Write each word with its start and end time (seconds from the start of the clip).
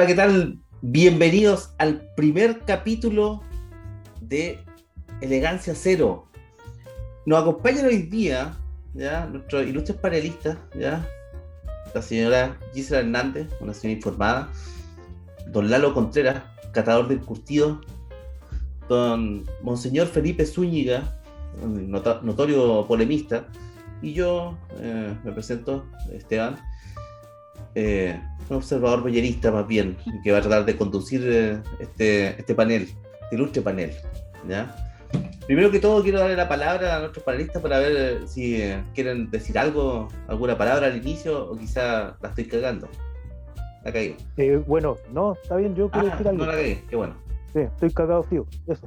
Hola, 0.00 0.06
¿qué 0.06 0.14
tal? 0.14 0.58
Bienvenidos 0.80 1.74
al 1.76 2.00
primer 2.16 2.60
capítulo 2.60 3.42
de 4.22 4.58
Elegancia 5.20 5.74
Cero. 5.76 6.26
Nos 7.26 7.42
acompañan 7.42 7.84
hoy 7.84 7.98
día 7.98 8.56
¿ya? 8.94 9.26
nuestros 9.26 9.66
ilustres 9.66 9.98
panelistas, 9.98 10.56
la 10.74 12.00
señora 12.00 12.58
Gisela 12.72 13.00
Hernández, 13.00 13.48
una 13.60 13.74
señora 13.74 13.96
informada, 13.98 14.48
don 15.48 15.68
Lalo 15.68 15.92
Contreras, 15.92 16.44
catador 16.72 17.06
del 17.06 17.20
curtido, 17.20 17.82
don 18.88 19.44
Monseñor 19.60 20.06
Felipe 20.06 20.46
Zúñiga, 20.46 21.20
notorio 22.22 22.86
polemista, 22.88 23.48
y 24.00 24.14
yo 24.14 24.56
eh, 24.78 25.14
me 25.22 25.32
presento, 25.32 25.84
Esteban, 26.10 26.56
eh, 27.74 28.20
un 28.48 28.56
observador 28.56 29.02
bollerista 29.02 29.50
más 29.50 29.66
bien, 29.66 29.96
que 30.22 30.32
va 30.32 30.38
a 30.38 30.40
tratar 30.40 30.64
de 30.64 30.76
conducir 30.76 31.22
eh, 31.24 31.62
este, 31.78 32.28
este 32.38 32.54
panel, 32.54 32.82
este 33.22 33.36
ilustre 33.36 33.62
panel. 33.62 33.92
¿ya? 34.48 34.74
Primero 35.46 35.70
que 35.70 35.80
todo 35.80 36.02
quiero 36.02 36.20
darle 36.20 36.36
la 36.36 36.48
palabra 36.48 36.96
a 36.96 36.98
nuestros 37.00 37.24
panelistas 37.24 37.62
para 37.62 37.78
ver 37.78 37.92
eh, 37.96 38.26
si 38.26 38.62
quieren 38.94 39.30
decir 39.30 39.58
algo, 39.58 40.08
alguna 40.28 40.56
palabra 40.56 40.86
al 40.86 40.96
inicio 40.96 41.50
o 41.50 41.56
quizá 41.56 42.16
la 42.20 42.28
estoy 42.28 42.46
cagando. 42.46 42.88
La 43.84 43.92
caí. 43.92 44.16
bueno, 44.66 44.98
no, 45.12 45.32
está 45.42 45.56
bien, 45.56 45.74
yo 45.74 45.90
quiero 45.90 46.08
ah, 46.08 46.10
decir 46.10 46.28
algo. 46.28 46.44
No 46.44 46.50
la 46.50 46.56
cagué, 46.56 46.84
qué 46.88 46.96
bueno. 46.96 47.14
Sí, 47.52 47.60
estoy 47.60 47.90
cagado 47.90 48.22
frío, 48.24 48.46
eso 48.66 48.86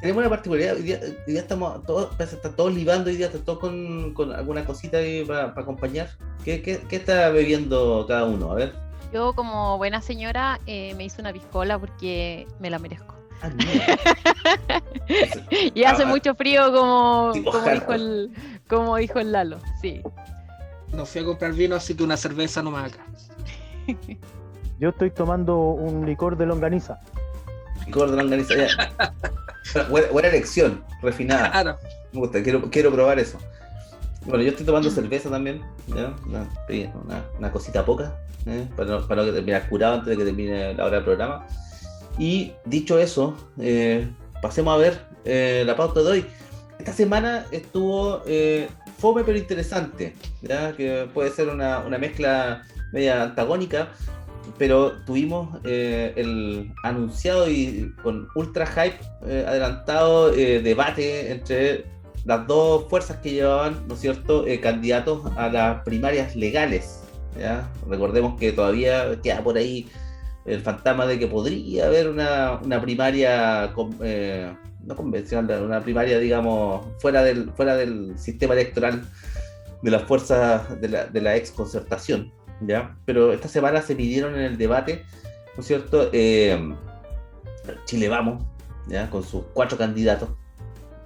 tenemos 0.00 0.20
una 0.20 0.30
particularidad, 0.30 0.76
hoy 0.76 0.82
día, 0.82 1.00
estamos 1.40 1.84
todos, 1.84 2.10
están 2.20 2.54
todos 2.54 2.74
libando, 2.74 3.10
hoy 3.10 3.16
día 3.16 3.26
están 3.26 3.42
todos 3.42 3.58
con, 3.58 4.12
con 4.14 4.32
alguna 4.32 4.64
cosita 4.64 4.98
ahí 4.98 5.24
para, 5.24 5.46
acompañar. 5.46 6.10
¿Qué, 6.44 6.60
¿Qué, 6.62 6.80
qué, 6.88 6.96
está 6.96 7.30
bebiendo 7.30 8.04
cada 8.06 8.24
uno? 8.24 8.52
A 8.52 8.54
ver. 8.54 8.74
Yo 9.12 9.32
como 9.34 9.78
buena 9.78 10.02
señora 10.02 10.60
eh, 10.66 10.94
me 10.96 11.04
hice 11.04 11.20
una 11.20 11.32
piscola 11.32 11.78
porque 11.78 12.46
me 12.60 12.68
la 12.70 12.78
merezco. 12.78 13.14
Ah, 13.42 13.50
y 15.74 15.84
hace 15.84 16.02
ah, 16.02 16.06
mucho 16.06 16.34
frío 16.34 16.72
como, 16.72 17.32
como 17.44 17.68
dijo, 17.68 17.92
el, 17.92 18.30
como 18.68 18.96
dijo 18.96 19.18
el 19.18 19.32
Lalo, 19.32 19.58
sí. 19.80 20.02
No 20.92 21.06
fui 21.06 21.22
a 21.22 21.24
comprar 21.24 21.52
vino, 21.52 21.76
así 21.76 21.94
que 21.94 22.02
una 22.02 22.16
cerveza 22.16 22.62
no 22.62 22.70
me 22.70 22.78
acá. 22.78 23.04
Yo 24.78 24.90
estoy 24.90 25.10
tomando 25.10 25.58
un 25.58 26.04
licor 26.06 26.36
de 26.36 26.46
longaniza. 26.46 27.00
Licor 27.86 28.10
de 28.10 28.16
longaniza, 28.16 28.54
ya. 28.56 28.68
Buena, 29.90 30.28
elección, 30.28 30.84
refinada. 31.02 31.78
Me 32.12 32.20
gusta, 32.20 32.42
quiero, 32.42 32.62
quiero 32.70 32.92
probar 32.92 33.18
eso. 33.18 33.38
Bueno, 34.24 34.42
yo 34.42 34.50
estoy 34.50 34.66
tomando 34.66 34.90
cerveza 34.90 35.30
también, 35.30 35.62
Una, 35.88 37.52
cosita 37.52 37.84
poca, 37.84 38.16
¿eh? 38.46 38.66
para, 38.76 39.06
para 39.06 39.24
no 39.24 39.32
terminar 39.32 39.68
curado 39.68 39.94
antes 39.94 40.08
de 40.08 40.16
que 40.16 40.24
termine 40.24 40.74
la 40.74 40.84
hora 40.84 40.96
del 40.96 41.04
programa. 41.04 41.46
Y 42.18 42.52
dicho 42.64 42.98
eso, 42.98 43.36
eh, 43.60 44.08
pasemos 44.42 44.74
a 44.74 44.78
ver 44.78 45.00
eh, 45.24 45.62
la 45.64 45.76
pauta 45.76 46.02
de 46.02 46.10
hoy. 46.10 46.26
Esta 46.78 46.92
semana 46.92 47.46
estuvo 47.52 48.22
fome 48.98 49.24
pero 49.24 49.38
interesante, 49.38 50.14
¿ya? 50.42 50.76
que 50.76 51.08
puede 51.12 51.30
ser 51.30 51.48
una, 51.48 51.78
una 51.80 51.98
mezcla 51.98 52.62
media 52.92 53.22
antagónica 53.22 53.88
pero 54.58 54.92
tuvimos 55.04 55.58
eh, 55.64 56.12
el 56.16 56.72
anunciado 56.82 57.50
y 57.50 57.92
con 58.02 58.28
ultra 58.34 58.66
hype 58.66 58.98
eh, 59.26 59.44
adelantado 59.46 60.32
eh, 60.34 60.60
debate 60.60 61.30
entre 61.30 61.84
las 62.24 62.46
dos 62.46 62.88
fuerzas 62.88 63.18
que 63.18 63.32
llevaban, 63.32 63.86
¿no 63.86 63.94
cierto?, 63.94 64.44
candidatos 64.60 65.30
a 65.36 65.48
las 65.48 65.84
primarias 65.84 66.34
legales. 66.34 67.02
Recordemos 67.88 68.36
que 68.36 68.50
todavía 68.50 69.20
queda 69.22 69.44
por 69.44 69.56
ahí 69.56 69.86
el 70.44 70.60
fantasma 70.60 71.06
de 71.06 71.20
que 71.20 71.28
podría 71.28 71.86
haber 71.86 72.08
una, 72.08 72.58
una 72.64 72.80
primaria 72.80 73.72
no 73.76 74.96
convencional, 74.96 75.62
una 75.62 75.80
primaria, 75.80 76.18
digamos, 76.18 76.84
fuera 76.98 77.22
del, 77.22 77.52
fuera 77.52 77.76
del 77.76 78.18
sistema 78.18 78.54
electoral 78.54 79.04
de 79.82 79.90
las 79.92 80.02
fuerzas 80.02 80.80
de 80.80 80.88
la, 80.88 81.06
de 81.06 81.20
la 81.20 81.36
ex 81.36 81.52
concertación. 81.52 82.32
¿Ya? 82.60 82.96
Pero 83.04 83.32
esta 83.32 83.48
semana 83.48 83.82
se 83.82 83.96
pidieron 83.96 84.34
en 84.34 84.42
el 84.42 84.58
debate, 84.58 85.04
¿no 85.56 85.60
es 85.60 85.66
cierto? 85.66 86.10
Eh, 86.12 86.74
Chile 87.84 88.08
Vamos, 88.08 88.44
¿ya? 88.88 89.10
Con 89.10 89.22
sus 89.22 89.44
cuatro 89.52 89.76
candidatos 89.76 90.30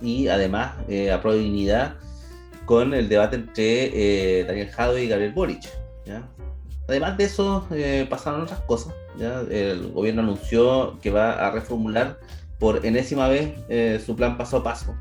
y 0.01 0.29
además 0.29 0.73
eh, 0.89 1.11
a 1.11 1.19
dignidad 1.19 1.95
con 2.65 2.95
el 2.95 3.09
debate 3.09 3.37
entre 3.37 4.41
eh, 4.41 4.45
Daniel 4.45 4.71
Jado 4.71 4.99
y 4.99 5.09
Gabriel 5.09 5.33
Boric, 5.33 5.63
¿ya? 6.07 6.29
Además 6.89 7.17
de 7.17 7.25
eso, 7.25 7.67
eh, 7.73 8.07
pasaron 8.09 8.43
otras 8.43 8.61
cosas. 8.61 8.95
¿ya? 9.17 9.43
El 9.49 9.93
gobierno 9.93 10.23
anunció 10.23 10.99
que 11.01 11.11
va 11.11 11.33
a 11.33 11.51
reformular 11.53 12.19
por 12.59 12.85
enésima 12.85 13.29
vez 13.29 13.55
su 14.05 14.17
plan 14.17 14.37
paso 14.37 14.59
a 14.59 14.65
paso. 14.65 14.97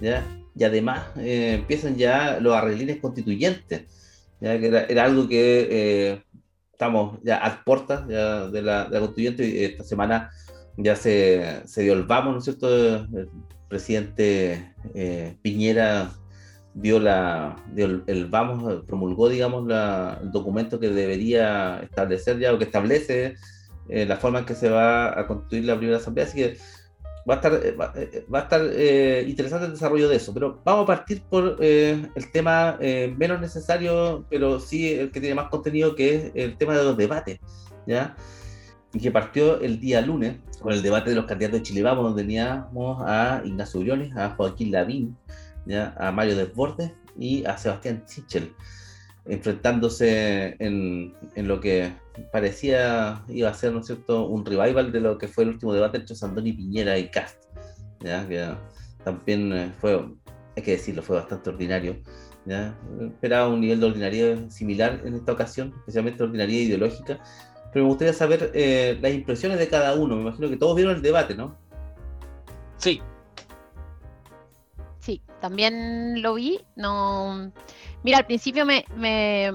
¿ya? 0.00 0.24
Y 0.54 0.62
además 0.62 1.02
empiezan 1.16 1.96
ya 1.96 2.38
los 2.40 2.54
arreglines 2.54 2.98
constituyentes 2.98 3.82
era, 4.42 5.04
algo 5.04 5.28
que 5.28 5.68
eh, 5.70 6.22
estamos 6.72 7.18
ya 7.22 7.36
a 7.36 7.64
puertas 7.64 8.06
ya 8.08 8.48
de, 8.48 8.62
la, 8.62 8.84
de 8.84 8.94
la 8.94 9.00
constituyente 9.00 9.46
y 9.46 9.64
esta 9.64 9.84
semana 9.84 10.30
ya 10.76 10.96
se, 10.96 11.62
se, 11.66 11.82
dio 11.82 11.92
el 11.92 12.04
vamos, 12.04 12.32
¿no 12.32 12.38
es 12.38 12.44
cierto? 12.44 12.96
El 12.96 13.28
presidente 13.68 14.74
eh, 14.94 15.36
Piñera 15.42 16.10
dio, 16.74 16.98
la, 16.98 17.56
dio 17.72 18.02
el, 18.06 18.26
vamos, 18.26 18.84
promulgó, 18.86 19.28
digamos, 19.28 19.66
la, 19.66 20.18
el 20.22 20.32
documento 20.32 20.80
que 20.80 20.88
debería 20.88 21.80
establecer 21.82 22.38
ya 22.38 22.52
o 22.52 22.58
que 22.58 22.64
establece 22.64 23.34
eh, 23.88 24.06
la 24.06 24.16
forma 24.16 24.40
en 24.40 24.44
que 24.46 24.54
se 24.54 24.70
va 24.70 25.18
a 25.18 25.26
constituir 25.26 25.64
la 25.64 25.76
primera 25.76 25.98
asamblea. 25.98 26.26
Así 26.26 26.36
que 26.36 26.56
va 27.28 27.34
a 27.34 27.36
estar, 27.36 27.54
eh, 27.54 27.72
va, 27.72 27.92
eh, 27.96 28.24
a 28.32 28.38
estar 28.38 28.60
eh, 28.72 29.24
interesante 29.28 29.66
el 29.66 29.72
desarrollo 29.72 30.08
de 30.08 30.16
eso. 30.16 30.34
Pero 30.34 30.60
vamos 30.64 30.84
a 30.84 30.86
partir 30.86 31.22
por 31.22 31.56
el 31.60 32.30
tema 32.32 32.78
menos 33.16 33.40
necesario, 33.40 34.24
pero 34.28 34.60
sí 34.60 34.92
el 34.92 35.10
que 35.10 35.20
tiene 35.20 35.34
más 35.34 35.48
contenido, 35.48 35.94
que 35.94 36.14
es 36.14 36.32
el 36.34 36.56
tema 36.56 36.76
de 36.76 36.84
los 36.84 36.96
debates, 36.96 37.40
¿ya? 37.86 38.16
Y 38.92 39.00
que 39.00 39.10
partió 39.10 39.60
el 39.60 39.80
día 39.80 40.00
lunes 40.00 40.36
con 40.60 40.72
el 40.72 40.82
debate 40.82 41.10
de 41.10 41.16
los 41.16 41.24
candidatos 41.24 41.60
de 41.60 41.62
Chile 41.62 41.82
Vamos, 41.82 42.04
donde 42.04 42.22
teníamos 42.22 43.02
a 43.06 43.42
Ignacio 43.44 43.80
Briones, 43.80 44.14
a 44.16 44.30
Joaquín 44.30 44.70
Lavín, 44.70 45.16
¿ya? 45.64 45.94
a 45.98 46.12
Mario 46.12 46.36
Desbordes 46.36 46.92
y 47.18 47.44
a 47.46 47.56
Sebastián 47.56 48.02
Sichel 48.06 48.54
enfrentándose 49.26 50.56
en, 50.58 51.14
en, 51.34 51.48
lo 51.48 51.60
que 51.60 51.92
parecía 52.32 53.22
iba 53.28 53.50
a 53.50 53.54
ser, 53.54 53.72
¿no 53.72 53.80
es 53.80 53.86
cierto?, 53.86 54.26
un 54.26 54.44
revival 54.44 54.92
de 54.92 55.00
lo 55.00 55.18
que 55.18 55.28
fue 55.28 55.44
el 55.44 55.50
último 55.50 55.72
debate 55.72 55.98
entre 55.98 56.16
Sandoni 56.16 56.52
Piñera 56.52 56.98
y 56.98 57.10
Cast, 57.10 57.44
¿ya? 58.00 58.26
que 58.26 58.48
también 59.04 59.52
eh, 59.52 59.72
fue, 59.80 60.04
hay 60.56 60.62
que 60.62 60.72
decirlo, 60.72 61.02
fue 61.02 61.16
bastante 61.16 61.50
ordinario. 61.50 61.96
¿ya? 62.44 62.76
Esperaba 63.00 63.48
un 63.48 63.60
nivel 63.60 63.80
de 63.80 63.86
ordinaria 63.86 64.50
similar 64.50 65.00
en 65.04 65.14
esta 65.14 65.32
ocasión, 65.32 65.72
especialmente 65.78 66.22
ordinaria 66.22 66.60
ideológica, 66.60 67.20
pero 67.72 67.84
me 67.84 67.90
gustaría 67.90 68.12
saber 68.12 68.50
eh, 68.54 68.98
las 69.00 69.12
impresiones 69.14 69.58
de 69.58 69.68
cada 69.68 69.94
uno. 69.94 70.16
Me 70.16 70.22
imagino 70.22 70.50
que 70.50 70.56
todos 70.56 70.76
vieron 70.76 70.96
el 70.96 71.02
debate, 71.02 71.34
¿no? 71.34 71.56
Sí. 72.76 73.00
Sí, 74.98 75.22
también 75.40 76.20
lo 76.20 76.34
vi. 76.34 76.60
No 76.76 77.50
Mira, 78.02 78.18
al 78.18 78.26
principio 78.26 78.66
me, 78.66 78.84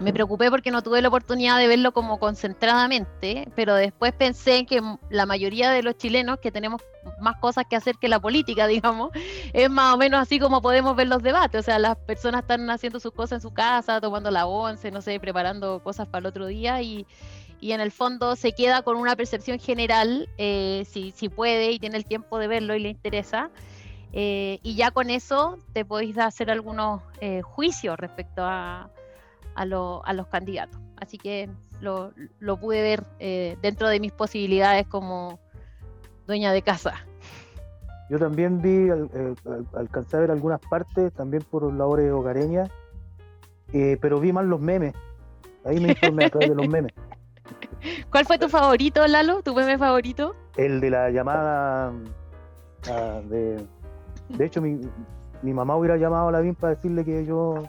me, 0.00 0.12
preocupé 0.12 0.50
porque 0.50 0.70
no 0.70 0.82
tuve 0.82 1.00
la 1.00 1.08
oportunidad 1.08 1.58
de 1.58 1.66
verlo 1.66 1.92
como 1.92 2.18
concentradamente, 2.18 3.48
pero 3.56 3.74
después 3.74 4.12
pensé 4.12 4.66
que 4.66 4.82
la 5.08 5.24
mayoría 5.24 5.70
de 5.70 5.82
los 5.82 5.96
chilenos 5.96 6.38
que 6.38 6.52
tenemos 6.52 6.82
más 7.20 7.36
cosas 7.40 7.64
que 7.68 7.76
hacer 7.76 7.96
que 7.96 8.08
la 8.08 8.20
política, 8.20 8.66
digamos, 8.66 9.10
es 9.54 9.70
más 9.70 9.94
o 9.94 9.96
menos 9.96 10.20
así 10.20 10.38
como 10.38 10.60
podemos 10.60 10.94
ver 10.96 11.08
los 11.08 11.22
debates. 11.22 11.60
O 11.60 11.62
sea, 11.62 11.78
las 11.78 11.96
personas 11.96 12.42
están 12.42 12.68
haciendo 12.68 13.00
sus 13.00 13.12
cosas 13.12 13.38
en 13.38 13.40
su 13.40 13.54
casa, 13.54 14.00
tomando 14.00 14.30
la 14.30 14.46
once, 14.46 14.90
no 14.90 15.00
sé, 15.00 15.18
preparando 15.18 15.82
cosas 15.82 16.08
para 16.08 16.20
el 16.20 16.26
otro 16.26 16.46
día 16.46 16.82
y, 16.82 17.06
en 17.60 17.80
el 17.80 17.90
fondo 17.90 18.36
se 18.36 18.52
queda 18.52 18.82
con 18.82 18.96
una 18.96 19.16
percepción 19.16 19.58
general, 19.58 20.28
eh, 20.38 20.86
si, 20.88 21.10
si 21.10 21.28
puede 21.28 21.72
y 21.72 21.80
tiene 21.80 21.96
el 21.96 22.04
tiempo 22.04 22.38
de 22.38 22.46
verlo 22.46 22.76
y 22.76 22.78
le 22.78 22.90
interesa, 22.90 23.50
eh, 24.12 24.58
y 24.62 24.74
ya 24.74 24.90
con 24.90 25.10
eso 25.10 25.58
te 25.72 25.84
podéis 25.84 26.18
hacer 26.18 26.50
algunos 26.50 27.02
eh, 27.20 27.42
juicios 27.42 27.98
respecto 27.98 28.42
a, 28.42 28.90
a, 29.54 29.64
los 29.64 30.26
candidatos. 30.30 30.80
Así 30.96 31.18
que 31.18 31.48
lo, 31.80 32.12
pude 32.60 32.82
ver 32.82 33.04
eh, 33.18 33.56
dentro 33.62 33.88
de 33.88 34.00
mis 34.00 34.12
posibilidades 34.12 34.86
como 34.86 35.38
dueña 36.26 36.52
de 36.52 36.62
casa. 36.62 36.94
Yo 38.10 38.18
también 38.18 38.62
vi, 38.62 38.88
alcancé 39.74 40.16
a 40.16 40.20
ver 40.20 40.30
algunas 40.30 40.60
partes, 40.60 41.12
también 41.12 41.42
por 41.42 41.70
labores 41.74 42.10
hogareñas, 42.10 42.70
pero 44.00 44.18
vi 44.18 44.32
más 44.32 44.46
los 44.46 44.60
memes. 44.60 44.94
Ahí 45.64 45.78
me 45.78 45.90
informé 45.90 46.24
a 46.24 46.30
través 46.30 46.48
de 46.48 46.54
los 46.54 46.68
memes. 46.68 46.92
¿Cuál 48.10 48.24
fue 48.24 48.38
tu 48.38 48.48
favorito, 48.48 49.06
Lalo? 49.06 49.42
¿Tu 49.42 49.54
meme 49.54 49.76
favorito? 49.76 50.34
El 50.56 50.80
de 50.80 50.90
la 50.90 51.10
llamada 51.10 51.92
ah, 52.90 53.20
de 53.28 53.62
de 54.28 54.44
hecho, 54.44 54.60
mi, 54.60 54.78
mamá 55.42 55.76
hubiera 55.76 55.96
llamado 55.96 56.28
a 56.28 56.32
la 56.32 56.40
BIM 56.40 56.54
para 56.54 56.74
decirle 56.74 57.04
que 57.04 57.24
yo 57.24 57.64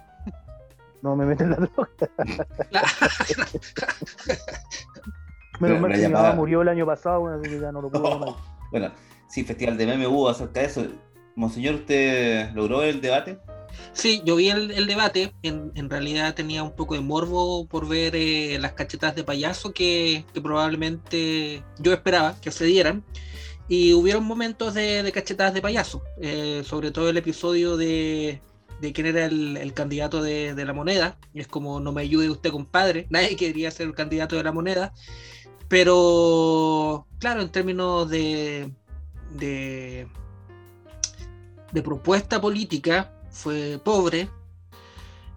no 1.02 1.16
me 1.16 1.26
meten 1.26 1.52
la 1.52 1.56
droga. 1.58 1.90
Menos 5.60 5.82
mal 5.82 5.92
que 5.92 5.98
mi 5.98 6.08
mamá 6.14 6.34
murió 6.34 6.62
el 6.62 6.70
año 6.70 6.86
pasado, 6.86 7.22
bueno, 7.22 7.38
así 7.40 7.50
que 7.50 7.60
ya 7.60 7.72
no 7.72 7.82
lo 7.82 7.90
puedo 7.90 8.06
oh, 8.06 8.38
Bueno, 8.72 8.92
sí, 9.28 9.44
Festival 9.44 9.78
de 9.78 9.86
Meme 9.86 10.08
hubo 10.08 10.30
acerca 10.30 10.62
de 10.62 10.68
eso. 10.68 10.86
Monseñor, 11.36 11.76
¿usted 11.76 12.52
logró 12.54 12.82
el 12.84 13.02
debate? 13.02 13.40
Sí, 13.94 14.22
yo 14.26 14.36
vi 14.36 14.50
el, 14.50 14.88
debate. 14.88 15.34
En, 15.44 15.90
realidad 15.90 16.36
tenía 16.36 16.64
un 16.64 16.76
poco 16.76 16.96
de 16.96 17.02
morbo 17.02 17.66
por 17.68 17.88
ver 17.88 18.16
eh, 18.16 18.58
las 18.60 18.74
cachetas 18.74 19.16
de 19.16 19.24
payaso 19.24 19.72
que, 19.74 20.26
probablemente 20.42 21.64
yo 21.80 21.94
esperaba 21.94 22.36
que 22.42 22.52
se 22.52 22.66
dieran. 22.66 23.04
Y 23.70 23.94
hubieron 23.94 24.26
momentos 24.26 24.74
de, 24.74 25.04
de 25.04 25.12
cachetadas 25.12 25.54
de 25.54 25.62
payaso, 25.62 26.04
eh, 26.20 26.64
sobre 26.66 26.92
todo 26.92 27.10
el 27.10 27.18
episodio 27.18 27.78
de, 27.78 28.42
de 28.82 28.94
quién 28.94 29.08
era 29.08 29.26
el, 29.26 29.74
candidato 29.74 30.22
de, 30.22 30.54
la 30.66 30.74
moneda. 30.74 31.18
Es 31.34 31.48
como, 31.48 31.80
no 31.80 31.92
me 31.92 32.02
ayude 32.02 32.30
usted, 32.30 32.52
compadre. 32.52 33.08
Nadie 33.12 33.36
quería 33.36 33.72
ser 33.72 33.88
el 33.88 33.96
candidato 33.96 34.36
de 34.36 34.44
la 34.44 34.52
moneda. 34.52 34.94
Pero, 35.68 37.08
claro, 37.20 37.42
en 37.42 37.50
términos 37.50 38.10
de, 38.10 38.74
de, 39.32 40.08
de 41.72 41.82
propuesta 41.82 42.42
política, 42.42 43.14
fue 43.30 43.80
pobre. 43.84 44.30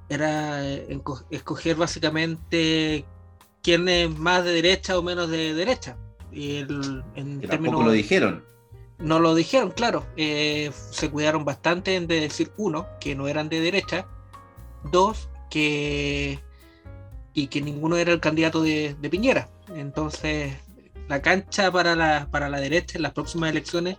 Era 0.08 0.66
escoger 1.30 1.76
básicamente 1.76 3.04
quién 3.62 3.88
es 3.88 4.10
más 4.18 4.44
de 4.44 4.52
derecha 4.52 4.98
o 4.98 5.02
menos 5.02 5.28
de 5.30 5.54
derecha. 5.54 5.96
Y 6.32 6.56
el, 6.56 7.04
en 7.14 7.40
términos, 7.40 7.84
lo 7.84 7.92
dijeron. 7.92 8.44
No 8.98 9.18
lo 9.18 9.34
dijeron, 9.34 9.70
claro. 9.70 10.06
Eh, 10.16 10.70
se 10.90 11.10
cuidaron 11.10 11.44
bastante 11.44 11.98
de 12.00 12.20
decir, 12.20 12.52
uno, 12.56 12.86
que 13.00 13.14
no 13.14 13.28
eran 13.28 13.48
de 13.48 13.60
derecha. 13.60 14.06
Dos, 14.90 15.28
que. 15.50 16.40
y 17.34 17.48
que 17.48 17.60
ninguno 17.60 17.96
era 17.96 18.12
el 18.12 18.20
candidato 18.20 18.62
de, 18.62 18.96
Piñera. 19.10 19.50
Entonces, 19.74 20.54
la 21.08 21.20
cancha 21.20 21.70
para 21.70 21.94
la, 21.96 22.28
para 22.30 22.48
la 22.48 22.60
derecha 22.60 22.96
en 22.96 23.02
las 23.02 23.12
próximas 23.12 23.50
elecciones 23.50 23.98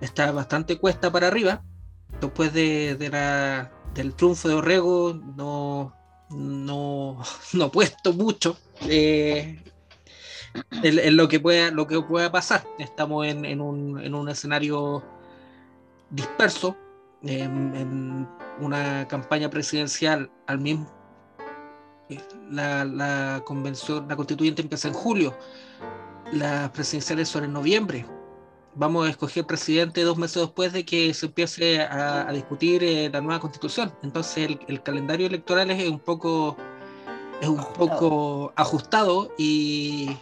está 0.00 0.30
bastante 0.32 0.78
cuesta 0.78 1.10
para 1.10 1.28
arriba. 1.28 1.62
Después 2.20 2.52
de, 2.52 2.96
la, 3.10 3.72
del 3.94 4.14
triunfo 4.14 4.48
de 4.48 4.54
Orrego, 4.54 5.18
no, 5.36 5.94
no, 6.30 7.22
no 7.54 7.72
puesto 7.72 8.12
mucho. 8.12 8.56
Eh, 8.82 9.58
en, 10.82 11.16
lo 11.16 11.28
que 11.28 11.40
pueda 11.40 11.70
lo 11.70 11.86
que 11.86 12.00
pueda 12.00 12.30
pasar. 12.30 12.64
Estamos 12.78 13.26
en, 13.26 13.60
un, 13.60 14.28
escenario 14.28 15.02
disperso, 16.10 16.76
en, 17.22 18.28
una 18.60 19.06
campaña 19.08 19.50
presidencial 19.50 20.30
al 20.46 20.58
mismo. 20.58 20.90
Eh, 22.08 22.20
la, 22.50 23.42
convención, 23.44 24.06
la 24.08 24.16
constituyente 24.16 24.62
empieza 24.62 24.88
en 24.88 24.94
julio, 24.94 25.36
las 26.32 26.70
presidenciales 26.70 27.28
son 27.28 27.44
en 27.44 27.52
noviembre. 27.52 28.06
Vamos 28.74 29.06
a 29.06 29.10
escoger 29.10 29.44
presidente 29.46 30.02
dos 30.02 30.16
meses 30.16 30.42
después 30.42 30.72
de 30.72 30.84
que 30.84 31.12
se 31.12 31.26
empiece 31.26 31.82
a, 31.82 32.32
discutir 32.32 32.82
eh, 32.82 33.10
la 33.12 33.20
nueva 33.20 33.38
constitución. 33.38 33.92
Entonces 34.02 34.56
el, 34.66 34.82
calendario 34.82 35.26
electoral 35.26 35.70
es 35.70 35.88
un 35.88 35.98
poco 35.98 36.56
es 37.42 37.48
un 37.48 37.64
poco 37.74 38.52
ajustado 38.54 39.32
y 39.36 40.16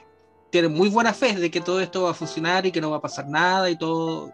tienen 0.50 0.72
muy 0.72 0.88
buena 0.88 1.14
fe 1.14 1.34
de 1.34 1.50
que 1.50 1.60
todo 1.60 1.80
esto 1.80 2.02
va 2.02 2.10
a 2.10 2.14
funcionar 2.14 2.66
y 2.66 2.72
que 2.72 2.80
no 2.80 2.90
va 2.90 2.98
a 2.98 3.00
pasar 3.00 3.28
nada 3.28 3.70
y 3.70 3.76
todo. 3.76 4.32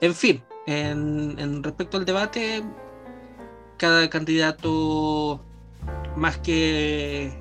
En 0.00 0.14
fin, 0.14 0.42
en, 0.66 1.62
respecto 1.62 1.96
al 1.96 2.04
debate, 2.04 2.62
cada 3.76 4.08
candidato, 4.08 5.40
más 6.16 6.38
que 6.38 7.32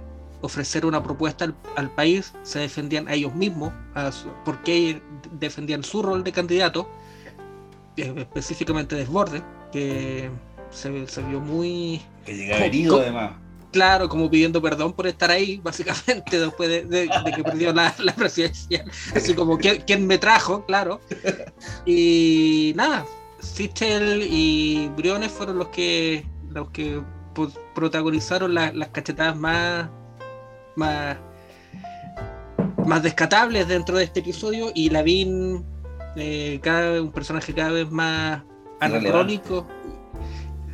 ofrecer 0.41 0.85
una 0.85 1.03
propuesta 1.03 1.53
al, 1.75 1.89
país, 1.91 2.33
se 2.43 2.59
defendían 2.59 3.07
a 3.07 3.13
ellos 3.13 3.35
mismos, 3.35 3.73
porque 4.45 5.01
defendían 5.31 5.83
su 5.83 6.01
rol 6.01 6.23
de 6.23 6.31
candidato, 6.31 6.89
específicamente 7.95 8.95
Desborde, 8.95 9.43
que 9.71 10.29
se, 10.69 11.07
se 11.07 11.21
vio 11.23 11.41
muy... 11.41 12.01
Que 12.25 12.35
llegaba 12.35 12.65
herido 12.65 12.99
además 12.99 13.33
claro, 13.71 14.09
como 14.09 14.29
pidiendo 14.29 14.61
perdón 14.61 14.93
por 14.93 15.07
estar 15.07 15.31
ahí, 15.31 15.59
básicamente, 15.63 16.39
después 16.39 16.69
de, 16.89 17.09
que 17.35 17.43
perdió 17.43 17.73
la, 17.73 17.93
presidencia. 18.15 18.83
Así 19.15 19.33
como, 19.33 19.57
¿quién, 19.57 20.07
me 20.07 20.17
trajo? 20.17 20.65
Claro. 20.65 20.99
Y 21.85 22.73
nada, 22.75 23.05
Sichel 23.39 24.27
y 24.29 24.89
Briones 24.95 25.31
fueron 25.31 25.57
los 25.57 25.69
que, 25.69 26.25
los 26.49 26.69
que 26.71 27.01
protagonizaron 27.73 28.53
las 28.53 28.89
cachetadas 28.89 29.35
más, 29.35 29.89
más, 30.75 31.17
más 32.85 33.03
descatables 33.03 33.67
dentro 33.67 33.97
de 33.97 34.03
este 34.05 34.19
episodio 34.19 34.71
y 34.73 34.89
Lavín, 34.89 35.65
eh, 36.15 36.59
cada 36.61 37.01
un 37.01 37.11
personaje 37.11 37.53
cada 37.53 37.71
vez 37.71 37.89
más 37.89 38.41
anacrónico 38.81 39.67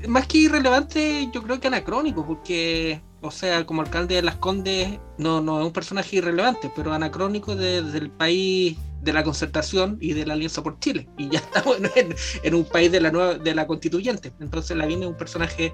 más 0.08 0.28
que 0.28 0.40
irrelevante, 0.40 1.30
yo 1.34 1.44
creo 1.44 1.60
que 1.60 1.68
anacrónico, 1.68 2.26
porque, 2.26 3.02
o 3.22 3.32
sea, 3.32 3.66
como 3.66 3.82
alcalde 3.82 4.16
de 4.16 4.22
Las 4.22 4.36
Condes, 4.36 5.00
no, 5.18 5.42
no 5.42 5.60
es 5.60 5.66
un 5.66 5.74
personaje 5.74 6.18
irrelevante, 6.18 6.72
pero 6.76 6.94
anacrónico 6.94 7.56
desde 7.56 7.98
el 7.98 8.10
país 8.10 8.78
de 9.02 9.14
la 9.14 9.24
concertación 9.24 9.98
y 10.02 10.14
de 10.14 10.26
la 10.26 10.34
Alianza 10.34 10.64
por 10.64 10.80
Chile. 10.80 11.08
Y 11.18 11.30
ya 11.30 11.40
estamos 11.54 11.78
en, 12.44 12.56
un 12.56 12.66
país 12.66 12.92
de 12.92 13.00
la 13.00 13.12
nueva, 13.12 13.36
de 13.36 13.56
la 13.56 13.68
constituyente. 13.68 14.34
Entonces 14.40 14.76
la 14.76 14.86
viene 14.86 15.08
un 15.08 15.16
personaje 15.16 15.74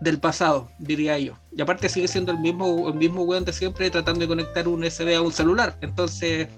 del 0.00 0.18
pasado, 0.18 0.70
diría 0.78 1.18
yo. 1.18 1.34
Y 1.56 1.62
aparte 1.62 1.88
sigue 1.88 2.08
siendo 2.08 2.32
el 2.32 2.38
mismo, 2.38 2.88
el 2.88 2.94
mismo 2.94 3.22
weón 3.22 3.44
de 3.44 3.52
siempre 3.52 3.90
tratando 3.90 4.20
de 4.20 4.28
conectar 4.28 4.66
un 4.68 4.82
USB 4.82 5.14
a 5.14 5.20
un 5.20 5.32
celular. 5.32 5.76
Entonces, 5.80 6.48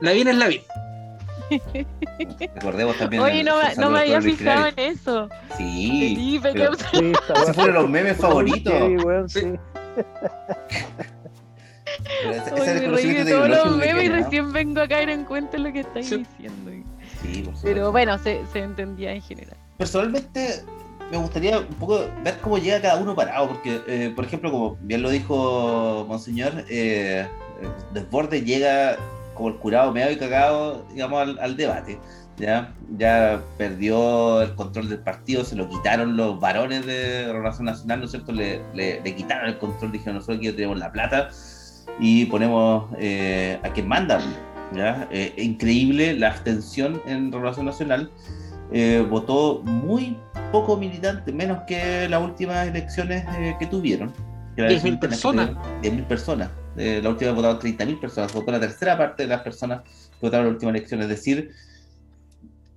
la 0.00 0.12
es 0.12 0.36
la. 0.36 0.48
Recordemos 2.54 2.96
también. 2.96 3.22
Oye, 3.22 3.44
no, 3.44 3.56
no 3.76 3.90
me 3.90 4.00
había 4.00 4.20
fijado 4.20 4.68
en 4.68 4.78
eso. 4.78 5.28
Sí. 5.56 6.14
sí, 6.16 6.40
pero, 6.42 6.74
sí 6.74 7.12
esos 7.34 7.54
fueron 7.54 7.74
los 7.74 7.90
memes 7.90 8.16
favoritos. 8.16 9.32
Sí, 9.32 9.40
sí. 9.40 9.52
Ese, 12.30 12.88
me 12.88 12.88
reí 12.88 13.12
de 13.12 13.30
todos 13.30 13.48
los 13.48 13.76
memes 13.76 14.04
y 14.04 14.08
recién 14.08 14.52
vengo 14.52 14.80
a 14.80 14.88
caer 14.88 15.10
en 15.10 15.24
cuenta 15.24 15.58
lo 15.58 15.72
que 15.72 15.80
estáis 15.80 16.10
diciendo. 16.10 16.70
Sí, 17.22 17.48
pero 17.62 17.92
bueno, 17.92 18.18
se, 18.18 18.44
se 18.52 18.60
entendía 18.60 19.12
en 19.12 19.22
general. 19.22 19.56
Personalmente, 19.78 20.62
me 21.10 21.16
gustaría 21.18 21.60
un 21.60 21.66
poco 21.66 22.06
ver 22.22 22.38
cómo 22.40 22.58
llega 22.58 22.80
cada 22.80 22.96
uno 23.00 23.14
parado, 23.14 23.48
porque, 23.48 23.80
eh, 23.86 24.12
por 24.14 24.24
ejemplo, 24.24 24.50
como 24.50 24.76
bien 24.80 25.02
lo 25.02 25.10
dijo 25.10 26.04
Monseñor, 26.08 26.64
eh, 26.68 27.26
Desborde 27.92 28.42
llega 28.42 28.98
como 29.34 29.48
el 29.48 29.56
curado 29.56 29.92
medio 29.92 30.12
y 30.12 30.16
cagado, 30.16 30.84
digamos, 30.92 31.36
al, 31.38 31.56
debate. 31.56 31.98
¿ya? 32.36 32.72
ya 32.96 33.42
perdió 33.58 34.42
el 34.42 34.54
control 34.54 34.88
del 34.88 34.98
partido, 35.00 35.44
se 35.44 35.56
lo 35.56 35.68
quitaron 35.68 36.16
los 36.16 36.40
varones 36.40 36.84
de 36.86 37.32
Relación 37.32 37.66
Nacional, 37.66 38.00
¿no 38.00 38.04
es 38.06 38.10
cierto? 38.10 38.32
Le, 38.32 38.60
le, 38.74 39.14
quitaron 39.14 39.48
el 39.48 39.58
control, 39.58 39.92
dijeron 39.92 40.16
nosotros 40.16 40.38
aquí 40.38 40.52
tenemos 40.52 40.78
la 40.78 40.90
plata 40.90 41.30
y 42.00 42.24
ponemos 42.26 42.86
eh, 42.98 43.58
a 43.62 43.68
quien 43.70 43.88
manda. 43.88 44.20
¿ya? 44.74 45.06
Eh, 45.10 45.34
increíble 45.36 46.14
la 46.14 46.28
abstención 46.28 47.00
en 47.06 47.30
Relación 47.30 47.66
Nacional. 47.66 48.10
Eh, 48.72 49.06
votó 49.08 49.62
muy 49.62 50.16
poco 50.50 50.76
militante, 50.76 51.32
menos 51.32 51.58
que 51.66 52.08
las 52.08 52.22
últimas 52.22 52.66
elecciones 52.66 53.24
que 53.58 53.66
tuvieron. 53.66 54.12
10.000 54.56 54.98
personas. 54.98 55.50
10.000 55.82 56.06
personas 56.06 56.50
la 56.76 57.08
última 57.08 57.32
votaron 57.32 57.58
30.000 57.58 58.00
personas, 58.00 58.32
votó 58.32 58.50
la 58.50 58.60
tercera 58.60 58.98
parte 58.98 59.24
de 59.24 59.28
las 59.28 59.42
personas 59.42 59.82
que 59.82 60.26
votaron 60.26 60.46
la 60.46 60.52
última 60.52 60.70
elección. 60.70 61.00
Es 61.02 61.08
decir, 61.08 61.50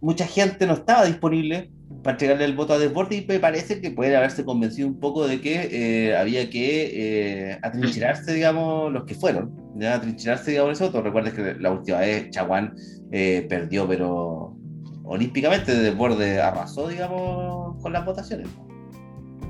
mucha 0.01 0.27
gente 0.27 0.67
no 0.67 0.73
estaba 0.73 1.05
disponible 1.05 1.71
para 2.03 2.13
entregarle 2.13 2.45
el 2.45 2.55
voto 2.55 2.73
a 2.73 2.77
Desborde 2.77 3.15
y 3.15 3.25
me 3.25 3.39
parece 3.39 3.81
que 3.81 3.91
puede 3.91 4.15
haberse 4.15 4.45
convencido 4.45 4.87
un 4.87 4.99
poco 4.99 5.27
de 5.27 5.41
que 5.41 5.69
eh, 6.09 6.15
había 6.15 6.49
que 6.49 7.51
eh, 7.51 7.59
atrincherarse, 7.61 8.33
digamos, 8.33 8.91
los 8.91 9.05
que 9.05 9.15
fueron, 9.15 9.51
¿ya? 9.75 9.95
atrincherarse, 9.95 10.51
digamos, 10.51 10.73
ese 10.73 10.85
voto. 10.85 11.01
Recuerden 11.01 11.33
que 11.33 11.55
la 11.59 11.71
última 11.71 11.99
vez 11.99 12.29
Chaguán 12.29 12.75
eh, 13.11 13.45
perdió, 13.49 13.87
pero 13.87 14.55
olímpicamente 15.03 15.73
Desborde 15.73 16.41
arrasó, 16.41 16.87
digamos, 16.87 17.81
con 17.81 17.93
las 17.93 18.05
votaciones. 18.05 18.47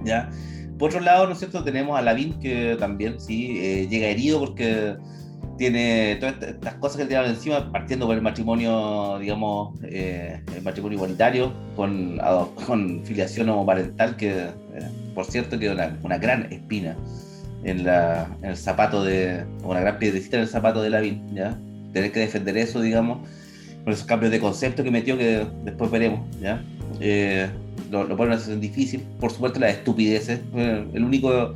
¿ya? 0.03 0.29
Por 0.77 0.89
otro 0.89 0.99
lado, 1.01 1.25
¿no 1.25 1.33
es 1.33 1.39
cierto? 1.39 1.63
Tenemos 1.63 1.97
a 1.97 2.01
Lavín 2.01 2.39
que 2.39 2.75
también 2.79 3.19
sí 3.19 3.57
eh, 3.59 3.87
llega 3.89 4.07
herido 4.07 4.39
porque 4.39 4.95
tiene 5.57 6.17
todas 6.19 6.35
estas 6.41 6.75
cosas 6.75 6.97
que 6.97 7.03
le 7.03 7.09
tiraron 7.09 7.31
encima, 7.31 7.71
partiendo 7.71 8.05
por 8.05 8.15
el 8.15 8.21
matrimonio, 8.21 9.17
digamos, 9.19 9.79
eh, 9.83 10.39
el 10.55 10.61
matrimonio 10.61 10.97
igualitario, 10.97 11.51
con, 11.75 12.19
con 12.67 13.03
filiación 13.03 13.49
homoparental, 13.49 14.15
que 14.15 14.43
eh, 14.43 14.51
por 15.15 15.25
cierto 15.25 15.55
una, 15.55 15.97
una, 16.03 16.17
gran 16.19 16.51
espina 16.53 16.95
en, 17.63 17.83
la, 17.83 18.27
en, 18.43 18.49
el 18.51 18.57
zapato 18.57 19.03
de, 19.03 19.45
una 19.63 19.79
gran 19.79 19.97
piedrecita 19.97 20.37
en 20.37 20.43
el 20.43 20.49
zapato 20.49 20.81
de 20.83 20.91
Lavín, 20.91 21.33
¿ya? 21.33 21.57
Tener 21.91 22.11
que 22.11 22.19
defender 22.19 22.55
eso, 22.57 22.81
digamos, 22.81 23.27
con 23.83 23.93
esos 23.93 24.05
cambios 24.05 24.31
de 24.31 24.39
concepto 24.39 24.83
que 24.83 24.91
metió 24.91 25.17
que 25.17 25.47
después 25.63 25.89
veremos, 25.89 26.29
¿ya? 26.39 26.63
Lo, 27.91 28.03
lo 28.03 28.17
pone 28.17 28.29
en 28.29 28.33
una 28.33 28.37
situación 28.37 28.61
difícil. 28.61 29.01
Por 29.19 29.31
supuesto, 29.31 29.59
las 29.59 29.71
estupideces. 29.73 30.41
el 30.53 31.03
único 31.03 31.53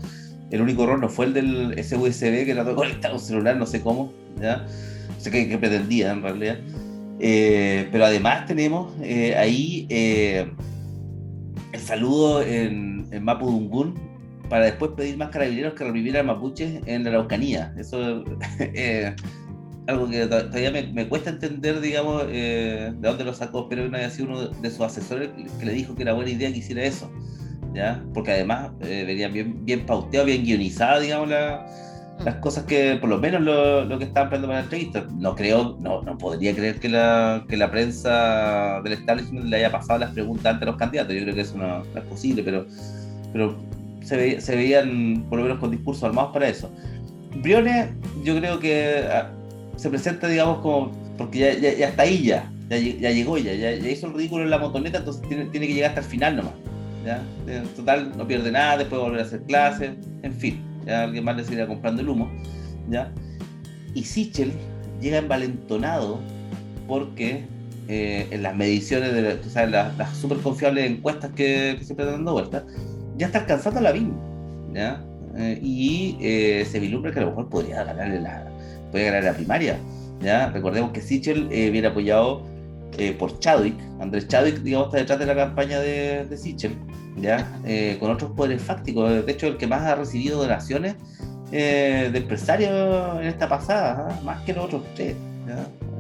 el 0.52 0.62
único 0.62 0.84
error 0.84 1.00
no 1.00 1.10
fue 1.10 1.26
el 1.26 1.34
del 1.34 1.74
ese 1.80 1.96
USB 1.96 2.46
que 2.46 2.54
trató 2.54 2.72
de 2.72 2.76
conectar 2.76 3.14
un 3.14 3.20
celular, 3.20 3.56
no 3.56 3.66
sé 3.66 3.82
cómo, 3.82 4.14
¿ya? 4.40 4.58
No 4.58 5.20
sé 5.20 5.32
qué, 5.32 5.58
pretendía 5.58 6.12
en 6.12 6.22
realidad. 6.22 6.60
Eh, 7.20 7.88
pero 7.92 8.06
además 8.06 8.46
tenemos 8.46 8.94
eh, 9.02 9.36
ahí 9.38 9.88
eh, 9.90 10.52
el 11.72 11.80
saludo 11.80 12.42
en, 12.42 13.08
en 13.12 13.24
Mapudungún 13.24 13.96
para 14.50 14.66
después 14.66 14.92
pedir 14.98 15.16
más 15.18 15.30
carabineros 15.30 15.74
que 15.76 15.86
revivieran 15.86 16.26
mapuches 16.26 16.82
en 16.86 17.04
la 17.06 17.12
Araucanía. 17.12 17.74
Eso 17.78 18.26
es 18.60 19.14
algo 19.92 20.10
que 20.10 20.26
todavía 20.26 20.72
me, 20.72 21.08
cuesta 21.08 21.30
entender, 21.30 21.80
digamos, 21.82 22.28
de 22.28 22.94
dónde 23.00 23.24
lo 23.24 23.34
sacó, 23.34 23.70
pero 23.70 23.88
no 23.90 23.98
haya 23.98 24.10
sido 24.10 24.30
uno 24.30 24.48
de 24.48 24.70
sus 24.70 24.82
asesores 24.82 25.30
que 25.60 25.66
le 25.66 25.74
dijo 25.74 25.96
que 25.96 26.04
era 26.04 26.14
buena 26.14 26.32
idea 26.32 26.52
que 26.52 26.60
hiciera 26.60 26.84
eso. 26.84 27.12
¿ya? 27.74 28.04
Porque 28.14 28.32
además 28.32 28.72
eh, 28.82 29.04
venían 29.06 29.34
bien, 29.34 29.66
bien 29.66 29.86
pauteado, 29.86 30.26
bien 30.26 30.44
guionizado, 30.44 31.02
digamos, 31.02 31.30
las 31.30 32.36
cosas 32.36 32.66
que, 32.66 32.98
por 33.00 33.10
lo 33.10 33.18
menos 33.18 33.42
lo, 33.42 33.98
que 33.98 34.06
estaban 34.06 34.30
planteando 34.30 34.48
para 34.48 34.60
la 34.60 34.64
entrevista. 34.64 35.06
No 35.18 35.36
creo, 35.36 35.78
no, 35.80 36.02
no 36.02 36.18
podría 36.18 36.54
creer 36.54 36.80
que 36.80 36.90
la, 36.90 37.46
que 37.48 37.58
la 37.58 37.72
prensa 37.72 38.82
del 38.84 38.94
establishment 38.94 39.46
le 39.46 39.58
haya 39.58 39.72
pasado 39.72 40.00
las 40.00 40.12
preguntas 40.12 40.46
antes 40.46 40.68
a 40.68 40.72
los 40.72 40.78
candidatos. 40.78 41.16
Yo 41.16 41.22
creo 41.24 41.36
que 41.36 41.42
eso 41.42 41.58
no, 41.58 41.84
es 41.84 42.06
posible, 42.08 42.44
pero, 42.44 42.66
pero 43.34 43.58
se, 44.04 44.40
se, 44.42 44.56
veían 44.56 45.26
por 45.30 45.40
lo 45.40 45.44
menos 45.46 45.60
con 45.60 45.72
discursos 45.72 46.04
armados 46.04 46.32
para 46.34 46.48
eso. 46.48 46.70
Briones, 47.42 47.90
yo 48.24 48.38
creo 48.38 48.60
que 48.60 49.06
ah, 49.10 49.32
se 49.82 49.90
presenta, 49.90 50.28
digamos, 50.28 50.60
como, 50.60 50.92
porque 51.18 51.40
ya, 51.40 51.54
ya, 51.58 51.88
está 51.88 52.04
ahí 52.04 52.22
ya, 52.22 52.52
ya, 52.70 52.78
llegó 52.78 53.40
ya, 53.40 53.52
ya, 53.56 53.72
hizo 53.74 54.06
el 54.06 54.14
ridículo 54.14 54.44
en 54.44 54.52
la 54.52 54.60
motoneta, 54.60 55.00
entonces 55.00 55.28
tiene, 55.28 55.46
tiene 55.46 55.66
que 55.66 55.74
llegar 55.74 55.90
hasta 55.90 56.02
el 56.02 56.08
final 56.08 56.36
nomás. 56.36 56.54
¿ya? 57.04 57.24
En 57.48 57.66
total 57.70 58.16
no 58.16 58.28
pierde 58.28 58.52
nada, 58.52 58.78
después 58.78 59.02
volver 59.02 59.22
a 59.22 59.24
hacer 59.24 59.42
clases, 59.42 59.94
en 60.22 60.34
fin, 60.34 60.62
ya 60.86 61.02
alguien 61.02 61.24
más 61.24 61.36
le 61.36 61.46
seguirá 61.46 61.66
comprando 61.66 62.04
el 62.04 62.10
humo, 62.10 62.32
¿ya? 62.92 63.12
Y 63.96 64.04
Sichel 64.04 64.52
llega 65.02 65.18
envalentonado 65.18 66.20
porque 66.88 67.44
eh, 67.88 68.28
en 68.30 68.44
las 68.44 68.56
mediciones 68.56 69.14
de 69.14 69.24
las, 69.72 69.98
las 69.98 70.16
súper 70.16 70.38
confiables 70.38 70.92
encuestas 70.92 71.32
que, 71.32 71.76
que 71.80 71.84
siempre 71.84 72.06
están 72.06 72.20
dando 72.20 72.34
vueltas, 72.34 72.66
ya 73.18 73.26
está 73.26 73.40
alcanzando 73.40 73.82
la 73.82 73.92
BIM, 73.94 74.12
¿ya? 74.76 75.04
Eh, 75.38 75.60
y 75.60 76.18
eh, 76.22 76.68
se 76.70 76.80
vislumbra 76.80 77.12
que 77.12 77.18
a 77.18 77.24
lo 77.24 77.30
mejor 77.30 77.50
podría 77.50 77.84
ganar 77.84 78.10
la, 78.22 78.51
podría 78.92 79.12
ganar 79.12 79.24
la 79.24 79.34
primaria, 79.34 79.78
¿ya? 80.22 80.50
Recordemos 80.50 80.92
que 80.92 81.02
Sichel 81.02 81.48
viene 81.48 81.88
apoyado 81.88 82.44
por 83.18 83.40
Chadwick, 83.40 83.76
Andrés 84.00 84.28
Chadwick, 84.28 84.58
digamos, 84.60 84.88
está 84.88 84.98
detrás 84.98 85.20
de 85.20 85.26
la 85.26 85.36
campaña 85.36 85.80
de, 85.80 86.26
de 86.26 86.38
Sichel, 86.38 86.78
¿ya? 87.18 87.60
Eh, 87.66 87.98
con 88.00 88.12
otros 88.12 88.32
poderes 88.32 88.62
fácticos. 88.62 89.26
De 89.26 89.32
hecho, 89.32 89.48
el 89.48 89.58
que 89.58 89.68
más 89.68 89.82
ha 89.82 89.96
recibido 89.96 90.40
donaciones 90.40 90.96
eh, 91.52 92.10
de 92.12 92.20
empresarios 92.20 93.20
en 93.20 93.28
esta 93.28 93.48
pasada, 93.48 94.08
¿ah? 94.10 94.20
más 94.24 94.42
que 94.44 94.54
los 94.54 94.66
otros 94.66 94.84
tres. 94.96 95.16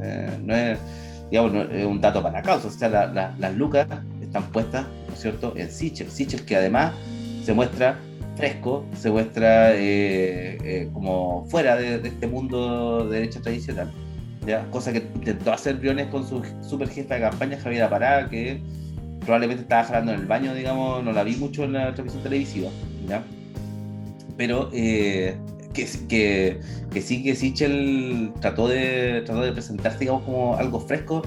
Eh, 0.03 0.29
no, 0.43 0.55
es, 0.55 0.79
digamos, 1.29 1.67
un 1.85 2.01
dato 2.01 2.21
para 2.21 2.39
la 2.39 2.41
causa, 2.41 2.67
o 2.67 2.71
sea, 2.71 3.33
las 3.37 3.55
lucas 3.55 3.87
están 4.21 4.43
puestas, 4.51 4.85
¿no 5.07 5.13
es 5.13 5.19
cierto?, 5.19 5.53
en 5.55 5.71
Sichel. 5.71 6.09
Sichel 6.09 6.45
que 6.45 6.55
además 6.55 6.93
se 7.43 7.53
muestra 7.53 7.97
fresco, 8.35 8.85
se 8.95 9.11
muestra 9.11 9.73
como 10.93 11.45
fuera 11.49 11.75
de, 11.75 11.95
este 11.95 12.27
mundo 12.27 13.05
de 13.07 13.19
derecha 13.19 13.41
tradicional. 13.41 13.91
¿ya? 14.45 14.65
Cosa 14.71 14.91
que 14.93 14.99
intentó 15.15 15.51
hacer 15.53 15.75
Briones 15.75 16.07
con 16.07 16.27
su 16.27 16.41
super 16.61 16.89
jefa 16.89 17.15
de 17.15 17.21
campaña, 17.21 17.59
Javier 17.59 17.83
Apará, 17.83 18.29
que 18.29 18.61
probablemente 19.21 19.63
estaba 19.63 19.83
jalando 19.83 20.13
en 20.13 20.21
el 20.21 20.25
baño, 20.25 20.53
digamos, 20.53 21.03
no 21.03 21.11
la 21.11 21.23
vi 21.23 21.35
mucho 21.35 21.63
en 21.63 21.73
la 21.73 21.93
transmisión 21.93 22.23
televisiva, 22.23 22.69
¿ya? 23.07 23.23
Pero 24.37 24.69
eh, 24.73 25.35
que, 25.73 25.87
que, 26.07 26.59
que, 26.91 27.01
sí 27.01 27.23
que 27.23 27.35
Sichel 27.35 28.33
trató 28.39 28.67
de, 28.67 29.21
trató 29.25 29.41
de 29.41 29.51
presentarse, 29.51 29.99
digamos, 29.99 30.23
como 30.23 30.55
algo 30.55 30.79
fresco, 30.79 31.21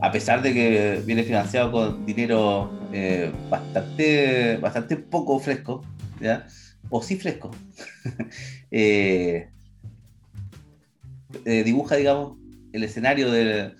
a 0.00 0.12
pesar 0.12 0.42
de 0.42 0.52
que 0.52 1.02
viene 1.06 1.22
financiado 1.22 1.72
con 1.72 2.06
dinero 2.06 2.70
eh, 2.92 3.32
bastante, 3.50 4.58
bastante 4.58 4.96
poco 4.96 5.38
fresco, 5.38 5.82
O 6.90 7.02
sí 7.02 7.16
fresco. 7.16 7.50
Eh, 11.44 11.62
dibuja, 11.64 11.96
digamos, 11.96 12.38
el 12.72 12.84
escenario 12.84 13.30
de, 13.30 13.72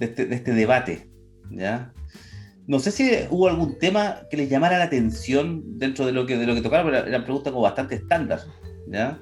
este, 0.00 0.26
de 0.26 0.34
este 0.34 0.52
debate, 0.52 1.08
¿ya? 1.50 1.92
No 2.66 2.78
sé 2.78 2.90
si 2.90 3.10
hubo 3.30 3.48
algún 3.48 3.78
tema 3.78 4.22
que 4.30 4.36
les 4.36 4.48
llamara 4.48 4.78
la 4.78 4.84
atención 4.84 5.78
dentro 5.78 6.06
de 6.06 6.12
lo 6.12 6.26
que, 6.26 6.36
de 6.36 6.46
lo 6.46 6.54
que 6.54 6.62
tocaron, 6.62 6.86
pero 6.90 7.06
eran 7.06 7.24
preguntas 7.24 7.52
como 7.52 7.62
bastante 7.62 7.96
estándar. 7.96 8.40
¿ya? 8.86 9.18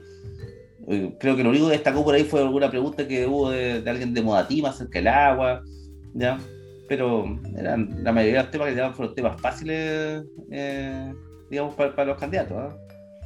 Eh, 0.88 1.16
creo 1.18 1.36
que 1.36 1.44
lo 1.44 1.50
único 1.50 1.66
que 1.66 1.72
destacó 1.72 2.04
por 2.04 2.14
ahí 2.14 2.24
fue 2.24 2.40
alguna 2.40 2.70
pregunta 2.70 3.06
que 3.06 3.26
hubo 3.26 3.50
de, 3.50 3.82
alguien 3.86 4.14
de 4.14 4.22
Modatima 4.22 4.70
acerca 4.70 4.98
del 4.98 5.08
agua, 5.08 5.62
¿ya? 6.14 6.38
pero 6.88 7.38
eran, 7.56 8.02
la 8.02 8.12
mayoría 8.12 8.38
de 8.38 8.42
los 8.44 8.50
temas 8.50 8.68
que 8.68 8.74
llamaban 8.74 8.96
fueron 8.96 9.14
temas 9.14 9.40
fáciles, 9.40 10.24
eh, 10.50 11.12
digamos, 11.50 11.74
para, 11.74 12.04
los 12.04 12.18
candidatos. 12.18 12.74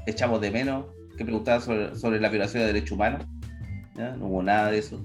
Echamos 0.07 0.41
de 0.41 0.50
menos 0.50 0.87
que 1.17 1.25
preguntaban 1.25 1.61
sobre, 1.61 1.97
sobre 1.97 2.21
la 2.21 2.29
violación 2.29 2.62
de 2.62 2.73
derechos 2.73 2.93
humanos, 2.93 3.26
¿ya? 3.95 4.17
no 4.17 4.26
hubo 4.26 4.43
nada 4.43 4.71
de 4.71 4.79
eso 4.79 5.00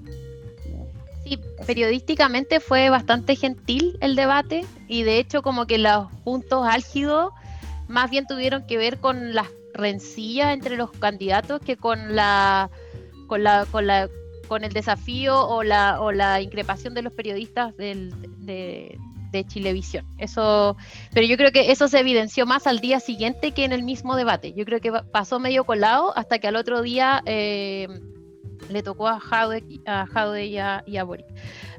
periodísticamente 1.66 2.60
fue 2.60 2.90
bastante 2.90 3.36
gentil 3.36 3.98
el 4.00 4.16
debate 4.16 4.64
y 4.86 5.02
de 5.02 5.18
hecho 5.18 5.42
como 5.42 5.66
que 5.66 5.78
los 5.78 6.10
puntos 6.24 6.66
álgidos 6.66 7.32
más 7.88 8.10
bien 8.10 8.26
tuvieron 8.26 8.66
que 8.66 8.78
ver 8.78 8.98
con 8.98 9.34
las 9.34 9.48
rencillas 9.74 10.54
entre 10.54 10.76
los 10.76 10.90
candidatos 10.92 11.60
que 11.60 11.76
con 11.76 12.14
la 12.14 12.70
con 13.26 13.42
la 13.42 13.66
con 13.70 13.86
la 13.86 14.08
con 14.48 14.64
el 14.64 14.72
desafío 14.72 15.46
o 15.46 15.62
la, 15.62 16.00
o 16.00 16.10
la 16.10 16.40
increpación 16.40 16.94
de 16.94 17.02
los 17.02 17.12
periodistas 17.12 17.76
del, 17.76 18.14
de, 18.46 18.98
de 19.30 19.44
Chilevisión. 19.44 20.06
Eso, 20.18 20.76
pero 21.12 21.26
yo 21.26 21.36
creo 21.36 21.52
que 21.52 21.70
eso 21.70 21.88
se 21.88 22.00
evidenció 22.00 22.46
más 22.46 22.66
al 22.66 22.80
día 22.80 23.00
siguiente 23.00 23.52
que 23.52 23.64
en 23.64 23.72
el 23.72 23.82
mismo 23.82 24.16
debate. 24.16 24.52
Yo 24.54 24.64
creo 24.64 24.80
que 24.80 24.92
pasó 25.12 25.38
medio 25.38 25.64
colado 25.64 26.16
hasta 26.16 26.38
que 26.38 26.48
al 26.48 26.56
otro 26.56 26.82
día 26.82 27.22
eh, 27.26 27.88
le 28.70 28.82
tocó 28.82 29.08
a 29.08 29.20
Jaude, 29.20 29.64
a 29.86 30.06
y, 30.42 30.58
a, 30.58 30.82
y 30.86 30.96
a 30.96 31.04
Boric. 31.04 31.26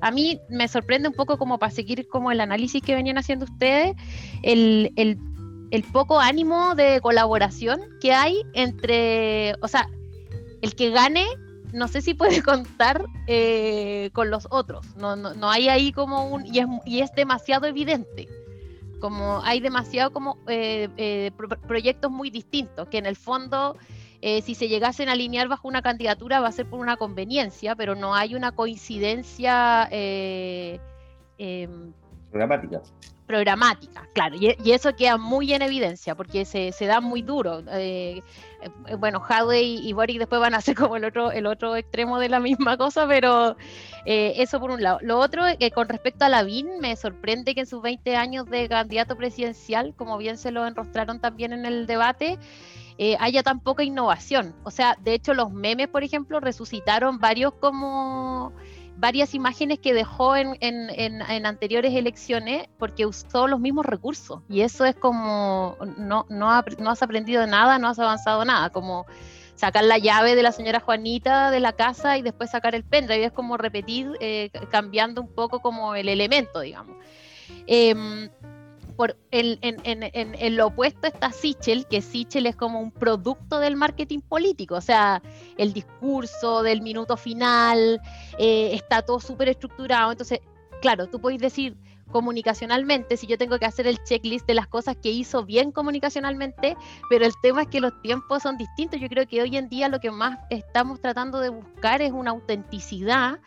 A 0.01 0.11
mí 0.11 0.39
me 0.49 0.67
sorprende 0.67 1.09
un 1.09 1.15
poco 1.15 1.37
como 1.37 1.59
para 1.59 1.71
seguir 1.71 2.07
como 2.07 2.31
el 2.31 2.41
análisis 2.41 2.81
que 2.81 2.95
venían 2.95 3.17
haciendo 3.17 3.45
ustedes, 3.45 3.95
el, 4.43 4.91
el, 4.95 5.17
el 5.71 5.83
poco 5.83 6.19
ánimo 6.19 6.75
de 6.75 6.99
colaboración 7.01 7.81
que 8.01 8.13
hay 8.13 8.41
entre, 8.53 9.53
o 9.61 9.67
sea, 9.67 9.89
el 10.61 10.75
que 10.75 10.89
gane 10.89 11.25
no 11.73 11.87
sé 11.87 12.01
si 12.01 12.13
puede 12.13 12.41
contar 12.43 13.05
eh, 13.27 14.09
con 14.13 14.29
los 14.29 14.47
otros. 14.49 14.95
No, 14.95 15.15
no, 15.15 15.33
no, 15.33 15.49
hay 15.49 15.69
ahí 15.69 15.91
como 15.91 16.27
un. 16.27 16.45
Y 16.45 16.59
es, 16.59 16.67
y 16.85 17.01
es 17.01 17.11
demasiado 17.13 17.67
evidente. 17.67 18.27
Como 18.99 19.41
hay 19.43 19.61
demasiado 19.61 20.11
como 20.11 20.37
eh, 20.47 20.89
eh, 20.97 21.31
proyectos 21.67 22.11
muy 22.11 22.29
distintos, 22.29 22.87
que 22.89 22.97
en 22.97 23.05
el 23.05 23.15
fondo 23.15 23.77
eh, 24.21 24.41
si 24.41 24.53
se 24.53 24.67
llegasen 24.67 25.07
a 25.07 25.13
alinear 25.13 25.47
bajo 25.47 25.67
una 25.67 25.81
candidatura 25.81 26.41
va 26.41 26.49
a 26.49 26.51
ser 26.51 26.69
por 26.69 26.79
una 26.79 26.97
conveniencia, 26.97 27.75
pero 27.75 27.95
no 27.95 28.13
hay 28.13 28.35
una 28.35 28.51
coincidencia 28.51 29.87
eh, 29.91 30.79
em, 31.37 31.93
programática. 32.29 32.81
Programática, 33.25 34.09
claro, 34.13 34.35
y, 34.37 34.71
eso 34.71 34.93
queda 34.95 35.17
muy 35.17 35.53
en 35.53 35.61
evidencia 35.61 36.15
porque 36.15 36.43
se, 36.43 36.73
da 36.81 36.99
muy 36.99 37.21
duro. 37.21 37.63
Eh, 38.61 38.95
bueno, 38.95 39.21
Hadley 39.27 39.87
y 39.87 39.93
Boric 39.93 40.19
después 40.19 40.41
van 40.41 40.53
a 40.53 40.61
ser 40.61 40.75
como 40.75 40.97
el 40.97 41.05
otro, 41.05 41.31
el 41.31 41.45
otro 41.45 41.75
extremo 41.75 42.19
de 42.19 42.29
la 42.29 42.39
misma 42.39 42.77
cosa, 42.77 43.07
pero 43.07 43.55
eso 44.05 44.59
por 44.59 44.71
un 44.71 44.81
lado. 44.81 44.99
Lo 45.01 45.19
otro, 45.19 45.43
que 45.59 45.71
con 45.71 45.87
respecto 45.87 46.25
a 46.25 46.29
Lavín, 46.29 46.79
me 46.79 46.95
sorprende 46.95 47.53
que 47.53 47.61
en 47.61 47.67
sus 47.67 47.81
20 47.81 48.15
años 48.15 48.45
de 48.47 48.67
candidato 48.67 49.15
presidencial, 49.15 49.93
como 49.95 50.17
bien 50.17 50.37
se 50.37 50.51
lo 50.51 50.65
enrostraron 50.65 51.19
también 51.19 51.53
en 51.53 51.65
el 51.65 51.85
debate, 51.85 52.39
eh, 53.01 53.15
haya 53.21 53.43
tan 53.43 53.61
poca 53.61 53.81
innovación. 53.81 54.53
O 54.63 54.71
sea, 54.71 54.97
de 54.99 55.13
hecho 55.13 55.33
los 55.33 55.51
memes, 55.53 55.87
por 55.87 56.03
ejemplo, 56.03 56.41
resucitaron 56.41 57.17
varios 57.17 57.53
como 57.53 58.51
varias 58.99 59.33
imágenes 59.33 59.79
que 59.79 59.93
dejó 59.93 60.35
en, 60.35 60.57
en, 60.59 61.45
anteriores 61.45 61.93
elecciones 61.95 62.67
porque 62.77 63.05
usó 63.05 63.47
los 63.47 63.59
mismos 63.59 63.85
recursos. 63.85 64.41
Y 64.49 64.61
eso 64.61 64.83
es 64.85 64.95
como, 64.95 65.77
no, 65.97 66.25
no, 66.29 66.51
has 66.51 67.01
aprendido 67.01 67.47
nada, 67.47 67.79
no 67.79 67.87
has 67.87 67.99
avanzado 67.99 68.43
nada, 68.43 68.69
como 68.69 69.05
sacar 69.55 69.85
la 69.85 69.97
llave 69.97 70.35
de 70.35 70.43
la 70.43 70.51
señora 70.51 70.79
Juanita 70.81 71.49
de 71.49 71.59
la 71.61 71.73
casa 71.73 72.17
y 72.17 72.21
después 72.21 72.51
sacar 72.51 72.75
el 72.75 72.83
pendrive. 72.83 73.25
Es 73.25 73.31
como 73.31 73.55
repetir, 73.55 74.11
eh, 74.19 74.51
cambiando 74.69 75.21
un 75.21 75.33
poco 75.33 75.61
como 75.61 75.95
el 75.95 76.09
elemento, 76.09 76.59
digamos. 76.59 76.97
Em, 77.67 78.29
por 78.99 79.15
en, 79.31 80.57
lo 80.57 80.67
opuesto 80.67 81.07
está 81.07 81.31
Sichel, 81.31 81.87
que 81.87 82.01
Sichel 82.01 82.47
es 82.47 82.57
como 82.57 82.81
un 82.81 82.91
producto 82.91 83.57
del 83.59 83.77
marketing 83.77 84.19
político, 84.19 84.75
o 84.75 84.81
sea, 84.81 85.21
el 85.57 85.71
discurso 85.71 86.63
del 86.63 86.81
minuto 86.81 87.15
final, 87.15 88.01
eh, 88.37 88.71
está 88.73 89.01
todo 89.01 89.21
súper 89.21 89.47
estructurado, 89.47 90.11
entonces, 90.11 90.41
claro, 90.81 91.07
tú 91.07 91.21
puedes 91.21 91.39
decir, 91.39 91.77
comunicacionalmente, 92.11 93.15
si 93.15 93.25
yo 93.25 93.37
tengo 93.37 93.57
que 93.57 93.65
hacer 93.65 93.87
el 93.87 94.03
checklist 94.03 94.45
de 94.45 94.55
las 94.55 94.67
cosas 94.67 94.97
que 95.01 95.11
hizo 95.11 95.45
bien 95.45 95.71
comunicacionalmente, 95.71 96.75
pero 97.09 97.25
el 97.25 97.31
tema 97.41 97.61
es 97.61 97.67
que 97.69 97.79
los 97.79 97.93
tiempos 98.01 98.43
son 98.43 98.57
distintos. 98.57 98.99
Yo 98.99 99.07
creo 99.07 99.27
que 99.27 99.41
hoy 99.41 99.55
en 99.55 99.69
día 99.69 99.87
lo 99.87 99.99
que 99.99 100.11
más 100.11 100.39
estamos 100.49 100.99
tratando 100.99 101.39
de 101.39 101.49
buscar 101.49 102.01
es 102.01 102.11
una 102.11 102.31
autenticidad 102.31 103.39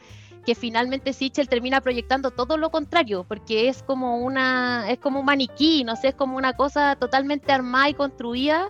que 0.44 0.54
finalmente 0.54 1.12
Sichel 1.12 1.48
termina 1.48 1.80
proyectando 1.80 2.30
todo 2.30 2.56
lo 2.56 2.70
contrario, 2.70 3.24
porque 3.28 3.68
es 3.68 3.82
como 3.82 4.18
una, 4.18 4.90
es 4.90 4.98
como 4.98 5.20
un 5.20 5.26
maniquí, 5.26 5.84
no 5.84 5.96
sé, 5.96 6.08
es 6.08 6.14
como 6.14 6.36
una 6.36 6.54
cosa 6.54 6.96
totalmente 6.96 7.52
armada 7.52 7.88
y 7.88 7.94
construida, 7.94 8.68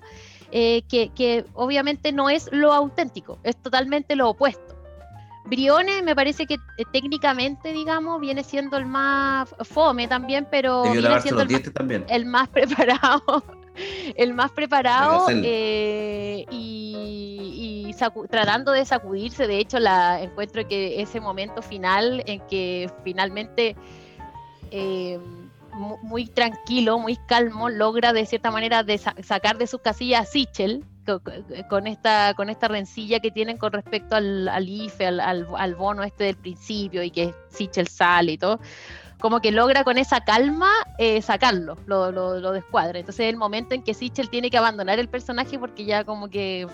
eh, 0.50 0.83
que, 0.88 1.09
que 1.09 1.47
obviamente 1.55 2.12
no 2.12 2.29
es 2.29 2.49
lo 2.52 2.73
auténtico, 2.73 3.38
es 3.43 3.57
totalmente 3.57 4.17
lo 4.17 4.29
opuesto. 4.29 4.73
Briones 5.45 6.02
me 6.05 6.14
parece 6.14 6.47
que 6.47 6.55
eh, 6.55 6.85
técnicamente, 6.93 7.73
digamos, 7.73 8.21
viene 8.21 8.45
siendo 8.45 8.76
el 8.76 8.87
más 8.87 9.55
fome 9.61 10.07
también, 10.07 10.47
pero 10.50 10.83
viene 10.83 11.21
siendo 11.21 11.43
el 11.43 12.26
más, 12.26 12.49
preparado. 12.52 13.43
El 14.17 14.35
más 14.35 14.50
preparado 14.52 15.26
eh, 15.31 16.45
y, 16.50 17.95
tratando 18.31 18.73
de 18.73 18.85
sacudirse. 18.85 19.47
De 19.47 19.59
hecho, 19.59 19.79
la 19.79 20.21
encuentro 20.23 20.67
que 20.67 21.00
ese 21.00 21.21
momento 21.21 21.62
final 21.62 22.23
en 22.26 22.41
que 22.49 22.91
finalmente 23.05 23.76
eh, 24.71 25.21
muy 26.02 26.26
tranquilo, 26.26 26.99
muy 26.99 27.17
calmo, 27.17 27.69
logra 27.69 28.12
de 28.12 28.26
cierta 28.26 28.50
manera 28.50 28.83
de 28.83 28.99
sacar 28.99 29.57
de 29.59 29.67
sus 29.67 29.81
casillas 29.81 30.23
a 30.23 30.31
Sichel, 30.31 30.85
con 31.69 31.87
esta, 31.87 32.35
con 32.35 32.49
esta 32.49 32.69
rencilla 32.69 33.21
que 33.21 33.31
tienen 33.31 33.57
con 33.57 33.73
respecto 33.73 34.14
al, 34.14 34.69
IFE, 34.69 35.07
al, 35.07 35.75
bono 35.75 36.02
este 36.05 36.25
del 36.25 36.37
principio 36.37 37.02
y 37.02 37.11
que 37.11 37.35
Sichel 37.49 37.88
sale 37.88 38.33
y 38.33 38.38
todo, 38.38 38.61
como 39.23 39.41
que 39.41 39.52
logra 39.52 39.85
con 39.85 39.99
esa 39.99 40.21
calma 40.23 40.69
eh, 40.99 41.23
sacarlo, 41.23 41.79
lo, 41.87 42.11
lo, 42.11 42.41
lo, 42.41 42.52
descuadra. 42.52 42.99
Entonces 42.99 43.26
es 43.26 43.31
el 43.31 43.37
momento 43.37 43.73
en 43.75 43.83
que 43.83 43.95
Sichel 43.95 44.29
tiene 44.29 44.50
que 44.50 44.59
abandonar 44.59 44.99
el 44.99 45.09
personaje 45.09 45.61
porque 45.61 45.85
ya 45.85 46.05
como 46.05 46.29
que 46.29 46.67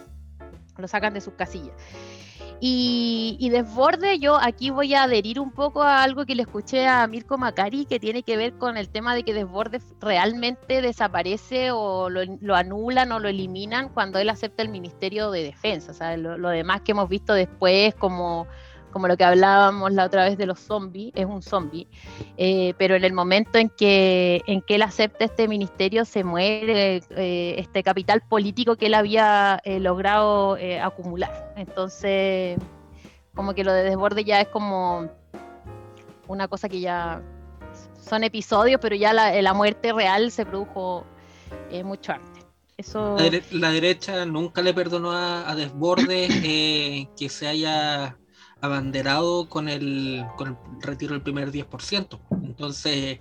lo 0.79 0.89
sacan 0.89 1.13
de 1.13 1.21
sus 1.21 1.35
casillas. 1.35 1.75
Y, 2.61 3.49
desborde, 3.53 4.19
yo 4.19 4.37
aquí 4.37 4.71
voy 4.71 4.93
a 4.95 5.05
adherir 5.05 5.39
un 5.39 5.53
poco 5.53 5.83
a 5.83 6.03
algo 6.03 6.27
que 6.27 6.35
le 6.35 6.43
escuché 6.43 6.89
a 6.89 7.07
Mirko 7.07 7.39
Macari, 7.39 7.85
que 7.85 8.01
tiene 8.01 8.25
que 8.25 8.37
ver 8.37 8.55
con 8.55 8.77
el 8.77 8.89
tema 8.89 9.15
de 9.15 9.23
que 9.23 9.33
desborde 9.33 9.81
realmente 10.01 10.83
desaparece 10.83 11.71
o 11.71 12.11
lo, 12.11 12.57
anulan 12.57 13.13
o 13.13 13.21
lo 13.21 13.29
eliminan 13.29 13.91
cuando 13.91 14.19
él 14.19 14.29
acepta 14.29 14.65
el 14.65 14.71
Ministerio 14.71 15.31
de 15.31 15.45
Defensa. 15.45 15.93
O 15.93 15.95
sea, 15.95 16.17
lo 16.17 16.49
demás 16.49 16.81
que 16.81 16.93
hemos 16.93 17.09
visto 17.09 17.33
después, 17.33 17.95
como 17.95 18.49
como 18.99 19.07
lo 19.07 19.17
que 19.17 19.23
hablábamos 19.23 19.93
la 19.93 20.07
otra 20.07 20.25
vez 20.25 20.37
de 20.37 20.45
los 20.45 20.59
zombies, 20.59 21.13
es 21.15 21.25
un 21.25 21.41
zombie, 21.41 21.87
eh, 22.37 22.75
pero 22.79 22.97
en 22.97 23.05
el 23.05 23.13
momento 23.13 23.57
en 23.57 23.69
que, 23.69 24.43
en 24.49 24.61
que 24.61 24.75
él 24.75 24.83
acepta 24.83 25.25
este 25.25 25.47
ministerio 25.47 26.05
se 26.05 26.25
muere 26.25 27.01
eh, 27.11 27.55
este 27.59 27.85
capital 27.85 28.23
político 28.29 28.75
que 28.75 28.87
él 28.87 28.95
había 28.95 29.61
eh, 29.65 29.79
logrado 29.79 30.59
acumular. 30.83 31.55
Entonces, 31.57 32.59
como 33.37 33.55
que 33.55 33.63
lo 33.63 33.73
de 33.73 33.85
desborde 33.85 34.25
ya 34.25 34.41
es 34.41 34.49
como 34.49 35.09
una 36.27 36.49
cosa 36.49 36.69
que 36.69 36.81
ya 36.81 37.23
son 38.01 38.25
episodios, 38.25 38.81
pero 38.83 38.97
ya 38.97 39.13
la, 39.13 39.41
la 39.41 39.55
muerte 39.55 39.93
real 39.93 40.33
se 40.33 40.45
produjo 40.45 41.05
mucho 41.85 42.15
antes. 42.15 42.45
Eso... 42.77 43.17
La, 43.53 43.71
derecha 43.71 44.27
nunca 44.27 44.61
le 44.61 44.75
perdonó 44.75 45.13
a, 45.13 45.49
a 45.49 45.55
Desbordes 45.55 46.29
que 47.17 47.29
se 47.29 47.47
haya 47.47 48.19
abanderado 48.61 49.49
con 49.49 49.69
el, 49.69 50.25
con 50.37 50.49
el 50.49 50.57
retiro 50.81 51.13
del 51.13 51.23
primer 51.23 51.53
10%. 51.53 52.19
Entonces, 52.43 53.21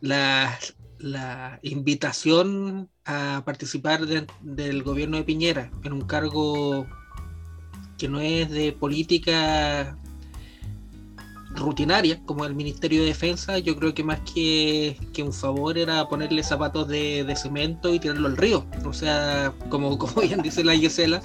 la, 0.00 0.58
la 0.98 1.58
invitación 1.62 2.88
a 3.04 3.42
participar 3.44 4.06
del 4.06 4.82
gobierno 4.82 5.16
de 5.16 5.24
Piñera 5.24 5.70
en 5.82 5.92
un 5.92 6.02
cargo 6.02 6.86
que 7.98 8.08
no 8.08 8.20
es 8.20 8.50
de 8.50 8.72
política 8.72 9.96
rutinaria 11.54 12.22
como 12.24 12.44
el 12.44 12.54
Ministerio 12.54 13.00
de 13.00 13.08
Defensa, 13.08 13.58
yo 13.58 13.76
creo 13.76 13.92
que 13.92 14.04
más 14.04 14.20
que, 14.20 14.96
que 15.12 15.22
un 15.22 15.32
favor 15.32 15.76
era 15.76 16.08
ponerle 16.08 16.42
zapatos 16.42 16.88
de, 16.88 17.24
de, 17.24 17.36
cemento 17.36 17.92
y 17.92 17.98
tirarlo 17.98 18.28
al 18.28 18.36
río. 18.36 18.66
O 18.84 18.92
sea, 18.92 19.52
como, 19.68 19.98
como 19.98 20.22
bien 20.22 20.42
dice 20.42 20.64
la 20.64 20.74
Gisela, 20.74 21.20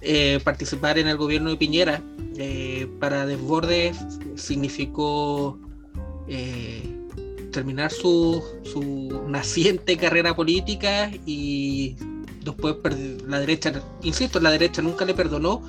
eh, 0.00 0.38
participar 0.44 0.98
en 0.98 1.08
el 1.08 1.16
gobierno 1.16 1.50
de 1.50 1.56
Piñera 1.56 2.02
eh, 2.36 2.88
para 3.00 3.26
Desbordes 3.26 3.96
significó 4.36 5.58
eh, 6.28 6.82
terminar 7.50 7.90
su, 7.90 8.42
su, 8.62 9.24
naciente 9.28 9.96
carrera 9.96 10.36
política 10.36 11.10
y 11.26 11.96
después 12.44 12.76
la 13.26 13.40
derecha, 13.40 13.82
insisto, 14.02 14.38
la 14.38 14.50
derecha 14.50 14.82
nunca 14.82 15.04
le 15.04 15.14
perdonó 15.14 15.62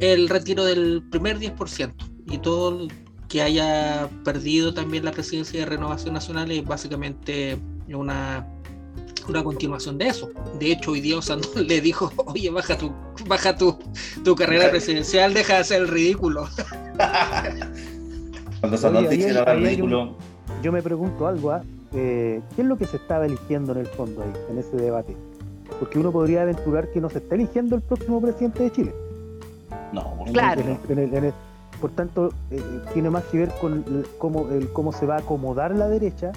el 0.00 0.28
retiro 0.28 0.64
del 0.64 1.02
primer 1.10 1.38
10% 1.38 1.92
y 2.26 2.38
todo 2.38 2.86
que 3.28 3.42
haya 3.42 4.10
perdido 4.24 4.74
también 4.74 5.04
la 5.04 5.12
presidencia 5.12 5.60
de 5.60 5.66
Renovación 5.66 6.14
Nacional 6.14 6.50
es 6.50 6.64
básicamente 6.64 7.58
una 7.88 8.46
una 9.28 9.42
continuación 9.42 9.98
de 9.98 10.08
eso. 10.08 10.30
De 10.58 10.72
hecho, 10.72 10.92
hoy 10.92 11.00
día 11.00 11.18
Osandón 11.18 11.50
le 11.66 11.80
dijo, 11.80 12.12
oye, 12.26 12.50
baja 12.50 12.76
tu, 12.76 12.92
baja 13.26 13.56
tu, 13.56 13.78
tu 14.22 14.34
carrera 14.34 14.70
presidencial, 14.70 15.34
deja 15.34 15.54
de 15.54 15.60
hacer 15.60 15.82
el 15.82 15.88
ridículo. 15.88 16.48
Cuando 18.60 18.76
Osandón 18.76 19.08
dice 19.08 19.30
el 19.30 19.44
ridículo. 19.44 20.16
Yo, 20.62 20.72
me 20.72 20.82
pregunto 20.82 21.26
algo, 21.26 21.50
¿ah? 21.50 21.62
eh, 21.92 22.40
¿qué 22.54 22.62
es 22.62 22.68
lo 22.68 22.78
que 22.78 22.86
se 22.86 22.96
estaba 22.96 23.26
eligiendo 23.26 23.72
en 23.72 23.78
el 23.78 23.86
fondo 23.86 24.22
ahí, 24.22 24.32
en 24.50 24.58
ese 24.58 24.76
debate? 24.76 25.16
Porque 25.78 25.98
uno 25.98 26.12
podría 26.12 26.42
aventurar 26.42 26.90
que 26.92 27.00
no 27.00 27.10
se 27.10 27.18
está 27.18 27.34
eligiendo 27.34 27.76
el 27.76 27.82
próximo 27.82 28.20
presidente 28.20 28.62
de 28.62 28.72
Chile. 28.72 28.94
No, 29.92 30.24
claro. 30.32 30.62
por 31.80 31.90
tanto, 31.90 32.30
eh, 32.50 32.62
tiene 32.92 33.10
más 33.10 33.24
que 33.24 33.38
ver 33.38 33.52
con 33.60 33.84
cómo, 34.18 34.48
el, 34.50 34.68
cómo 34.72 34.92
se 34.92 35.06
va 35.06 35.16
a 35.16 35.18
acomodar 35.18 35.76
la 35.76 35.88
derecha 35.88 36.32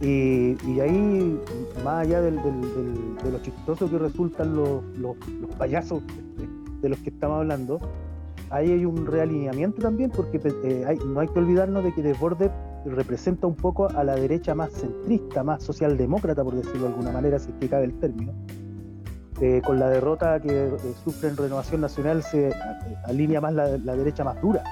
y, 0.00 0.80
ahí, 0.80 1.40
más 1.82 2.06
allá 2.06 2.20
de 2.20 2.32
lo 2.32 3.38
chistoso 3.40 3.90
que 3.90 3.98
resultan 3.98 4.54
los, 4.54 5.16
payasos 5.58 6.02
de 6.82 6.88
los 6.88 6.98
que 6.98 7.10
estamos 7.10 7.38
hablando, 7.38 7.80
ahí 8.50 8.72
hay 8.72 8.84
un 8.84 9.06
realineamiento 9.06 9.80
también, 9.80 10.10
porque 10.10 10.40
eh, 10.64 10.98
no 11.06 11.20
hay 11.20 11.28
que 11.28 11.38
olvidarnos 11.38 11.82
de 11.82 11.94
que 11.94 12.02
Desbordes 12.02 12.50
representa 12.84 13.46
un 13.46 13.56
poco 13.56 13.88
a 13.88 14.04
la 14.04 14.14
derecha 14.14 14.54
más 14.54 14.72
centrista, 14.72 15.42
más 15.42 15.62
socialdemócrata, 15.62 16.44
por 16.44 16.54
decirlo 16.54 16.82
de 16.82 16.88
alguna 16.88 17.12
manera, 17.12 17.38
si 17.38 17.50
es 17.50 17.56
que 17.58 17.68
cabe 17.68 17.84
el 17.86 17.98
término. 17.98 18.32
Eh, 19.40 19.60
con 19.64 19.78
la 19.78 19.88
derrota 19.88 20.40
que 20.40 20.68
eh, 20.68 20.76
sufre 21.04 21.28
en 21.28 21.36
Renovación 21.36 21.82
Nacional 21.82 22.22
se 22.22 22.54
alinea 23.04 23.40
más 23.40 23.52
la, 23.52 23.76
la 23.78 23.96
derecha 23.96 24.24
más 24.24 24.40
dura. 24.40 24.62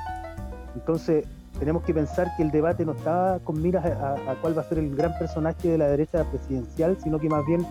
Entonces, 0.74 1.26
tenemos 1.58 1.82
que 1.84 1.94
pensar 1.94 2.34
que 2.36 2.42
el 2.42 2.50
debate 2.50 2.84
no 2.84 2.92
está 2.92 3.38
con 3.44 3.60
miras 3.60 3.84
a, 3.84 4.34
cuál 4.40 4.56
va 4.56 4.62
a 4.62 4.68
ser 4.68 4.78
el 4.78 4.94
gran 4.94 5.16
personaje 5.18 5.68
de 5.68 5.78
la 5.78 5.86
derecha 5.86 6.24
presidencial, 6.24 6.96
sino 7.02 7.18
que 7.18 7.28
más 7.28 7.46
bien 7.46 7.66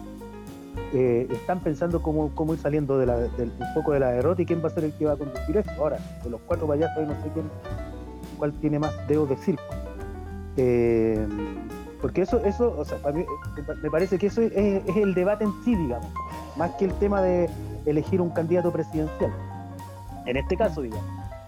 eh, 0.93 1.28
están 1.32 1.60
pensando 1.60 2.02
cómo, 2.02 2.32
cómo 2.34 2.54
ir 2.54 2.60
saliendo 2.60 2.98
un 2.98 3.74
poco 3.74 3.91
de 3.91 4.00
la 4.00 4.12
derrota 4.12 4.41
y 4.41 4.46
quién 4.46 4.63
va 4.63 4.67
a 4.67 4.72
ser 4.72 4.86
el 4.86 4.93
que 4.93 5.06
va 5.06 5.13
a 5.13 5.17
conducir 5.17 5.58
esto. 5.58 5.72
Ahora, 5.78 5.98
de 6.24 6.30
los 6.30 6.41
cuatro 6.41 6.67
payasos, 6.67 7.06
no 7.06 7.13
sé 7.22 7.30
quién, 7.34 7.50
cuál 8.38 8.54
tiene 8.54 8.80
más 8.80 8.91
dedos 9.08 9.30
de 9.30 9.38
circo. 9.38 9.63
Eh, 10.56 11.28
porque 12.02 12.22
eso, 12.22 12.43
eso, 12.46 12.76
o 12.78 12.86
sea, 12.86 12.98
me 13.82 13.89
parece 13.89 14.17
que 14.17 14.28
eso 14.28 14.41
es, 14.41 14.52
es, 14.54 14.98
el 14.98 15.13
debate 15.13 15.46
en 15.46 15.54
sí, 15.63 15.76
digamos, 15.76 16.08
más 16.58 16.72
que 16.72 16.86
el 16.86 16.93
tema 16.96 17.22
de 17.22 17.50
elegir 17.86 18.22
un 18.22 18.30
candidato 18.30 18.72
presidencial. 18.72 19.32
En 20.26 20.38
este 20.38 20.56
caso, 20.56 20.82
digamos. 20.82 21.06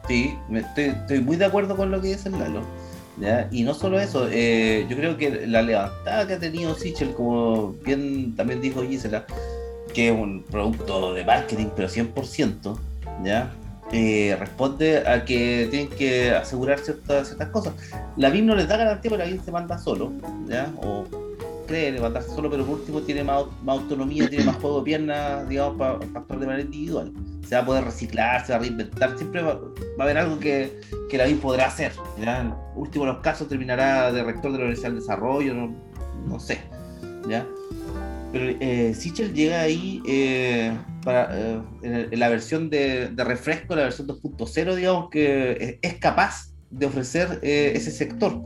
Sí, 0.07 0.37
estoy, 0.51 1.21
muy 1.21 1.37
de 1.37 1.45
acuerdo 1.45 1.75
con 1.75 1.91
lo 1.91 2.01
que 2.01 2.09
dice 2.09 2.29
Lalo. 2.29 2.61
¿ya? 3.19 3.47
Y 3.51 3.63
no 3.63 3.73
solo 3.73 3.99
eso, 3.99 4.27
eh, 4.29 4.85
yo 4.89 4.95
creo 4.95 5.17
que 5.17 5.47
la 5.47 5.61
levantada 5.61 6.27
que 6.27 6.33
ha 6.33 6.39
tenido 6.39 6.75
Sichel, 6.75 7.13
como 7.13 7.73
bien 7.85 8.35
también 8.35 8.61
dijo 8.61 8.83
Gisela, 8.83 9.25
que 9.93 10.09
es 10.09 10.13
un 10.13 10.43
producto 10.43 11.13
de 11.13 11.23
marketing, 11.23 11.67
pero 11.75 11.87
100%, 11.87 12.77
¿ya? 13.23 13.51
Eh, 13.91 14.35
responde 14.39 15.07
a 15.07 15.23
que 15.23 15.67
tienen 15.69 15.89
que 15.89 16.31
asegurar 16.31 16.79
ciertas, 16.79 17.27
ciertas 17.27 17.49
cosas. 17.49 17.73
La 18.17 18.29
BIM 18.29 18.45
no 18.45 18.55
les 18.55 18.67
da 18.67 18.77
garantía 18.77 19.09
porque 19.09 19.25
la 19.25 19.31
BIM 19.31 19.43
se 19.43 19.51
manda 19.51 19.77
solo, 19.77 20.11
¿ya? 20.47 20.71
O 20.83 21.05
cree 21.65 21.91
levantarse 21.91 22.29
solo, 22.29 22.49
pero 22.49 22.65
por 22.65 22.79
último 22.79 23.01
tiene 23.01 23.23
más, 23.23 23.45
autonomía, 23.65 24.29
tiene 24.29 24.45
más 24.45 24.57
juego 24.57 24.79
de 24.79 24.85
piernas, 24.85 25.47
digamos, 25.47 25.77
para 25.77 25.93
actuar 25.93 26.39
de 26.39 26.45
manera 26.45 26.63
individual 26.63 27.11
se 27.45 27.55
va 27.55 27.61
a 27.61 27.65
poder 27.65 27.83
reciclar, 27.83 28.45
se 28.45 28.53
va 28.53 28.57
a 28.57 28.61
reinventar, 28.61 29.17
siempre 29.17 29.41
va, 29.41 29.59
a 29.99 30.03
haber 30.03 30.17
algo 30.17 30.39
que, 30.39 30.79
que 31.09 31.17
la 31.17 31.25
BIM 31.25 31.39
podrá 31.39 31.67
hacer. 31.67 31.91
¿ya? 32.19 32.41
En 32.41 32.53
último 32.75 33.05
de 33.05 33.13
los 33.13 33.21
casos 33.21 33.47
terminará 33.47 34.11
de 34.11 34.23
rector 34.23 34.51
de 34.51 34.57
la 34.57 34.63
Universidad 34.65 34.89
del 34.89 34.99
Desarrollo, 34.99 35.53
no, 36.25 36.39
sé. 36.39 36.59
¿ya? 37.29 37.45
Pero 38.31 38.57
eh, 38.59 38.93
llega 39.33 39.61
ahí 39.61 40.01
eh, 40.07 40.75
para, 41.03 41.29
eh, 41.31 41.61
en, 41.83 42.19
la 42.19 42.29
versión 42.29 42.69
de, 42.69 43.09
de, 43.09 43.23
refresco, 43.23 43.75
la 43.75 43.83
versión 43.83 44.07
2.0, 44.07 44.75
digamos, 44.75 45.09
que 45.09 45.79
es, 45.81 45.93
capaz 45.95 46.49
de 46.71 46.87
ofrecer 46.87 47.39
ese 47.43 47.91
sector. 47.91 48.41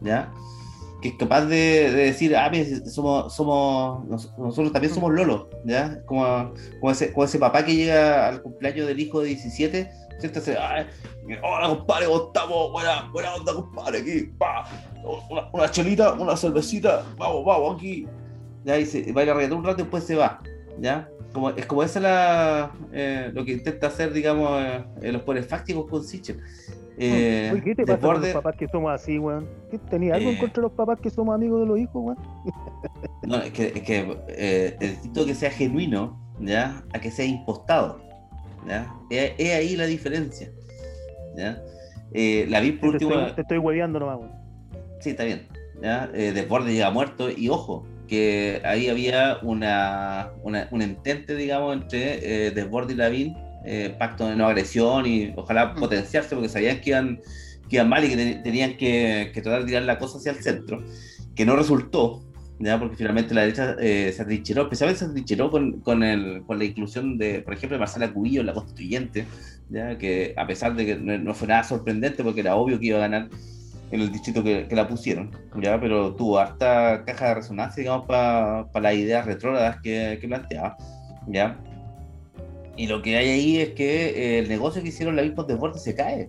¿ya? 0.00 0.30
Que 1.04 1.10
es 1.10 1.16
capaz 1.16 1.44
de, 1.44 1.90
decir, 1.90 2.34
ah, 2.34 2.50
somos, 2.86 3.34
somos, 3.34 4.08
nosotros 4.38 4.72
también 4.72 4.94
somos 4.94 5.12
Lolo, 5.12 5.50
¿ya? 5.66 6.02
Como, 6.06 6.54
como, 6.80 6.90
ese, 6.90 7.12
como 7.12 7.24
ese 7.26 7.38
papá 7.38 7.62
que 7.62 7.76
llega 7.76 8.26
al 8.26 8.40
cumpleaños 8.40 8.86
del 8.86 8.98
hijo 8.98 9.20
de 9.20 9.26
17, 9.26 9.90
¿cierto? 10.18 10.40
hola 11.42 11.68
compadre, 11.68 12.06
¿cómo 12.06 12.28
estamos? 12.28 12.72
Buena, 12.72 13.10
buena 13.12 13.34
onda, 13.34 13.52
compadre, 13.52 13.98
aquí, 13.98 14.32
Una, 15.28 15.50
una, 15.52 15.70
chelita, 15.70 16.14
una 16.14 16.38
cervecita, 16.38 17.04
vamos, 17.18 17.44
vamos, 17.44 17.76
aquí. 17.76 18.06
Ya, 18.64 18.78
y 18.78 18.86
se 18.86 19.12
baila 19.12 19.34
reggaetón 19.34 19.58
un 19.58 19.64
rato 19.64 19.80
y 19.80 19.82
después 19.82 20.04
se 20.04 20.16
va, 20.16 20.40
¿ya? 20.80 21.06
Como, 21.34 21.50
es 21.50 21.66
como 21.66 21.82
esa 21.82 22.00
la, 22.00 22.72
eh, 22.94 23.30
lo 23.34 23.44
que 23.44 23.52
intenta 23.52 23.88
hacer, 23.88 24.10
digamos, 24.10 24.58
eh, 25.02 25.12
los 25.12 25.20
poderes 25.20 25.46
fácticos 25.48 25.84
con 25.86 26.02
Sichel. 26.02 26.40
Eh, 26.96 27.60
¿Qué 27.64 27.74
te 27.74 27.86
pasa 27.86 28.00
con 28.00 28.20
los 28.20 28.30
papás 28.30 28.56
que 28.56 28.68
somos 28.68 28.92
así, 28.92 29.18
weón? 29.18 29.48
¿Tenía 29.90 30.14
algo 30.14 30.30
en 30.30 30.36
contra 30.36 30.60
de 30.60 30.68
los 30.68 30.72
papás 30.72 31.00
que 31.00 31.10
somos 31.10 31.34
amigos 31.34 31.60
de 31.60 31.66
los 31.66 31.78
hijos, 31.78 31.94
weón? 31.94 32.18
no, 33.22 33.36
es 33.36 33.50
que, 33.52 33.66
es 33.66 33.82
que 33.82 34.18
eh, 34.28 34.76
necesito 34.80 35.26
que 35.26 35.34
sea 35.34 35.50
genuino, 35.50 36.20
¿ya? 36.40 36.82
A 36.92 37.00
que 37.00 37.10
sea 37.10 37.24
impostado, 37.24 38.00
¿ya? 38.66 38.94
Es, 39.10 39.54
ahí 39.54 39.76
la 39.76 39.86
diferencia, 39.86 40.50
¿ya? 41.36 41.60
la 42.12 42.60
vi 42.60 42.72
por 42.72 42.90
te 42.90 43.04
último... 43.04 43.14
Estoy, 43.14 43.34
te 43.34 43.40
estoy 43.40 43.58
hueveando 43.58 43.98
nomás, 43.98 44.18
weón. 44.18 44.32
Sí, 45.00 45.10
está 45.10 45.24
bien, 45.24 45.48
¿ya? 45.82 46.06
Desborde 46.06 46.72
llega 46.72 46.90
muerto 46.90 47.28
y 47.30 47.48
ojo, 47.48 47.84
que 48.06 48.60
ahí 48.64 48.88
había 48.88 49.38
una, 49.42 50.30
un 50.42 50.82
entente, 50.82 51.34
digamos, 51.34 51.76
entre 51.76 52.46
eh, 52.46 52.50
Desborde 52.50 52.92
y 52.92 52.96
Lavín, 52.96 53.36
eh, 53.64 53.94
pacto 53.98 54.28
de 54.28 54.36
no 54.36 54.46
agresión 54.46 55.06
y 55.06 55.32
ojalá 55.36 55.72
mm. 55.72 55.80
potenciarse 55.80 56.34
porque 56.34 56.50
sabían 56.50 56.80
que 56.80 56.90
iban, 56.90 57.20
que 57.68 57.76
iban 57.76 57.88
mal 57.88 58.04
y 58.04 58.08
que 58.08 58.40
tenían 58.42 58.76
que, 58.76 59.30
tratar 59.34 59.60
de 59.60 59.66
tirar 59.66 59.82
la 59.84 59.98
cosa 59.98 60.18
hacia 60.18 60.32
el 60.32 60.42
centro, 60.42 60.84
que 61.34 61.46
no 61.46 61.56
resultó, 61.56 62.22
¿ya? 62.58 62.78
porque 62.78 62.96
finalmente 62.96 63.34
la 63.34 63.42
derecha 63.42 63.76
eh, 63.80 64.12
se 64.14 64.22
atrincheró, 64.22 64.64
especialmente 64.64 64.98
se 64.98 65.10
atrincheró 65.10 65.50
con, 65.50 65.80
con, 65.80 66.02
el, 66.02 66.42
con 66.46 66.58
la 66.58 66.64
inclusión 66.64 67.16
de, 67.16 67.40
por 67.40 67.54
ejemplo, 67.54 67.76
de 67.76 67.80
Marcela 67.80 68.12
Cubillo 68.12 68.40
en 68.40 68.46
la 68.46 68.52
constituyente, 68.52 69.26
¿ya? 69.70 69.96
que 69.96 70.34
a 70.36 70.46
pesar 70.46 70.76
de 70.76 70.84
que 70.84 70.96
no 70.96 71.34
fue 71.34 71.48
nada 71.48 71.64
sorprendente 71.64 72.22
porque 72.22 72.40
era 72.40 72.56
obvio 72.56 72.78
que 72.78 72.86
iba 72.86 72.98
a 72.98 73.08
ganar 73.08 73.30
en 73.90 74.00
el 74.00 74.12
distrito 74.12 74.42
que, 74.44 74.66
la 74.70 74.88
pusieron, 74.88 75.30
¿ya? 75.62 75.80
pero 75.80 76.14
tuvo 76.14 76.38
harta 76.38 77.02
caja 77.06 77.28
de 77.28 77.34
resonancia, 77.36 77.80
digamos, 77.80 78.06
para 78.06 78.66
las 78.74 78.94
ideas 78.94 79.24
retrógradas 79.24 79.80
que, 79.82 80.18
que, 80.20 80.28
planteaba. 80.28 80.76
¿ya? 81.28 81.58
Y 82.76 82.86
lo 82.86 83.02
que 83.02 83.16
hay 83.16 83.28
ahí 83.28 83.58
es 83.58 83.70
que 83.70 84.06
eh, 84.08 84.38
el 84.40 84.48
negocio 84.48 84.82
que 84.82 84.88
hicieron 84.88 85.16
la 85.16 85.22
Bispo 85.22 85.44
de 85.44 85.56
Fuerte 85.56 85.78
se 85.78 85.94
cae. 85.94 86.28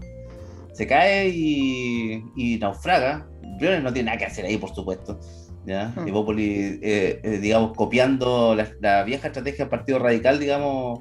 Se 0.74 0.86
cae 0.86 1.30
y, 1.30 2.24
y 2.36 2.58
naufraga. 2.60 3.28
Briones 3.58 3.84
no 3.84 3.94
tiene 3.94 4.08
nada 4.08 4.18
que 4.18 4.26
hacer 4.26 4.46
ahí, 4.46 4.58
por 4.58 4.74
supuesto. 4.74 5.20
¿ya? 5.66 5.94
Hmm. 5.96 6.08
Eh, 6.38 7.20
eh, 7.24 7.40
digamos, 7.40 7.76
copiando 7.76 8.56
la, 8.56 8.70
la, 8.82 9.04
vieja 9.04 9.28
estrategia 9.28 9.66
del 9.66 9.70
Partido 9.70 10.00
Radical, 10.00 10.40
digamos, 10.40 11.00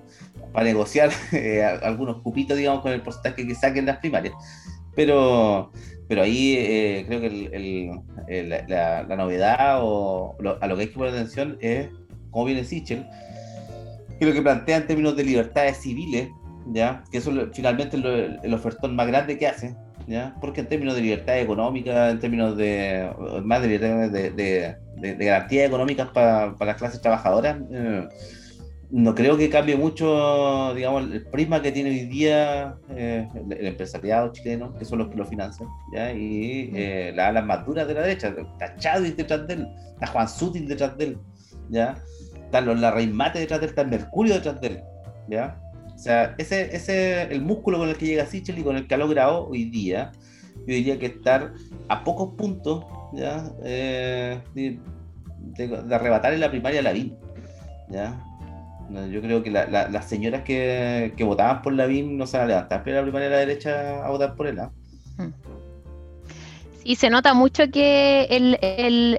para 0.52 0.64
negociar 0.64 1.11
algunos 1.83 2.22
cupitos, 2.22 2.57
digamos, 2.57 2.80
con 2.80 2.92
el 2.92 3.02
porcentaje 3.02 3.46
que 3.46 3.54
saquen 3.54 3.87
las 3.87 3.98
primarias. 3.98 4.35
Pero 4.94 5.72
pero 6.09 6.22
ahí 6.22 6.57
eh, 6.59 7.04
creo 7.07 7.20
que 7.20 7.26
el, 8.28 8.48
la, 8.68 9.16
novedad 9.16 9.78
o 9.83 10.37
a 10.61 10.66
lo 10.66 10.76
que 10.76 10.83
hay 10.83 10.88
que 10.88 10.94
poner 10.94 11.14
atención 11.14 11.57
es 11.61 11.88
cómo 12.30 12.44
viene 12.44 12.64
Sichel, 12.64 13.07
que 14.18 14.27
lo 14.27 14.33
que 14.33 14.42
plantea 14.42 14.79
en 14.79 14.87
términos 14.87 15.16
de 15.16 15.24
libertades 15.24 15.79
civiles, 15.79 16.29
¿ya? 16.72 17.05
que 17.11 17.18
eso 17.18 17.33
finalmente 17.53 17.96
es 17.96 18.05
el 18.42 18.55
ofertón 18.55 18.96
más 18.96 19.07
grande 19.07 19.38
que 19.38 19.46
hace, 19.46 19.77
¿ya? 20.07 20.35
porque 20.40 20.61
en 20.61 20.68
términos 20.68 20.94
de 20.94 21.03
libertad 21.03 21.38
económica, 21.38 22.11
en 22.11 22.20
términos 22.20 22.57
de 22.57 23.11
más 23.44 23.62
de, 23.62 23.79
de, 23.79 24.31
de, 24.31 25.14
de 25.14 25.24
garantías 25.24 25.68
económicas 25.68 26.09
para, 26.09 26.55
para 26.57 26.72
las 26.72 26.79
clases 26.79 27.00
trabajadoras, 27.00 27.57
eh, 27.70 28.09
no 28.90 29.12
creo 29.12 29.37
que 29.37 29.50
cambie 29.50 29.77
mucho, 29.77 30.72
digamos, 30.74 31.11
el 31.11 31.27
prisma 31.27 31.61
que 31.61 31.72
tiene 31.72 31.90
hoy 31.90 32.07
día 32.07 32.77
eh, 32.90 33.29
el, 33.35 33.66
empresariado 33.66 34.31
chileno, 34.33 34.72
que 34.79 34.85
son 34.85 35.00
los 35.00 35.09
que 35.09 35.16
lo 35.16 35.27
financian, 35.27 35.68
¿ya? 35.92 36.12
y 36.12 36.70
eh, 36.74 37.12
las 37.14 37.31
alas 37.31 37.44
más 37.44 37.66
duras 37.66 37.88
de 37.88 37.94
la 37.94 38.03
derecha. 38.03 38.29
Está 38.29 38.77
Chávez 38.77 39.16
detrás 39.16 39.48
de 39.48 39.55
él, 39.55 39.68
está 39.94 40.07
Juan 40.07 40.29
Sutil 40.29 40.68
detrás 40.68 40.96
de 40.96 41.05
él, 41.07 41.18
¿ya? 41.70 41.96
Están 42.55 42.67
los 42.67 42.81
Larraimate 42.81 43.40
detrás 43.40 43.61
de 43.61 43.67
él, 43.67 43.71
está 43.71 43.85
Mercurio 43.85 44.35
detrás 44.35 44.61
de 44.61 44.67
él. 44.69 44.83
¿ya? 45.29 45.61
O 45.93 45.99
sea, 45.99 46.35
ese, 46.38 46.75
ese 46.75 47.23
el 47.23 47.43
músculo 47.43 47.79
con 47.79 47.88
el 47.88 47.97
que 47.97 48.07
llega 48.07 48.27
Sichel 48.27 48.59
y 48.59 48.62
con 48.62 48.77
el 48.77 48.87
que 48.87 48.95
ha 48.95 48.99
logrado 48.99 49.49
hoy 49.49 49.64
día, 49.64 50.12
yo 50.59 50.75
diría 50.75 50.99
que 50.99 51.07
estar 51.07 51.53
a 51.88 52.05
pocos 52.05 52.37
puntos 52.37 52.85
¿ya? 53.12 53.51
Eh, 53.64 54.40
de, 54.55 54.79
de, 55.38 55.95
arrebatar 55.95 56.33
en 56.33 56.40
la 56.40 56.51
primaria 56.51 56.79
a 56.79 56.85
la 56.85 56.93
VIN. 56.93 57.17
¿ya? 57.90 58.21
Yo 59.11 59.21
creo 59.21 59.43
que 59.43 59.51
las 59.51 60.05
señoras 60.05 60.43
que, 60.43 61.12
votaban 61.21 61.62
por 61.62 61.73
la 61.73 61.87
BIM 61.87 62.17
no 62.17 62.27
se 62.27 62.37
van 62.37 62.45
a 62.45 62.49
levantar 62.49 62.83
pero 62.85 62.99
la 62.99 63.03
primaria 63.03 63.29
de 63.29 63.35
la 63.35 63.40
derecha 63.40 64.05
a 64.05 64.11
votar 64.11 64.37
por 64.37 64.47
él. 64.47 64.61
¿ah? 64.61 64.71
Hmm. 65.17 65.33
Y 66.85 66.97
se 66.97 67.09
nota 67.09 67.33
mucho 67.33 67.70
que 67.70 68.27
el, 68.31 69.18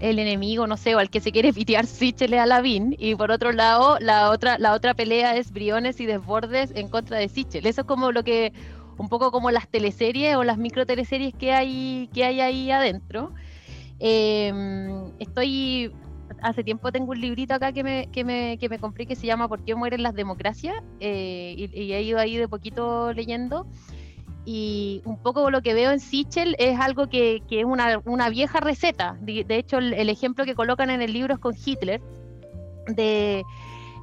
enemigo, 0.00 0.66
no 0.66 0.78
sé, 0.78 0.94
o 0.94 0.98
al 0.98 1.10
que 1.10 1.20
se 1.20 1.30
quiere 1.30 1.52
pitear 1.52 1.84
Sichel 1.86 2.32
a 2.34 2.46
Lavín, 2.46 2.96
y 2.98 3.14
por 3.14 3.30
otro 3.30 3.52
lado, 3.52 3.98
la 4.00 4.30
otra, 4.30 4.58
la 4.58 4.72
otra 4.72 4.94
pelea 4.94 5.36
es 5.36 5.52
Briones 5.52 6.00
y 6.00 6.06
Desbordes 6.06 6.72
en 6.74 6.88
contra 6.88 7.18
de 7.18 7.28
Sichel. 7.28 7.66
Eso 7.66 7.82
es 7.82 7.86
como 7.86 8.12
lo 8.12 8.24
que, 8.24 8.54
un 8.96 9.10
poco 9.10 9.30
como 9.30 9.50
las 9.50 9.68
teleseries 9.68 10.36
o 10.36 10.44
las 10.44 10.56
micro 10.56 10.86
teleseries 10.86 11.34
que 11.34 11.52
hay, 11.52 12.08
que 12.14 12.24
hay 12.24 12.40
ahí 12.40 12.70
adentro. 12.70 13.34
Em, 14.00 15.12
estoy 15.18 15.92
hace 16.42 16.64
tiempo 16.64 16.92
tengo 16.92 17.12
un 17.12 17.20
librito 17.20 17.54
acá 17.54 17.72
que 17.72 17.82
me, 17.82 18.08
que 18.10 18.24
me, 18.24 18.58
que 18.58 18.68
me 18.68 18.78
compré 18.78 19.06
que 19.06 19.16
se 19.16 19.26
llama 19.26 19.48
¿Por 19.48 19.64
qué 19.64 19.74
mueren 19.74 20.02
las 20.02 20.14
democracias? 20.14 20.74
Eh, 21.00 21.54
y, 21.56 21.92
he 21.92 22.02
ido 22.02 22.18
ahí 22.18 22.36
de 22.36 22.48
poquito 22.48 23.12
leyendo. 23.12 23.66
Y 24.46 25.00
un 25.04 25.16
poco 25.18 25.50
lo 25.50 25.62
que 25.62 25.72
veo 25.72 25.90
en 25.90 26.00
Sichel 26.00 26.54
es 26.58 26.78
algo 26.78 27.08
que, 27.08 27.42
es 27.50 27.64
una, 27.64 28.00
una, 28.04 28.28
vieja 28.28 28.60
receta. 28.60 29.16
De, 29.20 29.44
hecho, 29.48 29.78
el, 29.78 30.08
ejemplo 30.08 30.44
que 30.44 30.54
colocan 30.54 30.90
en 30.90 31.00
el 31.00 31.12
libro 31.12 31.34
es 31.34 31.40
con 31.40 31.54
Hitler, 31.54 32.00
de 32.86 33.42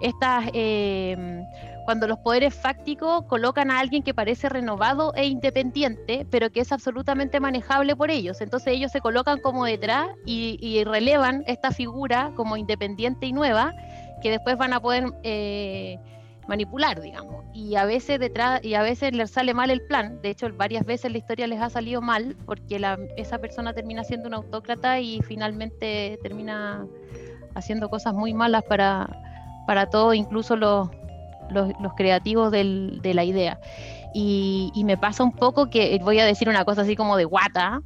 estas 0.02 0.46
eh, 0.54 1.44
cuando 1.86 2.08
los 2.08 2.20
poderes 2.20 2.54
fácticos 2.54 3.26
colocan 3.26 3.72
a 3.72 3.80
alguien 3.80 4.04
que 4.04 4.14
parece 4.14 4.50
renovado 4.50 5.14
e 5.16 5.26
independiente, 5.26 6.26
pero 6.30 6.50
que 6.50 6.62
es 6.62 6.72
absolutamente 6.72 7.40
manejable 7.40 7.96
por 7.96 8.12
ellos. 8.12 8.42
Entonces 8.42 8.74
ellos 8.74 8.92
se 8.92 9.02
colocan 9.02 9.40
como 9.40 9.66
detrás 9.66 10.08
y, 10.26 10.84
relevan 10.86 11.44
esta 11.48 11.72
figura 11.72 12.32
como 12.36 12.58
independiente 12.58 13.26
y 13.26 13.34
nueva, 13.34 13.74
que 14.22 14.32
después 14.32 14.58
van 14.58 14.74
a 14.74 14.80
poder 14.80 15.06
eh, 15.24 16.00
manipular, 16.48 17.02
digamos. 17.02 17.46
Y 17.54 17.76
a 17.76 17.86
veces 17.86 18.20
detrás, 18.20 18.64
y 18.64 18.74
a 18.74 18.82
veces 18.82 19.14
les 19.14 19.32
sale 19.32 19.54
mal 19.54 19.70
el 19.70 19.82
plan. 19.82 20.22
De 20.22 20.30
hecho, 20.30 20.48
varias 20.56 20.86
veces 20.86 21.12
la 21.12 21.18
historia 21.18 21.48
les 21.48 21.62
ha 21.62 21.70
salido 21.70 22.02
mal, 22.02 22.36
porque 22.46 22.82
esa 23.18 23.40
persona 23.40 23.74
termina 23.74 24.04
siendo 24.04 24.28
un 24.28 24.34
autócrata 24.34 25.00
y 25.00 25.22
finalmente 25.22 26.20
termina 26.22 26.86
haciendo 27.56 27.90
cosas 27.90 28.14
muy 28.14 28.34
malas 28.34 28.64
para, 28.64 29.10
para 29.68 29.90
todo, 29.90 30.14
incluso 30.14 30.56
los 30.56 30.90
los, 31.52 31.94
creativos 31.96 32.52
de 32.52 33.12
la 33.14 33.24
idea. 33.24 33.60
Y, 34.14 34.72
me 34.86 34.98
pasa 34.98 35.24
un 35.24 35.32
poco 35.32 35.70
que 35.70 36.00
voy 36.02 36.20
a 36.20 36.26
decir 36.26 36.50
una 36.50 36.66
cosa 36.66 36.82
así 36.82 36.96
como 36.96 37.18
de 37.18 37.26
guata, 37.26 37.82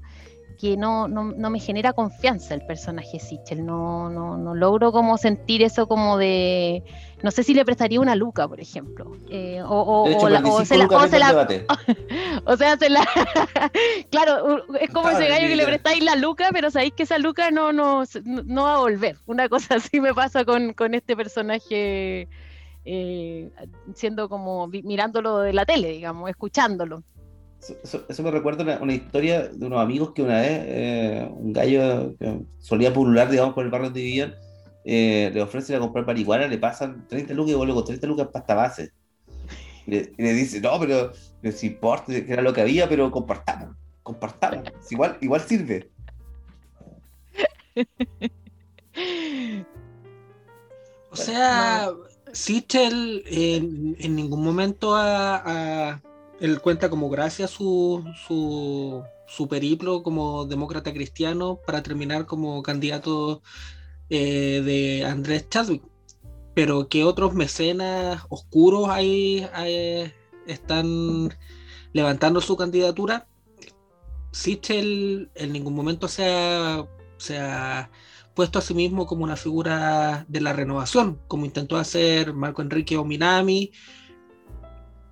que 0.55 0.77
no, 0.77 1.07
no, 1.07 1.23
no 1.23 1.49
me 1.49 1.59
genera 1.59 1.93
confianza 1.93 2.53
el 2.53 2.65
personaje 2.65 3.19
Sichel, 3.19 3.65
no, 3.65 4.09
no, 4.09 4.37
no, 4.37 4.55
logro 4.55 4.91
como 4.91 5.17
sentir 5.17 5.61
eso 5.61 5.87
como 5.87 6.17
de, 6.17 6.83
no 7.23 7.31
sé 7.31 7.43
si 7.43 7.53
le 7.53 7.65
prestaría 7.65 7.99
una 7.99 8.15
luca, 8.15 8.47
por 8.47 8.59
ejemplo, 8.59 9.17
eh, 9.29 9.61
o, 9.61 10.03
o, 10.03 10.29
la, 10.29 10.39
o, 10.39 10.65
se 10.65 10.77
la, 10.77 10.85
o, 10.85 11.07
se 11.07 11.19
la, 11.19 11.47
o 12.45 12.57
sea, 12.57 12.77
se 12.77 12.89
la, 12.89 13.07
claro, 14.11 14.63
es 14.79 14.89
como 14.89 15.09
ese 15.09 15.27
gallo 15.27 15.47
que 15.47 15.55
le 15.55 15.65
prestáis 15.65 16.03
la 16.03 16.15
luca, 16.15 16.49
pero 16.51 16.71
sabéis 16.71 16.93
que 16.93 17.03
esa 17.03 17.17
luca 17.17 17.51
no, 17.51 17.73
no, 17.73 18.03
no 18.23 18.63
va 18.63 18.75
a 18.75 18.79
volver, 18.79 19.17
una 19.25 19.49
cosa 19.49 19.75
así 19.75 19.99
me 19.99 20.13
pasa 20.13 20.45
con, 20.45 20.73
con 20.73 20.93
este 20.93 21.15
personaje 21.15 22.27
eh, 22.85 23.49
siendo 23.95 24.29
como 24.29 24.67
mirándolo 24.67 25.39
de 25.39 25.53
la 25.53 25.65
tele, 25.65 25.89
digamos, 25.89 26.29
escuchándolo. 26.29 27.03
Eso, 27.83 28.23
me 28.23 28.31
recuerda 28.31 28.79
una, 28.79 28.93
historia 28.93 29.47
de 29.47 29.65
unos 29.65 29.79
amigos 29.79 30.11
que 30.13 30.21
una 30.21 30.41
vez 30.41 30.61
eh, 30.65 31.29
un 31.31 31.53
gallo 31.53 32.15
que 32.17 32.41
solía 32.59 32.93
pulular, 32.93 33.29
digamos, 33.29 33.53
por 33.53 33.65
el 33.65 33.71
barrio 33.71 33.89
de 33.89 34.01
vivían, 34.01 34.35
eh, 34.83 35.31
le 35.33 35.41
ofrecen 35.41 35.77
a 35.77 35.79
comprar 35.79 36.05
marihuana, 36.05 36.47
le 36.47 36.57
pasan 36.57 37.07
30 37.07 37.33
lucas 37.33 37.53
y 37.53 37.55
vuelve 37.55 37.73
con 37.73 37.85
30 37.85 38.07
lucas 38.07 38.27
pasta 38.31 38.53
base. 38.53 38.91
Y 39.87 39.91
le, 39.91 40.33
dice, 40.33 40.61
no, 40.61 40.79
pero 40.79 41.11
no 41.41 41.51
importa, 41.61 42.05
que 42.07 42.31
era 42.31 42.41
lo 42.41 42.53
que 42.53 42.61
había, 42.61 42.87
pero 42.87 43.09
compartamos, 43.09 43.75
compartamos. 44.03 44.69
Igual, 44.91 45.17
igual 45.21 45.41
sirve. 45.41 45.89
O 51.11 51.15
sea, 51.15 51.91
Sichel 52.31 53.23
en, 53.25 54.15
ningún 54.15 54.43
momento 54.43 54.95
ha, 54.95 56.01
Él 56.39 56.61
cuenta 56.61 56.89
como 56.89 57.09
gracias 57.09 57.51
su, 57.51 58.03
su, 58.27 59.03
su 59.27 59.47
periplo 59.47 60.03
como 60.03 60.45
demócrata 60.45 60.93
cristiano 60.93 61.59
para 61.65 61.81
terminar 61.81 62.25
como 62.25 62.61
candidato 62.61 63.41
eh, 64.09 64.61
de 64.63 65.05
Andrés 65.05 65.49
Chadwick. 65.49 65.83
Pero 66.53 66.87
que 66.87 67.03
otros 67.03 67.33
mecenas 67.33 68.23
oscuros 68.29 68.89
ahí, 68.89 69.45
están 70.47 71.33
levantando 71.93 72.41
su 72.41 72.55
candidatura. 72.55 73.27
Sichel 74.31 75.31
en 75.35 75.53
ningún 75.53 75.73
momento 75.75 76.07
se 76.07 76.25
ha, 76.25 76.85
se 77.17 77.39
ha 77.39 77.89
puesto 78.33 78.59
a 78.59 78.61
sí 78.61 78.73
mismo 78.73 79.05
como 79.07 79.23
una 79.23 79.35
figura 79.37 80.25
de 80.27 80.41
la 80.41 80.53
renovación, 80.53 81.19
como 81.27 81.45
intentó 81.45 81.77
hacer 81.77 82.33
Marco 82.33 82.61
Enrique 82.61 82.97
Ominami. 82.97 83.71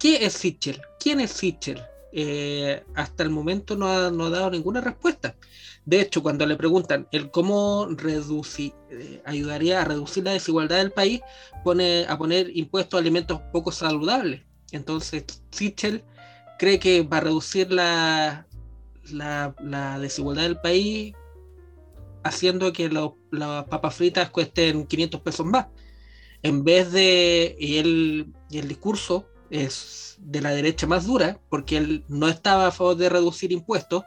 ¿Qué 0.04 0.26
es 0.26 0.34
Sichel? 0.34 0.82
¿Quién 1.00 1.22
es 1.22 1.32
Sichel? 1.32 1.82
Eh, 2.12 2.84
hasta 2.94 3.24
el 3.24 3.30
momento 3.30 3.78
no 3.78 3.88
ha, 3.88 4.12
no 4.12 4.26
ha, 4.26 4.30
dado 4.30 4.52
ninguna 4.52 4.82
respuesta. 4.82 5.38
De 5.86 6.02
hecho, 6.02 6.22
cuando 6.22 6.46
le 6.46 6.58
preguntan 6.58 7.08
el 7.14 7.32
cómo 7.32 7.88
reducir, 7.90 8.74
eh, 8.90 9.22
ayudaría 9.24 9.82
a 9.82 9.86
reducir 9.86 10.26
la 10.26 10.34
desigualdad 10.34 10.80
del 10.80 10.92
país, 10.92 11.22
pone 11.64 12.06
a 12.10 12.18
poner 12.18 12.52
impuestos 12.54 12.98
a 12.98 13.00
alimentos 13.00 13.40
poco 13.54 13.72
saludables. 13.72 14.42
Entonces, 14.74 15.24
Sichel 15.52 16.04
cree 16.60 16.80
que 16.80 17.04
va 17.04 17.20
a 17.20 17.22
reducir 17.22 17.72
la, 17.72 18.46
la, 19.10 20.00
desigualdad 20.02 20.44
del 20.44 20.60
país 20.60 21.14
haciendo 22.26 22.74
que 22.74 22.90
las 22.90 23.64
papas 23.68 23.96
fritas 23.96 24.30
cuesten 24.32 24.86
500 24.86 25.22
pesos 25.22 25.46
más. 25.46 25.68
En 26.42 26.66
vez 26.66 26.92
de, 26.92 27.56
y 27.58 27.78
el, 27.78 28.34
y 28.50 28.58
el 28.58 28.68
discurso 28.68 29.30
es 29.54 30.18
de 30.20 30.42
la 30.42 30.52
derecha 30.52 30.88
más 30.88 31.06
dura, 31.06 31.40
porque 31.50 31.78
él 31.78 32.04
no 32.08 32.28
estaba 32.28 32.68
a 32.68 32.72
favor 32.72 32.98
de 32.98 33.10
reducir 33.10 33.52
impuestos 33.52 34.04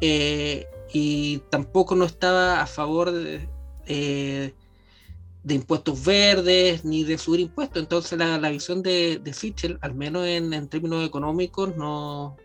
eh, 0.00 0.66
y 0.92 1.38
tampoco 1.50 1.96
no 1.96 2.04
estaba 2.04 2.60
a 2.62 2.66
favor 2.66 3.10
de, 3.10 3.48
eh, 3.86 4.54
de, 5.42 5.54
impuestos 5.54 6.04
verdes 6.04 6.84
ni 6.84 7.02
de 7.02 7.18
subir 7.18 7.40
impuestos. 7.40 7.82
Entonces 7.82 8.16
la, 8.16 8.38
la 8.38 8.50
visión 8.50 8.82
de, 8.82 9.18
de 9.18 9.32
Sichel, 9.32 9.78
al 9.80 9.94
menos 9.94 10.24
en, 10.26 10.52
en, 10.52 10.68
términos 10.68 11.04
económicos, 11.04 11.76
no 11.76 12.36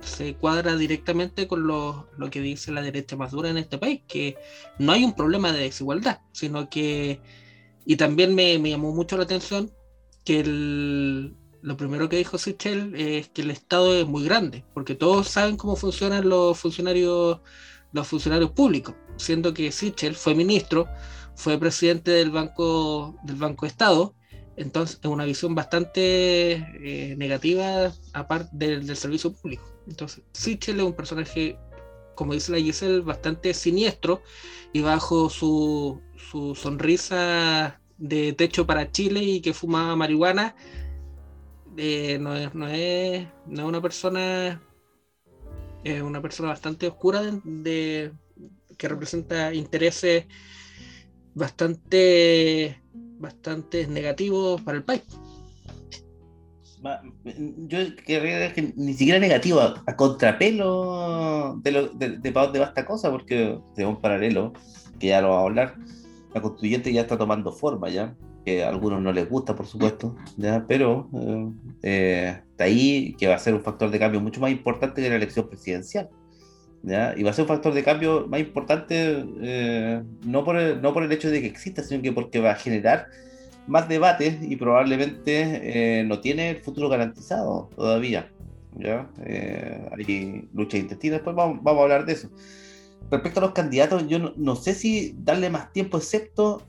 se 0.00 0.34
cuadra 0.34 0.76
directamente 0.76 1.48
con 1.48 1.66
lo, 1.66 2.08
lo, 2.18 2.30
que 2.30 2.40
dice 2.40 2.70
la 2.70 2.82
derecha 2.82 3.16
más 3.16 3.32
dura 3.32 3.50
en 3.50 3.58
este 3.58 3.78
país, 3.78 4.02
que 4.06 4.36
no 4.78 4.92
hay 4.92 5.02
un 5.02 5.14
problema 5.14 5.52
de 5.52 5.60
desigualdad, 5.62 6.20
sino 6.30 6.68
que, 6.70 7.20
y 7.84 7.96
también 7.96 8.34
me, 8.34 8.58
me 8.60 8.70
llamó 8.70 8.92
mucho 8.92 9.16
la 9.16 9.24
atención 9.24 9.72
que 10.24 10.40
el, 10.40 11.36
lo 11.62 11.76
primero 11.76 12.08
que 12.08 12.16
dijo 12.16 12.38
Sichel 12.38 12.94
es 12.96 13.28
que 13.28 13.42
el 13.42 13.50
Estado 13.50 13.94
es 13.94 14.06
muy 14.06 14.24
grande, 14.24 14.64
porque 14.74 14.94
todos 14.94 15.28
saben 15.28 15.56
cómo 15.56 15.76
funcionan 15.76 16.28
los 16.28 16.58
funcionarios, 16.58 17.40
los 17.92 18.08
funcionarios 18.08 18.50
públicos, 18.50 18.94
siendo 19.16 19.54
que 19.54 19.72
Sichel 19.72 20.14
fue 20.14 20.34
ministro, 20.34 20.86
fue 21.34 21.58
presidente 21.58 22.10
del 22.10 22.30
Banco, 22.30 23.16
del 23.22 23.36
Banco 23.36 23.66
Estado, 23.66 24.14
entonces 24.56 24.98
es 25.02 25.08
una 25.08 25.24
visión 25.24 25.54
bastante 25.54 26.52
eh, 26.52 27.14
negativa 27.16 27.92
aparte 28.12 28.50
del, 28.52 28.86
del, 28.86 28.96
servicio 28.96 29.32
público. 29.32 29.64
Entonces, 29.86 30.22
Sichel 30.32 30.80
es 30.80 30.86
un 30.86 30.92
personaje, 30.92 31.58
como 32.14 32.34
dice 32.34 32.52
la 32.52 32.58
Giselle, 32.58 33.00
bastante 33.00 33.54
siniestro 33.54 34.22
y 34.72 34.82
bajo 34.82 35.30
su, 35.30 36.00
su 36.30 36.54
sonrisa 36.54 37.80
de 38.02 38.32
techo 38.32 38.66
para 38.66 38.90
Chile 38.90 39.22
y 39.22 39.40
que 39.40 39.54
fumaba 39.54 39.94
marihuana, 39.94 40.56
eh, 41.76 42.18
no, 42.20 42.34
es, 42.34 42.52
no, 42.52 42.66
es, 42.66 43.28
no 43.46 43.62
es 43.62 43.68
una 43.68 43.80
persona, 43.80 44.60
es 45.84 46.02
una 46.02 46.20
persona 46.20 46.48
bastante 46.48 46.88
oscura 46.88 47.22
de, 47.44 48.12
que 48.76 48.88
representa 48.88 49.54
intereses 49.54 50.26
bastante, 51.32 52.82
bastante 52.92 53.86
negativos 53.86 54.60
para 54.62 54.78
el 54.78 54.84
país. 54.84 55.02
Yo 57.68 57.78
querría 58.04 58.52
que 58.52 58.72
ni 58.74 58.94
siquiera 58.94 59.20
negativo, 59.20 59.60
a, 59.60 59.96
contrapelo 59.96 61.56
de, 61.62 61.70
lo, 61.70 61.88
de, 61.90 62.18
de 62.18 62.30
va 62.32 62.50
esta 62.64 62.84
cosa, 62.84 63.12
porque 63.12 63.60
tenemos 63.76 63.96
un 63.96 64.02
paralelo, 64.02 64.52
que 64.98 65.06
ya 65.06 65.20
lo 65.20 65.28
vamos 65.28 65.42
a 65.42 65.46
hablar, 65.46 65.76
la 66.34 66.40
constituyente 66.40 66.92
ya 66.92 67.02
está 67.02 67.18
tomando 67.18 67.52
forma 67.52 67.88
ya, 67.88 68.14
que 68.44 68.64
a 68.64 68.68
algunos 68.68 69.00
no 69.00 69.12
les 69.12 69.28
gusta, 69.28 69.54
por 69.54 69.66
supuesto, 69.66 70.16
¿ya? 70.36 70.64
pero 70.66 71.08
eh, 71.14 71.50
eh, 71.82 72.40
está 72.50 72.64
ahí 72.64 73.14
que 73.18 73.28
va 73.28 73.34
a 73.34 73.38
ser 73.38 73.54
un 73.54 73.62
factor 73.62 73.90
de 73.90 73.98
cambio 73.98 74.20
mucho 74.20 74.40
más 74.40 74.50
importante 74.50 75.02
que 75.02 75.08
la 75.08 75.16
elección 75.16 75.48
presidencial. 75.48 76.08
¿ya? 76.82 77.14
Y 77.16 77.22
va 77.22 77.30
a 77.30 77.32
ser 77.32 77.42
un 77.42 77.48
factor 77.48 77.74
de 77.74 77.82
cambio 77.82 78.26
más 78.28 78.40
importante 78.40 79.24
eh, 79.42 80.02
no, 80.24 80.44
por 80.44 80.56
el, 80.56 80.82
no 80.82 80.92
por 80.92 81.02
el 81.02 81.12
hecho 81.12 81.30
de 81.30 81.40
que 81.40 81.46
exista, 81.46 81.82
sino 81.82 82.02
que 82.02 82.12
porque 82.12 82.40
va 82.40 82.52
a 82.52 82.56
generar 82.56 83.06
más 83.66 83.88
debates 83.88 84.38
y 84.42 84.56
probablemente 84.56 86.00
eh, 86.00 86.04
no 86.04 86.20
tiene 86.20 86.50
el 86.50 86.56
futuro 86.56 86.88
garantizado 86.88 87.70
todavía. 87.76 88.30
¿ya? 88.76 89.08
Eh, 89.24 89.88
hay 89.92 90.48
lucha 90.52 90.78
intestina, 90.78 91.14
después 91.14 91.36
vamos, 91.36 91.58
vamos, 91.62 91.80
a 91.80 91.82
hablar 91.84 92.04
de 92.04 92.12
eso. 92.14 92.28
Respecto 93.10 93.40
a 93.40 93.42
los 93.42 93.52
candidatos, 93.52 94.06
yo 94.08 94.18
no, 94.18 94.56
sé 94.56 94.74
si 94.74 95.14
darle 95.18 95.50
más 95.50 95.72
tiempo, 95.72 95.98
excepto 95.98 96.62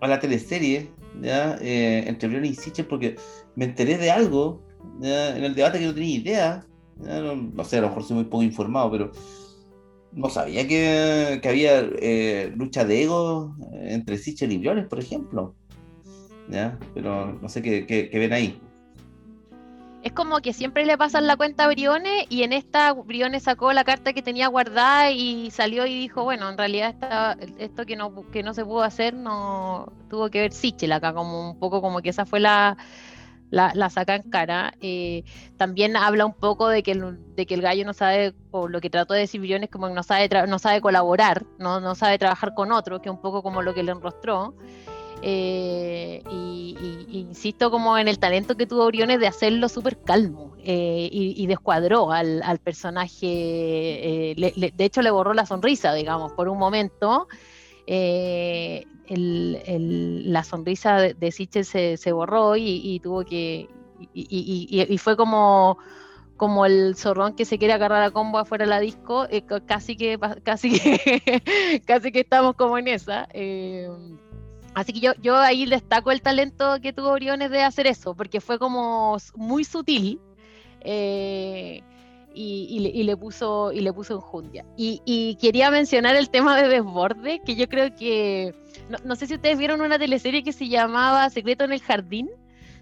a 0.00 0.08
la 0.08 0.20
teleserie, 0.20 0.90
¿ya? 1.20 1.56
Eh, 1.60 2.04
entre 2.06 2.28
Briones 2.28 2.52
y 2.52 2.54
Sichel, 2.54 2.86
porque 2.86 3.16
me 3.56 3.64
enteré 3.64 3.96
de 3.96 4.10
algo 4.10 4.60
¿ya? 5.00 5.36
en 5.36 5.44
el 5.44 5.54
debate 5.54 5.78
que 5.78 5.86
no 5.86 5.94
tenía 5.94 6.16
idea. 6.16 6.66
No, 6.98 7.64
sé, 7.64 7.78
a 7.78 7.82
lo 7.82 7.88
mejor 7.88 8.04
soy 8.04 8.16
muy 8.16 8.24
poco 8.24 8.42
informado, 8.42 8.90
pero 8.90 9.12
no 10.12 10.28
sabía 10.28 10.66
que, 10.66 11.38
que 11.40 11.48
había 11.48 11.80
eh, 12.00 12.52
lucha 12.56 12.84
de 12.84 13.04
ego 13.04 13.54
entre 13.72 14.18
Sichel 14.18 14.52
y 14.52 14.58
Briones, 14.58 14.86
por 14.86 14.98
ejemplo. 14.98 15.54
¿Ya? 16.50 16.78
Pero 16.94 17.38
no 17.40 17.48
sé 17.48 17.62
qué, 17.62 17.86
qué, 17.86 18.08
qué 18.10 18.18
ven 18.18 18.32
ahí 18.32 18.60
es 20.02 20.12
como 20.12 20.40
que 20.40 20.52
siempre 20.52 20.86
le 20.86 20.96
pasan 20.96 21.26
la 21.26 21.36
cuenta 21.36 21.64
a 21.64 21.68
Briones 21.68 22.26
y 22.28 22.42
en 22.42 22.52
esta 22.52 22.92
Briones 22.92 23.42
sacó 23.42 23.72
la 23.72 23.84
carta 23.84 24.12
que 24.12 24.22
tenía 24.22 24.48
guardada 24.48 25.10
y 25.10 25.50
salió 25.50 25.86
y 25.86 25.98
dijo, 25.98 26.24
bueno, 26.24 26.48
en 26.48 26.56
realidad 26.56 26.90
esta, 26.90 27.36
esto 27.58 27.84
que 27.84 27.96
no, 27.96 28.30
que 28.30 28.42
no 28.42 28.54
se 28.54 28.64
pudo 28.64 28.82
hacer 28.82 29.14
no 29.14 29.92
tuvo 30.08 30.30
que 30.30 30.40
ver 30.40 30.52
Sichel 30.52 30.92
acá, 30.92 31.12
como 31.12 31.50
un 31.50 31.58
poco 31.58 31.82
como 31.82 32.00
que 32.00 32.10
esa 32.10 32.26
fue 32.26 32.40
la, 32.40 32.76
la, 33.50 33.90
saca 33.90 34.14
en 34.14 34.30
cara. 34.30 34.74
Eh, 34.80 35.24
también 35.56 35.96
habla 35.96 36.26
un 36.26 36.34
poco 36.34 36.68
de 36.68 36.82
que, 36.82 36.92
el, 36.92 37.18
de 37.34 37.46
que 37.46 37.54
el 37.54 37.62
gallo 37.62 37.84
no 37.84 37.92
sabe, 37.92 38.34
o 38.50 38.68
lo 38.68 38.80
que 38.80 38.90
trató 38.90 39.14
de 39.14 39.20
decir 39.20 39.40
Briones, 39.40 39.70
como 39.70 39.88
que 39.88 39.94
no 39.94 40.02
sabe, 40.02 40.28
no 40.46 40.58
sabe 40.58 40.80
colaborar, 40.80 41.44
no, 41.58 41.80
no 41.80 41.94
sabe 41.94 42.18
trabajar 42.18 42.54
con 42.54 42.72
otro, 42.72 43.00
que 43.00 43.10
un 43.10 43.20
poco 43.20 43.42
como 43.42 43.62
lo 43.62 43.74
que 43.74 43.82
le 43.82 43.92
enrostró. 43.92 44.54
Eh, 45.22 46.22
y, 46.30 47.06
insisto 47.10 47.70
como 47.70 47.98
en 47.98 48.08
el 48.08 48.18
talento 48.18 48.56
que 48.56 48.66
tuvo 48.66 48.86
Briones 48.86 49.20
de 49.20 49.26
hacerlo 49.26 49.68
súper 49.68 49.98
calmo 50.02 50.54
eh, 50.62 51.08
y, 51.10 51.42
y, 51.42 51.46
descuadró 51.46 52.12
al, 52.12 52.58
personaje, 52.62 53.16
eh, 53.22 54.72
de 54.74 54.84
hecho 54.84 55.02
le 55.02 55.10
borró 55.10 55.34
la 55.34 55.46
sonrisa, 55.46 55.92
digamos, 55.94 56.32
por 56.32 56.48
un 56.48 56.58
momento. 56.58 57.28
Eh, 57.86 58.84
la 59.08 60.44
sonrisa 60.44 61.00
de, 61.00 61.14
de 61.14 61.96
se, 61.96 62.12
borró 62.12 62.56
y, 62.56 63.00
tuvo 63.02 63.24
que... 63.24 63.68
y 64.12 64.98
fue 64.98 65.16
como 65.16 65.78
como 66.36 66.64
el 66.64 66.94
zorrón 66.94 67.34
que 67.34 67.44
se 67.44 67.58
quiere 67.58 67.74
agarrar 67.74 68.02
a 68.02 68.12
combo 68.12 68.38
afuera 68.38 68.64
de 68.64 68.70
la 68.70 68.80
disco, 68.80 69.26
casi 69.66 69.96
que 69.96 70.18
casi 70.44 70.78
casi 71.86 72.12
que 72.12 72.20
estamos 72.20 72.54
como 72.54 72.78
en 72.78 72.88
esa. 72.88 73.28
Así 74.78 74.92
que 74.92 75.00
yo, 75.00 75.12
yo 75.20 75.36
ahí 75.36 75.66
destaco 75.66 76.12
el 76.12 76.22
talento 76.22 76.80
que 76.80 76.92
tuvo 76.92 77.12
Briones 77.14 77.50
de 77.50 77.62
hacer 77.62 77.88
eso, 77.88 78.14
porque 78.14 78.40
fue 78.40 78.60
como 78.60 79.16
muy 79.34 79.64
sutil 79.64 80.20
eh, 80.82 81.82
y, 82.32 82.78
le, 82.78 82.88
y, 82.90 83.02
le, 83.02 83.16
puso 83.16 83.72
y 83.72 83.80
le 83.80 83.92
puso 83.92 84.14
enjundia. 84.14 84.64
Y, 84.76 85.02
y, 85.04 85.34
quería 85.40 85.72
mencionar 85.72 86.14
el 86.14 86.30
tema 86.30 86.56
de 86.56 86.68
desborde, 86.68 87.40
que 87.44 87.56
yo 87.56 87.68
creo 87.68 87.92
que, 87.96 88.54
no, 88.88 88.98
no 89.04 89.16
sé 89.16 89.26
si 89.26 89.34
ustedes 89.34 89.58
vieron 89.58 89.80
una 89.80 89.98
teleserie 89.98 90.44
que 90.44 90.52
se 90.52 90.68
llamaba 90.68 91.28
Secreto 91.28 91.64
en 91.64 91.72
el 91.72 91.82
Jardín, 91.82 92.30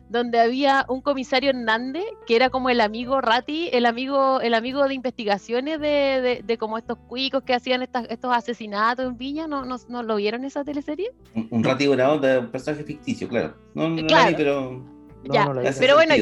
donde 0.08 0.40
había 0.40 0.84
un 0.88 1.00
comisario 1.00 1.50
Hernández, 1.50 2.04
que 2.26 2.36
era 2.36 2.50
como 2.50 2.70
el 2.70 2.80
amigo 2.80 3.20
Rati, 3.20 3.70
el 3.72 3.86
amigo, 3.86 4.40
el 4.40 4.54
amigo 4.54 4.86
de 4.86 4.94
investigaciones 4.94 5.80
de, 5.80 5.86
de, 5.86 6.42
de 6.44 6.58
como 6.58 6.78
estos 6.78 6.98
cuicos 7.08 7.42
que 7.42 7.54
hacían 7.54 7.82
estas, 7.82 8.06
estos 8.08 8.34
asesinatos 8.34 9.06
en 9.06 9.16
Viña, 9.16 9.46
¿no, 9.46 9.64
no, 9.64 9.76
no 9.88 10.02
lo 10.02 10.16
vieron 10.16 10.44
esa 10.44 10.64
teleserie? 10.64 11.10
Un, 11.34 11.48
un 11.50 11.64
Rati 11.64 11.86
de 11.86 12.38
un 12.38 12.50
personaje 12.50 12.84
ficticio, 12.84 13.28
claro. 13.28 13.54
No, 13.74 13.88
no 13.88 14.06
claro. 14.06 14.28
Vi, 14.28 14.34
pero... 14.36 14.96
Ya, 15.28 15.52
pero 15.80 15.96
bueno, 15.96 16.14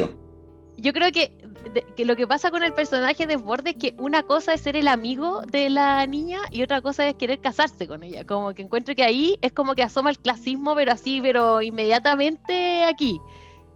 yo 0.77 0.92
creo 0.92 1.12
que, 1.12 1.37
de, 1.73 1.85
que, 1.97 2.05
lo 2.05 2.16
que 2.16 2.27
pasa 2.27 2.51
con 2.51 2.62
el 2.62 2.73
personaje 2.73 3.27
de 3.27 3.37
Desborde 3.37 3.70
es 3.70 3.77
que 3.77 3.94
una 3.99 4.23
cosa 4.23 4.55
es 4.55 4.61
ser 4.61 4.77
el 4.77 4.88
amigo 4.88 5.42
de 5.42 5.70
la 5.70 6.07
niña 6.07 6.40
y 6.51 6.62
otra 6.62 6.81
cosa 6.81 7.07
es 7.07 7.14
querer 7.14 7.40
casarse 7.40 7.87
con 7.87 8.03
ella. 8.03 8.25
Como 8.25 8.55
que 8.55 8.62
encuentro 8.62 8.94
que 8.94 9.05
ahí 9.05 9.37
es 9.42 9.53
como 9.53 9.75
que 9.75 9.83
asoma 9.83 10.11
el 10.11 10.18
clasismo, 10.18 10.75
pero 10.75 10.92
así, 10.92 11.20
pero 11.20 11.62
inmediatamente 11.62 12.85
aquí. 12.85 13.20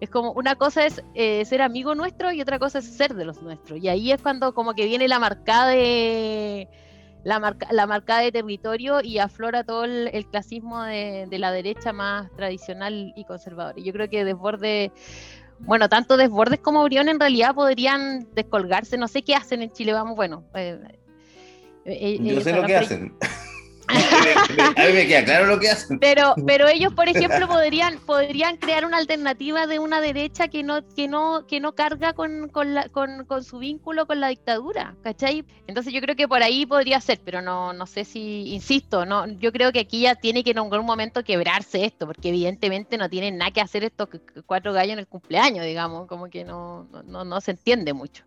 Es 0.01 0.11
como 0.11 0.33
una 0.33 0.55
cosa 0.55 0.87
es 0.87 1.03
eh, 1.15 1.45
ser 1.45 1.61
amigo 1.61 1.95
nuestro 1.95 2.31
y 2.33 2.41
otra 2.41 2.59
cosa 2.59 2.79
es 2.79 2.85
ser 2.87 3.15
de 3.15 3.25
los 3.25 3.43
nuestros. 3.43 3.81
Y 3.81 3.89
ahí 3.89 4.13
es 4.13 4.21
cuando 4.23 4.55
como 4.55 4.75
que 4.75 4.87
viene 4.87 5.09
la 5.09 5.19
marca 5.19 5.67
de 5.67 6.69
la 7.25 7.41
marca, 7.41 7.67
la 7.73 7.87
marca 7.87 8.19
de 8.19 8.33
territorio 8.33 9.01
y 9.03 9.19
aflora 9.19 9.65
todo 9.65 9.85
el, 9.85 10.27
clasismo 10.31 10.83
de, 10.83 11.27
la 11.33 11.53
derecha 11.53 11.93
más 11.93 12.31
tradicional 12.37 13.13
y 13.17 13.25
conservadora. 13.25 13.79
Yo 13.79 13.93
creo 13.93 14.09
que 14.09 14.25
desborde, 14.25 14.93
bueno, 15.59 15.89
tanto 15.89 16.17
Desbordes 16.17 16.61
como 16.61 16.81
Orión 16.81 17.09
en 17.09 17.19
realidad 17.19 17.55
podrían 17.55 18.29
descolgarse. 18.35 18.97
No 18.99 19.09
sé 19.09 19.23
qué 19.23 19.35
hacen 19.35 19.63
en 19.63 19.73
Chile, 19.73 19.93
vamos, 19.93 20.17
bueno. 20.17 20.45
Eh, 20.55 20.81
eh, 21.85 22.19
yo 22.23 22.41
sé 22.41 22.53
lo 22.53 22.65
que 22.65 22.77
hacen. 22.77 23.17
A 23.89 24.87
mí 24.87 24.93
me 24.93 25.07
queda 25.07 25.25
claro 25.25 25.47
lo 25.47 25.59
que 25.59 25.71
hacen. 25.71 25.99
Pero, 25.99 26.35
pero 26.47 26.69
ellos, 26.69 26.93
por 26.93 27.09
ejemplo, 27.09 27.49
podrían, 27.49 27.99
podrían 28.01 28.57
crear 28.57 28.85
una 28.85 28.99
alternativa 28.99 29.67
de 29.67 29.79
una 29.79 30.01
derecha 30.01 30.49
que 30.49 30.63
no, 30.63 30.87
que 30.95 31.09
no, 31.09 31.47
que 31.47 31.61
no 31.61 31.75
carga 31.75 32.13
con, 32.13 32.49
con, 32.49 32.75
con, 32.93 33.45
su 33.45 33.59
vínculo 33.59 34.07
con 34.07 34.21
la 34.21 34.29
dictadura, 34.29 34.95
¿cachai? 35.03 35.45
Entonces 35.67 35.93
yo 35.93 36.01
creo 36.01 36.17
que 36.17 36.29
por 36.29 36.43
ahí 36.43 36.67
podría 36.67 37.01
ser, 37.01 37.21
pero 37.25 37.41
no, 37.43 37.73
no 37.73 37.87
sé 37.87 38.05
si, 38.05 38.53
insisto, 38.53 39.07
no, 39.07 39.27
yo 39.27 39.53
creo 39.53 39.73
que 39.73 39.81
aquí 39.81 40.03
ya 40.03 40.15
tiene 40.15 40.45
que 40.45 40.51
en 40.51 40.59
algún 40.59 40.87
momento 40.87 41.25
quebrarse 41.25 41.85
esto, 41.85 42.07
porque 42.07 42.29
evidentemente 42.29 42.99
no 42.99 43.09
tienen 43.09 43.39
nada 43.39 43.51
que 43.51 43.61
hacer 43.61 43.85
estos 43.85 44.09
cuatro 44.47 44.73
gallos 44.73 44.95
en 44.95 44.99
el 44.99 45.07
cumpleaños, 45.07 45.65
digamos, 45.65 46.07
como 46.07 46.29
que 46.29 46.45
no, 46.45 46.89
no, 47.07 47.25
no 47.25 47.41
se 47.41 47.53
entiende 47.53 47.93
mucho. 47.93 48.25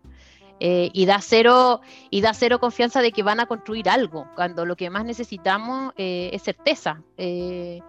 Eh, 0.64 0.90
y, 0.92 1.06
da 1.06 1.20
cero, 1.20 1.80
y 2.08 2.20
da 2.20 2.34
cero 2.34 2.60
confianza 2.60 3.02
de 3.02 3.10
que 3.10 3.24
van 3.24 3.40
a 3.40 3.46
construir 3.46 3.88
algo, 3.88 4.28
cuando 4.36 4.64
lo 4.64 4.76
que 4.76 4.90
más 4.90 5.04
necesitamos 5.04 5.92
eh, 5.96 6.30
es 6.32 6.42
certeza. 6.42 7.02
Eh, 7.16 7.80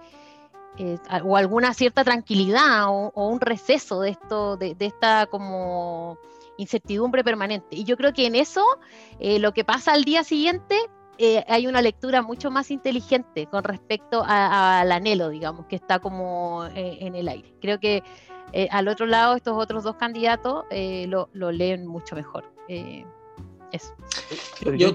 o 1.24 1.38
alguna 1.38 1.76
cierta 1.76 2.04
tranquilidad 2.04 2.86
o, 2.88 3.28
un 3.28 3.40
receso 3.40 4.02
de 4.02 4.10
esto, 4.10 4.58
de, 4.58 4.76
esta 4.80 5.28
como 5.28 6.18
incertidumbre 6.58 7.24
permanente. 7.24 7.76
Y 7.76 7.84
yo 7.84 7.96
creo 7.96 8.12
que 8.12 8.26
en 8.26 8.34
eso, 8.34 8.66
lo 9.20 9.54
que 9.54 9.64
pasa 9.64 9.94
al 9.94 10.04
día 10.04 10.24
siguiente, 10.24 10.76
hay 11.48 11.68
una 11.68 11.80
lectura 11.80 12.24
mucho 12.24 12.50
más 12.50 12.72
inteligente 12.72 13.46
con 13.46 13.64
respecto 13.64 14.24
al 14.26 14.92
anhelo, 14.92 15.30
digamos, 15.30 15.68
que 15.68 15.76
está 15.76 16.00
como 16.00 16.66
en 16.74 17.14
el 17.14 17.28
aire. 17.28 17.54
Creo 17.62 17.80
que 17.80 18.02
al 18.72 18.88
otro 18.88 19.06
lado, 19.06 19.36
estos 19.36 19.54
otros 19.56 19.84
dos 19.84 19.96
candidatos 19.98 20.66
lo 20.72 21.52
leen 21.52 21.86
mucho 21.86 22.16
mejor. 22.16 22.53
Eh, 22.68 23.06
eso. 23.72 23.94
Yo, 24.76 24.90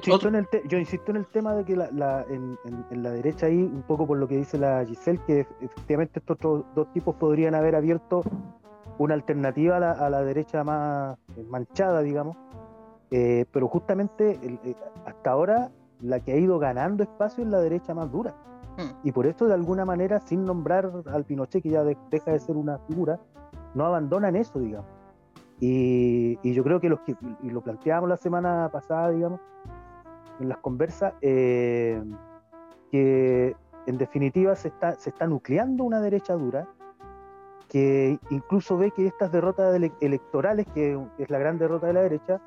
insisto 0.78 1.10
en 1.10 1.16
el 1.16 1.26
tema 1.26 1.54
de 1.54 1.64
que 1.64 1.74
la, 1.74 2.24
en, 2.28 2.56
la 2.90 3.10
derecha 3.10 3.46
ahí, 3.46 3.60
un 3.60 3.82
poco 3.82 4.06
por 4.06 4.18
lo 4.18 4.28
que 4.28 4.36
dice 4.36 4.56
la 4.56 4.84
Giselle, 4.86 5.20
que 5.26 5.40
efectivamente 5.60 6.20
estos 6.20 6.64
dos 6.74 6.92
tipos 6.92 7.16
podrían 7.16 7.54
haber 7.54 7.74
abierto 7.74 8.22
una 8.98 9.14
alternativa 9.14 9.76
a 9.76 10.10
la, 10.10 10.22
derecha 10.22 10.62
más 10.64 11.18
manchada, 11.48 12.02
digamos, 12.02 12.36
eh, 13.10 13.46
pero 13.52 13.68
justamente 13.68 14.38
eh, 14.42 14.74
hasta 15.06 15.30
ahora 15.30 15.70
la 16.00 16.20
que 16.20 16.32
ha 16.32 16.36
ido 16.36 16.58
ganando 16.58 17.02
espacio 17.02 17.44
es 17.44 17.50
la 17.50 17.58
derecha 17.60 17.94
más 17.94 18.10
dura. 18.10 18.34
Hmm. 18.76 18.90
Y 19.02 19.12
por 19.12 19.26
eso, 19.26 19.46
de 19.46 19.54
alguna 19.54 19.84
manera, 19.84 20.20
sin 20.20 20.44
nombrar 20.44 20.92
al 21.06 21.24
Pinochet, 21.24 21.62
que 21.62 21.70
ya 21.70 21.82
deja 21.82 22.30
de 22.30 22.38
ser 22.38 22.56
una 22.56 22.78
figura, 22.86 23.18
no 23.74 23.84
abandonan 23.86 24.36
eso, 24.36 24.60
digamos. 24.60 24.97
Y, 25.60 26.38
yo 26.42 26.62
creo 26.62 26.80
que, 26.80 26.88
los 26.88 27.00
que 27.00 27.16
y 27.42 27.50
lo 27.50 27.62
planteábamos 27.62 28.08
la 28.08 28.16
semana 28.16 28.68
pasada, 28.72 29.10
digamos, 29.10 29.40
en 30.40 30.48
las 30.48 30.58
conversas, 30.58 31.14
eh, 31.20 32.02
que 32.90 33.56
en 33.86 33.98
definitiva 33.98 34.54
se 34.54 34.68
está, 34.68 34.94
se 34.94 35.10
está 35.10 35.26
nucleando 35.26 35.84
una 35.84 36.00
derecha 36.00 36.34
dura 36.34 36.68
que 37.68 38.18
incluso 38.30 38.78
ve 38.78 38.90
que 38.90 39.06
estas 39.06 39.30
derrotas 39.30 39.78
electorales, 40.00 40.66
que 40.74 40.98
es 41.18 41.30
la 41.30 41.38
gran 41.38 41.58
derrota 41.58 41.86
de 41.86 41.92
la 41.92 42.02
derecha, 42.02 42.40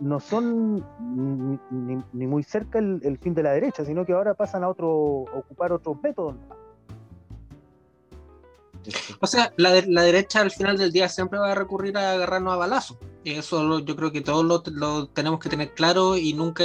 no 0.00 0.18
son 0.18 0.84
ni, 1.00 2.26
muy 2.26 2.42
cerca 2.42 2.78
el, 2.78 3.18
fin 3.20 3.34
de 3.34 3.42
la 3.42 3.52
derecha, 3.52 3.84
sino 3.84 4.04
que 4.04 4.12
ahora 4.12 4.34
pasan 4.34 4.64
a 4.64 4.68
otro, 4.68 5.24
a 5.32 5.38
ocupar 5.38 5.72
otros 5.72 6.02
métodos. 6.02 6.36
O 9.20 9.26
sea, 9.26 9.52
la, 9.56 9.82
la, 9.86 10.02
derecha 10.02 10.40
al 10.40 10.50
final 10.50 10.76
del 10.76 10.92
día 10.92 11.08
siempre 11.08 11.38
va 11.38 11.52
a 11.52 11.54
recurrir 11.54 11.96
a 11.96 12.12
agarrarnos 12.12 12.52
a 12.52 12.56
balazos. 12.56 12.96
Eso 13.24 13.78
yo 13.80 13.96
creo 13.96 14.10
que 14.10 14.20
todos 14.20 14.44
lo, 14.44 15.06
tenemos 15.08 15.38
que 15.40 15.48
tener 15.48 15.74
claro 15.74 16.16
y 16.16 16.32
nunca, 16.32 16.64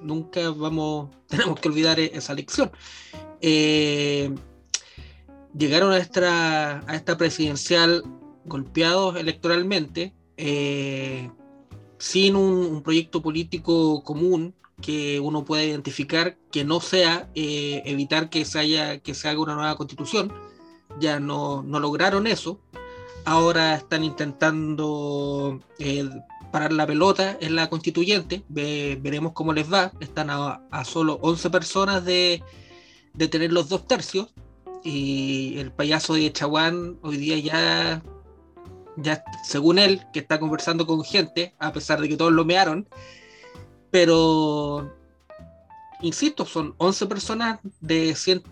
nunca 0.00 0.50
vamos, 0.50 1.10
tenemos 1.26 1.60
que 1.60 1.68
olvidar 1.68 2.00
e, 2.00 2.10
esa 2.14 2.34
lección. 2.34 2.70
Eh, 3.40 4.34
llegaron 5.56 5.92
a 5.92 5.98
esta, 5.98 6.80
a 6.88 6.96
esta 6.96 7.16
presidencial 7.16 8.04
golpeados 8.44 9.16
electoralmente, 9.16 10.14
eh, 10.36 11.30
sin 11.98 12.36
un, 12.36 12.82
proyecto 12.82 13.20
político 13.20 14.02
común 14.02 14.54
que 14.80 15.20
uno 15.20 15.44
pueda 15.44 15.62
identificar 15.62 16.38
que 16.50 16.64
no 16.64 16.80
sea 16.80 17.28
eh, 17.34 17.82
evitar 17.84 18.30
que 18.30 18.46
se, 18.46 18.58
haya, 18.58 18.98
que 18.98 19.12
se 19.12 19.28
haga 19.28 19.40
una 19.40 19.54
nueva 19.54 19.76
constitución 19.76 20.32
ya 21.00 21.18
no, 21.18 21.62
lograron 21.62 22.26
eso. 22.26 22.60
Ahora 23.24 23.74
están 23.74 24.04
intentando 24.04 25.60
eh, 25.78 26.08
parar 26.50 26.72
la 26.72 26.86
pelota 26.86 27.36
en 27.40 27.56
la 27.56 27.68
constituyente. 27.68 28.44
veremos 28.48 29.32
cómo 29.32 29.52
les 29.52 29.72
va. 29.72 29.92
Están 30.00 30.30
a, 30.30 30.84
solo 30.84 31.18
11 31.22 31.50
personas 31.50 32.04
de, 32.04 32.42
tener 33.30 33.52
los 33.52 33.68
dos 33.68 33.86
tercios. 33.86 34.28
Y 34.82 35.58
el 35.58 35.72
payaso 35.72 36.14
de 36.14 36.32
Chaguán 36.32 36.98
hoy 37.02 37.18
día 37.18 37.38
ya, 37.38 38.02
ya, 38.96 39.22
según 39.44 39.78
él, 39.78 40.02
que 40.12 40.20
está 40.20 40.40
conversando 40.40 40.86
con 40.86 41.04
gente, 41.04 41.54
a 41.58 41.72
pesar 41.72 42.00
de 42.00 42.08
que 42.08 42.16
todos 42.16 42.32
lo 42.32 42.44
mearon. 42.44 42.88
Pero, 43.90 44.90
insisto, 46.00 46.46
son 46.46 46.74
11 46.78 47.06
personas 47.06 47.60
de 47.80 48.14
100 48.14 48.42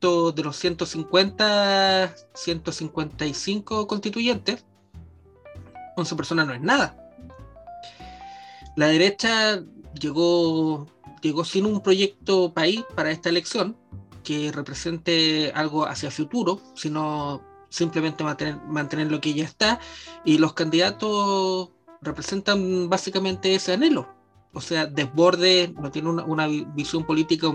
de 0.00 0.42
los 0.44 0.56
150, 0.56 2.14
155 2.34 3.86
constituyentes, 3.88 4.64
11 5.96 6.16
personas 6.16 6.46
no 6.46 6.54
es 6.54 6.60
nada. 6.60 6.96
La 8.76 8.86
derecha 8.86 9.60
llegó, 10.00 10.86
llegó 11.20 11.44
sin 11.44 11.66
un 11.66 11.80
proyecto 11.82 12.54
país 12.54 12.84
para 12.94 13.10
esta 13.10 13.28
elección 13.28 13.76
que 14.22 14.52
represente 14.52 15.50
algo 15.52 15.84
hacia 15.84 16.12
futuro, 16.12 16.60
sino 16.74 17.42
simplemente 17.68 18.22
mantener, 18.22 18.56
mantener 18.68 19.10
lo 19.10 19.20
que 19.20 19.34
ya 19.34 19.44
está. 19.44 19.80
Y 20.24 20.38
los 20.38 20.52
candidatos 20.52 21.70
representan 22.00 22.88
básicamente 22.88 23.52
ese 23.52 23.72
anhelo. 23.72 24.08
O 24.52 24.60
sea, 24.60 24.86
desborde, 24.86 25.74
no 25.76 25.90
tiene 25.90 26.10
una, 26.10 26.24
una 26.24 26.46
visión 26.46 27.04
política 27.04 27.48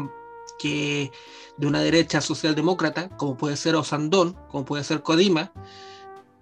que 0.59 1.11
de 1.57 1.67
una 1.67 1.81
derecha 1.81 2.21
socialdemócrata, 2.21 3.09
como 3.17 3.37
puede 3.37 3.57
ser 3.57 3.75
Osandón, 3.75 4.37
como 4.49 4.65
puede 4.65 4.83
ser 4.83 5.01
Codima. 5.01 5.51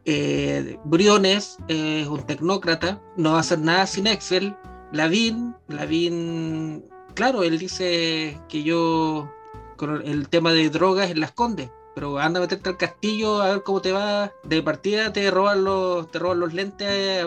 Eh, 0.06 0.80
Briones 0.86 1.58
es 1.67 2.08
un 2.08 2.26
tecnócrata, 2.26 3.02
no 3.17 3.32
va 3.32 3.38
a 3.38 3.41
hacer 3.41 3.60
nada 3.60 3.86
sin 3.88 4.08
Excel. 4.08 4.56
Lavín, 4.91 5.56
Lavín, 5.67 6.86
claro, 7.13 7.43
él 7.43 7.58
dice 7.58 8.39
que 8.50 8.63
yo 8.63 9.32
con 9.78 10.06
el 10.06 10.30
tema 10.30 10.54
de 10.54 10.69
drogas 10.69 11.10
en 11.10 11.19
las 11.21 11.32
condes, 11.32 11.71
pero 11.95 12.19
anda 12.19 12.39
a 12.39 12.41
meterte 12.41 12.69
al 12.69 12.78
castillo 12.78 13.41
a 13.41 13.50
ver 13.54 13.63
cómo 13.63 13.82
te 13.82 13.91
va. 13.91 14.32
De 14.43 14.62
partida 14.62 15.12
te 15.12 15.30
roban 15.32 15.64
los, 15.64 16.09
te 16.12 16.20
roban 16.20 16.39
los 16.39 16.53
lentes, 16.53 17.26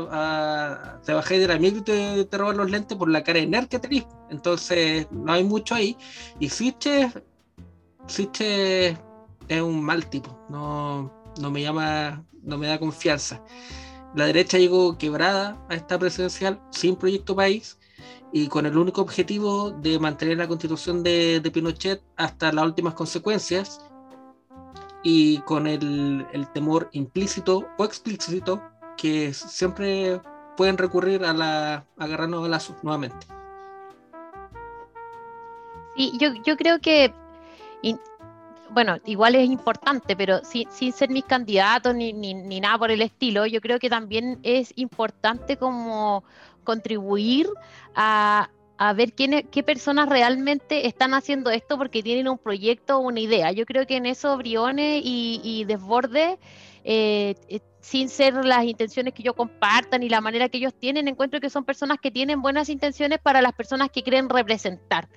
te 1.05 1.13
bajé 1.13 1.39
de 1.39 1.49
la 1.49 1.59
micro 1.59 1.81
y 1.81 2.25
te, 2.25 2.39
roban 2.39 2.57
los 2.57 2.71
lentes 2.71 2.97
por 2.97 3.11
la 3.11 3.23
cara 3.23 3.41
de 3.41 3.47
nerd 3.47 3.69
que 3.69 3.79
tenés. 3.79 4.07
Entonces 4.31 5.07
no 5.11 5.33
hay 5.33 5.45
mucho 5.45 5.75
ahí. 5.75 5.97
Y 6.39 6.49
Siche, 6.49 7.11
Siche 8.07 8.99
es 9.49 9.63
un 9.63 9.83
mal 9.83 10.07
tipo, 10.07 10.39
no, 10.49 11.13
no 11.41 11.51
me 11.51 11.63
llama, 11.63 12.25
no 12.43 12.59
me 12.59 12.67
da 12.67 12.79
confianza. 12.79 13.43
La 14.15 14.27
derecha 14.27 14.59
llegó 14.59 14.97
quebrada 14.97 15.59
a 15.69 15.75
esta 15.75 15.99
presidencial 15.99 16.61
sin 16.71 16.97
proyecto 16.97 17.35
país 17.35 17.79
y 18.33 18.49
con 18.49 18.67
el 18.67 18.77
único 18.77 19.01
objetivo 19.01 19.71
de 19.71 19.99
mantener 19.99 20.39
la 20.39 20.49
constitución 20.49 21.03
de, 21.03 21.41
de 21.41 21.51
Pinochet 21.51 22.03
hasta 22.17 22.53
las 22.53 22.65
últimas 22.65 22.95
consecuencias 22.95 23.81
y 25.05 25.39
con 25.43 25.67
el, 25.67 26.27
temor 26.53 26.89
implícito 26.93 27.69
o 27.79 27.85
explícito 27.85 28.61
que 28.97 29.33
siempre 29.35 30.21
pueden 30.57 30.79
recurrir 30.79 31.25
a, 31.25 31.33
la, 31.33 31.85
agarrarnos 31.99 32.51
a 32.51 32.75
nuevamente. 32.83 33.27
Sí, 35.97 36.13
yo, 36.19 36.33
yo 36.45 36.57
creo 36.57 36.81
que, 36.81 37.13
bueno, 38.71 38.97
igual 39.05 39.37
es 39.37 39.49
importante, 39.49 40.17
pero 40.17 40.45
sin, 40.45 40.71
sin 40.71 40.93
ser 40.93 41.11
mis 41.11 41.25
candidatos 41.25 41.95
ni, 41.95 42.13
ni, 42.13 42.35
ni, 42.35 42.61
nada 42.61 42.77
por 42.79 42.91
el 42.91 43.03
estilo, 43.03 43.47
yo 43.47 43.61
creo 43.61 43.79
que 43.79 43.89
también 43.89 44.41
es 44.43 44.73
importante 44.77 45.57
como 45.57 46.25
contribuir 46.65 47.49
a, 47.95 48.51
a 48.77 48.93
ver 48.93 49.13
quién, 49.13 49.47
qué 49.51 49.63
personas 49.63 50.09
realmente 50.09 50.87
están 50.87 51.15
haciendo 51.15 51.51
esto 51.51 51.79
porque 51.79 52.03
tienen 52.03 52.29
un 52.29 52.39
proyecto 52.39 52.99
o 52.99 53.01
una 53.01 53.21
idea. 53.21 53.53
Yo 53.53 53.67
creo 53.67 53.87
que 53.87 53.97
en 53.97 54.07
eso 54.07 54.37
Briones 54.37 55.03
y, 55.05 55.65
Desborde 55.67 56.39
eh, 56.83 57.35
eh, 57.49 57.61
sin 57.81 58.09
ser 58.09 58.45
las 58.45 58.65
intenciones 58.65 59.15
que 59.15 59.23
yo 59.23 59.35
compartan 59.35 60.03
y 60.03 60.09
la 60.09 60.21
manera 60.21 60.49
que 60.49 60.59
ellos 60.59 60.75
tienen, 60.75 61.07
encuentro 61.07 61.41
que 61.41 61.51
son 61.51 61.65
personas 61.65 61.99
que 62.01 62.11
tienen 62.11 62.43
buenas 62.43 62.69
intenciones 62.69 63.21
para 63.21 63.41
las 63.41 63.53
personas 63.53 63.91
que 63.91 64.03
quieren 64.03 64.29
representar. 64.29 65.09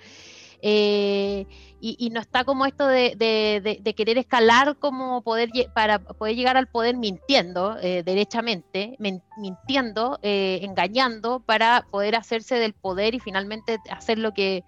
Eh, 0.61 1.45
y, 1.79 2.09
no 2.09 2.19
está 2.19 2.43
como 2.43 2.65
esto 2.65 2.87
de, 2.87 3.93
querer 3.95 4.17
escalar 4.17 4.77
como 4.77 5.21
poder 5.21 5.49
para 5.73 5.99
poder 5.99 6.35
llegar 6.35 6.57
al 6.57 6.67
poder 6.67 6.97
mintiendo 6.97 7.77
eh, 7.81 8.03
derechamente, 8.03 8.97
mintiendo, 8.99 10.19
eh, 10.23 10.59
engañando 10.63 11.39
para 11.39 11.85
poder 11.91 12.15
hacerse 12.15 12.55
del 12.55 12.73
poder 12.73 13.13
y 13.13 13.19
finalmente 13.19 13.77
hacer 13.91 14.17
lo 14.17 14.33
que 14.33 14.63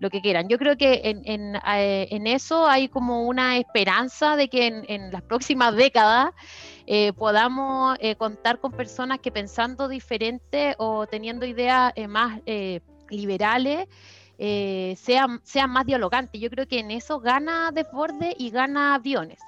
lo 0.00 0.10
que 0.10 0.20
quieran. 0.20 0.48
Yo 0.48 0.58
creo 0.58 0.76
que 0.76 1.00
en, 1.04 1.22
en, 1.26 2.26
eso 2.28 2.68
hay 2.68 2.88
como 2.88 3.26
una 3.26 3.56
esperanza 3.58 4.36
de 4.36 4.48
que 4.48 4.68
en, 4.68 5.10
las 5.10 5.22
próximas 5.22 5.74
décadas 5.74 6.30
podamos 7.16 7.98
contar 8.16 8.60
con 8.60 8.70
personas 8.70 9.18
que 9.18 9.32
pensando 9.32 9.88
diferente 9.88 10.76
o 10.78 11.08
teniendo 11.08 11.46
ideas 11.46 11.92
más 12.08 12.40
liberales 13.10 13.88
eh, 14.38 14.96
sean, 14.96 15.40
más 15.70 15.86
dialogantes. 15.86 16.40
Yo 16.40 16.48
creo 16.50 16.66
que 16.66 16.78
en 16.78 16.90
eso 16.90 17.20
gana 17.20 17.70
Desborde 17.72 18.34
y 18.38 18.50
gana 18.50 18.94
Aviones, 18.94 19.40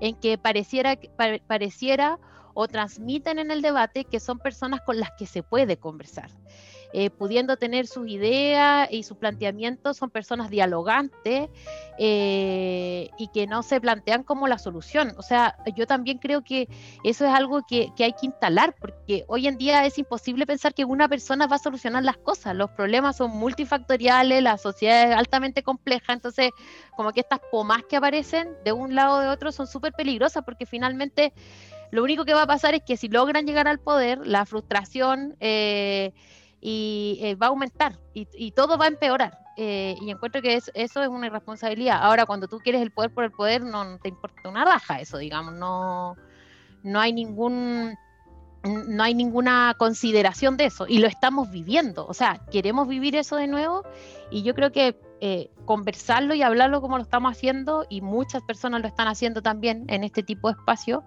en 0.00 0.14
que 0.14 0.38
pareciera, 0.38 0.98
pareciera 1.46 2.18
o 2.54 2.68
transmiten 2.68 3.38
en 3.38 3.50
el 3.50 3.62
debate 3.62 4.04
que 4.04 4.20
son 4.20 4.38
personas 4.38 4.80
con 4.82 5.00
las 5.00 5.10
que 5.18 5.26
se 5.26 5.42
puede 5.42 5.76
conversar. 5.76 6.30
Eh, 6.96 7.10
pudiendo 7.10 7.56
tener 7.56 7.88
sus 7.88 8.08
ideas 8.08 8.86
y 8.88 9.02
sus 9.02 9.16
planteamientos, 9.16 9.96
son 9.96 10.10
personas 10.10 10.48
dialogantes 10.48 11.48
eh, 11.98 13.10
y 13.18 13.26
que 13.34 13.48
no 13.48 13.64
se 13.64 13.80
plantean 13.80 14.22
como 14.22 14.46
la 14.46 14.58
solución. 14.58 15.12
O 15.16 15.22
sea, 15.22 15.56
yo 15.74 15.88
también 15.88 16.18
creo 16.18 16.44
que 16.44 16.68
eso 17.02 17.26
es 17.26 17.32
algo 17.32 17.62
que, 17.66 17.90
hay 17.98 18.12
que 18.12 18.26
instalar, 18.26 18.76
porque 18.78 19.24
hoy 19.26 19.48
en 19.48 19.58
día 19.58 19.84
es 19.84 19.98
imposible 19.98 20.46
pensar 20.46 20.72
que 20.72 20.84
una 20.84 21.08
persona 21.08 21.48
va 21.48 21.56
a 21.56 21.58
solucionar 21.58 22.04
las 22.04 22.16
cosas. 22.16 22.54
Los 22.54 22.70
problemas 22.70 23.16
son 23.16 23.32
multifactoriales, 23.32 24.40
la 24.40 24.56
sociedad 24.56 25.10
es 25.10 25.16
altamente 25.16 25.64
compleja, 25.64 26.12
entonces 26.12 26.52
como 26.96 27.12
que 27.12 27.22
estas 27.22 27.40
pomas 27.50 27.82
que 27.90 27.96
aparecen 27.96 28.50
de 28.64 28.70
un 28.70 28.94
lado 28.94 29.16
o 29.16 29.20
de 29.20 29.26
otro 29.30 29.50
son 29.50 29.66
súper 29.66 29.94
peligrosas 29.94 30.44
porque 30.44 30.64
finalmente 30.64 31.32
lo 31.90 32.04
único 32.04 32.24
que 32.24 32.34
va 32.34 32.42
a 32.42 32.46
pasar 32.46 32.74
es 32.74 32.82
que 32.86 32.96
si 32.96 33.08
logran 33.08 33.46
llegar 33.46 33.66
al 33.66 33.80
poder, 33.80 34.24
la 34.24 34.46
frustración... 34.46 35.34
Eh, 35.40 36.12
y 36.66 37.18
eh, 37.20 37.34
va 37.34 37.48
a 37.48 37.50
aumentar 37.50 37.98
y, 38.14 38.50
todo 38.52 38.78
va 38.78 38.86
a 38.86 38.88
empeorar. 38.88 39.38
Eh, 39.58 39.96
y 40.00 40.10
encuentro 40.10 40.40
que 40.40 40.54
eso 40.54 40.72
es 40.74 40.96
una 40.96 41.26
irresponsabilidad. 41.26 41.98
Ahora, 42.00 42.24
cuando 42.24 42.48
tú 42.48 42.58
quieres 42.58 42.80
el 42.80 42.90
poder 42.90 43.12
por 43.12 43.24
el 43.24 43.32
poder, 43.32 43.62
no, 43.62 43.98
te 43.98 44.08
importa 44.08 44.48
una 44.48 44.64
raja 44.64 44.98
eso, 44.98 45.18
digamos, 45.18 45.52
no, 45.52 46.16
no 46.82 47.00
hay 47.00 47.12
ningún 47.12 47.94
no 48.64 49.02
hay 49.02 49.14
ninguna 49.14 49.74
consideración 49.76 50.56
de 50.56 50.64
eso 50.64 50.86
y 50.88 50.96
lo 50.96 51.06
estamos 51.06 51.50
viviendo, 51.50 52.06
o 52.06 52.14
sea, 52.14 52.40
queremos 52.50 52.88
vivir 52.88 53.14
eso 53.14 53.36
de 53.36 53.46
nuevo 53.46 53.84
y 54.30 54.42
yo 54.42 54.54
creo 54.54 54.72
que 54.72 54.98
eh, 55.20 55.50
conversarlo 55.66 56.32
y 56.32 56.40
hablarlo 56.40 56.80
como 56.80 56.96
lo 56.96 57.02
estamos 57.02 57.30
haciendo 57.30 57.84
y 57.90 58.00
muchas 58.00 58.42
personas 58.42 58.80
lo 58.80 58.88
están 58.88 59.06
haciendo 59.06 59.42
también 59.42 59.84
en 59.88 60.02
este 60.02 60.22
tipo 60.22 60.48
de 60.48 60.54
espacio 60.54 61.04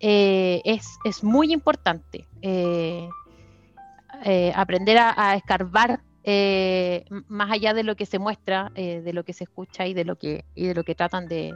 es, 0.00 0.84
es, 1.04 1.22
muy 1.22 1.52
importante. 1.52 2.26
Eh, 2.42 3.08
aprender 4.54 4.98
a, 4.98 5.34
escarbar 5.34 6.00
eh, 6.22 7.04
más 7.28 7.50
allá 7.50 7.72
de 7.72 7.82
lo 7.82 7.96
que 7.96 8.06
se 8.06 8.18
muestra, 8.18 8.70
eh, 8.74 9.00
de 9.00 9.12
lo 9.12 9.24
que 9.24 9.32
se 9.32 9.44
escucha 9.44 9.86
y 9.86 9.94
de 9.94 10.04
lo 10.04 10.16
que, 10.16 10.44
y 10.54 10.66
de 10.66 10.74
lo 10.74 10.84
que 10.84 10.94
tratan 10.94 11.28
de, 11.28 11.54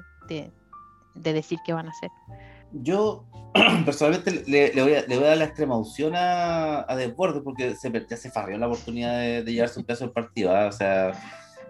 decir 1.14 1.58
que 1.64 1.72
van 1.72 1.88
a 1.88 1.90
hacer. 1.90 2.10
Yo 2.72 3.24
personalmente 3.84 4.42
le, 4.46 4.72
voy, 4.82 4.94
a, 4.94 5.26
dar 5.26 5.36
la 5.36 5.44
extrema 5.44 5.76
opción 5.76 6.14
a, 6.16 6.90
a 6.90 6.96
Desbordes 6.96 7.42
porque 7.42 7.74
se, 7.76 7.92
ya 8.08 8.16
se 8.16 8.30
farrió 8.30 8.56
la 8.58 8.66
oportunidad 8.66 9.18
de, 9.18 9.44
llevarse 9.44 9.78
un 9.78 9.86
peso 9.86 10.04
del 10.04 10.12
partido. 10.12 10.56
¿ah? 10.56 10.66
O 10.66 10.72
sea, 10.72 11.12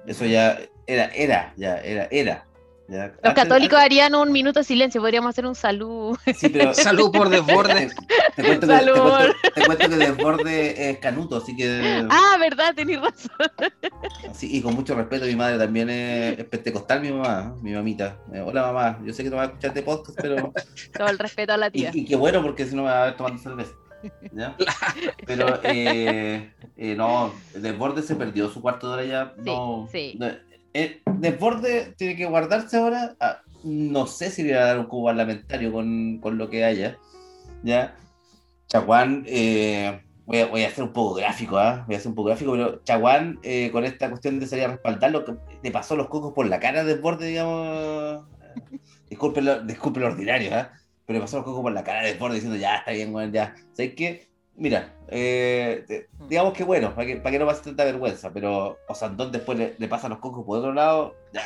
eso 0.06 0.24
ya 0.24 0.58
era, 0.86 1.06
era, 1.06 1.52
ya 1.56 1.78
era, 1.78 2.08
era. 2.10 2.46
Los 2.88 3.34
católicos 3.34 3.78
harían 3.78 4.14
un 4.14 4.30
minuto 4.30 4.60
de 4.60 4.64
silencio, 4.64 5.00
podríamos 5.00 5.30
hacer 5.30 5.46
un 5.46 5.54
salud. 5.54 6.18
salud 6.74 7.10
por 7.10 7.30
desborde. 7.30 7.90
Te, 8.36 8.42
cuento, 8.42 8.66
que, 8.68 9.88
desborde 9.96 10.90
es 10.90 10.98
canuto, 10.98 11.36
así 11.36 11.56
que. 11.56 12.06
Ah, 12.10 12.36
verdad, 12.38 12.74
tenés 12.74 13.00
razón. 13.00 13.30
Sí, 14.34 14.56
y 14.56 14.60
con 14.60 14.74
mucho 14.74 14.94
respeto, 14.94 15.24
mi 15.24 15.36
madre 15.36 15.58
también 15.58 15.88
es, 15.88 16.44
pentecostal, 16.44 17.00
mi 17.00 17.10
mamá, 17.10 17.54
mi 17.62 17.72
mamita. 17.72 18.18
Eh, 18.32 18.40
hola 18.40 18.62
mamá, 18.62 19.00
yo 19.04 19.12
sé 19.12 19.24
que 19.24 19.30
no 19.30 19.36
vas 19.36 19.46
a 19.46 19.50
escuchar 19.50 19.68
este 19.68 19.82
podcast, 19.82 20.18
pero. 20.20 20.52
Todo 20.92 21.08
el 21.08 21.18
respeto 21.18 21.54
a 21.54 21.56
la 21.56 21.70
tía. 21.70 21.90
Y, 21.94 22.04
qué 22.04 22.16
bueno, 22.16 22.42
porque 22.42 22.66
si 22.66 22.76
no 22.76 22.82
me 22.82 22.90
va 22.90 23.02
a 23.02 23.04
ver 23.06 23.16
tomando 23.16 23.42
cerveza. 23.42 23.72
¿Ya? 24.32 24.54
Pero 25.26 25.60
eh, 25.62 26.52
eh, 26.76 26.94
no, 26.94 27.32
Desborde 27.54 28.02
se 28.02 28.14
perdió 28.14 28.50
su 28.50 28.60
cuarto 28.60 28.88
de 28.88 28.92
hora 28.92 29.04
ya. 29.04 29.34
No, 29.42 29.88
sí, 29.90 30.18
sí 30.74 30.80
eh, 30.80 31.02
Desborde 31.06 31.94
tiene 31.96 32.16
que 32.16 32.26
guardarse 32.26 32.76
ahora. 32.76 33.16
Ah, 33.20 33.40
no 33.62 34.06
sé 34.06 34.30
si 34.30 34.42
le 34.42 34.54
va 34.54 34.62
a 34.62 34.66
dar 34.66 34.78
un 34.78 34.86
cubo 34.86 35.06
parlamentario 35.06 35.72
con, 35.72 36.18
con 36.18 36.36
lo 36.36 36.50
que 36.50 36.64
haya. 36.64 36.98
¿ya? 37.62 37.96
Chaguán, 38.68 39.24
eh, 39.26 40.00
voy, 40.26 40.38
a, 40.40 40.46
voy, 40.46 40.64
a, 40.64 40.68
hacer 40.68 40.84
un 40.84 40.92
poco 40.92 41.14
gráfico, 41.14 41.58
¿ah? 41.58 41.84
voy 41.86 41.94
a 41.94 41.98
hacer 41.98 42.08
un 42.08 42.14
poco 42.14 42.28
gráfico, 42.28 42.52
pero 42.52 42.82
Chaguán, 42.84 43.38
eh, 43.42 43.70
con 43.72 43.84
esta 43.84 44.08
cuestión 44.08 44.38
de 44.38 44.46
salir 44.46 44.64
a 44.64 44.68
respaldar, 44.68 45.10
lo 45.10 45.24
que 45.24 45.34
le 45.62 45.70
pasó 45.70 45.96
los 45.96 46.08
cocos 46.08 46.32
por 46.34 46.46
la 46.46 46.60
cara 46.60 46.84
de 46.84 46.94
Desborde, 46.94 47.26
digamos. 47.26 48.24
disculpe, 49.08 49.42
lo, 49.42 49.62
disculpe 49.62 50.00
lo 50.00 50.06
ordinario, 50.06 50.54
¿ah? 50.54 50.72
pero 51.06 51.18
le 51.18 51.22
pasó 51.22 51.36
los 51.38 51.44
cocos 51.44 51.62
por 51.62 51.72
la 51.72 51.84
cara 51.84 52.02
de 52.02 52.12
Desborde 52.12 52.34
diciendo, 52.34 52.58
ya, 52.58 52.76
está 52.76 52.92
bien, 52.92 53.12
bueno, 53.12 53.32
ya. 53.32 53.54
¿Sabes 53.72 53.94
qué? 53.94 54.28
Mira, 54.56 54.94
eh, 55.08 56.06
mm. 56.18 56.28
digamos 56.28 56.52
que 56.52 56.64
bueno, 56.64 56.94
para 56.94 57.06
que, 57.06 57.16
para 57.16 57.32
que 57.32 57.38
no 57.38 57.46
pase 57.46 57.64
tanta 57.64 57.84
vergüenza, 57.84 58.32
pero 58.32 58.78
Osandón 58.88 59.32
después 59.32 59.58
le, 59.58 59.74
le 59.78 59.88
pasa 59.88 60.08
los 60.08 60.18
cocos 60.18 60.44
por 60.44 60.58
otro 60.58 60.72
lado, 60.72 61.16
ya, 61.32 61.42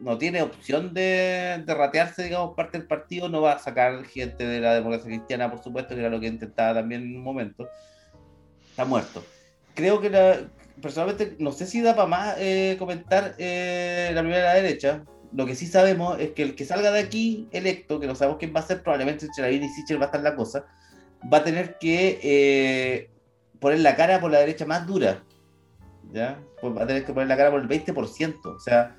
no 0.00 0.18
tiene 0.18 0.42
opción 0.42 0.94
de, 0.94 1.62
de, 1.64 1.74
ratearse, 1.74 2.24
digamos, 2.24 2.54
parte 2.54 2.78
del 2.78 2.86
partido, 2.86 3.28
no 3.28 3.42
va 3.42 3.52
a 3.52 3.58
sacar 3.58 4.04
gente 4.04 4.46
de 4.46 4.60
la 4.60 4.74
democracia 4.74 5.06
cristiana, 5.06 5.50
por 5.50 5.62
supuesto, 5.62 5.94
que 5.94 6.00
era 6.00 6.10
lo 6.10 6.20
que 6.20 6.26
intentaba 6.26 6.74
también 6.74 7.02
en 7.02 7.16
un 7.16 7.22
momento. 7.22 7.68
Está 8.70 8.84
muerto. 8.84 9.22
Creo 9.74 10.00
que 10.00 10.10
la, 10.10 10.48
personalmente 10.80 11.36
no 11.38 11.52
sé 11.52 11.66
si 11.66 11.82
da 11.82 11.94
para 11.94 12.08
más 12.08 12.36
eh, 12.38 12.76
comentar 12.78 13.34
eh, 13.38 14.10
la 14.14 14.22
primera 14.22 14.54
derecha. 14.54 15.04
Lo 15.32 15.46
que 15.46 15.54
sí 15.54 15.66
sabemos 15.66 16.18
es 16.18 16.30
que 16.30 16.42
el 16.42 16.54
que 16.54 16.64
salga 16.64 16.90
de 16.90 17.00
aquí 17.00 17.48
electo, 17.52 18.00
que 18.00 18.06
no 18.06 18.14
sabemos 18.14 18.38
quién 18.38 18.54
va 18.54 18.60
a 18.60 18.66
ser, 18.66 18.82
probablemente 18.82 19.28
Chelavín 19.34 19.64
y 19.64 19.68
Sichel 19.68 19.98
va 19.98 20.04
a 20.04 20.06
estar 20.06 20.22
la 20.22 20.34
cosa 20.34 20.64
va 21.32 21.38
a 21.38 21.44
tener 21.44 21.78
que 21.78 22.20
eh, 22.22 23.10
poner 23.60 23.80
la 23.80 23.96
cara 23.96 24.20
por 24.20 24.30
la 24.30 24.38
derecha 24.38 24.66
más 24.66 24.86
dura. 24.86 25.22
¿ya? 26.12 26.38
Pues 26.60 26.76
va 26.76 26.82
a 26.82 26.86
tener 26.86 27.04
que 27.04 27.12
poner 27.12 27.28
la 27.28 27.36
cara 27.36 27.50
por 27.50 27.60
el 27.60 27.68
20%. 27.68 28.46
O 28.46 28.58
sea, 28.58 28.96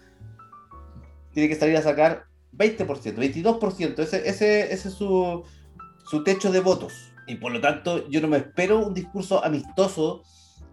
tiene 1.33 1.49
que 1.49 1.55
salir 1.55 1.77
a 1.77 1.81
sacar 1.81 2.25
20%, 2.57 3.15
22%. 3.15 3.99
Ese, 3.99 4.27
ese, 4.27 4.73
ese 4.73 4.87
es 4.89 4.93
su, 4.93 5.43
techo 6.23 6.51
de 6.51 6.59
votos. 6.59 6.93
Y 7.27 7.35
por 7.35 7.51
lo 7.51 7.61
tanto, 7.61 8.07
yo 8.09 8.21
no 8.21 8.27
me 8.27 8.37
espero 8.37 8.79
un 8.79 8.93
discurso 8.93 9.43
amistoso 9.43 10.23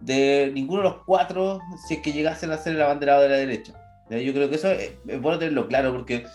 de 0.01 0.51
ninguno 0.55 0.83
de 0.83 0.89
los 0.89 1.05
cuatro 1.05 1.61
si 1.87 1.95
es 1.95 2.01
que 2.01 2.13
llegasen 2.13 2.51
a 2.51 2.57
ser 2.57 2.75
el 2.75 2.83
abanderado 2.83 3.23
de 3.23 3.29
la 3.29 3.37
derecha. 3.37 3.75
Yo 4.09 4.33
creo 4.33 4.51
que 4.51 4.57
eso 4.57 4.71
es, 4.73 4.93
bueno 5.21 5.39
tenerlo 5.39 5.69
claro 5.69 5.93
porque 5.93 6.27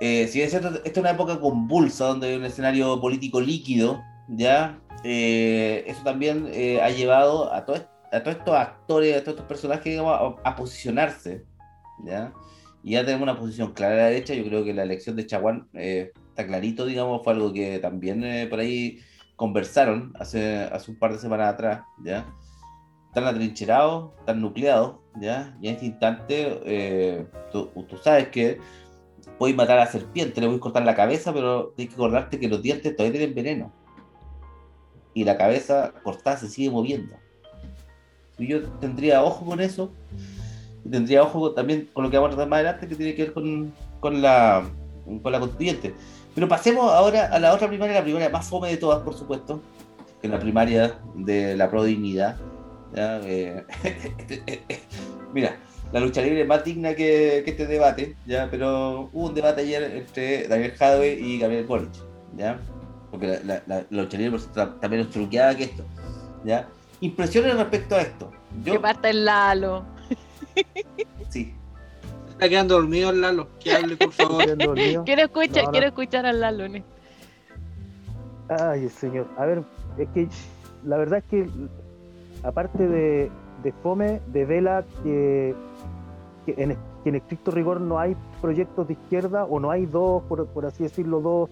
eh, 0.00 0.28
si 0.28 0.42
es 0.42 0.50
cierto, 0.50 0.68
esta 0.68 0.88
es 0.90 0.98
una 0.98 1.12
época 1.12 1.40
convulsa 1.40 2.06
donde 2.06 2.28
hay 2.28 2.36
un 2.36 2.44
escenario 2.44 3.00
político 3.00 3.40
líquido, 3.40 4.02
¿ya? 4.28 4.80
Eh, 5.02 5.84
eso 5.86 6.02
también 6.02 6.48
eh, 6.50 6.80
ha 6.80 6.90
llevado 6.90 7.52
a, 7.52 7.64
todo, 7.64 7.76
a 8.10 8.22
todos 8.22 8.36
estos 8.36 8.54
actores, 8.54 9.16
a 9.16 9.20
todos 9.20 9.34
estos 9.34 9.46
personajes, 9.46 9.84
digamos, 9.84 10.38
a, 10.42 10.56
posicionarse, 10.56 11.44
¿ya? 12.04 12.32
Y 12.82 12.92
ya 12.92 13.04
tenemos 13.04 13.22
una 13.22 13.38
posición 13.38 13.72
clara 13.72 13.94
a 13.94 13.98
la 13.98 14.04
derecha, 14.06 14.34
yo 14.34 14.44
creo 14.44 14.64
que 14.64 14.74
la 14.74 14.82
elección 14.82 15.16
de 15.16 15.26
Chaguán 15.26 15.68
eh, 15.74 16.12
está 16.28 16.46
clarito, 16.46 16.86
digamos, 16.86 17.22
fue 17.24 17.32
algo 17.32 17.52
que 17.52 17.78
también 17.78 18.48
por 18.50 18.60
ahí 18.60 18.98
conversaron 19.36 20.12
hace, 20.18 20.56
hace 20.64 20.90
un 20.90 20.98
par 20.98 21.12
de 21.12 21.18
semanas 21.18 21.54
atrás, 21.54 21.82
¿ya? 22.04 22.26
Están 23.08 23.24
atrincherados, 23.24 24.12
están 24.20 24.40
nucleados, 24.40 24.96
¿ya? 25.20 25.56
Y 25.60 25.68
en 25.68 25.74
este 25.74 25.86
instante, 25.86 27.28
tú, 27.52 27.70
tú 27.88 27.96
sabes 27.98 28.28
que 28.28 28.58
puedes 29.38 29.56
matar 29.56 29.78
a 29.78 29.84
la 29.84 29.90
serpiente, 29.90 30.40
le 30.40 30.46
puedes 30.46 30.62
cortar 30.62 30.84
la 30.84 30.94
cabeza, 30.94 31.32
pero 31.32 31.72
tienes 31.76 31.94
que 31.94 32.00
acordarte 32.00 32.38
que 32.38 32.48
los 32.48 32.62
dientes 32.62 32.94
todavía 32.96 33.18
tienen 33.18 33.34
veneno 33.34 33.83
y 35.14 35.24
la 35.24 35.38
cabeza 35.38 35.92
cortada 36.02 36.36
se 36.36 36.48
sigue 36.48 36.70
moviendo. 36.70 37.14
Y 38.36 38.48
yo 38.48 38.64
tendría 38.80 39.22
ojo 39.22 39.46
con 39.46 39.60
eso, 39.60 39.92
y 40.84 40.90
tendría 40.90 41.22
ojo 41.22 41.52
también 41.52 41.88
con 41.92 42.04
lo 42.04 42.10
que 42.10 42.16
vamos 42.16 42.32
a 42.32 42.36
tratar 42.36 42.50
más 42.50 42.58
adelante, 42.58 42.88
que 42.88 42.96
tiene 42.96 43.14
que 43.14 43.22
ver 43.22 43.32
con, 43.32 43.72
con, 44.00 44.20
la, 44.20 44.64
con 45.22 45.32
la 45.32 45.40
constituyente. 45.40 45.94
Pero 46.34 46.48
pasemos 46.48 46.92
ahora 46.92 47.26
a 47.26 47.38
la 47.38 47.54
otra 47.54 47.68
primaria, 47.68 47.94
la 47.94 48.02
primaria 48.02 48.28
más 48.28 48.48
fome 48.48 48.68
de 48.68 48.76
todas, 48.76 49.02
por 49.02 49.14
supuesto, 49.14 49.62
que 50.20 50.26
es 50.26 50.32
la 50.32 50.40
primaria 50.40 50.98
de 51.14 51.56
la 51.56 51.70
prodignidad. 51.70 52.36
Eh, 52.96 53.64
mira, 55.32 55.56
la 55.92 56.00
lucha 56.00 56.22
libre 56.22 56.42
es 56.42 56.48
más 56.48 56.64
digna 56.64 56.94
que, 56.94 57.44
este 57.46 57.66
debate, 57.66 58.16
¿ya? 58.26 58.48
pero 58.50 59.10
hubo 59.12 59.28
un 59.28 59.34
debate 59.34 59.60
ayer 59.62 59.82
entre 59.82 60.48
Daniel 60.48 60.72
Jadwe 60.72 61.20
y 61.20 61.38
Gabriel 61.38 61.66
Boric. 61.66 61.92
¿ya? 62.36 62.58
Porque 63.14 63.38
la, 63.44 63.62
la, 63.68 63.86
la 63.90 64.02
89% 64.02 64.34
está 64.34 64.88
menos 64.88 65.10
truqueada 65.10 65.56
que 65.56 65.64
esto, 65.64 65.84
¿ya? 66.44 66.68
Impresiones 67.00 67.56
respecto 67.56 67.94
a 67.94 68.00
esto. 68.00 68.32
Yo... 68.64 68.72
Que 68.72 68.80
parte 68.80 69.10
el 69.10 69.24
Lalo. 69.24 69.84
Sí. 71.28 71.54
Está 72.28 72.48
quedando 72.48 72.74
dormido 72.74 73.10
el 73.10 73.20
Lalo. 73.20 73.48
Que 73.60 73.72
hable, 73.72 73.96
por 73.96 74.10
favor. 74.10 74.44
quiero 75.04 75.22
escuchar, 75.22 75.70
quiero 75.70 75.86
escuchar 75.86 76.26
al 76.26 76.40
Lalo. 76.40 76.68
¿no? 76.68 76.82
Ay, 78.48 78.88
señor. 78.88 79.28
A 79.38 79.46
ver, 79.46 79.62
es 79.96 80.08
que 80.08 80.28
la 80.84 80.96
verdad 80.96 81.20
es 81.20 81.24
que 81.30 81.48
aparte 82.42 82.88
de, 82.88 83.30
de 83.62 83.72
Fome, 83.80 84.20
de 84.32 84.44
Vela, 84.44 84.84
que, 85.04 85.54
en, 86.48 86.76
estricto 87.14 87.52
rigor 87.52 87.80
no 87.80 88.00
hay 88.00 88.16
proyectos 88.40 88.88
de 88.88 88.94
izquierda 88.94 89.44
o 89.44 89.60
no 89.60 89.70
hay 89.70 89.86
dos, 89.86 90.24
por, 90.24 90.66
así 90.66 90.82
decirlo, 90.82 91.20
dos, 91.20 91.50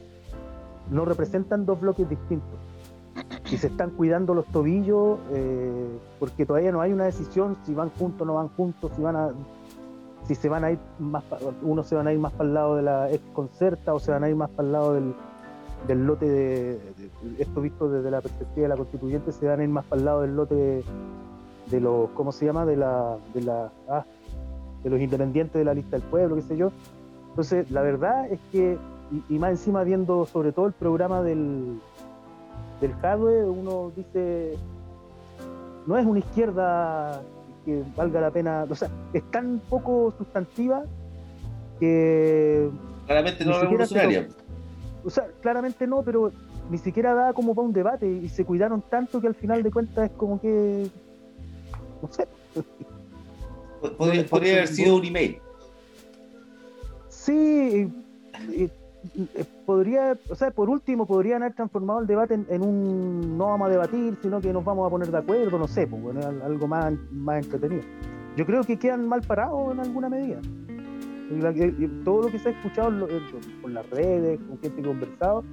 no 0.93 1.05
representan 1.05 1.67
dos 1.67 1.81
bloques 1.81 2.09
distintos. 2.09 2.59
Y 3.51 3.57
se 3.57 3.67
están 3.67 3.91
cuidando 3.91 4.35
los 4.35 4.47
tobillos 4.47 5.19
eh, 5.33 5.99
porque 6.19 6.47
todavía 6.47 6.73
no 6.73 6.81
hay 6.81 6.93
una 6.93 7.05
decisión 7.05 7.57
si 7.65 7.75
van 7.75 7.91
juntos 7.91 8.23
o 8.23 8.25
no 8.25 8.35
van 8.35 8.49
juntos, 8.49 8.93
si 8.95 9.03
van 9.03 9.17
a 9.17 9.31
si 10.27 10.35
se 10.35 10.49
van 10.49 10.65
a 10.65 10.71
ir 10.71 10.79
más 10.99 11.25
unos 11.63 11.87
se 11.87 11.97
van 11.97 12.07
a 12.07 12.13
ir 12.13 12.19
más 12.19 12.33
para 12.33 12.49
el 12.49 12.55
lado 12.55 12.77
de 12.77 12.83
la 12.83 13.11
ex 13.11 13.23
concerta 13.33 13.93
o 13.93 13.99
se 13.99 14.13
van 14.13 14.23
a 14.25 14.29
ir 14.29 14.37
más 14.37 14.51
para 14.51 14.67
el 14.67 14.73
lado 14.73 14.95
del, 14.95 15.15
del 15.89 16.07
lote 16.07 16.29
de, 16.29 16.81
esto 17.39 17.61
visto 17.61 17.89
desde 17.89 18.11
la 18.11 18.21
perspectiva 18.21 18.63
de 18.63 18.69
la 18.69 18.77
constituyente 18.77 19.33
se 19.33 19.47
van 19.47 19.61
a 19.61 19.65
ir 19.65 19.69
más 19.69 19.85
para 19.85 19.99
el 19.99 20.05
lado 20.05 20.21
del 20.23 20.37
lote 20.37 20.85
de, 21.71 21.81
los 21.81 22.11
cómo 22.11 22.31
se 22.31 22.47
llama 22.47 22.65
de 22.67 22.77
la 22.77 23.17
de 23.35 23.43
la 23.43 23.73
ah, 23.89 24.05
de 24.85 24.91
los 24.91 25.01
independientes 25.01 25.55
de 25.55 25.65
la 25.65 25.75
lista 25.75 25.99
del 25.99 26.07
pueblo 26.09 26.37
qué 26.37 26.43
sé 26.43 26.57
yo 26.57 26.71
entonces 27.31 27.71
la 27.71 27.83
verdad 27.83 28.31
es 28.31 28.39
que 28.53 28.79
y, 29.29 29.39
más 29.39 29.51
encima 29.51 29.85
viendo 29.85 30.27
sobre 30.27 30.53
todo 30.53 30.67
el 30.67 30.73
programa 30.73 31.23
del 31.23 31.81
del 32.81 32.93
hardware 32.95 33.45
uno 33.45 33.93
dice 33.95 34.57
no 35.87 35.99
es 35.99 36.07
una 36.07 36.19
izquierda 36.19 37.23
que 37.65 37.83
valga 37.97 38.21
la 38.21 38.31
pena 38.31 38.67
o 38.69 38.75
sea 38.75 38.89
es 39.13 39.23
tan 39.31 39.61
poco 39.69 40.13
sustantiva 40.17 40.85
que 41.79 42.71
claramente 43.07 43.45
no 43.45 43.61
revolucionaria 43.61 44.29
o 45.05 45.11
sea, 45.11 45.27
claramente 45.41 45.87
no, 45.87 46.03
pero 46.03 46.33
ni 46.71 46.79
siquiera 46.79 47.15
da 47.15 47.33
como 47.33 47.55
para 47.55 47.67
un 47.67 47.73
debate 47.73 48.07
y 48.07 48.29
se 48.29 48.45
cuidaron 48.45 48.83
tanto 48.83 49.21
que 49.21 49.27
al 49.27 49.35
final 49.35 49.63
de 49.63 49.71
cuentas 49.71 50.11
es 50.11 50.17
como 50.17 50.41
que. 50.41 50.89
No 52.01 52.13
sé. 52.13 52.27
Podría, 53.99 54.55
haber 54.57 54.69
sido 54.69 54.97
un 54.97 55.05
email. 55.05 55.39
Sí, 57.09 57.91
podría, 59.67 60.17
o 60.31 60.35
sea, 60.35 60.51
por 60.51 60.69
último, 60.69 61.07
podrían 61.07 61.43
haber 61.43 61.55
transformado 61.55 62.01
el 62.01 62.07
debate 62.07 62.35
en, 62.35 62.63
un 62.63 63.37
no 63.37 63.47
vamos 63.47 63.69
a 63.69 63.71
debatir, 63.71 64.17
sino 64.23 64.41
que 64.41 64.53
nos 64.53 64.65
vamos 64.65 64.87
a 64.87 64.91
poner 64.91 65.11
de 65.11 65.19
acuerdo, 65.19 65.59
no 65.59 65.69
sé, 65.69 65.87
pues, 65.87 66.17
algo 66.25 66.69
más, 66.69 66.95
más 67.11 67.45
entretenido. 67.45 67.83
Yo 68.37 68.47
creo 68.47 68.63
que 68.65 68.79
quedan 68.79 69.09
mal 69.09 69.21
parados 69.23 69.73
en 69.73 69.81
alguna 69.81 70.09
medida 70.09 70.41
todo 72.05 72.23
lo 72.23 72.29
que 72.29 72.39
se 72.39 72.49
ha 72.49 72.53
escuchado 72.53 73.07
por 73.61 73.71
las 73.71 73.89
redes, 73.91 74.41
con 74.41 74.59
gente 74.59 74.83
que 74.83 74.89
ha 74.89 74.93
conversado, 74.93 75.45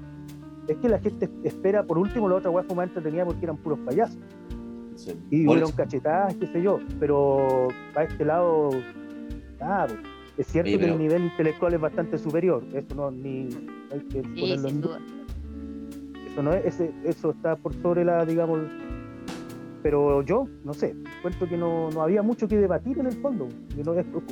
es 0.68 0.78
que 0.78 0.90
la 0.90 1.00
gente 1.00 1.30
espera, 1.44 1.84
por 1.84 1.98
último, 1.98 2.28
la 2.30 2.36
otra 2.36 2.50
hueá 2.50 2.64
fue 2.64 2.76
más 2.76 2.88
entretenida 2.88 3.26
porque 3.26 3.44
eran 3.44 3.58
puros 3.58 3.80
payasos. 3.80 4.20
y 5.30 5.46
fueron 5.46 5.72
cachetadas, 5.72 6.36
qué 6.36 6.48
sé 6.48 6.62
yo, 6.62 6.80
pero 7.00 7.70
para 7.94 8.08
este 8.08 8.26
lado, 8.26 8.70
nada, 9.60 9.88
pues, 9.88 10.00
es 10.40 10.48
cierto 10.48 10.80
que 10.80 10.86
el 10.86 10.98
nivel 10.98 11.24
intelectual 11.26 11.74
es 11.74 11.82
bastante 11.82 12.18
superior, 12.18 12.64
eso 12.74 12.96
no 12.96 13.12
ni 13.12 13.50
hay 13.92 14.00
que 14.10 14.22
ponerlo 14.22 14.70
en 14.70 14.82
duda. 14.82 15.00
Eso 16.32 16.42
no 16.42 16.54
es, 16.54 16.66
ese, 16.66 16.94
eso 17.04 17.32
está 17.32 17.58
por 17.58 17.74
sobre 17.82 18.06
la, 18.06 18.24
digamos, 18.24 18.60
pero 19.84 20.22
yo, 20.22 20.48
no 20.64 20.74
sé, 20.74 20.96
cuento 21.22 21.46
que 21.46 21.58
no, 21.58 21.90
había 22.02 22.22
mucho 22.22 22.48
que 22.48 22.56
debatir 22.56 23.00
en 23.00 23.08
el 23.08 23.18
fondo. 23.22 23.50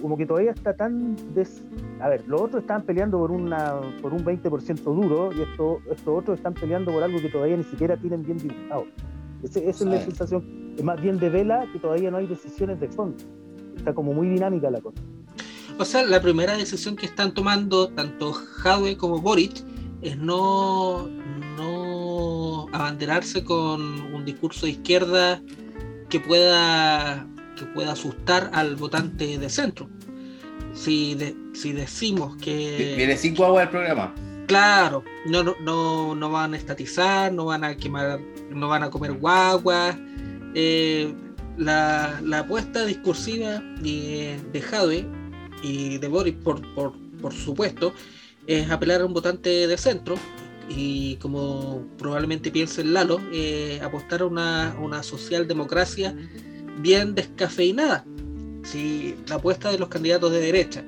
como 0.01 0.17
que 0.17 0.25
todavía 0.25 0.51
está 0.51 0.73
tan... 0.77 1.17
Des... 1.33 1.61
A 1.99 2.07
ver, 2.07 2.25
los 2.25 2.39
otros 2.39 2.61
están 2.61 2.83
peleando 2.83 3.17
por, 3.17 3.31
una, 3.31 3.75
por 4.01 4.13
un 4.13 4.23
20% 4.23 4.83
duro 4.83 5.31
y 5.33 5.41
esto, 5.41 5.79
estos 5.91 6.07
otros 6.07 6.37
están 6.37 6.53
peleando 6.53 6.93
por 6.93 7.03
algo 7.03 7.19
que 7.19 7.27
todavía 7.27 7.57
ni 7.57 7.63
siquiera 7.65 7.97
tienen 7.97 8.23
bien 8.23 8.37
dibujado. 8.37 8.85
esa 9.43 9.59
es 9.59 9.81
la 9.81 9.99
sensación. 9.99 10.73
Es 10.77 10.83
más 10.85 11.01
bien 11.01 11.19
de 11.19 11.29
vela 11.29 11.65
que 11.73 11.79
todavía 11.79 12.11
no 12.11 12.17
hay 12.17 12.27
decisiones 12.27 12.79
de 12.79 12.87
fondo. 12.87 13.17
Está 13.75 13.93
como 13.93 14.13
muy 14.13 14.29
dinámica 14.29 14.69
la 14.71 14.79
cosa. 14.79 15.01
O 15.79 15.85
sea, 15.85 16.03
la 16.03 16.19
primera 16.21 16.57
decisión 16.57 16.95
que 16.95 17.05
están 17.05 17.33
tomando 17.33 17.89
tanto 17.89 18.33
Jadwe 18.33 18.97
como 18.97 19.21
Boric 19.21 19.63
es 20.01 20.17
no, 20.17 21.07
no 21.55 22.67
abanderarse 22.73 23.43
con 23.43 24.01
un 24.13 24.25
discurso 24.25 24.65
de 24.65 24.71
izquierda 24.71 25.41
que 26.09 26.19
pueda, 26.19 27.27
que 27.57 27.65
pueda 27.65 27.91
asustar 27.91 28.49
al 28.53 28.75
votante 28.75 29.37
de 29.37 29.49
centro. 29.49 29.87
Si, 30.73 31.15
si 31.53 31.73
decimos 31.73 32.35
que... 32.37 32.95
Viene 32.97 33.15
cinco 33.15 33.45
aguas 33.45 33.65
el 33.65 33.69
programa. 33.69 34.15
Claro, 34.47 35.03
no, 35.25 35.43
no, 35.43 36.15
no 36.15 36.29
van 36.31 36.55
a 36.55 36.57
estatizar, 36.57 37.31
no 37.31 37.45
van 37.45 37.63
a 37.63 37.75
quemar, 37.75 38.19
no 38.49 38.67
van 38.67 38.81
a 38.81 38.89
comer 38.89 39.13
guaguas. 39.13 39.95
Eh, 40.55 41.13
la, 41.57 42.19
la, 42.23 42.39
apuesta 42.39 42.85
discursiva 42.85 43.59
de, 43.81 44.39
de 44.51 44.61
Jadwe 44.61 45.16
y 45.61 45.97
de 45.97 46.07
Boris, 46.07 46.35
por, 46.35 46.61
por, 46.73 46.93
por 47.21 47.33
supuesto, 47.33 47.93
es 48.45 48.69
apelar 48.69 49.01
a 49.01 49.05
un 49.05 49.13
votante 49.13 49.67
de 49.67 49.77
centro 49.77 50.15
y 50.69 51.15
como 51.17 51.85
probablemente 51.97 52.51
piense 52.51 52.81
el 52.81 52.93
Lalo, 52.93 53.19
eh, 53.31 53.79
apostar 53.83 54.21
a 54.21 54.25
una, 54.25 54.75
una 54.81 55.03
socialdemocracia 55.03 56.15
bien 56.79 57.15
descafeinada. 57.15 58.05
Si 58.63 59.15
la 59.27 59.35
apuesta 59.35 59.71
de 59.71 59.79
los 59.79 59.87
candidatos 59.87 60.31
de 60.31 60.39
derecha 60.39 60.83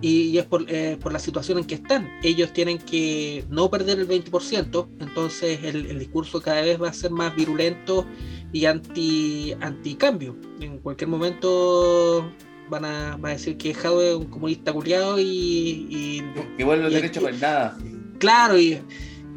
y, 0.00 0.38
es 0.38 0.46
por, 0.46 0.64
eh, 0.68 0.96
por, 1.00 1.12
la 1.12 1.18
situación 1.18 1.58
en 1.58 1.64
que 1.64 1.74
están. 1.76 2.10
Ellos 2.22 2.52
tienen 2.52 2.78
que 2.78 3.44
no 3.48 3.70
perder 3.70 3.98
el 3.98 4.08
20%, 4.08 4.88
entonces 5.00 5.62
el, 5.62 5.98
discurso 5.98 6.40
cada 6.40 6.62
vez 6.62 6.80
va 6.80 6.88
a 6.88 6.92
ser 6.92 7.10
más 7.10 7.34
virulento 7.34 8.06
y 8.52 8.64
anti, 8.64 9.54
anti 9.60 9.94
cambio. 9.96 10.36
En 10.60 10.78
cualquier 10.78 11.08
momento 11.08 12.32
van 12.70 12.84
a, 12.84 13.16
van 13.16 13.32
a 13.32 13.34
decir 13.34 13.56
que 13.56 13.74
Jadwe 13.74 14.10
es 14.10 14.16
un 14.16 14.26
comunista 14.26 14.72
culiado 14.72 15.16
y, 15.18 16.22
Que 16.56 16.64
vuelve 16.64 16.84
los 16.84 16.92
derechos 16.92 17.22
por 17.22 17.34
nada. 17.34 17.76
Claro, 18.18 18.58
y 18.58 18.80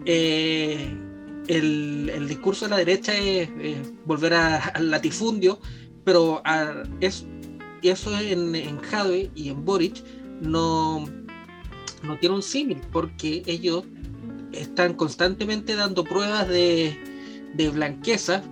eh, 0.06 0.96
el, 1.48 2.28
discurso 2.28 2.66
de 2.66 2.72
la 2.72 2.78
derecha 2.78 3.14
es, 3.18 3.50
volver 4.06 4.34
al 4.34 4.92
latifundio, 4.92 5.60
pero 6.04 6.42
es, 7.02 7.26
eso 7.82 8.18
en, 8.18 8.56
en 8.56 8.80
Jadwe 8.80 9.32
y 9.36 9.50
en 9.50 9.66
Boric 9.66 10.04
no, 10.42 11.06
no 12.04 12.20
tiene 12.20 12.36
un 12.36 12.44
símil, 12.44 12.82
porque 12.92 13.44
ellos 13.46 13.84
están 14.52 14.94
constantemente 14.94 15.76
dando 15.76 16.04
pruebas 16.04 16.48
de, 16.48 16.98
de 17.54 17.70
blanqueza, 17.70 18.44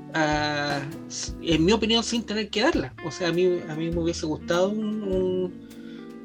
en 1.42 1.66
mi 1.66 1.72
opinión, 1.72 2.04
sin 2.04 2.24
tener 2.24 2.50
que 2.50 2.62
darla. 2.62 2.94
O 3.06 3.12
sea, 3.12 3.30
a 3.30 3.32
mí, 3.32 3.60
a 3.68 3.76
mí 3.76 3.90
me 3.90 4.00
hubiese 4.00 4.26
gustado 4.26 4.70
un, 4.70 5.68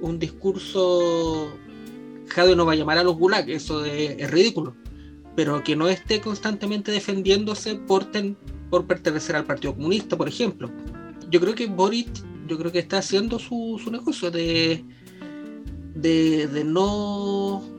un, 0.01 0.19
discurso, 0.19 1.49
Jade 2.29 2.55
no 2.57 2.67
va 2.67 2.73
a 2.73 2.77
llamar 2.77 2.99
a 2.99 3.05
los 3.05 3.17
gulag, 3.17 3.49
eso 3.51 3.85
es 3.85 4.31
ridículo, 4.31 4.77
pero 5.35 5.63
que 5.65 5.77
no 5.77 5.89
esté 5.89 6.21
constantemente 6.21 6.93
defendiéndose 6.93 7.77
por, 7.77 8.07
por 8.71 8.87
pertenecer 8.87 9.37
al 9.37 9.45
Partido 9.45 9.75
Comunista, 9.75 10.17
por 10.17 10.29
ejemplo. 10.29 10.71
Yo 11.31 11.41
creo 11.41 11.55
que 11.55 11.67
Boric, 11.67 12.09
yo 12.47 12.59
creo 12.59 12.71
que 12.71 12.79
está 12.79 12.99
haciendo 12.99 13.39
su, 13.39 13.81
su 13.83 13.91
negocio 13.91 14.31
de, 14.31 14.85
de, 15.95 16.47
de 16.47 16.65
no 16.65 17.77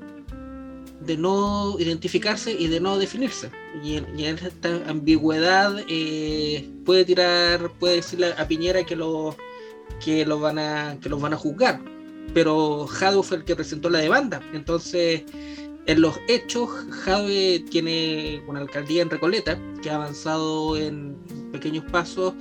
de 1.07 1.17
no 1.17 1.77
identificarse 1.79 2.51
y 2.51 2.67
de 2.67 2.79
no 2.79 2.97
definirse. 2.97 3.49
Y 3.81 3.95
en, 3.95 4.37
esta 4.37 4.69
ambigüedad 4.87 5.73
eh, 5.87 6.69
puede 6.85 7.05
tirar, 7.05 7.71
puede 7.79 7.95
decirle 7.95 8.33
a 8.37 8.47
Piñera 8.47 8.83
que 8.83 8.95
lo, 8.95 9.35
que 10.03 10.25
lo 10.25 10.39
van 10.39 10.59
a, 10.59 10.97
que 11.01 11.09
los 11.09 11.21
van 11.21 11.33
a 11.33 11.37
juzgar. 11.37 11.81
Pero 12.33 12.85
Jadwe 12.87 13.23
fue 13.23 13.37
el 13.37 13.45
que 13.45 13.55
presentó 13.55 13.89
la 13.89 13.99
demanda. 13.99 14.41
Entonces, 14.53 15.23
en 15.85 16.01
los 16.01 16.19
hechos, 16.27 16.69
Jadwe 16.91 17.63
tiene 17.71 18.43
una 18.47 18.59
alcaldía 18.59 19.01
en 19.01 19.09
Recoleta 19.09 19.57
que 19.81 19.89
ha 19.89 19.95
avanzado 19.95 20.75
en 20.75 21.15
pequeños 21.53 21.85
pasos 21.89 22.33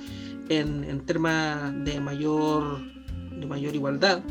en, 0.49 0.83
en 0.83 0.99
temas 1.05 1.73
de 1.85 2.01
mayor, 2.01 2.81
de 3.31 3.45
mayor 3.45 3.73
igualdad 3.73 4.21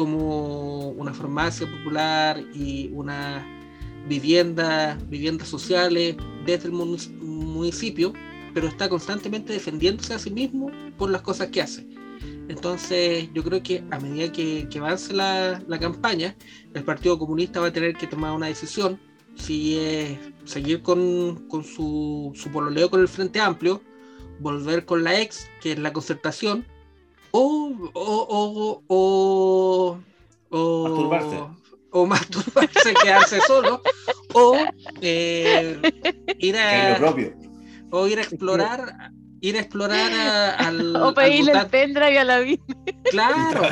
como 0.00 0.88
una 0.92 1.12
farmacia 1.12 1.70
popular 1.70 2.42
y 2.54 2.88
una 2.94 3.46
vivienda, 4.08 4.98
viviendas 5.10 5.48
sociales 5.48 6.16
desde 6.46 6.68
el 6.68 6.72
municipio, 6.72 8.14
pero 8.54 8.66
está 8.66 8.88
constantemente 8.88 9.52
defendiéndose 9.52 10.14
a 10.14 10.18
sí 10.18 10.30
mismo 10.30 10.70
por 10.96 11.10
las 11.10 11.20
cosas 11.20 11.48
que 11.48 11.60
hace. 11.60 11.86
Entonces 12.48 13.28
yo 13.34 13.44
creo 13.44 13.62
que 13.62 13.84
a 13.90 14.00
medida 14.00 14.32
que, 14.32 14.66
avance 14.78 15.12
la, 15.12 15.62
campaña, 15.78 16.34
el 16.72 16.82
Partido 16.82 17.18
Comunista 17.18 17.60
va 17.60 17.66
a 17.66 17.72
tener 17.72 17.94
que 17.94 18.06
tomar 18.06 18.32
una 18.32 18.46
decisión 18.46 18.98
si 19.34 19.76
es 19.76 20.18
seguir 20.44 20.80
con, 20.80 21.46
su, 21.62 22.32
su 22.34 22.50
pololeo 22.50 22.88
con 22.88 23.02
el 23.02 23.08
Frente 23.08 23.38
Amplio, 23.38 23.82
volver 24.38 24.86
con 24.86 25.04
la 25.04 25.20
ex, 25.20 25.46
que 25.60 25.72
es 25.72 25.78
la 25.78 25.92
concertación, 25.92 26.64
o, 27.32 27.90
o, 27.94 28.82
o, 28.88 29.98
o, 30.50 30.88
masturbarse. 30.88 31.36
O 31.92 32.06
masturbarse, 32.06 32.94
quedarse 32.94 33.40
solo, 33.46 33.82
o 34.34 34.56
eh, 35.00 35.80
ir 36.38 36.56
a. 36.56 36.98
O 37.92 38.06
ir 38.06 38.18
a 38.18 38.22
explorar 38.22 39.12
ir 39.40 39.56
a 39.56 39.60
explorar 39.60 40.12
al. 40.58 40.96
O 40.96 41.14
pedirle 41.14 41.52
el 41.52 41.66
pendrive 41.66 42.18
a 42.18 42.24
la 42.32 42.40
vida. 42.40 42.62
Claro. 43.10 43.62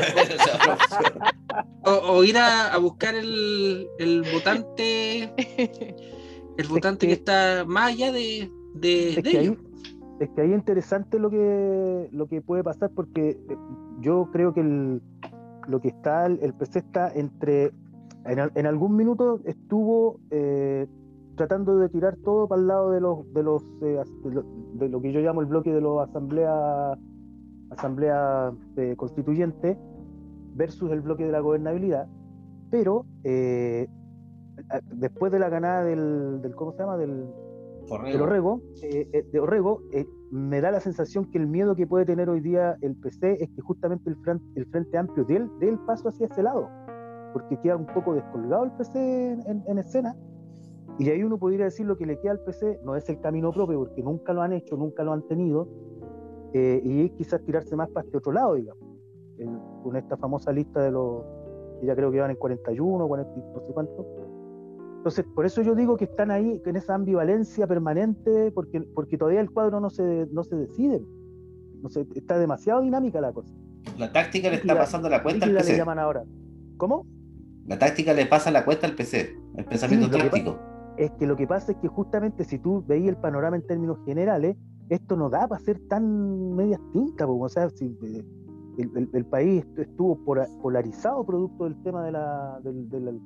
o, 1.85 2.25
ir 2.25 2.37
a, 2.39 2.77
buscar 2.79 3.15
el, 3.15 3.87
el 3.99 4.23
votante. 4.33 5.33
El 6.59 6.67
votante 6.67 7.07
que, 7.07 7.13
está 7.13 7.65
más 7.67 7.93
allá 7.93 8.11
de, 8.11 8.51
de, 8.75 9.11
es 9.11 9.23
que 9.23 9.39
Ahí, 9.39 9.57
es 10.21 10.31
que 10.31 10.41
ahí 10.41 10.51
es 10.51 10.59
interesante 10.59 11.19
lo 11.19 11.31
que, 11.31 12.09
lo 12.13 12.27
que 12.27 12.43
puede 12.43 12.65
pasar 12.65 12.91
porque 12.95 13.31
eh, 13.31 13.57
yo 14.01 14.29
creo 14.33 14.53
que 14.53 14.61
el, 14.61 15.03
lo 15.69 15.81
que 15.81 15.89
está, 15.89 16.27
el 16.27 16.55
PC 16.55 16.81
está 16.81 17.13
entre. 17.15 17.73
En, 18.25 18.67
algún 18.67 18.97
minuto 18.97 19.41
estuvo 19.45 20.21
eh, 20.31 20.87
tratando 21.37 21.79
de 21.79 21.89
tirar 21.89 22.17
todo 22.17 22.49
para 22.49 22.61
el 22.61 22.67
lado 22.67 22.91
de 22.91 23.01
los 23.01 23.33
de 23.33 23.43
los 23.43 23.63
eh, 23.81 24.03
de, 24.75 24.89
lo, 24.89 25.01
que 25.01 25.13
yo 25.13 25.21
llamo 25.21 25.41
el 25.41 25.47
bloque 25.47 25.73
de 25.73 25.81
los 25.81 26.07
asambleas 26.07 26.99
asamblea 27.71 28.53
eh, 28.77 28.97
constituyente 28.97 29.79
versus 30.55 30.91
el 30.91 31.01
bloque 31.01 31.25
de 31.25 31.33
la 31.33 31.41
gobernabilidad 31.41 32.07
pero 32.71 33.07
después 34.93 35.33
de 35.33 35.39
la 35.39 35.49
ganada 35.49 35.85
del, 35.85 36.43
del 36.43 36.55
cómo 36.55 36.73
se 36.73 36.81
llama 36.81 36.99
del 36.99 37.31
Orrego, 37.91 38.61
de 38.81 39.41
Orrego 39.41 39.83
me 40.31 40.61
da 40.61 40.71
la 40.71 40.81
sensación 40.81 41.31
que 41.31 41.39
el 41.39 41.47
miedo 41.47 41.75
que 41.75 41.87
puede 41.87 42.05
tener 42.05 42.29
hoy 42.29 42.41
día 42.41 42.77
el 42.83 42.97
PC 42.97 43.43
es 43.43 43.51
que 43.51 43.63
justamente 43.63 44.11
el, 44.11 44.17
el 44.55 44.67
Frente 44.67 44.99
Amplio 44.99 45.25
dé 45.25 45.37
el, 45.67 45.79
paso 45.81 46.09
hacia 46.09 46.27
ese 46.27 46.43
lado 46.43 46.69
porque 47.33 47.59
queda 47.61 47.77
un 47.77 47.87
poco 47.87 48.15
descolgado 48.15 48.65
el 48.65 48.73
PC 48.73 49.39
en 49.47 49.79
escena 49.79 50.15
y 50.99 51.11
ahí 51.11 51.23
uno 51.23 51.39
podría 51.39 51.67
decir 51.67 51.87
lo 51.87 51.97
que 51.97 52.07
le 52.07 52.19
queda 52.19 52.33
al 52.33 52.41
PC 52.41 52.81
no 52.85 52.97
es 52.97 53.09
el 53.09 53.21
camino 53.21 53.53
propio, 53.53 53.79
porque 53.79 54.03
nunca 54.03 54.33
lo 54.33 54.43
han 54.43 54.53
hecho, 54.53 54.77
nunca 54.77 55.05
lo 55.05 55.13
han 55.13 55.23
tenido, 55.29 55.69
eh, 56.53 56.81
y 56.83 57.11
quizás 57.11 57.41
tirarse 57.45 57.77
más 57.77 57.89
para 57.91 58.05
este 58.05 58.19
otro 58.19 58.33
lado, 58.33 58.55
digamos, 58.55 58.83
con 59.85 59.97
esta 59.97 60.17
famosa 60.17 60.51
lista 60.51 60.83
de 60.83 60.91
los, 60.91 61.23
que 61.81 61.87
ya 61.87 61.95
creo 61.95 62.11
que 62.11 62.19
van 62.19 62.33
en 62.33 62.37
41, 62.37 63.07
40, 63.07 63.33
no 63.55 63.61
sé 63.61 63.73
cuánto. 63.73 64.07
Entonces, 64.99 65.25
por 65.35 65.47
eso 65.47 65.63
yo 65.63 65.75
digo 65.75 65.97
que 65.97 66.05
están 66.05 66.31
ahí 66.31 66.61
en 66.65 66.77
esa 66.77 66.95
ambivalencia 66.95 67.67
permanente, 67.67 68.53
porque, 68.53 68.81
porque 68.95 69.17
todavía 69.17 69.41
el 69.41 69.51
cuadro 69.51 69.81
no 69.81 69.91
se, 69.91 70.27
no 70.33 70.45
se 70.45 70.57
decide. 70.57 71.01
No 71.83 71.89
se, 71.89 72.07
está 72.15 72.39
demasiado 72.39 72.83
dinámica 72.83 73.21
la 73.21 73.33
cosa. 73.33 73.55
La 73.97 74.13
táctica 74.13 74.51
le 74.51 74.57
está 74.57 74.77
pasando 74.77 75.09
la 75.09 75.23
cuenta 75.23 75.47
al 75.47 75.55
PC. 75.55 75.73
Le 75.73 75.79
llaman 75.79 75.99
ahora. 75.99 76.25
¿Cómo? 76.77 77.07
La 77.67 77.79
táctica 77.79 78.13
le 78.13 78.27
pasa 78.27 78.51
la 78.51 78.65
cuenta 78.65 78.87
al 78.87 78.95
PC, 78.95 79.37
el 79.57 79.65
pensamiento 79.65 80.11
táctico 80.11 80.59
es 80.99 81.13
que 81.13 81.27
lo 81.27 81.37
que 81.37 81.47
pasa 81.47 81.73
es 81.73 81.79
que 81.79 81.89
justamente 81.89 82.45
si 82.45 82.59
tú 82.59 82.85
veías 82.87 83.11
el 83.11 83.17
panorama 83.17 83.57
en 83.57 83.67
términos 83.67 83.99
generales, 84.05 84.57
esto 84.89 85.17
no 85.17 85.31
da 85.31 85.47
para 85.47 85.63
ser 85.63 85.79
tan 85.89 86.55
medias 86.55 86.81
tintas, 86.93 87.29
o 87.31 87.49
sea, 87.49 87.71
si, 87.71 87.97
eh, 88.03 88.25
el, 89.13 89.27
país 89.27 89.65
estuvo 89.77 90.17
polarizado 90.63 91.25
producto 91.25 91.65
del 91.65 91.81
tema 91.83 92.05
de 92.05 92.13
la, 92.13 92.61
del, 92.63 93.21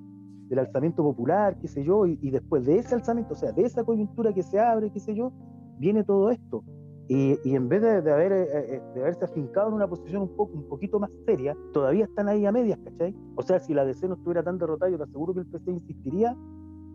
alzamiento 0.58 1.02
popular, 1.02 1.56
qué 1.60 1.68
sé 1.68 1.84
yo, 1.84 2.06
y, 2.06 2.30
después 2.30 2.64
de 2.66 2.78
ese 2.78 2.94
alzamiento, 2.94 3.34
o 3.34 3.36
sea, 3.36 3.52
de 3.52 3.62
esa 3.62 3.84
coyuntura 3.84 4.32
que 4.32 4.42
se 4.42 4.58
abre, 4.58 4.90
qué 4.90 5.00
sé 5.00 5.14
yo, 5.14 5.32
viene 5.78 6.04
todo 6.04 6.30
esto. 6.30 6.64
Y, 7.08 7.36
en 7.44 7.68
vez 7.68 7.82
de, 7.82 8.12
haber, 8.12 8.32
eh, 8.32 8.48
eh, 8.52 8.82
de 8.94 9.00
haberse 9.00 9.24
afincado 9.24 9.68
en 9.68 9.74
una 9.74 9.88
posición 9.88 10.22
un, 10.22 10.36
poco, 10.36 10.54
un 10.54 10.68
poquito 10.68 10.98
más 10.98 11.10
seria, 11.26 11.54
todavía 11.72 12.04
están 12.04 12.28
ahí 12.28 12.46
a 12.46 12.52
medias, 12.52 12.78
¿cachai? 12.84 13.14
O 13.36 13.42
sea, 13.42 13.60
si 13.60 13.74
la 13.74 13.84
DC 13.84 14.08
no 14.08 14.14
estuviera 14.14 14.42
tan 14.42 14.56
derrotada, 14.56 14.90
yo 14.90 14.96
te 14.96 15.04
aseguro 15.04 15.34
que 15.34 15.40
el 15.40 15.46
PC 15.46 15.70
insistiría 15.72 16.36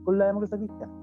con 0.04 0.18
la 0.18 0.28
democracia 0.28 0.58
cristiana. 0.58 0.94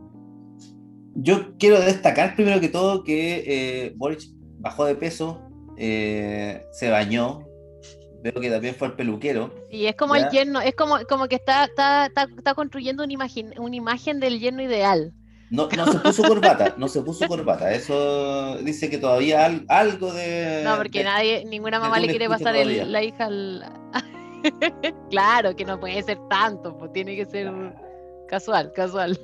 Yo 1.15 1.57
quiero 1.59 1.79
destacar 1.79 2.35
primero 2.35 2.61
que 2.61 2.69
todo 2.69 3.05
que 3.05 3.45
eh, 3.47 3.95
Boric 3.97 4.23
bajó 4.59 4.85
de 4.85 4.97
peso, 4.97 5.43
eh, 5.77 6.67
se 6.73 6.91
bañó, 6.91 7.41
veo 8.25 8.41
que 8.41 8.51
también 8.51 8.75
fue 8.75 8.89
el 8.89 8.95
peluquero. 8.95 9.55
Y 9.71 9.85
es 9.85 9.97
como 9.97 10.17
el 10.17 10.31
yerno, 10.31 10.61
es 10.63 10.75
como, 10.75 10.99
como 11.07 11.29
que 11.29 11.37
está, 11.37 11.65
está, 11.65 12.07
está, 12.07 12.55
construyendo 12.55 13.05
una 13.05 13.13
imagen, 13.13 13.53
una 13.59 13.77
imagen 13.77 14.19
del 14.19 14.41
yerno 14.41 14.63
ideal. 14.63 15.13
No, 15.51 15.69
no 15.69 15.93
se 15.93 15.99
puso 15.99 16.23
corbata, 16.23 16.75
no 16.79 16.89
se 16.89 17.03
puso 17.03 17.29
corbata. 17.29 17.71
Eso 17.73 18.57
dice 18.63 18.89
que 18.89 18.97
todavía 18.97 19.45
algo 19.69 20.13
de. 20.15 20.63
No, 20.65 20.77
porque 20.79 21.05
nadie, 21.05 21.45
ninguna 21.45 21.79
mamá 21.79 22.01
le 22.01 22.09
quiere 22.09 22.29
pasar 22.29 22.55
la 22.55 23.03
hija 23.03 23.27
al. 23.27 23.63
claro 25.11 25.55
que 25.55 25.67
no 25.67 25.79
puede 25.79 26.03
ser 26.03 26.19
tanto, 26.31 26.77
pues 26.79 26.93
tiene 26.93 27.15
que 27.17 27.27
ser. 27.27 27.53
Casual, 28.27 28.73
casual. 28.73 29.21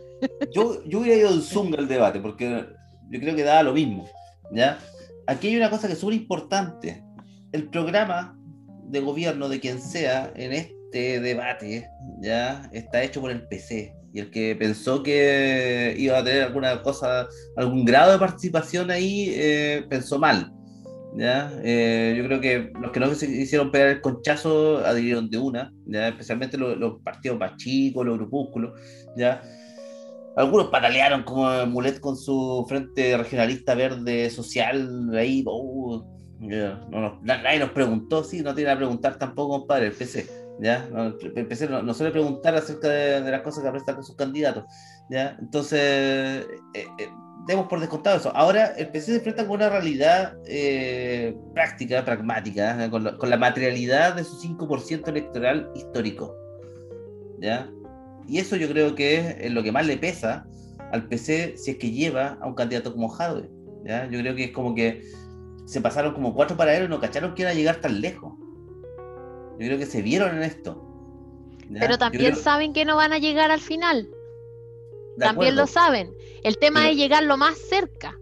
Yo, 0.55 0.85
yo 0.85 0.99
hubiera 0.99 1.21
ido 1.21 1.31
en 1.31 1.41
Zoom 1.41 1.75
al 1.79 1.89
debate, 1.89 2.21
porque 2.21 2.67
yo 3.09 3.19
creo 3.19 3.35
que 3.35 3.43
daba 3.43 3.63
lo 3.63 3.73
mismo. 3.73 4.07
¿ya? 4.53 4.79
Aquí 5.27 5.49
hay 5.49 5.57
una 5.57 5.71
cosa 5.71 5.87
que 5.87 5.95
es 5.95 5.99
súper 5.99 6.17
importante. 6.17 7.03
El 7.51 7.69
programa 7.71 8.37
de 8.91 9.01
gobierno 9.01 9.49
de 9.49 9.61
quien 9.61 9.81
sea 9.81 10.33
en 10.37 10.53
este 10.53 11.21
debate 11.21 11.89
ya 12.21 12.69
está 12.73 13.03
hecho 13.03 13.21
por 13.21 13.31
el 13.31 13.47
PC. 13.47 13.95
Y 14.13 14.19
el 14.19 14.31
que 14.31 14.57
pensó 14.57 15.03
que 15.03 15.95
iba 15.97 16.19
a 16.19 16.25
tener 16.25 16.43
alguna 16.43 16.83
cosa, 16.83 17.29
algún 17.57 17.85
grado 17.85 18.13
de 18.13 18.19
participación 18.19 18.91
ahí, 18.91 19.33
eh, 19.35 19.85
pensó 19.89 20.19
mal. 20.19 20.53
¿ya? 21.17 21.53
Eh, 21.63 22.15
yo 22.17 22.25
creo 22.25 22.41
que 22.41 22.73
los 22.81 22.91
que 22.91 23.01
no 23.01 23.15
se 23.15 23.31
hicieron 23.31 23.71
pegar 23.71 23.89
el 23.89 24.01
conchazo 24.01 24.79
adhirieron 24.79 25.31
de 25.31 25.39
una, 25.39 25.73
¿ya? 25.87 26.09
especialmente 26.09 26.59
los, 26.59 27.01
partidos 27.03 27.39
más 27.39 27.57
chicos, 27.57 28.05
los 28.05 28.19
grupúsculos. 28.19 28.73
¿ya? 29.17 29.43
Algunos 30.37 30.69
patalearon 30.69 31.23
como 31.23 31.67
Mulet 31.67 32.01
con 32.01 32.17
su 32.17 32.65
frente 32.69 33.17
regionalista 33.17 33.75
verde 33.75 34.29
social, 34.31 35.11
ahí, 35.15 35.45
oh, 35.47 36.05
no, 36.41 37.21
nadie 37.23 37.59
nos 37.59 37.71
preguntó, 37.71 38.25
sí, 38.25 38.41
no 38.41 38.55
tiene 38.55 38.71
a 38.71 38.77
preguntar 38.77 39.19
tampoco, 39.19 39.61
compadre, 39.61 39.89
el 39.89 39.93
PC. 39.93 40.27
¿ya? 40.61 40.89
el 41.37 41.47
PC 41.47 41.69
no, 41.69 41.95
suele 41.95 42.13
preguntar 42.13 42.55
acerca 42.55 42.89
de, 42.89 43.31
las 43.31 43.43
cosas 43.43 43.65
que 43.65 43.71
prestan 43.71 43.95
con 43.97 44.05
sus 44.05 44.17
candidatos. 44.17 44.65
¿ya? 45.09 45.37
Entonces, 45.41 45.79
eh, 45.79 46.87
eh, 46.99 47.09
demos 47.47 47.67
por 47.67 47.81
descontado 47.81 48.17
eso. 48.17 48.35
Ahora 48.35 48.67
el 48.77 48.89
PC 48.89 49.07
se 49.13 49.17
enfrenta 49.17 49.47
con 49.47 49.57
una 49.57 49.69
realidad 49.69 50.37
eh, 50.47 51.37
práctica, 51.55 52.05
pragmática, 52.05 52.85
¿eh? 52.85 52.91
con, 52.91 53.05
la 53.05 53.37
materialidad 53.37 54.15
de 54.15 54.25
su 54.25 54.37
5% 54.41 55.09
electoral 55.09 55.71
histórico. 55.75 56.35
¿Ya? 57.39 57.71
Y 58.27 58.39
eso 58.39 58.57
yo 58.57 58.69
creo 58.69 58.95
que 58.95 59.37
es 59.41 59.51
lo 59.51 59.63
que 59.63 59.73
más 59.73 59.87
le 59.87 59.97
pesa 59.97 60.47
al 60.93 61.09
PC 61.09 61.57
si 61.57 61.73
es 61.73 61.77
que 61.79 61.91
lleva 61.91 62.39
a 62.41 62.47
un 62.47 62.55
candidato 62.55 62.93
como 62.93 63.09
Jadwe. 63.09 63.51
¿ya? 63.85 64.09
Yo 64.11 64.21
creo 64.21 64.35
que 64.35 64.45
es 64.45 64.51
como 64.53 64.75
que 64.75 65.03
se 65.71 65.81
pasaron 65.81 66.15
como 66.15 66.35
cuatro 66.35 66.57
paraderos 66.57 66.89
y 66.89 66.91
no 66.91 66.99
cacharon 66.99 67.33
que 67.33 67.43
iba 67.43 67.53
a 67.53 67.55
llegar 67.55 67.77
tan 67.77 68.01
lejos. 68.01 68.33
Yo 69.57 69.67
creo 69.67 69.79
que 69.79 69.87
se 69.87 70.03
vieron 70.03 70.37
en 70.37 70.43
esto. 70.43 70.85
Pero 71.73 71.97
también 71.97 72.35
saben 72.35 72.73
que 72.73 72.85
no 72.85 72.97
van 72.97 73.13
a 73.13 73.19
llegar 73.19 73.53
al 73.53 73.61
final. 73.61 74.09
También 75.17 75.55
lo 75.55 75.69
saben. 75.69 76.11
El 76.43 76.59
tema 76.59 76.91
es 76.91 76.97
llegar 76.97 77.23
lo 77.23 77.37
más 77.37 77.57
cerca. 77.57 78.19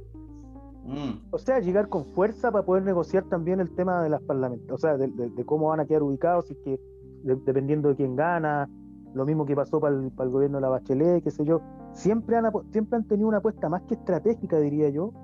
Mm. 0.84 1.20
O 1.30 1.38
sea, 1.38 1.60
llegar 1.60 1.88
con 1.88 2.04
fuerza 2.04 2.52
para 2.52 2.66
poder 2.66 2.82
negociar 2.82 3.24
también 3.30 3.60
el 3.60 3.74
tema 3.74 4.02
de 4.02 4.10
las 4.10 4.20
parlamentos, 4.20 4.74
o 4.74 4.78
sea, 4.78 4.98
de, 4.98 5.44
cómo 5.46 5.68
van 5.68 5.80
a 5.80 5.86
quedar 5.86 6.02
ubicados, 6.02 6.50
y 6.50 6.54
que 6.56 6.78
dependiendo 7.22 7.88
de 7.88 7.96
quién 7.96 8.14
gana, 8.14 8.68
lo 9.14 9.24
mismo 9.24 9.46
que 9.46 9.56
pasó 9.56 9.80
para 9.80 9.94
el, 9.94 10.10
gobierno 10.30 10.58
de 10.58 10.62
la 10.62 10.68
Bachelet, 10.68 11.24
qué 11.24 11.30
sé 11.30 11.46
yo, 11.46 11.62
siempre 11.94 12.36
han, 12.36 12.44
siempre 12.72 12.98
han 12.98 13.08
tenido 13.08 13.26
una 13.26 13.38
apuesta 13.38 13.70
más 13.70 13.82
que 13.84 13.94
estratégica, 13.94 14.60
diría 14.60 14.90
yo, 14.90 15.14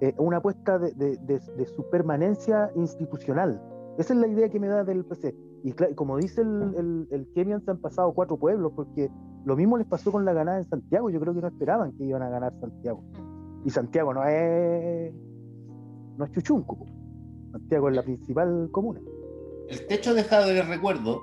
eh, 0.00 0.14
una 0.18 0.38
apuesta 0.38 0.78
de, 0.78 1.40
su 1.74 1.88
permanencia 1.90 2.70
institucional. 2.76 3.60
Esa 3.98 4.12
es 4.12 4.20
la 4.20 4.26
idea 4.26 4.48
que 4.48 4.60
me 4.60 4.68
da 4.68 4.84
del 4.84 5.04
PC. 5.04 5.34
Y 5.64 5.72
como 5.94 6.18
dice 6.18 6.42
el, 6.42 7.06
el, 7.10 7.28
el 7.34 7.62
se 7.64 7.70
han 7.70 7.78
pasado 7.78 8.12
cuatro 8.12 8.36
pueblos, 8.36 8.72
porque 8.76 9.10
lo 9.44 9.56
mismo 9.56 9.78
les 9.78 9.86
pasó 9.86 10.12
con 10.12 10.24
la 10.24 10.32
ganada 10.32 10.58
en 10.58 10.68
Santiago. 10.68 11.08
Yo 11.10 11.18
creo 11.20 11.34
que 11.34 11.40
no 11.40 11.48
esperaban 11.48 11.92
que 11.92 12.04
iban 12.04 12.22
a 12.22 12.28
ganar 12.28 12.52
Santiago. 12.60 13.02
Y 13.64 13.70
Santiago 13.70 14.12
no 14.12 14.24
es, 14.24 15.12
no 16.16 16.24
es 16.24 16.30
Chuchunco. 16.32 16.84
Santiago 17.52 17.88
es 17.88 17.96
la 17.96 18.02
principal 18.02 18.68
comuna. 18.70 19.00
El 19.68 19.86
techo 19.86 20.14
dejado 20.14 20.48
de 20.48 20.62
recuerdo 20.62 21.22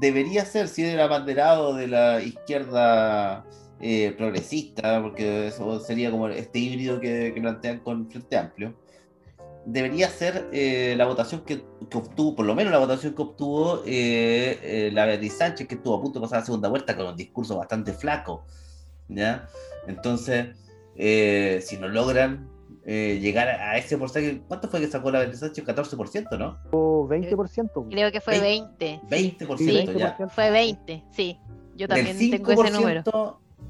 debería 0.00 0.44
ser, 0.44 0.68
si 0.68 0.84
era 0.84 1.04
abanderado 1.04 1.74
de 1.74 1.86
la 1.88 2.22
izquierda 2.22 3.44
eh, 3.86 4.14
progresista, 4.16 5.02
porque 5.02 5.48
eso 5.48 5.78
sería 5.80 6.10
como 6.10 6.28
este 6.28 6.58
híbrido 6.58 7.00
que, 7.00 7.32
que 7.34 7.40
plantean 7.40 7.80
con 7.80 8.10
Frente 8.10 8.36
Amplio 8.36 8.74
debería 9.66 10.08
ser 10.08 10.48
eh, 10.52 10.94
la 10.96 11.06
votación 11.06 11.42
que, 11.42 11.64
obtuvo, 11.92 12.36
por 12.36 12.46
lo 12.46 12.54
menos 12.54 12.72
la 12.72 12.78
votación 12.78 13.14
que 13.14 13.22
obtuvo 13.22 13.82
eh, 13.86 14.58
eh, 14.62 14.90
la 14.92 15.06
Beatriz 15.06 15.34
Sánchez, 15.34 15.66
que 15.66 15.76
estuvo 15.76 15.96
a 15.96 16.02
punto 16.02 16.18
de 16.18 16.24
pasar 16.24 16.40
la 16.40 16.46
segunda 16.46 16.68
vuelta 16.68 16.96
con 16.96 17.06
un 17.06 17.16
discurso 17.16 17.56
bastante 17.56 17.92
flaco. 17.92 18.44
¿ya? 19.08 19.48
Entonces, 19.86 20.48
eh, 20.96 21.60
si 21.64 21.76
no 21.78 21.88
logran 21.88 22.48
eh, 22.84 23.18
llegar 23.20 23.48
a 23.48 23.76
ese 23.78 23.96
porcentaje, 23.96 24.42
¿cuánto 24.46 24.68
fue 24.68 24.80
que 24.80 24.88
sacó 24.88 25.10
la 25.10 25.32
Sánchez? 25.32 25.64
14%, 25.64 26.38
¿no? 26.38 26.58
O 26.72 27.08
20%. 27.08 27.88
Creo 27.90 28.12
que 28.12 28.20
fue 28.20 28.40
20. 28.40 29.00
20%, 29.08 29.58
sí, 29.58 29.98
ya. 29.98 30.16
Fue 30.28 30.50
20, 30.50 31.04
sí. 31.10 31.38
Yo 31.76 31.88
también 31.88 32.18
tengo 32.18 32.52
ese 32.52 32.70
número. 32.70 33.02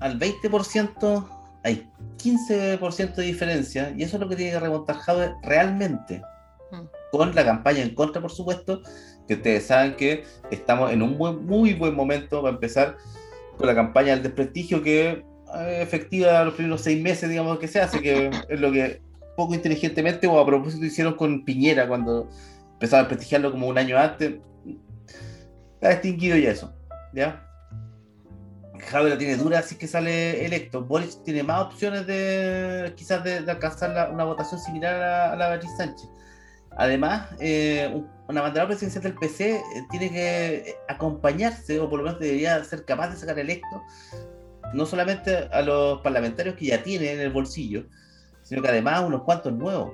Al 0.00 0.18
20% 0.18 1.28
hay 1.62 1.90
15% 2.18 3.14
de 3.14 3.22
diferencia 3.22 3.92
y 3.96 4.02
eso 4.02 4.16
es 4.16 4.20
lo 4.20 4.28
que 4.28 4.36
tiene 4.36 4.52
que 4.52 4.60
remontar 4.60 4.96
Jave 4.96 5.34
realmente. 5.42 6.22
Mm. 6.70 6.82
Con 7.10 7.34
la 7.34 7.44
campaña 7.44 7.82
en 7.82 7.94
contra, 7.94 8.20
por 8.20 8.30
supuesto, 8.30 8.82
que 9.26 9.34
ustedes 9.34 9.66
saben 9.66 9.94
que 9.96 10.24
estamos 10.50 10.92
en 10.92 11.02
un 11.02 11.16
muy 11.16 11.74
buen 11.74 11.94
momento 11.94 12.42
para 12.42 12.54
empezar 12.54 12.96
con 13.56 13.66
la 13.66 13.74
campaña 13.74 14.14
del 14.14 14.24
desprestigio 14.24 14.82
que 14.82 15.24
eh, 15.56 15.78
efectiva 15.80 16.44
los 16.44 16.54
primeros 16.54 16.80
seis 16.80 17.00
meses, 17.00 17.30
digamos 17.30 17.58
que 17.58 17.68
se 17.68 17.80
hace, 17.80 18.00
que 18.00 18.30
es 18.48 18.60
lo 18.60 18.72
que 18.72 19.00
poco 19.36 19.54
inteligentemente 19.54 20.26
o 20.26 20.38
a 20.38 20.46
propósito 20.46 20.84
hicieron 20.84 21.14
con 21.14 21.44
Piñera 21.44 21.88
cuando 21.88 22.28
empezaron 22.72 23.06
a 23.06 23.08
prestigiarlo 23.08 23.50
como 23.50 23.68
un 23.68 23.78
año 23.78 23.98
antes. 23.98 24.34
Está 25.74 25.92
extinguido 25.92 26.36
ya 26.36 26.50
eso, 26.50 26.74
¿ya? 27.12 27.46
Javier 28.84 29.12
la 29.12 29.18
tiene 29.18 29.36
dura, 29.36 29.58
así 29.58 29.76
que 29.76 29.86
sale 29.86 30.44
electo. 30.44 30.84
Boris 30.84 31.22
tiene 31.22 31.42
más 31.42 31.62
opciones 31.62 32.06
de 32.06 32.92
quizás 32.96 33.22
de, 33.24 33.38
alcanzar 33.38 34.12
una 34.12 34.24
votación 34.24 34.60
similar 34.60 34.94
a 34.94 35.36
la, 35.36 35.48
Beatriz 35.50 35.70
Sánchez. 35.76 36.08
Además, 36.76 37.28
eh, 37.40 38.02
una 38.28 38.42
bandera 38.42 38.66
presidencial 38.66 39.04
del 39.04 39.14
PC 39.14 39.56
eh, 39.56 39.62
tiene 39.90 40.10
que 40.10 40.76
acompañarse, 40.88 41.78
o 41.78 41.88
por 41.88 42.00
lo 42.00 42.04
menos 42.06 42.20
debería 42.20 42.62
ser 42.64 42.84
capaz 42.84 43.10
de 43.10 43.16
sacar 43.16 43.38
electo, 43.38 43.82
no 44.72 44.86
solamente 44.86 45.48
a 45.52 45.62
los 45.62 46.00
parlamentarios 46.00 46.56
que 46.56 46.66
ya 46.66 46.82
tiene 46.82 47.12
en 47.12 47.20
el 47.20 47.30
bolsillo, 47.30 47.84
sino 48.42 48.62
que 48.62 48.68
además 48.68 49.04
unos 49.04 49.22
cuantos 49.22 49.52
nuevos. 49.52 49.92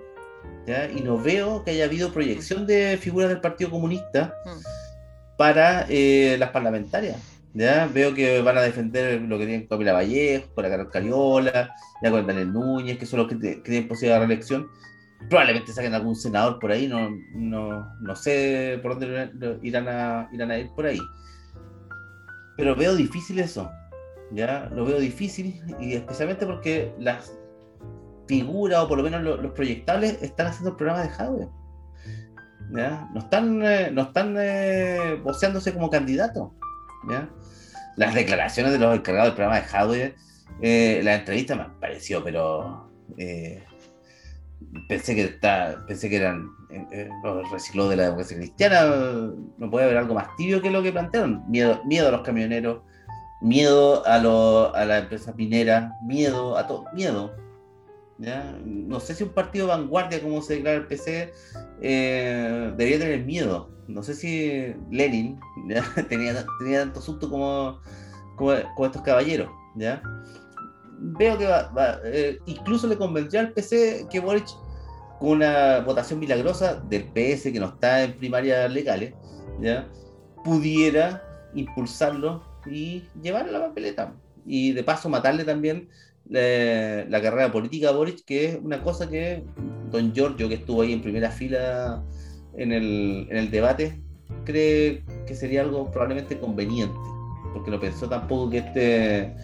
Y 0.96 1.00
no 1.02 1.18
veo 1.18 1.64
que 1.64 1.72
haya 1.72 1.84
habido 1.84 2.12
proyección 2.12 2.66
de 2.66 2.96
figuras 2.96 3.28
del 3.28 3.40
Partido 3.40 3.70
Comunista 3.70 4.34
mm. 4.44 5.36
para 5.36 5.86
eh, 5.88 6.36
las 6.38 6.50
parlamentarias. 6.50 7.16
¿Ya? 7.54 7.86
Veo 7.92 8.14
que 8.14 8.40
van 8.42 8.58
a 8.58 8.62
defender 8.62 9.20
lo 9.22 9.38
que 9.38 9.46
tienen 9.46 9.66
con 9.66 9.78
Camila 9.78 9.92
Vallejo, 9.92 10.54
con 10.54 10.64
la 10.64 10.70
Carol 10.70 10.90
Cariola, 10.90 11.74
ya 12.02 12.10
con 12.10 12.26
Daniel 12.26 12.52
Núñez, 12.52 12.98
que 12.98 13.06
son 13.06 13.20
los 13.20 13.28
que, 13.28 13.36
tienen 13.36 13.88
posibilidad 13.88 14.20
de 14.20 14.26
reelección. 14.26 14.68
Probablemente 15.28 15.72
saquen 15.72 15.94
algún 15.94 16.16
senador 16.16 16.58
por 16.58 16.70
ahí, 16.70 16.88
no, 16.88 17.10
no, 17.34 17.94
no 18.00 18.16
sé 18.16 18.78
por 18.82 18.98
dónde 18.98 19.58
irán 19.62 19.86
a, 19.88 20.28
irán 20.32 20.50
a 20.50 20.58
ir 20.58 20.70
por 20.74 20.86
ahí. 20.86 21.00
Pero 22.56 22.74
veo 22.74 22.94
difícil 22.94 23.38
eso, 23.38 23.70
ya 24.32 24.70
lo 24.74 24.84
veo 24.84 24.98
difícil, 24.98 25.62
y 25.80 25.94
especialmente 25.94 26.46
porque 26.46 26.94
las 26.98 27.32
figuras, 28.26 28.80
o 28.80 28.88
por 28.88 28.98
lo 28.98 29.04
menos 29.04 29.22
los, 29.22 29.52
proyectables, 29.52 30.22
están 30.22 30.46
haciendo 30.46 30.70
el 30.70 30.76
programa 30.76 31.02
de 31.02 31.08
hardware. 31.10 31.48
¿ya? 32.72 33.08
No 33.12 33.20
están, 33.20 33.62
eh, 33.62 33.90
no 33.92 34.02
están 34.02 34.36
eh, 34.38 35.20
como 35.74 35.90
candidatos. 35.90 36.50
Las 37.96 38.14
declaraciones 38.14 38.72
de 38.72 38.78
los 38.78 38.96
encargados 38.96 39.28
del 39.28 39.34
programa 39.34 39.60
de 39.60 39.66
Hardware, 39.66 40.14
eh, 40.62 41.00
la 41.02 41.14
entrevista 41.14 41.54
me 41.54 41.66
pareció, 41.80 42.22
pero 42.22 42.90
eh, 43.16 43.64
pensé 44.88 45.14
que 45.14 45.24
está, 45.24 45.84
pensé 45.86 46.10
que 46.10 46.16
eran 46.16 46.50
eh, 46.70 47.08
los 47.24 47.50
reciclados 47.50 47.90
de 47.90 47.96
la 47.96 48.02
democracia 48.04 48.36
cristiana. 48.36 48.84
No 49.58 49.70
puede 49.70 49.86
haber 49.86 49.96
algo 49.96 50.14
más 50.14 50.34
tibio 50.36 50.60
que 50.60 50.70
lo 50.70 50.82
que 50.82 50.92
plantearon. 50.92 51.44
Miedo, 51.48 51.82
miedo 51.84 52.08
a 52.08 52.12
los 52.12 52.22
camioneros, 52.22 52.82
miedo 53.40 54.06
a, 54.06 54.18
lo, 54.18 54.74
a 54.74 54.84
la 54.84 54.98
empresa 54.98 55.32
minera, 55.34 55.94
miedo 56.02 56.58
a 56.58 56.66
todo, 56.66 56.84
miedo. 56.92 57.34
¿ya? 58.18 58.54
No 58.64 59.00
sé 59.00 59.14
si 59.14 59.24
un 59.24 59.30
partido 59.30 59.66
vanguardia 59.66 60.20
como 60.20 60.42
se 60.42 60.56
declara 60.56 60.76
el 60.76 60.86
PC 60.86 61.32
debería 61.80 62.98
tener 62.98 63.24
miedo 63.24 63.70
no 63.90 64.02
sé 64.02 64.14
si 64.14 64.74
Lenin 64.90 65.38
tenía, 66.08 66.46
tenía 66.58 66.80
tanto 66.80 67.00
asunto 67.00 67.28
como, 67.28 67.80
estos 68.84 69.02
caballeros, 69.02 69.50
¿ya? 69.76 70.02
Veo 70.98 71.38
que 71.38 71.48
eh, 72.04 72.38
incluso 72.46 72.86
le 72.86 72.96
convenció 72.96 73.40
al 73.40 73.52
PC 73.52 74.06
que 74.10 74.20
Boric, 74.20 74.46
con 75.18 75.30
una 75.30 75.80
votación 75.80 76.18
milagrosa 76.18 76.76
del 76.88 77.04
PS 77.04 77.52
que 77.52 77.60
no 77.60 77.66
está 77.66 78.04
en 78.04 78.16
primarias 78.16 78.70
legales, 78.72 79.14
pudiera 80.44 81.22
impulsarlo 81.54 82.42
y 82.66 83.04
llevarlo 83.22 83.56
a 83.56 83.60
la 83.60 83.66
papeleta. 83.68 84.14
Y 84.46 84.72
de 84.72 84.82
paso 84.82 85.08
matarle 85.08 85.44
también 85.44 85.88
eh, 86.32 87.06
la 87.08 87.20
carrera 87.20 87.52
política 87.52 87.88
a 87.88 87.92
Boric, 87.92 88.24
que 88.24 88.46
es 88.46 88.58
una 88.62 88.82
cosa 88.82 89.08
que 89.08 89.44
don 89.90 90.12
Giorgio, 90.14 90.48
que 90.48 90.54
estuvo 90.54 90.82
ahí 90.82 90.92
en 90.92 91.02
primera 91.02 91.30
fila 91.30 92.02
en 92.56 92.72
el, 92.72 93.26
en 93.30 93.36
el 93.36 93.50
debate, 93.50 94.00
cree 94.44 95.02
que 95.26 95.34
sería 95.34 95.62
algo 95.62 95.90
probablemente 95.90 96.38
conveniente, 96.38 96.98
porque 97.52 97.70
no 97.70 97.80
pensó 97.80 98.08
tampoco 98.08 98.50
que 98.50 98.58
este 98.58 99.34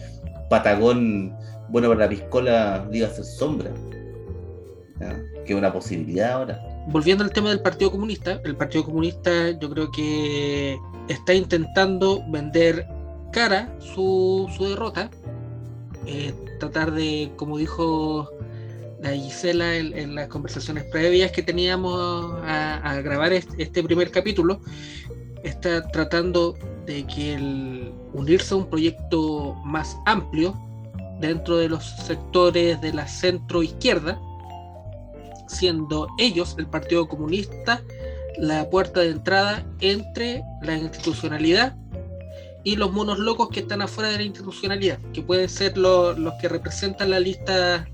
Patagón, 0.49 1.35
bueno 1.69 1.89
para 1.89 2.01
la 2.01 2.09
piscola, 2.09 2.87
diga 2.89 3.09
ser 3.09 3.25
sombra, 3.25 3.71
que 5.45 5.53
es 5.53 5.57
una 5.57 5.71
posibilidad 5.71 6.33
ahora. 6.33 6.59
Volviendo 6.87 7.23
al 7.23 7.31
tema 7.31 7.49
del 7.49 7.61
Partido 7.61 7.91
Comunista, 7.91 8.39
el 8.43 8.55
Partido 8.55 8.85
Comunista 8.85 9.51
yo 9.59 9.69
creo 9.69 9.91
que 9.91 10.77
está 11.09 11.33
intentando 11.33 12.23
vender 12.29 12.87
cara 13.31 13.73
su, 13.79 14.49
su 14.55 14.69
derrota, 14.69 15.09
eh, 16.05 16.33
tratar 16.59 16.91
de, 16.91 17.31
como 17.35 17.57
dijo 17.57 18.29
la 19.01 19.11
Gisela 19.11 19.75
en, 19.75 20.15
las 20.15 20.27
conversaciones 20.27 20.83
previas 20.85 21.31
que 21.31 21.43
teníamos 21.43 22.33
a, 22.43 22.99
grabar 23.03 23.33
este, 23.33 23.83
primer 23.83 24.11
capítulo, 24.11 24.59
está 25.43 25.87
tratando 25.89 26.57
de 26.85 27.05
que 27.05 27.91
unirse 28.13 28.53
a 28.53 28.57
un 28.57 28.69
proyecto 28.69 29.55
más 29.65 29.97
amplio 30.05 30.57
dentro 31.19 31.57
de 31.57 31.69
los 31.69 31.83
sectores 31.85 32.79
de 32.81 32.93
la 32.93 33.07
centro 33.07 33.63
izquierda, 33.63 34.19
siendo 35.47 36.07
ellos, 36.17 36.55
el 36.57 36.67
Partido 36.67 37.07
Comunista, 37.07 37.83
la 38.37 38.69
puerta 38.69 39.01
de 39.01 39.09
entrada 39.09 39.65
entre 39.79 40.43
la 40.61 40.77
institucionalidad 40.77 41.75
y 42.63 42.75
los 42.75 42.91
monos 42.91 43.17
locos 43.19 43.49
que 43.49 43.61
están 43.61 43.81
afuera 43.81 44.09
de 44.11 44.17
la 44.17 44.23
institucionalidad, 44.23 44.99
que 45.13 45.21
pueden 45.21 45.49
ser 45.49 45.77
los 45.77 46.33
que 46.41 46.49
representan 46.49 47.11
la 47.11 47.19
lista 47.19 47.87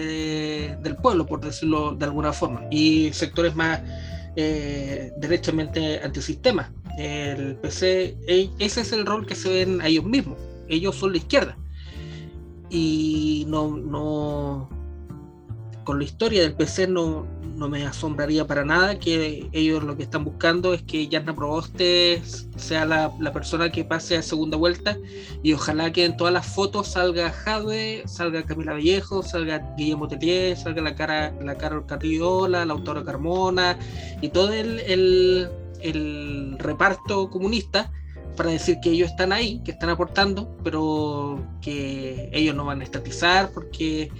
del 0.00 0.96
pueblo, 0.96 1.26
por 1.26 1.40
decirlo 1.40 1.94
de 1.94 2.04
alguna 2.04 2.32
forma, 2.32 2.64
y 2.70 3.12
sectores 3.12 3.54
más 3.54 3.80
eh, 4.36 5.12
derechamente 5.18 6.00
antisistema. 6.02 6.72
El 6.98 7.56
PC, 7.56 8.16
e, 8.26 8.50
ese 8.58 8.80
es 8.80 8.92
el 8.92 9.06
rol 9.06 9.26
que 9.26 9.34
se 9.34 9.48
ven 9.48 9.80
a 9.80 9.86
ellos 9.86 10.04
mismos. 10.04 10.38
Ellos 10.68 10.96
son 10.96 11.12
la 11.12 11.18
izquierda. 11.18 11.56
Y 12.70 13.44
no, 13.48 13.76
no 13.76 14.68
con 15.84 15.98
la 15.98 16.04
historia 16.04 16.42
del 16.42 16.52
PC 16.52 16.86
no, 16.86 17.26
no 17.58 17.68
me 17.68 17.84
asombraría 17.84 18.46
para 18.46 18.64
nada 18.64 18.98
que 18.98 19.48
ellos 19.52 19.82
lo 19.82 19.96
que 19.96 20.04
están 20.04 20.24
buscando 20.24 20.72
es 20.72 20.82
que 20.82 21.08
Yarna 21.08 21.34
Proboste 21.34 22.22
sea 22.56 22.84
la, 22.84 23.32
persona 23.32 23.70
que 23.70 23.84
pase 23.84 24.16
a 24.16 24.22
segunda 24.22 24.56
vuelta 24.56 24.96
y 25.42 25.52
ojalá 25.52 25.92
que 25.92 26.04
en 26.04 26.16
todas 26.16 26.32
las 26.32 26.46
fotos 26.46 26.88
salga 26.88 27.30
Jadwe, 27.30 28.04
salga 28.06 28.44
Camila 28.44 28.72
Vallejo, 28.72 29.22
salga 29.22 29.74
Guillermo 29.76 30.08
Tellier, 30.08 30.56
salga 30.56 30.82
la 30.82 30.94
cara 30.94 31.34
la 31.42 31.56
Carol 31.56 31.84
Carriola, 31.84 32.64
la 32.64 32.72
autora 32.72 33.04
Carmona 33.04 33.78
y 34.22 34.28
todo 34.28 34.52
el, 34.52 34.80
el, 34.80 35.48
el 35.80 36.56
reparto 36.58 37.28
comunista 37.28 37.90
para 38.36 38.50
decir 38.50 38.78
que 38.80 38.90
ellos 38.90 39.10
están 39.10 39.32
ahí, 39.32 39.60
que 39.64 39.72
están 39.72 39.90
aportando, 39.90 40.56
pero 40.62 41.44
que 41.60 42.30
ellos 42.32 42.54
no 42.54 42.64
van 42.64 42.80
a 42.80 42.84
estatizar 42.84 43.50
porque 43.52 44.10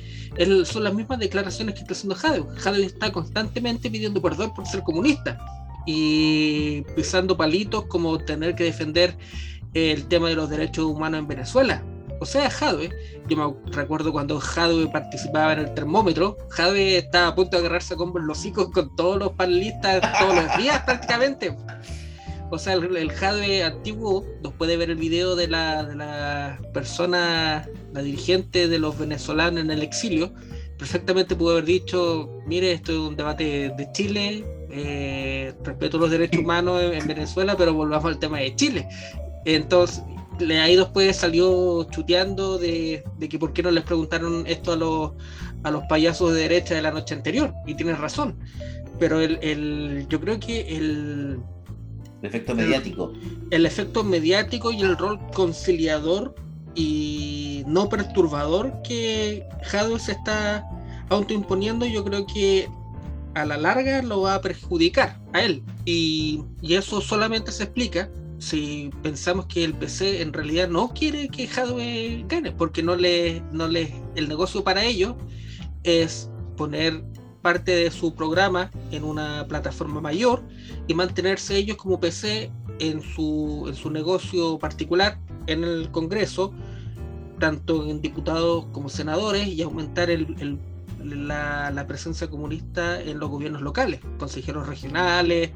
son 0.64 0.84
las 0.84 0.94
mismas 0.94 1.18
declaraciones 1.18 1.74
que 1.74 1.80
está 1.80 1.92
haciendo 1.92 2.14
Jadeo. 2.14 2.48
Jadeo 2.56 2.84
está 2.84 3.12
constantemente 3.12 3.90
pidiendo 3.90 4.22
perdón 4.22 4.54
por 4.54 4.66
ser 4.66 4.82
comunista 4.82 5.38
y 5.86 6.82
pisando 6.94 7.36
palitos 7.36 7.86
como 7.86 8.18
tener 8.18 8.54
que 8.54 8.64
defender 8.64 9.16
el 9.74 10.06
tema 10.06 10.28
de 10.28 10.34
los 10.34 10.50
derechos 10.50 10.84
humanos 10.84 11.20
en 11.20 11.28
Venezuela. 11.28 11.82
O 12.20 12.26
sea, 12.26 12.50
Jadwe, 12.50 12.90
yo 13.28 13.36
me 13.36 13.72
recuerdo 13.72 14.12
cuando 14.12 14.40
Jadwe 14.40 14.88
participaba 14.88 15.52
en 15.52 15.60
el 15.60 15.74
termómetro, 15.74 16.36
Jadwe 16.50 16.98
estaba 16.98 17.28
a 17.28 17.34
punto 17.34 17.56
de 17.56 17.60
agarrarse 17.66 17.94
con 17.94 18.12
los 18.26 18.38
hocico 18.38 18.72
con 18.72 18.94
todos 18.96 19.18
los 19.18 19.32
panelistas 19.32 20.00
todos 20.18 20.34
los 20.34 20.56
días 20.58 20.82
prácticamente. 20.84 21.56
O 22.50 22.58
sea, 22.58 22.74
el, 22.74 22.96
el 22.96 23.10
Jadwe 23.10 23.62
antiguo 23.62 24.24
nos 24.42 24.54
puede 24.54 24.76
ver 24.76 24.90
el 24.90 24.96
video 24.96 25.36
de 25.36 25.48
la, 25.48 25.84
de 25.84 25.96
la 25.96 26.58
persona, 26.72 27.68
la 27.92 28.02
dirigente 28.02 28.68
de 28.68 28.78
los 28.78 28.98
venezolanos 28.98 29.60
en 29.60 29.70
el 29.70 29.82
exilio. 29.82 30.32
Perfectamente 30.78 31.36
pudo 31.36 31.52
haber 31.52 31.64
dicho: 31.64 32.30
Mire, 32.46 32.72
esto 32.72 32.92
es 32.92 32.98
un 32.98 33.16
debate 33.16 33.72
de 33.76 33.92
Chile, 33.92 34.44
eh, 34.70 35.52
respeto 35.64 35.98
los 35.98 36.10
derechos 36.10 36.40
humanos 36.42 36.82
en, 36.82 37.06
Venezuela, 37.06 37.56
pero 37.56 37.74
volvamos 37.74 38.06
al 38.06 38.18
tema 38.18 38.38
de 38.38 38.54
Chile. 38.54 38.88
Entonces, 39.44 40.02
ahí 40.60 40.76
después 40.76 41.16
salió 41.16 41.84
chuteando 41.90 42.58
de, 42.58 43.02
que 43.28 43.38
por 43.38 43.52
qué 43.52 43.62
no 43.62 43.70
les 43.70 43.84
preguntaron 43.84 44.46
esto 44.46 44.72
a 44.72 44.76
los, 44.76 45.12
a 45.62 45.70
los 45.70 45.84
payasos 45.84 46.34
de 46.34 46.42
derecha 46.42 46.74
de 46.74 46.82
la 46.82 46.90
noche 46.90 47.14
anterior. 47.14 47.52
Y 47.66 47.74
tienes 47.74 47.98
razón. 47.98 48.38
Pero 48.98 49.20
el, 49.20 50.06
yo 50.08 50.20
creo 50.20 50.40
que 50.40 50.76
el... 50.76 51.40
El 52.22 52.28
efecto 52.28 52.54
mediático. 52.54 53.12
El, 53.50 53.66
efecto 53.66 54.04
mediático 54.04 54.72
y 54.72 54.80
el 54.80 54.96
rol 54.96 55.20
conciliador 55.34 56.34
y 56.74 57.62
no 57.66 57.88
perturbador 57.88 58.82
que 58.82 59.46
Jadwe 59.64 59.98
se 60.00 60.12
está 60.12 60.64
autoimponiendo, 61.08 61.86
yo 61.86 62.04
creo 62.04 62.26
que 62.26 62.68
a 63.34 63.44
la 63.44 63.56
larga 63.56 64.02
lo 64.02 64.22
va 64.22 64.34
a 64.34 64.40
perjudicar 64.40 65.20
a 65.32 65.42
él. 65.42 65.62
Y, 65.84 66.42
y 66.60 66.74
eso 66.74 67.00
solamente 67.00 67.52
se 67.52 67.64
explica 67.64 68.10
si 68.38 68.90
pensamos 69.02 69.46
que 69.46 69.64
el 69.64 69.74
PC 69.74 70.22
en 70.22 70.32
realidad 70.32 70.68
no 70.68 70.88
quiere 70.94 71.28
que 71.28 71.48
Hadwe 71.48 72.24
gane, 72.28 72.52
porque 72.52 72.82
no 72.82 72.96
le, 72.96 73.42
no 73.52 73.68
le, 73.68 73.92
el 74.14 74.28
negocio 74.28 74.62
para 74.62 74.84
ellos 74.84 75.14
es 75.82 76.30
poner 76.56 77.02
parte 77.42 77.72
de 77.72 77.90
su 77.90 78.14
programa 78.14 78.70
en 78.90 79.04
una 79.04 79.46
plataforma 79.48 80.00
mayor 80.00 80.42
y 80.86 80.94
mantenerse 80.94 81.56
ellos 81.56 81.76
como 81.76 82.00
PC 82.00 82.50
en 82.78 83.02
su, 83.02 83.66
en 83.68 83.74
su 83.74 83.90
negocio 83.90 84.58
particular 84.58 85.18
en 85.46 85.64
el 85.64 85.90
Congreso, 85.90 86.52
tanto 87.38 87.88
en 87.88 88.00
diputados 88.00 88.66
como 88.72 88.88
senadores, 88.88 89.46
y 89.46 89.62
aumentar 89.62 90.10
el, 90.10 90.58
la, 91.02 91.70
la 91.70 91.86
presencia 91.86 92.28
comunista 92.28 93.00
en 93.00 93.18
los 93.18 93.30
gobiernos 93.30 93.62
locales, 93.62 94.00
consejeros 94.18 94.66
regionales, 94.66 95.50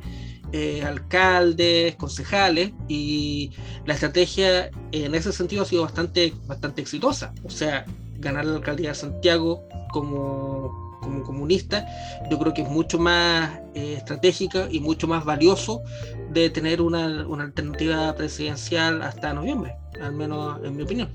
eh, 0.53 0.83
alcaldes, 0.83 1.97
concejales, 1.97 2.73
y 2.89 3.53
la 3.87 3.95
estrategia 3.95 4.71
en 4.93 5.15
ese 5.15 5.33
sentido 5.33 5.63
ha 5.63 5.67
sido 5.67 5.83
bastante, 5.83 6.35
bastante 6.47 6.83
exitosa. 6.83 7.33
O 7.45 7.51
sea, 7.51 7.85
ganar 8.19 8.45
la 8.45 8.57
alcaldía 8.57 8.91
de 8.91 8.95
Santiago 8.95 9.67
como, 9.93 10.82
como 11.03 11.23
comunista, 11.23 11.87
yo 12.31 12.39
creo 12.39 12.55
que 12.55 12.63
es 12.63 12.69
mucho 12.69 12.99
más 12.99 13.61
eh, 13.75 13.95
estratégica 13.99 14.69
y 14.71 14.81
mucho 14.81 15.07
más 15.07 15.25
valioso 15.25 15.83
de 16.31 16.49
tener 16.49 16.81
una, 16.81 17.27
una 17.27 17.45
alternativa 17.45 18.15
presidencial 18.15 19.03
hasta 19.03 19.35
noviembre, 19.35 19.77
al 20.01 20.13
menos 20.13 20.59
en 20.65 20.77
mi 20.77 20.83
opinión 20.83 21.11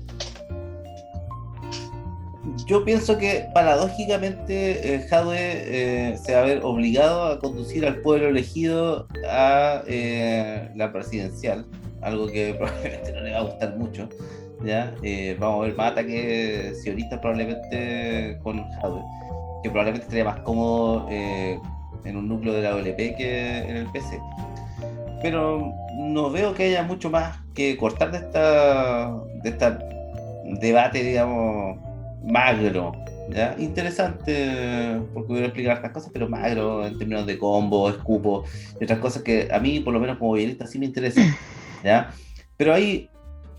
yo 2.66 2.84
pienso 2.84 3.18
que 3.18 3.46
paradójicamente 3.54 4.94
eh, 4.94 5.06
Jadwe 5.08 5.36
eh, 5.38 6.16
se 6.18 6.34
va 6.34 6.40
a 6.40 6.44
ver 6.44 6.60
obligado 6.62 7.24
a 7.24 7.38
conducir 7.38 7.86
al 7.86 8.00
pueblo 8.00 8.28
elegido 8.28 9.06
a 9.28 9.82
eh, 9.86 10.68
la 10.74 10.92
presidencial, 10.92 11.66
algo 12.02 12.26
que 12.26 12.54
probablemente 12.58 13.12
no 13.12 13.20
le 13.20 13.32
va 13.32 13.38
a 13.38 13.42
gustar 13.42 13.76
mucho. 13.76 14.08
¿ya? 14.64 14.92
vamos 15.38 15.62
a 15.62 15.66
ver 15.68 15.76
más 15.76 15.92
ataques 15.92 16.82
sionistas 16.82 17.20
probablemente 17.20 18.38
con 18.42 18.60
Jadwe, 18.80 19.02
que 19.62 19.70
probablemente 19.70 20.04
estaría 20.04 20.24
más 20.24 20.40
cómodo 20.40 21.08
en 21.10 22.16
un 22.16 22.28
núcleo 22.28 22.54
de 22.54 22.62
la 22.62 22.74
OLP 22.74 23.16
que 23.16 23.58
en 23.58 23.76
el 23.76 23.86
PC. 23.86 24.20
Pero 25.22 25.72
no 25.98 26.30
veo 26.30 26.54
que 26.54 26.64
haya 26.64 26.82
mucho 26.82 27.10
más 27.10 27.38
que 27.54 27.76
cortar 27.76 28.12
de 28.12 28.18
esta, 28.18 29.10
de 29.42 29.50
esta 29.50 29.78
debate, 30.60 31.02
digamos, 31.02 31.78
magro, 32.24 32.92
¿ya? 33.30 33.56
Interesante, 33.58 35.00
porque 35.12 35.32
voy 35.32 35.42
a 35.42 35.46
explicar 35.46 35.76
estas 35.76 35.92
cosas, 35.92 36.10
pero 36.12 36.28
magro 36.28 36.86
en 36.86 36.96
términos 36.98 37.26
de 37.26 37.38
combo, 37.38 37.90
escupo 37.90 38.44
y 38.80 38.84
otras 38.84 39.00
cosas 39.00 39.22
que 39.22 39.48
a 39.50 39.58
mí, 39.58 39.80
por 39.80 39.92
lo 39.92 40.00
menos 40.00 40.18
como 40.18 40.32
guionista, 40.32 40.66
sí 40.66 40.78
me 40.78 40.86
interesan, 40.86 41.34
¿ya? 41.84 42.10
Pero 42.56 42.74
ahí, 42.74 43.10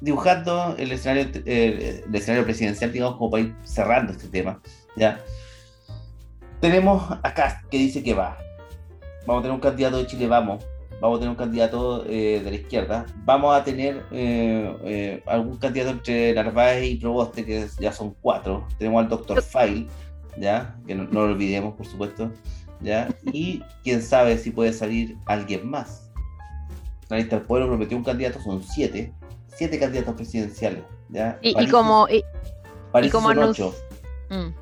dibujando 0.02 0.76
el 0.78 0.92
escenario, 0.92 1.30
el 1.46 2.04
escenario 2.14 2.46
presidencial, 2.46 2.92
digamos, 2.92 3.18
como 3.18 3.32
para 3.32 3.44
ir 3.44 3.56
cerrando 3.64 4.14
este 4.14 4.28
tema, 4.28 4.62
¿ya? 4.96 5.20
Tenemos 6.60 7.10
acá 7.24 7.64
que 7.72 7.78
dice 7.78 8.04
que 8.04 8.14
va. 8.14 8.38
Vamos 9.26 9.40
a 9.40 9.44
tener 9.44 9.56
un 9.56 9.62
candidato 9.62 9.98
de 9.98 10.08
Chile, 10.08 10.28
vamos, 10.28 10.66
vamos 11.00 11.18
a 11.18 11.20
tener 11.20 11.30
un 11.30 11.38
candidato 11.38 12.04
eh, 12.06 12.42
de 12.44 12.50
la 12.50 12.58
izquierda, 12.58 13.06
vamos 13.24 13.56
a 13.56 13.64
tener 13.64 14.06
eh, 14.12 14.76
eh, 14.84 15.24
algún 15.28 15.58
candidato 15.58 15.92
entre 15.92 16.34
Narváez 16.34 16.84
y 16.84 16.96
Proboste, 16.96 17.46
que 17.46 17.68
ya 17.80 17.94
son 17.94 18.16
cuatro, 18.22 18.68
tenemos 18.78 19.04
al 19.04 19.10
doctor 19.10 19.42
File, 19.42 19.88
¿ya? 20.38 20.76
que 20.88 20.96
no, 20.96 21.04
lo 21.06 21.22
olvidemos, 21.22 21.76
por 21.76 21.86
supuesto, 21.86 22.32
¿ya? 22.82 23.08
y 23.32 23.64
quién 23.84 24.02
sabe 24.02 24.38
si 24.38 24.52
puede 24.52 24.74
salir 24.74 25.16
alguien 25.26 25.70
más. 25.70 26.12
La 27.08 27.18
lista 27.18 27.38
del 27.38 27.46
pueblo 27.46 27.68
prometió 27.68 27.98
un 27.98 28.04
candidato, 28.04 28.42
son 28.42 28.64
siete, 28.64 29.14
siete 29.48 29.80
candidatos 29.80 30.16
presidenciales. 30.16 30.84
¿ya? 31.10 31.40
Y, 31.42 31.68
como... 31.68 32.08
Y, 32.10 32.24
como 33.10 33.30
ocho. 33.30 33.74
Mm 34.30 34.59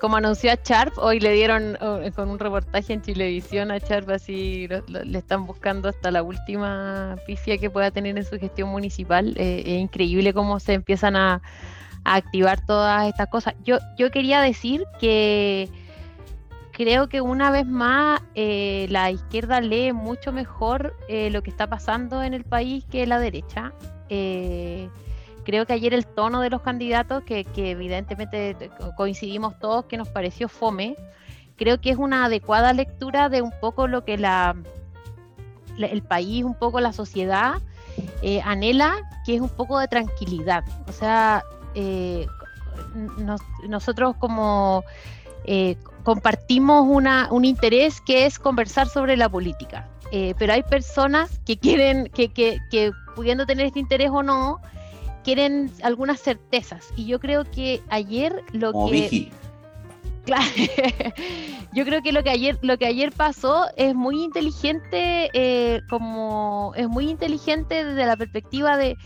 como 0.00 0.16
anunció 0.16 0.52
a 0.52 0.58
Sharp, 0.62 0.98
hoy 0.98 1.20
le 1.20 1.32
dieron 1.32 1.76
con 2.14 2.28
un 2.28 2.38
reportaje 2.38 2.92
en 2.92 3.02
Chilevisión 3.02 3.70
a 3.70 3.78
Sharp, 3.78 4.10
así 4.10 4.68
le 4.88 5.18
están 5.18 5.46
buscando 5.46 5.88
hasta 5.88 6.10
la 6.10 6.22
última 6.22 7.16
pifia 7.26 7.58
que 7.58 7.70
pueda 7.70 7.90
tener 7.90 8.16
en 8.16 8.24
su 8.24 8.38
gestión 8.38 8.68
municipal. 8.68 9.34
Eh, 9.36 9.62
es 9.66 9.80
increíble 9.80 10.34
cómo 10.34 10.60
se 10.60 10.74
empiezan 10.74 11.16
a, 11.16 11.42
activar 12.08 12.64
todas 12.64 13.08
estas 13.08 13.26
cosas. 13.28 13.54
Yo, 13.64 13.78
yo 13.98 14.12
quería 14.12 14.40
decir 14.40 14.84
que 15.00 15.68
creo 16.70 17.08
que 17.08 17.20
una 17.20 17.50
vez 17.50 17.66
más 17.66 18.22
eh, 18.36 18.86
la 18.90 19.10
izquierda 19.10 19.60
lee 19.60 19.92
mucho 19.92 20.30
mejor 20.30 20.94
eh, 21.08 21.30
lo 21.30 21.42
que 21.42 21.50
está 21.50 21.66
pasando 21.66 22.22
en 22.22 22.32
el 22.32 22.44
país 22.44 22.84
que 22.88 23.08
la 23.08 23.18
derecha 23.18 23.72
creo 25.46 25.64
que 25.64 25.72
ayer 25.72 25.94
el 25.94 26.04
tono 26.04 26.40
de 26.40 26.50
los 26.50 26.60
candidatos, 26.60 27.22
que, 27.22 27.46
evidentemente 27.54 28.56
coincidimos 28.96 29.56
todos 29.60 29.84
que 29.84 29.96
nos 29.96 30.08
pareció 30.08 30.48
fome, 30.48 30.96
creo 31.56 31.80
que 31.80 31.90
es 31.90 31.96
una 31.96 32.24
adecuada 32.24 32.72
lectura 32.72 33.28
de 33.28 33.42
un 33.42 33.52
poco 33.60 33.86
lo 33.86 34.04
que 34.04 34.18
la, 34.18 34.56
el 35.78 36.02
país, 36.02 36.42
un 36.44 36.56
poco 36.56 36.80
la 36.80 36.92
sociedad 36.92 37.62
eh, 38.22 38.40
anhela, 38.44 38.96
que 39.24 39.36
es 39.36 39.40
un 39.40 39.48
poco 39.48 39.78
de 39.78 39.86
tranquilidad. 39.86 40.64
O 40.88 40.92
sea, 40.92 41.44
eh, 41.76 42.26
nosotros 43.68 44.16
como 44.18 44.82
eh, 45.44 45.76
compartimos 46.02 46.86
una, 46.88 47.28
un 47.30 47.44
interés 47.44 48.00
que 48.00 48.26
es 48.26 48.40
conversar 48.40 48.88
sobre 48.88 49.16
la 49.16 49.28
política. 49.28 49.88
pero 50.10 50.52
hay 50.52 50.64
personas 50.64 51.38
que 51.46 51.56
quieren, 51.56 52.08
que, 52.08 52.32
que, 52.32 52.58
que 52.68 52.90
pudiendo 53.14 53.46
tener 53.46 53.66
este 53.66 53.78
interés 53.78 54.10
o 54.10 54.24
no, 54.24 54.60
quieren 55.26 55.72
algunas 55.82 56.20
certezas. 56.20 56.86
Y 56.94 57.06
yo 57.06 57.18
creo 57.18 57.44
que 57.44 57.82
ayer 57.88 58.44
lo 58.52 58.72
que. 58.88 59.32
Claro, 60.24 60.44
yo 61.72 61.84
creo 61.84 62.00
que 62.00 62.12
lo 62.12 62.22
que 62.22 62.30
ayer, 62.30 62.58
lo 62.62 62.78
que 62.78 62.86
ayer 62.86 63.12
pasó 63.12 63.66
es 63.76 63.94
muy 63.94 64.22
inteligente, 64.22 65.30
eh, 65.34 65.80
como 65.90 66.72
es 66.76 66.88
muy 66.88 67.10
inteligente 67.10 67.84
desde 67.84 68.06
la 68.06 68.16
perspectiva 68.16 68.76
de 68.76 68.96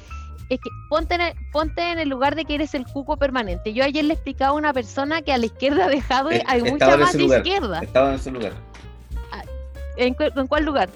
es 0.51 0.59
que 0.59 0.71
ponte 0.89 1.15
en, 1.15 1.21
el, 1.21 1.35
ponte 1.53 1.93
en 1.93 1.99
el 1.99 2.09
lugar 2.09 2.35
de 2.35 2.45
que 2.45 2.55
eres 2.57 2.75
el 2.75 2.85
cuco 2.85 3.17
permanente. 3.17 3.73
Yo 3.73 3.85
ayer 3.85 4.05
le 4.05 4.15
explicaba 4.15 4.51
a 4.51 4.55
una 4.55 4.73
persona 4.73 5.23
que 5.23 5.33
a 5.33 5.39
la 5.39 5.47
izquierda 5.47 5.89
de 5.89 6.01
Jadwe 6.01 6.43
hay 6.47 6.63
mucha 6.63 6.97
más 6.97 7.15
izquierda. 7.15 7.81
Estaba 7.81 8.11
en 8.11 8.15
ese 8.17 8.31
lugar. 8.31 8.53
Ah, 9.33 9.43
¿En, 9.97 10.17
¿En, 10.19 10.47
cuál 10.49 10.65
lugar? 10.65 10.91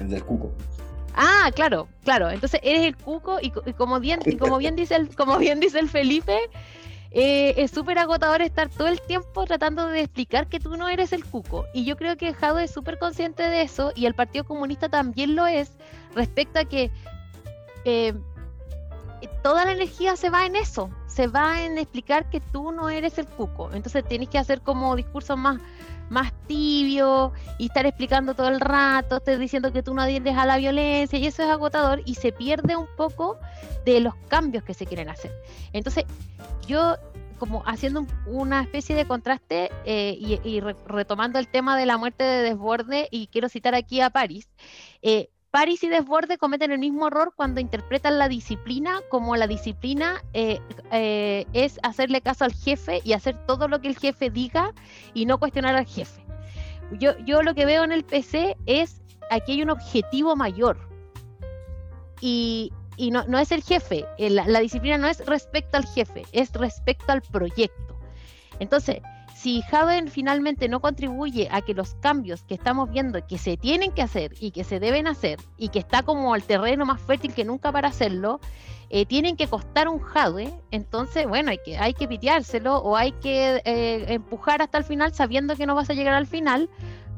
El 0.00 0.08
del 0.08 0.22
cuco. 0.24 0.52
Ah, 1.16 1.50
claro, 1.54 1.88
claro. 2.04 2.30
Entonces 2.30 2.60
eres 2.62 2.84
el 2.84 2.96
cuco 2.96 3.38
y, 3.40 3.50
como 3.72 3.98
bien, 4.00 4.20
como 4.38 4.58
bien 4.58 4.76
dice 4.76 4.96
el, 4.96 5.16
como 5.16 5.38
bien 5.38 5.58
dice 5.60 5.78
el 5.78 5.88
Felipe, 5.88 6.38
eh, 7.10 7.54
es 7.56 7.70
súper 7.70 7.98
agotador 7.98 8.42
estar 8.42 8.68
todo 8.68 8.88
el 8.88 9.00
tiempo 9.00 9.46
tratando 9.46 9.86
de 9.86 10.00
explicar 10.00 10.46
que 10.48 10.60
tú 10.60 10.76
no 10.76 10.88
eres 10.88 11.14
el 11.14 11.24
cuco. 11.24 11.64
Y 11.72 11.86
yo 11.86 11.96
creo 11.96 12.18
que 12.18 12.34
Jado 12.34 12.58
es 12.58 12.70
súper 12.70 12.98
consciente 12.98 13.42
de 13.42 13.62
eso 13.62 13.92
y 13.94 14.04
el 14.04 14.14
Partido 14.14 14.44
Comunista 14.44 14.90
también 14.90 15.34
lo 15.34 15.46
es 15.46 15.72
respecto 16.14 16.58
a 16.58 16.64
que 16.64 16.90
eh, 17.86 18.12
toda 19.42 19.64
la 19.64 19.72
energía 19.72 20.16
se 20.16 20.28
va 20.28 20.44
en 20.44 20.56
eso, 20.56 20.90
se 21.06 21.28
va 21.28 21.62
en 21.62 21.78
explicar 21.78 22.28
que 22.28 22.40
tú 22.40 22.72
no 22.72 22.90
eres 22.90 23.16
el 23.16 23.26
cuco. 23.26 23.70
Entonces 23.72 24.04
tienes 24.06 24.28
que 24.28 24.38
hacer 24.38 24.60
como 24.60 24.94
discursos 24.96 25.38
más 25.38 25.58
más 26.08 26.32
tibio 26.46 27.32
y 27.58 27.66
estar 27.66 27.86
explicando 27.86 28.34
todo 28.34 28.48
el 28.48 28.60
rato, 28.60 29.16
estar 29.16 29.38
diciendo 29.38 29.72
que 29.72 29.82
tú 29.82 29.94
no 29.94 30.02
adhieres 30.02 30.36
a 30.36 30.46
la 30.46 30.56
violencia 30.56 31.18
y 31.18 31.26
eso 31.26 31.42
es 31.42 31.48
agotador 31.48 32.02
y 32.04 32.14
se 32.14 32.32
pierde 32.32 32.76
un 32.76 32.86
poco 32.96 33.38
de 33.84 34.00
los 34.00 34.14
cambios 34.28 34.64
que 34.64 34.74
se 34.74 34.86
quieren 34.86 35.08
hacer. 35.08 35.32
Entonces, 35.72 36.04
yo 36.66 36.96
como 37.38 37.62
haciendo 37.66 38.06
una 38.26 38.62
especie 38.62 38.96
de 38.96 39.06
contraste 39.06 39.70
eh, 39.84 40.16
y, 40.18 40.60
retomando 40.60 41.38
el 41.38 41.48
tema 41.48 41.76
de 41.76 41.86
la 41.86 41.98
muerte 41.98 42.24
de 42.24 42.42
Desborde 42.42 43.08
y 43.10 43.26
quiero 43.26 43.48
citar 43.48 43.74
aquí 43.74 44.00
a 44.00 44.10
París, 44.10 44.48
eh, 45.02 45.28
París 45.56 45.82
y 45.84 45.88
Desborde 45.88 46.36
cometen 46.36 46.70
el 46.70 46.78
mismo 46.78 47.06
error 47.06 47.32
cuando 47.34 47.62
interpretan 47.62 48.18
la 48.18 48.28
disciplina 48.28 49.00
como 49.08 49.36
la 49.36 49.46
disciplina 49.46 50.22
eh, 50.34 50.60
eh, 50.92 51.46
es 51.54 51.80
hacerle 51.82 52.20
caso 52.20 52.44
al 52.44 52.52
jefe 52.52 53.00
y 53.04 53.14
hacer 53.14 53.38
todo 53.46 53.66
lo 53.66 53.80
que 53.80 53.88
el 53.88 53.96
jefe 53.96 54.28
diga 54.28 54.74
y 55.14 55.24
no 55.24 55.38
cuestionar 55.38 55.74
al 55.74 55.86
jefe. 55.86 56.22
Yo, 57.00 57.16
yo 57.20 57.40
lo 57.40 57.54
que 57.54 57.64
veo 57.64 57.84
en 57.84 57.92
el 57.92 58.04
PC 58.04 58.54
es 58.66 59.00
aquí 59.30 59.52
hay 59.52 59.62
un 59.62 59.70
objetivo 59.70 60.36
mayor. 60.36 60.76
Y, 62.20 62.70
y 62.98 63.10
no, 63.10 63.24
no 63.24 63.38
es 63.38 63.50
el 63.50 63.62
jefe, 63.62 64.04
la 64.18 64.60
disciplina 64.60 64.98
no 64.98 65.08
es 65.08 65.24
respecto 65.24 65.78
al 65.78 65.86
jefe, 65.86 66.24
es 66.32 66.52
respecto 66.52 67.12
al 67.12 67.22
proyecto. 67.22 67.98
Entonces, 68.60 69.00
si 69.46 69.62
Jaden 69.62 70.08
finalmente 70.08 70.68
no 70.68 70.80
contribuye 70.80 71.48
a 71.52 71.62
que 71.62 71.72
los 71.72 71.94
cambios 72.00 72.42
que 72.42 72.54
estamos 72.54 72.90
viendo 72.90 73.24
que 73.24 73.38
se 73.38 73.56
tienen 73.56 73.92
que 73.92 74.02
hacer 74.02 74.32
y 74.40 74.50
que 74.50 74.64
se 74.64 74.80
deben 74.80 75.06
hacer 75.06 75.38
y 75.56 75.68
que 75.68 75.78
está 75.78 76.02
como 76.02 76.34
el 76.34 76.42
terreno 76.42 76.84
más 76.84 77.00
fértil 77.00 77.32
que 77.32 77.44
nunca 77.44 77.70
para 77.70 77.86
hacerlo, 77.86 78.40
eh, 78.90 79.06
tienen 79.06 79.36
que 79.36 79.46
costar 79.46 79.86
un 79.86 80.00
Jade, 80.00 80.52
entonces, 80.72 81.28
bueno, 81.28 81.52
hay 81.52 81.58
que, 81.64 81.78
hay 81.78 81.94
que 81.94 82.08
piteárselo 82.08 82.78
o 82.78 82.96
hay 82.96 83.12
que 83.12 83.62
eh, 83.64 84.06
empujar 84.08 84.62
hasta 84.62 84.78
el 84.78 84.84
final 84.84 85.14
sabiendo 85.14 85.54
que 85.54 85.64
no 85.64 85.76
vas 85.76 85.90
a 85.90 85.94
llegar 85.94 86.14
al 86.14 86.26
final, 86.26 86.68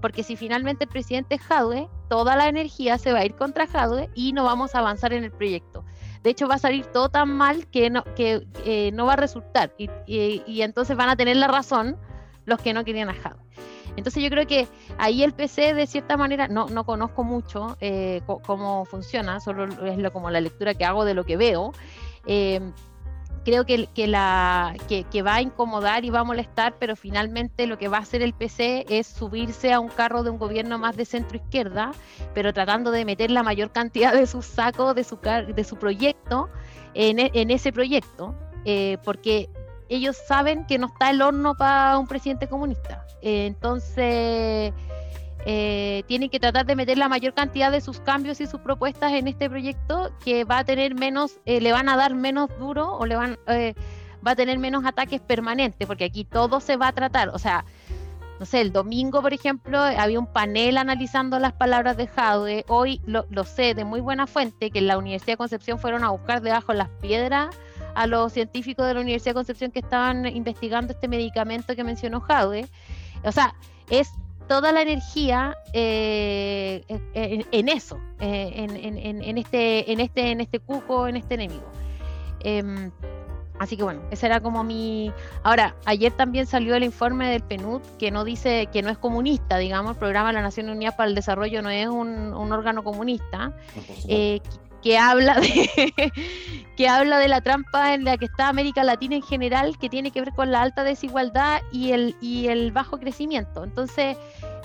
porque 0.02 0.22
si 0.22 0.36
finalmente 0.36 0.84
el 0.84 0.90
presidente 0.90 1.36
es 1.36 1.40
Jadwe, 1.40 1.88
toda 2.10 2.36
la 2.36 2.50
energía 2.50 2.98
se 2.98 3.10
va 3.10 3.20
a 3.20 3.24
ir 3.24 3.36
contra 3.36 3.66
Jadwe 3.66 4.10
y 4.14 4.34
no 4.34 4.44
vamos 4.44 4.74
a 4.74 4.80
avanzar 4.80 5.14
en 5.14 5.24
el 5.24 5.30
proyecto. 5.30 5.82
De 6.22 6.28
hecho, 6.28 6.46
va 6.46 6.56
a 6.56 6.58
salir 6.58 6.84
todo 6.84 7.08
tan 7.08 7.30
mal 7.30 7.68
que 7.68 7.88
no, 7.88 8.04
que, 8.04 8.46
eh, 8.66 8.90
no 8.92 9.06
va 9.06 9.14
a 9.14 9.16
resultar 9.16 9.72
y, 9.78 9.88
y 10.06 10.60
entonces 10.60 10.94
van 10.94 11.08
a 11.08 11.16
tener 11.16 11.38
la 11.38 11.48
razón 11.48 11.96
los 12.48 12.60
que 12.60 12.72
no 12.72 12.84
querían 12.84 13.10
a. 13.10 13.36
Entonces 13.96 14.22
yo 14.22 14.30
creo 14.30 14.46
que 14.46 14.68
ahí 14.96 15.22
el 15.22 15.32
PC 15.32 15.74
de 15.74 15.86
cierta 15.86 16.16
manera, 16.16 16.48
no, 16.48 16.66
no 16.66 16.84
conozco 16.84 17.24
mucho 17.24 17.76
eh, 17.80 18.22
cómo 18.26 18.84
funciona, 18.84 19.40
solo 19.40 19.64
es 19.64 19.98
lo, 19.98 20.12
como 20.12 20.30
la 20.30 20.40
lectura 20.40 20.74
que 20.74 20.84
hago 20.84 21.04
de 21.04 21.14
lo 21.14 21.24
que 21.24 21.36
veo. 21.36 21.72
Eh, 22.26 22.60
creo 23.44 23.64
que, 23.64 23.88
que, 23.94 24.06
la, 24.06 24.76
que, 24.88 25.22
va 25.22 25.36
a 25.36 25.42
incomodar 25.42 26.04
y 26.04 26.10
va 26.10 26.20
a 26.20 26.24
molestar, 26.24 26.76
pero 26.78 26.96
finalmente 26.96 27.66
lo 27.66 27.78
que 27.78 27.88
va 27.88 27.96
a 27.98 28.00
hacer 28.00 28.22
el 28.22 28.34
PC 28.34 28.86
es 28.88 29.06
subirse 29.06 29.72
a 29.72 29.80
un 29.80 29.88
carro 29.88 30.22
de 30.22 30.30
un 30.30 30.38
gobierno 30.38 30.78
más 30.78 30.96
de 30.96 31.04
centro 31.04 31.38
izquierda, 31.38 31.92
pero 32.34 32.52
tratando 32.52 32.90
de 32.90 33.04
meter 33.04 33.30
la 33.30 33.42
mayor 33.42 33.72
cantidad 33.72 34.12
de 34.12 34.26
sus 34.26 34.46
sacos, 34.46 34.94
de 34.94 35.02
su, 35.02 35.18
de 35.18 35.64
su 35.64 35.76
proyecto, 35.76 36.48
en, 36.94 37.18
e, 37.18 37.30
ese 37.34 37.72
proyecto, 37.72 38.34
eh, 38.64 38.98
porque 39.02 39.48
ellos 39.88 40.16
saben 40.16 40.66
que 40.66 40.78
no 40.78 40.86
está 40.86 41.10
el 41.10 41.22
horno 41.22 41.54
para 41.54 41.98
un 41.98 42.06
presidente 42.06 42.48
comunista. 42.48 43.06
Eh, 43.22 43.46
entonces, 43.46 44.72
eh, 45.46 46.02
tienen 46.06 46.28
que 46.28 46.38
tratar 46.38 46.66
de 46.66 46.76
meter 46.76 46.98
la 46.98 47.08
mayor 47.08 47.34
cantidad 47.34 47.72
de 47.72 47.80
sus 47.80 48.00
cambios 48.00 48.40
y 48.40 48.46
sus 48.46 48.60
propuestas 48.60 49.12
en 49.12 49.28
este 49.28 49.48
proyecto 49.48 50.12
que 50.22 50.44
va 50.44 50.58
a 50.58 50.64
tener 50.64 50.94
menos, 50.94 51.40
eh, 51.46 51.60
le 51.60 51.72
van 51.72 51.88
a 51.88 51.96
dar 51.96 52.14
menos 52.14 52.50
duro 52.58 52.92
o 52.92 53.06
le 53.06 53.16
van, 53.16 53.38
va 54.26 54.32
a 54.32 54.36
tener 54.36 54.58
menos 54.58 54.84
ataques 54.84 55.20
permanentes, 55.20 55.86
porque 55.86 56.04
aquí 56.04 56.24
todo 56.24 56.60
se 56.60 56.76
va 56.76 56.88
a 56.88 56.92
tratar. 56.92 57.30
O 57.30 57.38
sea, 57.38 57.64
no 58.38 58.46
sé, 58.46 58.60
el 58.60 58.72
domingo, 58.72 59.22
por 59.22 59.32
ejemplo, 59.32 59.80
había 59.80 60.20
un 60.20 60.26
panel 60.26 60.76
analizando 60.76 61.38
las 61.38 61.54
palabras 61.54 61.96
de 61.96 62.06
Jaude. 62.06 62.64
Hoy 62.68 63.00
lo, 63.04 63.26
lo 63.30 63.44
sé 63.44 63.74
de 63.74 63.84
muy 63.84 64.00
buena 64.00 64.26
fuente 64.26 64.70
que 64.70 64.78
en 64.78 64.86
la 64.86 64.98
Universidad 64.98 65.32
de 65.32 65.38
Concepción 65.38 65.78
fueron 65.78 66.04
a 66.04 66.10
buscar 66.10 66.40
debajo 66.40 66.72
las 66.72 66.88
piedras 67.00 67.56
a 67.98 68.06
los 68.06 68.32
científicos 68.32 68.86
de 68.86 68.94
la 68.94 69.00
Universidad 69.00 69.32
de 69.32 69.34
Concepción 69.34 69.72
que 69.72 69.80
estaban 69.80 70.24
investigando 70.24 70.92
este 70.92 71.08
medicamento 71.08 71.74
que 71.74 71.82
mencionó 71.82 72.20
Jaude. 72.20 72.68
O 73.24 73.32
sea, 73.32 73.56
es 73.90 74.12
toda 74.46 74.70
la 74.70 74.82
energía 74.82 75.56
eh, 75.72 76.84
en, 77.14 77.68
eso, 77.68 77.98
eh, 78.20 78.52
en, 78.54 79.36
este, 79.36 79.90
en, 79.90 79.98
este, 79.98 80.30
en 80.30 80.40
este 80.40 80.60
cuco, 80.60 81.08
en 81.08 81.16
este 81.16 81.34
enemigo. 81.34 81.66
Em, 82.44 82.92
así 83.58 83.76
que 83.76 83.82
bueno, 83.82 84.00
ese 84.12 84.26
era 84.26 84.38
como 84.38 84.62
mi... 84.62 85.12
Ahora, 85.42 85.74
ayer 85.84 86.12
también 86.12 86.46
salió 86.46 86.76
el 86.76 86.84
informe 86.84 87.28
del 87.28 87.42
PNUD 87.42 87.82
que 87.98 88.12
no 88.12 88.22
dice 88.22 88.68
que 88.72 88.80
no 88.80 88.90
es 88.90 88.98
comunista, 88.98 89.58
digamos, 89.58 89.94
el 89.94 89.98
Programa 89.98 90.28
de 90.28 90.34
la 90.34 90.42
Nación 90.42 90.68
Unida 90.68 90.92
para 90.92 91.08
el 91.08 91.16
Desarrollo 91.16 91.62
no 91.62 91.70
es 91.70 91.88
un, 91.88 92.32
órgano 92.32 92.84
comunista, 92.84 93.56
que 94.82 94.98
habla 94.98 95.40
de 95.40 96.12
que 96.76 96.88
habla 96.88 97.18
de 97.18 97.26
la 97.26 97.40
trampa 97.40 97.94
en 97.94 98.04
la 98.04 98.16
que 98.16 98.26
está 98.26 98.48
América 98.48 98.84
Latina 98.84 99.16
en 99.16 99.22
general, 99.22 99.76
que 99.78 99.88
tiene 99.88 100.12
que 100.12 100.20
ver 100.20 100.32
con 100.32 100.52
la 100.52 100.62
alta 100.62 100.84
desigualdad 100.84 101.60
y 101.72 101.90
el, 101.90 102.14
y 102.20 102.46
el 102.46 102.70
bajo 102.70 102.98
crecimiento. 102.98 103.64
Entonces, 103.64 104.16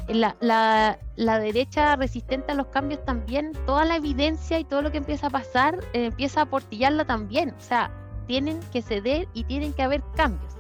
la, 0.08 0.36
la, 0.40 1.00
la 1.16 1.40
derecha 1.40 1.96
resistente 1.96 2.52
a 2.52 2.56
los 2.56 2.68
cambios 2.68 3.04
también, 3.04 3.52
toda 3.66 3.84
la 3.86 3.96
evidencia 3.96 4.60
y 4.60 4.64
todo 4.64 4.84
lo 4.84 4.92
que 4.92 5.00
empieza 5.00 5.28
a 5.28 5.30
pasar, 5.32 5.80
eh, 5.94 6.06
empieza 6.06 6.42
a 6.42 6.46
portillarla 6.46 7.06
también. 7.06 7.50
O 7.58 7.62
sea, 7.62 7.90
tienen 8.28 8.60
que 8.72 8.84
ceder 8.84 9.28
y 9.34 9.46
tienen 9.46 9.74
que 9.74 9.82
haber 9.82 10.04
cambios. 10.16 10.53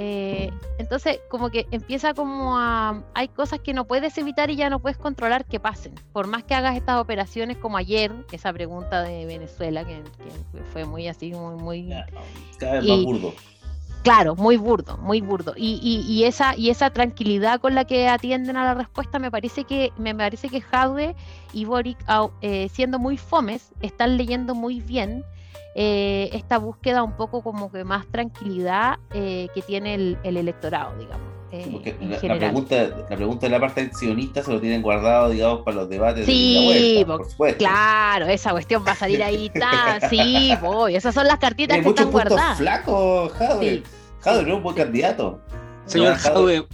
Eh, 0.00 0.52
entonces, 0.78 1.18
como 1.28 1.50
que 1.50 1.66
empieza 1.72 2.14
como 2.14 2.56
a... 2.56 3.02
Hay 3.14 3.26
cosas 3.26 3.58
que 3.58 3.74
no 3.74 3.84
puedes 3.84 4.16
evitar 4.16 4.48
y 4.48 4.54
ya 4.54 4.70
no 4.70 4.78
puedes 4.78 4.96
controlar 4.96 5.44
que 5.44 5.58
pasen. 5.58 5.92
Por 6.12 6.28
más 6.28 6.44
que 6.44 6.54
hagas 6.54 6.76
estas 6.76 7.00
operaciones 7.00 7.56
como 7.56 7.78
ayer, 7.78 8.12
esa 8.30 8.52
pregunta 8.52 9.02
de 9.02 9.26
Venezuela, 9.26 9.84
que, 9.84 10.00
fue 10.72 10.84
muy 10.84 11.08
así, 11.08 11.32
muy... 11.32 11.56
muy 11.56 11.94
cada 12.58 12.74
vez 12.74 12.84
más 12.88 13.02
burdo. 13.02 13.34
Claro, 14.04 14.36
muy 14.36 14.56
burdo, 14.56 14.96
muy 14.98 15.20
burdo. 15.20 15.54
Y, 15.56 15.80
y, 16.06 16.22
esa, 16.22 16.54
y 16.54 16.70
esa 16.70 16.90
tranquilidad 16.90 17.60
con 17.60 17.74
la 17.74 17.84
que 17.84 18.06
atienden 18.06 18.56
a 18.56 18.62
la 18.62 18.74
respuesta, 18.74 19.18
me 19.18 19.32
parece 19.32 19.64
que, 19.64 19.92
me 19.98 20.14
parece 20.14 20.48
que 20.48 20.60
Jaude 20.60 21.16
y 21.52 21.64
Boric, 21.64 21.98
eh, 22.40 22.68
siendo 22.72 23.00
muy 23.00 23.16
fomes, 23.16 23.72
están 23.82 24.16
leyendo 24.16 24.54
muy 24.54 24.80
bien 24.80 25.24
eh, 25.80 26.30
esta 26.32 26.58
búsqueda 26.58 27.04
un 27.04 27.12
poco 27.12 27.40
como 27.40 27.70
que 27.70 27.84
más 27.84 28.04
tranquilidad 28.08 28.98
eh, 29.14 29.46
que 29.54 29.62
tiene 29.62 29.94
el, 29.94 30.18
electorado, 30.24 30.98
digamos. 30.98 31.28
Eh, 31.52 31.96
la, 32.00 32.36
pregunta, 32.36 32.88
la 33.08 33.16
pregunta 33.16 33.46
de 33.46 33.50
la 33.50 33.60
parte 33.60 33.88
sionista 33.94 34.42
se 34.42 34.50
lo 34.50 34.60
tienen 34.60 34.82
guardado, 34.82 35.30
digamos, 35.30 35.62
para 35.62 35.76
los 35.76 35.88
debates 35.88 36.26
sí, 36.26 36.54
de 36.54 36.60
la 36.60 36.66
vuelta, 36.66 37.16
por 37.16 37.30
supuesto. 37.30 37.58
Claro, 37.58 38.26
esa 38.26 38.50
cuestión 38.50 38.82
va 38.84 38.90
a 38.90 38.96
salir 38.96 39.22
ahí, 39.22 39.52
sí, 40.10 40.52
voy, 40.60 40.96
esas 40.96 41.14
son 41.14 41.28
las 41.28 41.38
cartitas 41.38 41.78
que 41.80 41.88
están 41.88 42.10
guardadas. 42.10 42.58
flaco, 42.58 43.28
Jadwe. 43.38 43.84
Jadwe 44.18 44.42
no 44.42 44.48
es 44.48 44.54
un 44.56 44.62
buen 44.64 44.74
candidato. 44.74 45.40
Señor 45.86 46.16
Jadwe, 46.16 46.66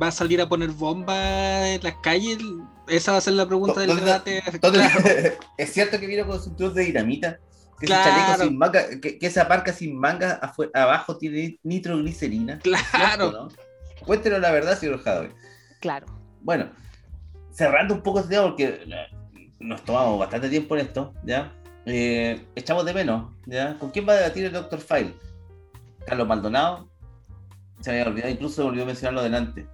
¿va 0.00 0.06
a 0.06 0.12
salir 0.12 0.40
a 0.40 0.48
poner 0.48 0.70
bomba 0.70 1.70
en 1.70 1.82
las 1.82 1.96
calles? 1.96 2.38
Esa 2.86 3.10
va 3.10 3.18
a 3.18 3.20
ser 3.20 3.32
la 3.32 3.46
pregunta 3.46 3.80
del 3.80 3.96
debate. 3.96 4.44
¿Es 5.58 5.72
cierto 5.72 5.98
que 5.98 6.06
viene 6.06 6.24
con 6.24 6.40
su 6.40 6.54
de 6.72 6.84
dinamita? 6.84 7.40
Que, 7.78 7.86
claro. 7.86 8.44
sin 8.44 8.56
manga, 8.56 8.82
que, 9.00 9.18
esa 9.20 9.48
parca 9.48 9.72
sin 9.72 9.98
manga 9.98 10.40
abajo 10.74 11.16
tiene 11.16 11.58
nitroglicerina. 11.62 12.60
Claro. 12.90 13.32
¿no? 13.32 13.48
Cuéntenos 14.06 14.40
la 14.40 14.50
verdad, 14.50 14.78
señor 14.78 15.02
Jadwe. 15.02 15.34
Claro. 15.80 16.06
Bueno, 16.40 16.70
cerrando 17.50 17.94
un 17.94 18.02
poco 18.02 18.20
este 18.20 18.34
tema, 18.34 18.48
porque 18.48 18.82
eh, 18.86 19.06
nos 19.60 19.82
tomamos 19.82 20.18
bastante 20.18 20.48
tiempo 20.48 20.76
en 20.76 20.86
esto, 20.86 21.14
¿ya? 21.24 21.52
Eh, 21.86 22.46
echamos 22.54 22.84
de 22.84 22.94
menos, 22.94 23.32
¿ya? 23.46 23.78
¿Con 23.78 23.90
quién 23.90 24.08
va 24.08 24.12
a 24.12 24.16
debatir 24.16 24.44
el 24.44 24.52
Dr. 24.52 24.80
File? 24.80 25.14
Carlos 26.06 26.26
Maldonado. 26.26 26.88
Se 27.80 27.90
me 27.90 28.00
había 28.00 28.10
olvidado, 28.10 28.32
incluso 28.32 28.56
se 28.56 28.62
me 28.62 28.68
olvidó 28.68 28.86
mencionarlo 28.86 29.22
delante. 29.22 29.66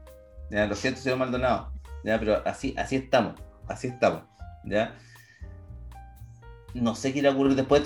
¿ya? 0.51 0.67
Lo 0.67 0.75
siento, 0.75 1.01
señor 1.01 1.19
Maldonado. 1.19 1.73
¿ya? 2.05 2.19
Pero 2.19 2.43
así, 2.45 2.75
así 2.77 2.97
estamos, 2.97 3.35
así 3.69 3.89
estamos, 3.89 4.23
¿ya? 4.65 4.97
No 6.75 6.95
sé 6.95 7.13
qué 7.13 7.21
irá 7.21 7.31
a 7.31 7.35
ocurrir 7.35 7.57
después. 7.57 7.83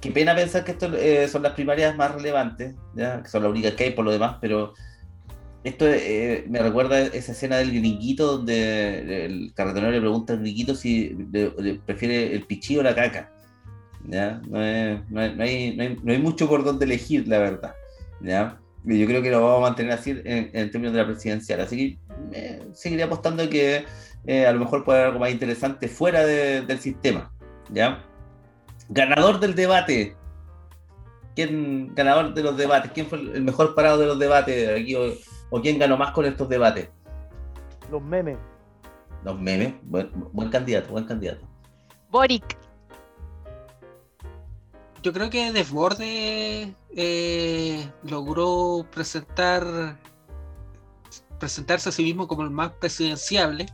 Qué 0.00 0.10
pena 0.10 0.34
pensar 0.34 0.64
que 0.64 0.72
esto 0.72 0.90
eh, 0.96 1.28
son 1.28 1.42
las 1.42 1.52
primarias 1.52 1.94
más 1.94 2.14
relevantes, 2.14 2.74
¿ya? 2.94 3.22
que 3.22 3.28
son 3.28 3.42
las 3.42 3.50
únicas 3.50 3.74
que 3.74 3.84
hay 3.84 3.90
por 3.90 4.04
lo 4.06 4.12
demás, 4.12 4.38
pero 4.40 4.72
esto 5.62 5.86
eh, 5.86 6.46
me 6.48 6.60
recuerda 6.60 7.00
esa 7.00 7.32
escena 7.32 7.58
del 7.58 7.70
gringuito 7.70 8.38
donde 8.38 9.26
el 9.26 9.52
carretonero 9.54 9.92
le 9.92 10.00
pregunta 10.00 10.32
al 10.32 10.40
gringuito 10.40 10.74
si 10.74 11.10
prefiere 11.84 12.34
el 12.34 12.46
pichillo 12.46 12.80
o 12.80 12.82
la 12.82 12.94
caca. 12.94 13.30
¿ya? 14.06 14.40
No, 14.48 14.58
hay, 14.58 15.02
no, 15.10 16.12
hay, 16.12 16.18
mucho 16.18 16.48
por 16.48 16.64
donde 16.64 16.86
elegir, 16.86 17.28
la 17.28 17.38
verdad. 17.38 17.74
¿ya? 18.22 18.58
Yo 18.84 19.06
creo 19.06 19.20
que 19.20 19.30
lo 19.30 19.42
vamos 19.42 19.58
a 19.58 19.68
mantener 19.68 19.92
así 19.92 20.18
en, 20.24 20.70
términos 20.70 20.94
de 20.94 20.98
la 21.00 21.06
presidencial. 21.06 21.60
Así 21.60 21.76
que 21.76 21.98
eh, 22.32 22.62
seguiré 22.72 23.02
apostando 23.02 23.46
que 23.50 23.84
a 24.46 24.52
lo 24.52 24.60
mejor 24.60 24.82
puede 24.82 25.00
haber 25.00 25.08
algo 25.08 25.20
más 25.20 25.30
interesante 25.30 25.88
fuera 25.88 26.24
del 26.24 26.78
sistema. 26.78 27.30
¿Ya? 27.72 28.04
Ganador 28.88 29.40
del 29.40 29.54
debate. 29.54 30.16
¿Quién, 31.34 31.94
ganador 31.94 32.34
de 32.34 32.42
los 32.42 32.56
debates? 32.56 32.90
¿Quién 32.92 33.06
fue 33.06 33.18
el 33.18 33.42
mejor 33.42 33.74
parado 33.74 33.98
de 33.98 34.06
los 34.06 34.18
debates 34.18 34.80
aquí? 34.80 34.94
O, 34.94 35.60
quién 35.60 35.78
ganó 35.78 35.96
más 35.96 36.12
con 36.12 36.24
estos 36.24 36.48
debates? 36.48 36.88
Los 37.90 38.02
memes. 38.02 38.38
Los 39.24 39.40
memes. 39.40 39.74
Buen, 39.82 40.50
candidato, 40.50 40.90
buen 40.90 41.04
candidato. 41.04 41.46
Boric. 42.10 42.58
Yo 45.02 45.12
creo 45.12 45.30
que 45.30 45.52
Desborde 45.52 46.74
eh, 46.94 47.90
logró 48.02 48.86
presentar 48.90 49.96
presentarse 51.38 51.88
a 51.88 51.92
sí 51.92 52.04
mismo 52.04 52.28
como 52.28 52.42
el 52.42 52.50
más 52.50 52.70
presidenciable 52.72 53.66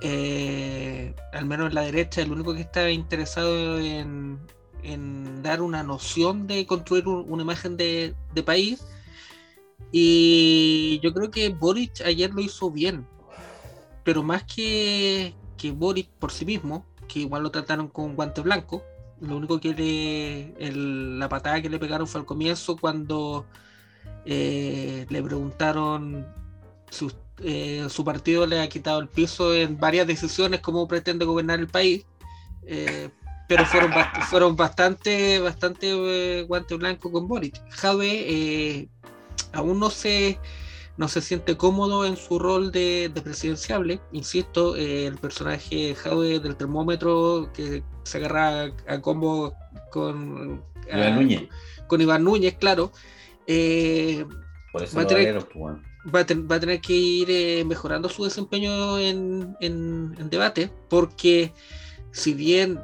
eh, 0.00 1.14
al 1.32 1.44
menos 1.46 1.68
en 1.68 1.74
la 1.74 1.82
derecha, 1.82 2.22
el 2.22 2.32
único 2.32 2.54
que 2.54 2.60
estaba 2.60 2.90
interesado 2.90 3.78
en, 3.78 4.38
dar 5.42 5.60
una 5.62 5.82
noción 5.82 6.46
de 6.46 6.66
construir 6.66 7.06
una 7.06 7.42
imagen 7.42 7.76
de, 7.76 8.14
país. 8.44 8.84
Y 9.92 11.00
yo 11.02 11.12
creo 11.12 11.30
que 11.30 11.48
Boric 11.48 12.00
ayer 12.02 12.32
lo 12.32 12.40
hizo 12.40 12.70
bien, 12.70 13.06
pero 14.04 14.22
más 14.22 14.44
que, 14.44 15.34
que 15.56 15.72
Boric 15.72 16.08
por 16.18 16.30
sí 16.30 16.44
mismo, 16.44 16.86
que 17.08 17.20
igual 17.20 17.42
lo 17.42 17.50
trataron 17.50 17.88
con 17.88 18.14
guante 18.14 18.40
blanco. 18.40 18.84
Lo 19.20 19.36
único 19.36 19.60
que 19.60 19.74
le, 19.74 20.72
la 21.18 21.28
patada 21.28 21.60
que 21.60 21.68
le 21.68 21.78
pegaron 21.78 22.06
fue 22.06 22.20
al 22.20 22.26
comienzo 22.26 22.76
cuando 22.76 23.44
eh, 24.24 25.06
le 25.08 25.22
preguntaron 25.22 26.26
si 26.90 27.10
eh, 27.42 27.86
su 27.88 28.04
partido 28.04 28.46
le 28.46 28.60
ha 28.60 28.68
quitado 28.68 29.00
el 29.00 29.08
piso 29.08 29.54
en 29.54 29.78
varias 29.78 30.06
decisiones 30.06 30.60
cómo 30.60 30.86
pretende 30.88 31.24
gobernar 31.24 31.60
el 31.60 31.68
país. 31.68 32.04
Eh, 32.66 33.08
pero 33.48 33.64
fueron, 33.66 33.90
fueron 34.30 34.56
bastante, 34.56 35.38
bastante 35.40 36.42
guante 36.42 36.76
blanco 36.76 37.10
con 37.10 37.26
Boric. 37.26 37.60
Jave 37.70 38.88
aún 39.52 39.80
no 39.80 39.90
se 39.90 40.38
no 41.00 41.08
se 41.08 41.22
siente 41.22 41.56
cómodo 41.56 42.04
en 42.04 42.18
su 42.18 42.38
rol 42.38 42.70
de, 42.72 43.10
presidenciable. 43.24 44.00
Insisto, 44.12 44.76
eh, 44.76 45.06
el 45.06 45.16
personaje 45.16 45.94
Jaude 45.94 46.40
del 46.40 46.56
termómetro 46.56 47.50
que 47.54 47.82
se 48.02 48.18
agarra 48.18 48.70
a, 48.86 49.00
combo 49.00 49.54
con 49.90 50.62
Iván 50.92 51.14
Núñez. 51.14 51.48
Con 51.86 52.02
Iván 52.02 52.22
Núñez, 52.22 52.54
claro. 52.58 52.92
Eh, 53.46 54.26
Por 54.72 54.82
eso 54.82 54.94
va, 54.94 55.04
a 55.04 55.06
tener, 55.06 55.42
va, 56.14 56.20
a 56.20 56.60
tener, 56.60 56.80
que 56.80 56.92
ir 56.92 57.30
eh, 57.30 57.64
mejorando 57.64 58.08
su 58.08 58.24
desempeño 58.24 58.98
en, 58.98 59.56
debate, 60.30 60.70
porque 60.88 61.52
si 62.12 62.34
bien 62.34 62.80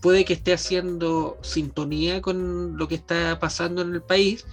puede 0.00 0.24
que 0.24 0.34
esté 0.34 0.52
haciendo 0.52 1.38
sintonía 1.42 2.22
con 2.22 2.76
lo 2.76 2.88
que 2.88 2.94
está 2.94 3.38
pasando 3.38 3.82
en 3.82 3.94
el 3.94 4.02
país, 4.02 4.46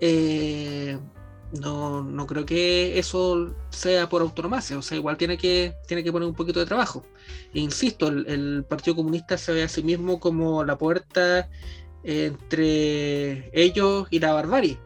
eh, 0.00 0.98
no, 1.52 2.02
no 2.02 2.26
creo 2.26 2.44
que 2.44 2.98
eso 2.98 3.54
sea 3.70 4.08
por 4.08 4.22
autonomía, 4.22 4.60
o 4.76 4.82
sea, 4.82 4.98
igual 4.98 5.16
tiene 5.16 5.38
que, 5.38 5.74
tiene 5.86 6.02
que 6.02 6.12
poner 6.12 6.28
un 6.28 6.34
poquito 6.34 6.60
de 6.60 6.66
trabajo. 6.66 7.04
E 7.52 7.60
insisto, 7.60 8.08
el, 8.08 8.64
Partido 8.68 8.96
Comunista 8.96 9.38
se 9.38 9.52
ve 9.52 9.62
a 9.62 9.68
sí 9.68 9.82
mismo 9.82 10.20
como 10.20 10.64
la 10.64 10.76
puerta 10.78 11.48
entre 12.02 13.50
ellos 13.58 14.06
y 14.10 14.18
la 14.18 14.32
barbarie. 14.32 14.78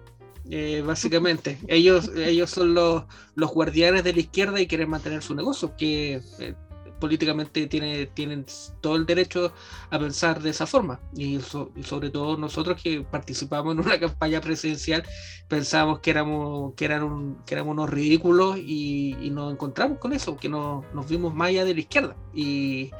Eh, 0.50 0.82
básicamente, 0.86 1.58
ellos, 1.68 2.10
ellos 2.16 2.50
son 2.50 2.74
los, 2.74 3.04
los 3.34 3.50
guardianes 3.50 4.04
de 4.04 4.12
la 4.12 4.20
izquierda 4.20 4.60
y 4.60 4.66
quieren 4.66 4.90
mantener 4.90 5.22
su 5.22 5.34
negocio, 5.34 5.76
que 5.76 6.22
eh, 6.38 6.54
políticamente 6.98 7.66
tiene, 7.66 8.06
tienen 8.06 8.44
todo 8.80 8.96
el 8.96 9.06
derecho 9.06 9.52
a 9.90 9.98
pensar 9.98 10.42
de 10.42 10.50
esa 10.50 10.66
forma. 10.66 11.00
Y, 11.14 11.40
sobre 11.40 12.10
todo 12.10 12.36
nosotros 12.36 12.80
que 12.82 13.02
participamos 13.02 13.74
en 13.74 13.80
una 13.80 13.98
campaña 14.00 14.40
presidencial 14.40 15.04
pensábamos 15.48 16.00
que 16.00 16.10
éramos, 16.10 16.74
que 16.74 16.84
eran 16.84 17.38
que 17.46 17.54
éramos 17.54 17.72
unos 17.72 17.90
ridículos 17.90 18.58
y, 18.58 19.30
nos 19.30 19.52
encontramos 19.52 19.98
con 19.98 20.12
eso, 20.12 20.36
que 20.36 20.48
nos 20.48 21.08
vimos 21.08 21.34
más 21.34 21.48
allá 21.48 21.64
de 21.64 21.74
la 21.74 21.80
izquierda. 21.80 22.16
Y 22.34 22.90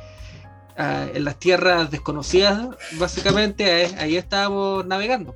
ah, 0.77 1.07
en 1.13 1.25
las 1.25 1.39
tierras 1.39 1.91
desconocidas, 1.91 2.69
básicamente 2.99 3.87
ahí, 3.99 4.17
estábamos 4.17 4.87
navegando. 4.87 5.35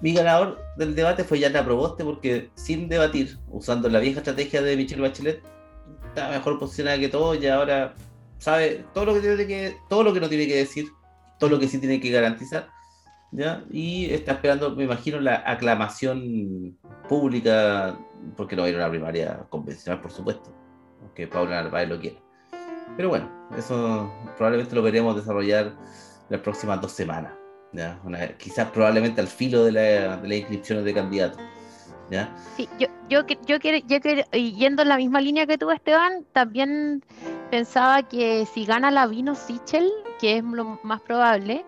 Mi 0.00 0.12
ganador 0.12 0.58
del 0.76 0.94
debate 0.94 1.24
fue 1.24 1.38
Yana 1.38 1.64
Proboste 1.64 2.04
porque 2.04 2.50
sin 2.54 2.88
debatir, 2.88 3.38
usando 3.48 3.88
la 3.88 3.98
vieja 3.98 4.18
estrategia 4.18 4.62
de 4.62 4.76
Michelle 4.76 5.02
Bachelet, 5.02 5.42
está 6.08 6.28
mejor 6.30 6.58
posicionada 6.58 6.98
que 6.98 7.08
todo 7.08 7.34
y 7.34 7.46
ahora 7.46 7.94
sabe 8.38 8.84
todo 8.94 9.06
lo 9.06 9.14
que 9.14 9.20
tiene 9.20 9.46
que, 9.46 9.76
todo 9.88 10.02
lo 10.02 10.12
que 10.12 10.20
no 10.20 10.28
tiene 10.28 10.46
que 10.46 10.56
decir, 10.56 10.88
todo 11.38 11.50
lo 11.50 11.58
que 11.58 11.68
sí 11.68 11.78
tiene 11.78 12.00
que 12.00 12.10
garantizar, 12.10 12.68
¿ya? 13.32 13.64
Y 13.70 14.10
está 14.10 14.32
esperando, 14.32 14.74
me 14.74 14.84
imagino, 14.84 15.20
la 15.20 15.42
aclamación 15.46 16.76
pública, 17.08 17.98
porque 18.36 18.56
no 18.56 18.62
va 18.62 18.66
a 18.66 18.70
ir 18.70 18.76
a 18.76 18.78
una 18.78 18.90
primaria 18.90 19.46
convencional, 19.48 20.00
por 20.00 20.12
supuesto, 20.12 20.50
aunque 21.02 21.26
Paula 21.26 21.62
Narváez 21.62 21.88
lo 21.88 21.98
quiera. 22.00 22.18
Pero 22.96 23.10
bueno, 23.10 23.30
eso 23.56 24.12
probablemente 24.36 24.74
lo 24.74 24.82
veremos 24.82 25.16
desarrollar 25.16 25.74
las 26.28 26.40
próximas 26.40 26.80
dos 26.80 26.92
semanas. 26.92 27.37
¿Ya? 27.72 28.00
quizás 28.38 28.70
probablemente 28.70 29.20
al 29.20 29.28
filo 29.28 29.64
de, 29.64 29.72
la, 29.72 30.16
de 30.16 30.28
las 30.28 30.38
inscripciones 30.38 30.84
de 30.84 30.94
candidatos. 30.94 31.40
¿ya? 32.10 32.34
Sí, 32.56 32.68
yo, 32.78 32.88
yo, 33.08 33.26
yo, 33.46 33.56
yo, 33.56 33.98
yendo 34.32 34.82
en 34.82 34.88
la 34.88 34.96
misma 34.96 35.20
línea 35.20 35.46
que 35.46 35.58
tú, 35.58 35.70
Esteban, 35.70 36.24
también 36.32 37.04
pensaba 37.50 38.02
que 38.02 38.46
si 38.46 38.64
gana 38.64 38.90
la 38.90 39.06
Vino 39.06 39.34
Sichel, 39.34 39.90
que 40.18 40.38
es 40.38 40.44
lo 40.44 40.80
más 40.82 41.00
probable, 41.00 41.64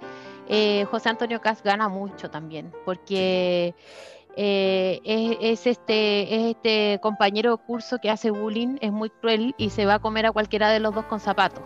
eh, 0.48 0.84
José 0.90 1.11
Antonio 1.11 1.40
Cas 1.40 1.62
gana 1.62 1.88
mucho 1.88 2.30
también, 2.30 2.72
porque 2.84 3.74
eh, 4.36 5.01
es, 5.40 5.66
este, 5.66 6.34
es 6.34 6.57
este 6.57 6.98
compañero 7.03 7.57
de 7.57 7.62
curso 7.64 7.98
que 7.98 8.11
hace 8.11 8.30
bullying, 8.30 8.78
es 8.80 8.92
muy 8.92 9.11
cruel 9.11 9.55
y 9.59 9.70
se 9.70 9.86
va 9.86 9.94
a 9.94 9.98
comer 9.98 10.26
a 10.26 10.32
cualquiera 10.32 10.70
de 10.70 10.80
los 10.80 10.94
dos 10.94 11.05
con 11.07 11.20
zapatos. 11.20 11.62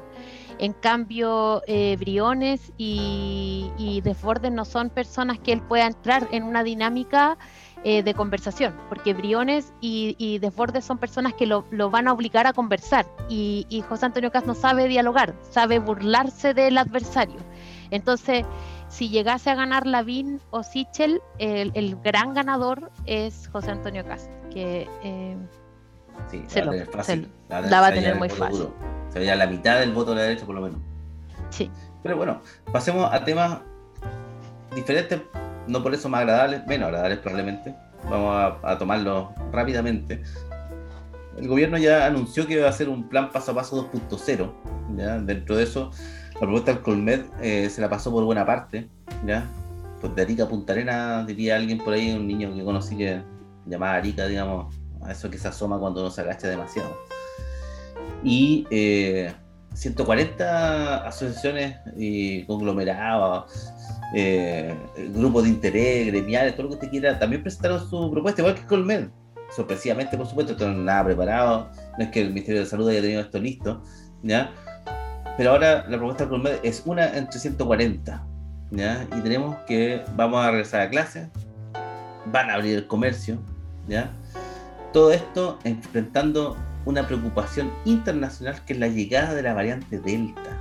En 0.58 0.72
cambio, 0.72 1.62
eh, 1.66 1.96
Briones 1.98 2.72
y, 2.78 3.70
y 3.76 4.00
Desbordes 4.02 4.52
no 4.52 4.64
son 4.64 4.90
personas 4.90 5.38
que 5.38 5.52
él 5.52 5.60
pueda 5.60 5.86
entrar 5.86 6.28
en 6.30 6.44
una 6.44 6.62
dinámica 6.62 7.36
eh, 7.86 8.02
de 8.02 8.14
conversación, 8.14 8.74
porque 8.88 9.12
Briones 9.12 9.74
y, 9.82 10.16
y, 10.18 10.38
Desbordes 10.38 10.86
son 10.86 10.96
personas 10.96 11.34
que 11.34 11.44
lo, 11.44 11.66
van 11.90 12.08
a 12.08 12.14
obligar 12.14 12.46
a 12.46 12.54
conversar 12.54 13.04
y, 13.28 13.84
José 13.86 14.06
Antonio 14.06 14.32
Cas 14.32 14.46
no 14.46 14.54
sabe 14.54 14.88
dialogar, 14.88 15.34
sabe 15.50 15.80
burlarse 15.80 16.54
del 16.54 16.78
adversario. 16.78 17.36
Entonces, 17.90 18.46
si 18.88 19.10
llegase 19.10 19.50
a 19.50 19.54
ganar 19.54 19.86
Lavín 19.86 20.40
o 20.50 20.62
Sichel, 20.62 21.20
el, 21.38 21.96
gran 21.96 22.32
ganador 22.32 22.90
es 23.04 23.48
José 23.48 23.72
Antonio 23.72 24.02
Cas, 24.06 24.30
que 24.50 24.88
eh, 25.02 25.36
se 26.46 26.64
la, 26.64 27.80
va 27.82 27.86
a 27.88 27.92
tener 27.92 28.16
muy 28.16 28.30
fácil. 28.30 28.68
Se 29.14 29.20
veía 29.20 29.34
la 29.36 29.46
mitad 29.46 29.80
del 29.80 29.92
voto 29.92 30.10
de 30.10 30.16
la 30.16 30.22
derecha, 30.24 30.44
por 30.44 30.56
lo 30.56 30.60
menos. 30.60 30.78
Sí. 31.48 31.70
Pero 32.02 32.18
bueno, 32.18 32.42
pasemos 32.70 33.10
a 33.10 33.24
temas 33.24 33.60
diferentes 34.74 35.22
no 35.66 35.82
por 35.82 35.94
eso 35.94 36.08
más 36.08 36.20
agradables, 36.22 36.66
menos 36.66 36.88
agradables 36.88 37.18
probablemente. 37.18 37.74
Vamos 38.10 38.58
a, 38.62 38.78
tomarlo 38.78 39.32
rápidamente. 39.50 40.22
El 41.38 41.48
gobierno 41.48 41.78
ya 41.78 42.06
anunció 42.06 42.46
que 42.46 42.60
va 42.60 42.66
a 42.66 42.70
hacer 42.70 42.88
un 42.88 43.08
plan 43.08 43.30
paso 43.30 43.52
a 43.52 43.54
paso 43.54 43.90
2.0. 43.90 45.24
Dentro 45.24 45.56
de 45.56 45.62
eso, 45.62 45.90
la 46.34 46.40
propuesta 46.40 46.72
del 46.72 46.82
Colmed 46.82 47.22
eh, 47.40 47.70
se 47.70 47.80
la 47.80 47.88
pasó 47.88 48.10
por 48.10 48.24
buena 48.24 48.44
parte. 48.44 48.88
¿ya? 49.26 49.46
Pues 50.00 50.14
de 50.14 50.22
Arica 50.22 50.44
a 50.44 50.48
Punta 50.48 50.74
Arena, 50.74 51.24
diría 51.24 51.56
alguien 51.56 51.78
por 51.78 51.94
ahí, 51.94 52.12
un 52.12 52.26
niño 52.26 52.54
que 52.54 52.62
conocí 52.62 52.96
que 52.96 53.22
llamaba 53.64 53.94
Arica, 53.94 54.26
digamos, 54.26 54.74
a 55.02 55.12
eso 55.12 55.30
que 55.30 55.38
se 55.38 55.48
asoma 55.48 55.78
cuando 55.78 56.00
uno 56.00 56.10
se 56.10 56.20
agacha 56.20 56.48
demasiado. 56.48 56.94
Y 58.22 58.66
140 59.74 60.44
eh, 60.44 61.08
asociaciones 61.08 61.76
y 61.96 62.44
conglomerados, 62.44 63.72
eh, 64.14 64.74
grupos 65.14 65.44
de 65.44 65.48
interés, 65.50 66.06
gremiales, 66.06 66.54
todo 66.54 66.64
lo 66.64 66.68
que 66.70 66.74
usted 66.76 66.90
quiera, 66.90 67.18
también 67.18 67.42
presentaron 67.42 67.88
su 67.88 68.10
propuesta, 68.10 68.42
igual 68.42 68.54
que 68.54 68.66
Colmed. 68.66 69.08
Sorpresivamente, 69.54 70.16
por 70.16 70.26
supuesto, 70.26 70.52
esto 70.52 70.68
no 70.68 70.82
nada 70.82 71.04
preparado, 71.04 71.70
no 71.98 72.04
es 72.04 72.10
que 72.10 72.22
el 72.22 72.28
Ministerio 72.28 72.60
de 72.60 72.66
Salud 72.66 72.88
haya 72.88 73.02
tenido 73.02 73.20
esto 73.20 73.38
listo, 73.38 73.82
¿ya? 74.22 74.50
Pero 75.36 75.50
ahora 75.50 75.84
la 75.88 75.96
propuesta 75.96 76.24
de 76.24 76.30
Colmed 76.30 76.58
es 76.62 76.82
una 76.86 77.16
entre 77.16 77.38
140, 77.38 78.26
¿ya? 78.70 79.06
Y 79.16 79.20
tenemos 79.20 79.56
que 79.66 80.02
vamos 80.16 80.44
a 80.44 80.50
regresar 80.50 80.80
a 80.82 80.90
clase, 80.90 81.28
van 82.26 82.50
a 82.50 82.54
abrir 82.54 82.76
el 82.78 82.86
comercio, 82.86 83.38
¿ya? 83.86 84.10
Todo 84.92 85.12
esto 85.12 85.58
enfrentando 85.64 86.56
una 86.84 87.06
preocupación 87.06 87.70
internacional 87.84 88.64
que 88.64 88.74
es 88.74 88.78
la 88.78 88.88
llegada 88.88 89.34
de 89.34 89.42
la 89.42 89.54
variante 89.54 89.98
Delta 89.98 90.60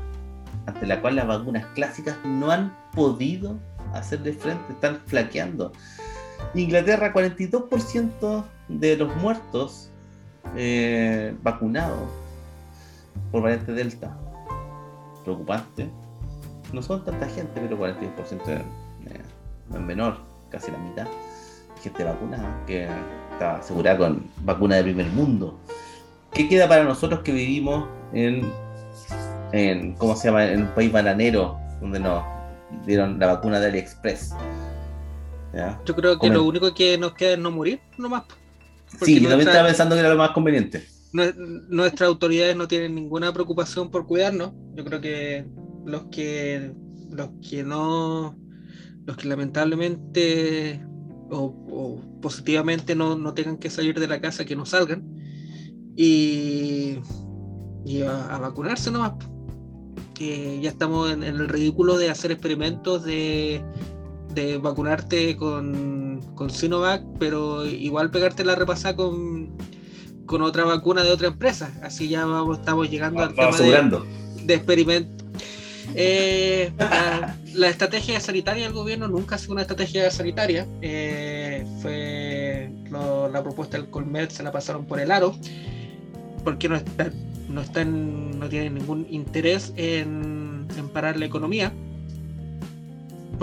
ante 0.65 0.85
la 0.85 1.01
cual 1.01 1.15
las 1.15 1.27
vacunas 1.27 1.65
clásicas 1.73 2.17
no 2.23 2.51
han 2.51 2.73
podido 2.93 3.59
hacerle 3.93 4.33
frente, 4.33 4.73
están 4.73 4.99
flaqueando. 5.05 5.71
Inglaterra, 6.53 7.13
42% 7.13 8.43
de 8.67 8.97
los 8.97 9.15
muertos 9.17 9.89
eh, 10.55 11.35
vacunados 11.41 12.09
por 13.31 13.43
variante 13.43 13.73
Delta. 13.73 14.17
Preocupante. 15.23 15.89
No 16.71 16.81
son 16.81 17.03
tanta 17.03 17.27
gente, 17.27 17.61
pero 17.61 17.77
42% 17.77 18.41
eh, 18.47 18.63
es 19.73 19.79
menor, 19.79 20.17
casi 20.49 20.71
la 20.71 20.77
mitad. 20.77 21.07
Gente 21.81 22.03
vacunada, 22.03 22.63
que 22.65 22.87
está 23.31 23.57
asegurada 23.57 23.97
con 23.97 24.27
vacuna 24.43 24.77
de 24.77 24.83
primer 24.83 25.07
mundo. 25.07 25.59
¿Qué 26.33 26.49
queda 26.49 26.67
para 26.67 26.83
nosotros 26.83 27.21
que 27.21 27.31
vivimos 27.31 27.87
en 28.13 28.51
en, 29.53 29.93
¿cómo 29.93 30.15
se 30.15 30.27
llama? 30.27 30.45
En 30.51 30.63
un 30.63 30.67
país 30.69 30.91
bananero, 30.91 31.57
donde 31.79 31.99
nos 31.99 32.23
dieron 32.85 33.19
la 33.19 33.27
vacuna 33.27 33.59
de 33.59 33.67
AliExpress. 33.67 34.31
Yo 35.85 35.95
creo 35.95 36.17
que 36.17 36.29
lo 36.29 36.43
único 36.43 36.73
que 36.73 36.97
nos 36.97 37.13
queda 37.13 37.33
es 37.33 37.39
no 37.39 37.51
morir, 37.51 37.79
nomás. 37.97 38.23
Sí, 39.01 39.21
yo 39.21 39.29
también 39.29 39.47
estaba 39.47 39.67
pensando 39.67 39.95
que 39.95 39.99
era 39.99 40.09
lo 40.09 40.17
más 40.17 40.31
conveniente. 40.31 40.85
nuestras 41.11 42.07
autoridades 42.07 42.55
no 42.55 42.67
tienen 42.67 42.95
ninguna 42.95 43.31
preocupación 43.31 43.91
por 43.91 44.07
cuidarnos. 44.07 44.51
Yo 44.73 44.83
creo 44.83 44.99
que 44.99 45.45
los 45.85 46.05
que 46.05 46.71
los 47.11 47.29
que 47.47 47.63
no, 47.63 48.35
los 49.05 49.15
que 49.15 49.27
lamentablemente 49.27 50.83
o, 51.29 52.01
positivamente 52.21 52.95
no, 52.95 53.15
no 53.15 53.35
tengan 53.35 53.57
que 53.57 53.69
salir 53.69 53.99
de 53.99 54.07
la 54.07 54.19
casa, 54.19 54.45
que 54.45 54.55
no 54.55 54.65
salgan. 54.65 55.03
Y 55.95 56.99
y 57.85 58.01
a, 58.03 58.37
vacunarse 58.37 58.91
nomás. 58.91 59.13
Que 60.13 60.59
ya 60.61 60.69
estamos 60.69 61.11
en, 61.11 61.23
el 61.23 61.47
ridículo 61.49 61.97
de 61.97 62.09
hacer 62.09 62.31
experimentos 62.31 63.03
de, 63.03 63.63
de 64.33 64.57
vacunarte 64.57 65.35
con, 65.35 66.21
con 66.35 66.49
Sinovac, 66.49 67.03
pero 67.19 67.65
igual 67.65 68.11
pegarte 68.11 68.45
la 68.45 68.55
repasada 68.55 68.95
con, 68.95 69.57
con 70.25 70.41
otra 70.41 70.65
vacuna 70.65 71.03
de 71.03 71.11
otra 71.11 71.27
empresa. 71.27 71.73
Así 71.81 72.07
ya 72.09 72.25
vamos, 72.25 72.59
estamos 72.59 72.89
llegando 72.89 73.23
al 73.23 73.33
tema 73.33 73.57
de, 73.57 73.99
de 74.45 74.53
experimento. 74.53 75.23
Eh, 75.95 76.71
la, 77.53 77.69
estrategia 77.69 78.19
sanitaria 78.19 78.63
del 78.63 78.73
gobierno 78.73 79.07
nunca 79.07 79.35
ha 79.35 79.37
sido 79.37 79.53
una 79.53 79.61
estrategia 79.61 80.09
sanitaria. 80.09 80.67
Eh, 80.81 81.65
fue 81.81 82.71
la 82.89 83.43
propuesta 83.43 83.77
del 83.77 83.89
Colmet, 83.89 84.31
se 84.31 84.43
la 84.43 84.51
pasaron 84.51 84.85
por 84.85 84.99
el 84.99 85.11
aro, 85.11 85.35
porque 86.43 86.69
no, 86.69 86.79
no, 87.49 87.61
están, 87.61 88.39
no 88.39 88.49
tienen 88.49 88.75
ningún 88.75 89.07
interés 89.09 89.73
en, 89.75 90.67
en 90.77 90.89
parar 90.89 91.17
la 91.17 91.25
economía 91.25 91.73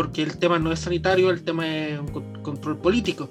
porque 0.01 0.23
el 0.23 0.39
tema 0.39 0.59
no 0.59 0.73
es 0.73 0.81
sanitario, 0.81 1.31
el 1.31 1.43
tema 1.43 1.67
es 1.69 1.99
un 1.99 2.09
control 2.43 2.79
político. 2.79 3.29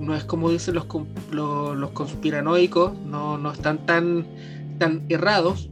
No 0.00 0.14
es 0.14 0.24
como 0.24 0.50
dicen 0.50 0.74
los, 0.74 0.86
los, 1.32 1.90
conspiranoicos, 1.90 2.96
no, 2.98 3.38
no, 3.38 3.52
están 3.52 3.84
tan, 3.86 4.26
tan 4.78 5.04
errados. 5.08 5.68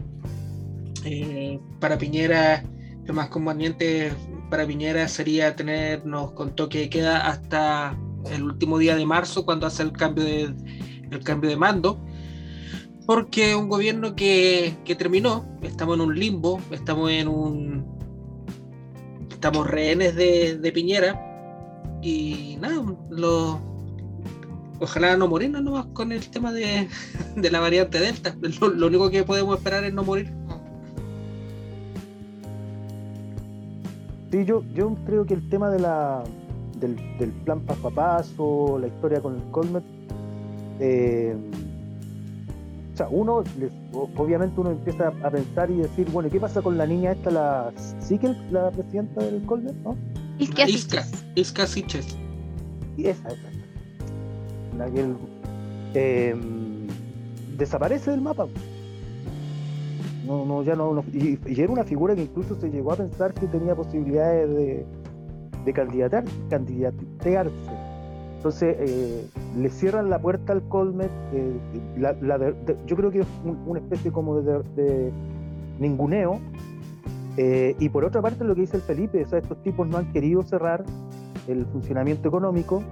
Eh, 1.04 1.58
para 1.80 1.98
Piñera, 1.98 2.64
lo 3.04 3.14
más 3.14 3.28
conveniente 3.28 4.12
para 4.50 4.66
Piñera 4.66 5.08
sería 5.08 5.54
tenernos 5.56 6.32
con 6.32 6.54
toque 6.54 6.80
de 6.80 6.90
queda 6.90 7.28
hasta 7.28 7.96
el 8.32 8.42
último 8.42 8.78
día 8.78 8.96
de 8.96 9.06
marzo, 9.06 9.44
cuando 9.44 9.66
hace 9.66 9.82
el 9.82 9.92
cambio 9.92 10.24
el 10.24 11.20
cambio 11.24 11.50
de 11.50 11.56
mando. 11.56 12.00
Porque 13.10 13.56
un 13.56 13.68
gobierno 13.68 14.14
que, 14.14 14.76
que 14.84 14.94
terminó, 14.94 15.44
estamos 15.62 15.96
en 15.96 16.00
un 16.02 16.16
limbo, 16.16 16.60
estamos 16.70 17.10
en 17.10 17.26
un, 17.26 17.84
estamos 19.28 19.66
rehenes 19.66 20.14
de, 20.14 20.70
Piñera 20.72 21.20
y 22.02 22.56
nada, 22.60 22.80
lo, 23.10 23.58
ojalá 24.78 25.16
no 25.16 25.26
morir 25.26 25.50
nomás 25.50 25.86
con 25.86 26.12
el 26.12 26.30
tema 26.30 26.52
de, 26.52 26.86
la 27.50 27.58
variante 27.58 27.98
Delta. 27.98 28.36
Lo, 28.60 28.86
único 28.86 29.10
que 29.10 29.24
podemos 29.24 29.58
esperar 29.58 29.82
es 29.82 29.92
no 29.92 30.04
morir. 30.04 30.32
Sí, 34.30 34.44
yo, 34.44 34.62
yo 34.72 34.94
creo 35.04 35.26
que 35.26 35.34
el 35.34 35.48
tema 35.48 35.68
de 35.70 35.80
la, 35.80 36.22
del, 36.78 36.94
plan 37.44 37.58
plan 37.58 38.24
o 38.36 38.78
la 38.78 38.86
historia 38.86 39.20
con 39.20 39.34
el 39.34 39.42
Colmet, 39.50 39.82
eh, 40.78 41.34
uno, 43.08 43.42
obviamente 44.16 44.60
uno 44.60 44.70
empieza 44.70 45.08
a 45.22 45.30
pensar 45.30 45.70
y 45.70 45.76
decir, 45.76 46.08
bueno, 46.10 46.28
¿qué 46.30 46.40
pasa 46.40 46.62
con 46.62 46.76
la 46.76 46.86
niña 46.86 47.12
esta, 47.12 47.30
la 47.30 47.72
Sikel, 48.00 48.36
la 48.50 48.70
presidenta 48.70 49.22
del 49.24 49.44
Colmer, 49.46 49.74
¿no? 49.84 49.96
Isca, 50.38 50.66
Isca, 51.34 51.66
Siches. 51.66 52.16
Y 52.96 53.06
esa, 53.06 53.28
esa. 53.28 53.48
La 54.76 54.90
que 54.90 55.06
em, 55.94 56.86
desaparece 57.56 58.10
del 58.10 58.20
mapa. 58.20 58.46
No, 60.26 60.44
no, 60.44 60.62
ya 60.62 60.76
no, 60.76 61.04
y, 61.12 61.38
era 61.60 61.72
una 61.72 61.84
figura 61.84 62.14
que 62.14 62.22
incluso 62.22 62.54
se 62.60 62.70
llegó 62.70 62.92
a 62.92 62.96
pensar 62.96 63.34
que 63.34 63.46
tenía 63.46 63.74
posibilidades 63.74 64.48
de, 64.50 64.86
de 65.64 65.72
candidatar, 65.72 66.24
candidatearse 66.48 67.89
entonces, 68.40 68.74
eh, 68.80 69.26
le 69.58 69.68
cierran 69.68 70.08
la 70.08 70.18
puerta 70.18 70.54
al 70.54 70.62
Colmet. 70.62 71.10
Eh, 71.34 71.60
yo 72.86 72.96
creo 72.96 73.10
que 73.10 73.20
es 73.20 73.26
una 73.66 73.80
especie 73.80 74.10
como 74.10 74.40
de, 74.40 75.12
ninguneo. 75.78 76.40
Eh, 77.36 77.76
y 77.78 77.90
por 77.90 78.02
otra 78.02 78.22
parte, 78.22 78.42
lo 78.44 78.54
que 78.54 78.62
dice 78.62 78.78
el 78.78 78.82
Felipe, 78.82 79.22
o 79.22 79.28
sea, 79.28 79.40
estos 79.40 79.62
tipos 79.62 79.86
no 79.86 79.98
han 79.98 80.10
querido 80.14 80.42
cerrar 80.42 80.86
el 81.48 81.66
funcionamiento 81.66 82.28
económico. 82.28 82.82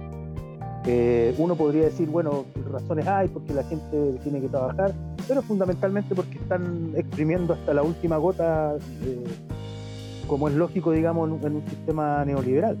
uno 1.39 1.55
podría 1.55 1.85
decir, 1.85 2.07
bueno, 2.09 2.45
razones 2.71 3.07
hay 3.07 3.27
porque 3.29 3.51
la 3.51 3.63
gente 3.63 4.19
tiene 4.21 4.41
que 4.41 4.49
trabajar, 4.49 4.93
pero 5.27 5.41
fundamentalmente 5.41 6.13
porque 6.13 6.37
están 6.37 6.91
exprimiendo 6.95 7.55
hasta 7.55 7.73
la 7.73 7.81
última 7.81 8.17
gota, 8.17 8.75
como 10.27 10.47
es 10.47 10.53
lógico, 10.53 10.91
digamos, 10.91 11.27
en 11.41 11.55
un 11.55 11.63
sistema 11.67 12.23
neoliberal. 12.23 12.77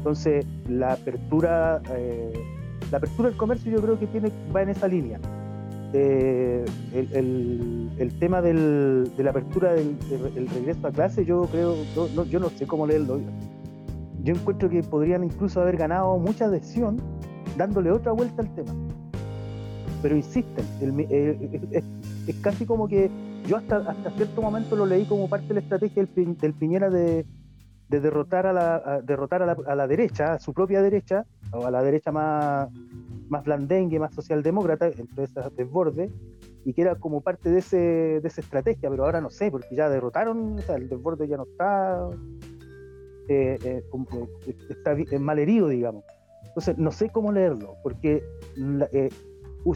Entonces, 0.00 0.46
la 0.66 0.94
apertura, 0.94 1.82
eh, 1.94 2.32
la 2.90 2.96
apertura 2.96 3.28
del 3.28 3.36
comercio 3.36 3.70
yo 3.70 3.82
creo 3.82 3.98
que 3.98 4.06
tiene, 4.06 4.32
va 4.54 4.62
en 4.62 4.70
esa 4.70 4.88
línea. 4.88 5.20
Eh, 5.92 6.64
el, 6.94 8.12
tema 8.18 8.40
de 8.40 8.54
la 9.18 9.30
apertura 9.30 9.74
del, 9.74 9.98
regreso 10.54 10.86
a 10.86 10.90
clase, 10.90 11.26
yo 11.26 11.42
creo, 11.52 11.76
yo 12.30 12.40
no 12.40 12.48
sé 12.48 12.66
cómo 12.66 12.86
leerlo. 12.86 13.20
Yo 14.24 14.34
encuentro 14.34 14.70
que 14.70 14.82
podrían 14.82 15.22
incluso 15.22 15.60
haber 15.60 15.76
ganado 15.76 16.16
mucha 16.16 16.46
adhesión 16.46 16.96
dándole 17.58 17.90
otra 17.90 18.12
vuelta 18.12 18.40
al 18.40 18.54
tema. 18.54 18.72
Pero 20.00 20.16
insisten, 20.16 20.64
eh, 21.10 21.60
es, 22.26 22.36
casi 22.36 22.64
como 22.64 22.88
que 22.88 23.10
yo 23.46 23.58
hasta, 23.58 23.76
hasta 23.76 24.10
cierto 24.12 24.40
momento 24.40 24.76
lo 24.76 24.86
leí 24.86 25.04
como 25.04 25.28
parte 25.28 25.48
de 25.48 25.54
la 25.54 25.60
estrategia 25.60 26.06
del 26.16 26.54
Piñera 26.54 26.88
de, 26.88 27.26
de 27.90 28.00
derrotar 28.00 28.46
a 28.46 28.52
la, 28.52 29.02
derrotar 29.02 29.42
a 29.42 29.74
la, 29.74 29.86
derecha, 29.88 30.34
a 30.34 30.38
su 30.38 30.54
propia 30.54 30.80
derecha, 30.80 31.26
o 31.52 31.66
a 31.66 31.70
la 31.72 31.82
derecha 31.82 32.12
más, 32.12 32.68
más 33.28 33.44
blandengue, 33.44 33.98
más 33.98 34.14
socialdemócrata, 34.14 34.86
entre 34.86 35.24
esas 35.24 35.54
desbordes, 35.56 36.12
y 36.64 36.72
que 36.72 36.82
era 36.82 36.94
como 36.94 37.20
parte 37.20 37.50
de, 37.50 37.58
ese, 37.58 37.76
de 37.76 38.28
esa 38.28 38.42
estrategia, 38.42 38.88
pero 38.88 39.04
ahora 39.04 39.20
no 39.20 39.28
sé, 39.28 39.50
porque 39.50 39.74
ya 39.74 39.90
derrotaron, 39.90 40.58
o 40.58 40.62
sea, 40.62 40.76
el 40.76 40.88
desborde 40.88 41.26
ya 41.26 41.36
no 41.36 41.42
está, 41.42 42.08
eh, 43.28 43.58
eh, 43.64 43.82
eh 43.82 44.56
está 44.68 44.94
mal 45.18 45.40
herido, 45.40 45.66
digamos. 45.66 46.04
Entonces, 46.46 46.78
no 46.78 46.92
sé 46.92 47.10
cómo 47.10 47.32
leerlo, 47.32 47.74
porque 47.82 48.22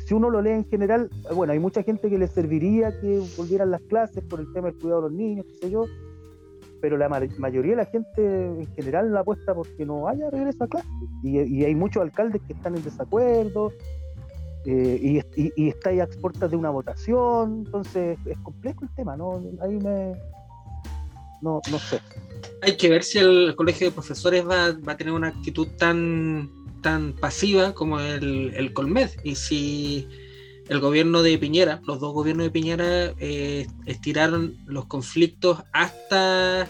si 0.07 0.15
uno 0.15 0.31
lo 0.31 0.41
lee 0.41 0.51
en 0.51 0.69
general, 0.69 1.11
bueno, 1.35 1.53
hay 1.53 1.59
mucha 1.59 1.83
gente 1.83 2.09
que 2.09 2.19
le 2.19 2.29
serviría 2.29 2.93
que 3.01 3.21
volvieran 3.37 3.73
las 3.73 3.83
clases 3.83 4.23
por 4.23 4.39
el 4.39 4.53
tema 4.53 4.69
del 4.69 4.79
cuidado 4.79 5.03
de 5.03 5.09
los 5.09 5.19
niños, 5.19 5.47
qué 5.47 5.67
sé 5.67 5.71
yo, 5.71 5.85
pero 6.85 6.99
la 6.99 7.09
mayoría 7.09 7.71
de 7.71 7.77
la 7.77 7.87
gente 7.87 8.21
en 8.21 8.71
general 8.75 9.11
la 9.11 9.21
apuesta 9.21 9.55
porque 9.55 9.87
no 9.87 10.07
haya 10.07 10.29
regreso 10.29 10.65
a 10.65 10.67
clase. 10.67 10.87
Y, 11.23 11.65
hay 11.65 11.75
muchos 11.75 12.03
alcaldes 12.03 12.43
que 12.47 12.53
están 12.53 12.77
en 12.77 12.85
desacuerdo 12.85 13.73
eh, 14.67 15.23
y, 15.35 15.67
está 15.67 15.89
ahí 15.89 16.01
a 16.01 16.05
exportas 16.05 16.51
de 16.51 16.59
una 16.59 16.69
votación. 16.69 17.63
Entonces 17.65 18.19
es 18.27 18.37
complejo 18.41 18.81
el 18.85 18.95
tema, 18.95 19.17
¿no? 19.17 19.43
Ahí 19.63 19.79
me. 19.79 20.13
No, 21.41 21.63
no 21.71 21.79
sé. 21.79 22.01
Hay 22.61 22.77
que 22.77 22.91
ver 22.91 23.03
si 23.03 23.17
el 23.17 23.55
colegio 23.57 23.87
de 23.87 23.93
profesores 23.95 24.47
va, 24.47 24.67
a 24.67 24.97
tener 24.99 25.15
una 25.15 25.29
actitud 25.29 25.69
tan, 25.79 26.51
tan 26.83 27.15
pasiva 27.15 27.73
como 27.73 27.99
el, 27.99 28.53
el 28.55 28.75
Colmed. 28.75 29.09
Y 29.25 29.37
si 29.37 30.07
el 30.69 30.81
gobierno 30.81 31.23
de 31.23 31.39
Piñera, 31.39 31.81
los 31.87 32.01
dos 32.01 32.15
gobiernos 32.15 32.45
de 32.45 32.51
Piñera 32.51 33.15
eh, 33.19 33.67
estiraron 33.87 34.57
los 34.67 34.87
conflictos 34.87 35.63
hasta, 35.73 36.69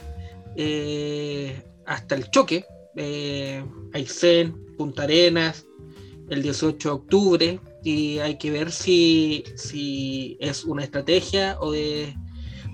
eh, 0.56 1.62
hasta 1.86 2.14
el 2.14 2.30
choque. 2.30 2.64
Eh, 2.96 3.64
Aysén, 3.92 4.54
Punta 4.76 5.04
Arenas, 5.04 5.66
el 6.28 6.42
18 6.42 6.88
de 6.88 6.94
octubre, 6.94 7.60
y 7.84 8.18
hay 8.18 8.38
que 8.38 8.50
ver 8.50 8.72
si, 8.72 9.44
si 9.56 10.36
es 10.40 10.64
una 10.64 10.82
estrategia 10.82 11.56
o 11.60 11.70
de, 11.70 12.16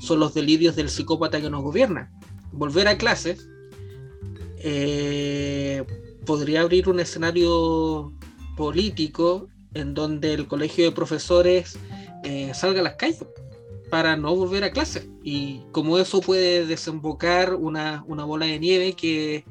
son 0.01 0.21
los 0.21 0.33
delirios 0.33 0.77
del 0.77 0.89
psicópata 0.89 1.41
que 1.41 1.51
nos 1.51 1.63
gobierna. 1.63 2.11
Volver 2.53 2.89
a 2.89 2.97
clases 2.97 3.47
podría 6.27 6.61
abrir 6.61 6.89
un 6.89 7.01
escenario 7.01 8.13
político 8.57 9.49
en 9.75 9.95
donde 9.95 10.35
el 10.35 10.47
colegio 10.47 10.85
de 10.85 10.93
profesores 10.93 11.79
eh, 12.25 12.53
salga 12.55 12.81
a 12.81 12.85
las 12.85 12.95
calles 12.95 13.25
para 13.91 14.17
no 14.17 14.35
volver 14.35 14.65
a 14.65 14.71
clase. 14.71 15.09
Y 15.23 15.63
como 15.73 15.99
eso 15.99 16.21
puede 16.21 16.67
desembocar 16.67 17.55
una, 17.55 18.05
bola 18.07 18.47
de 18.47 18.59
nieve 18.59 18.95
que... 18.95 19.45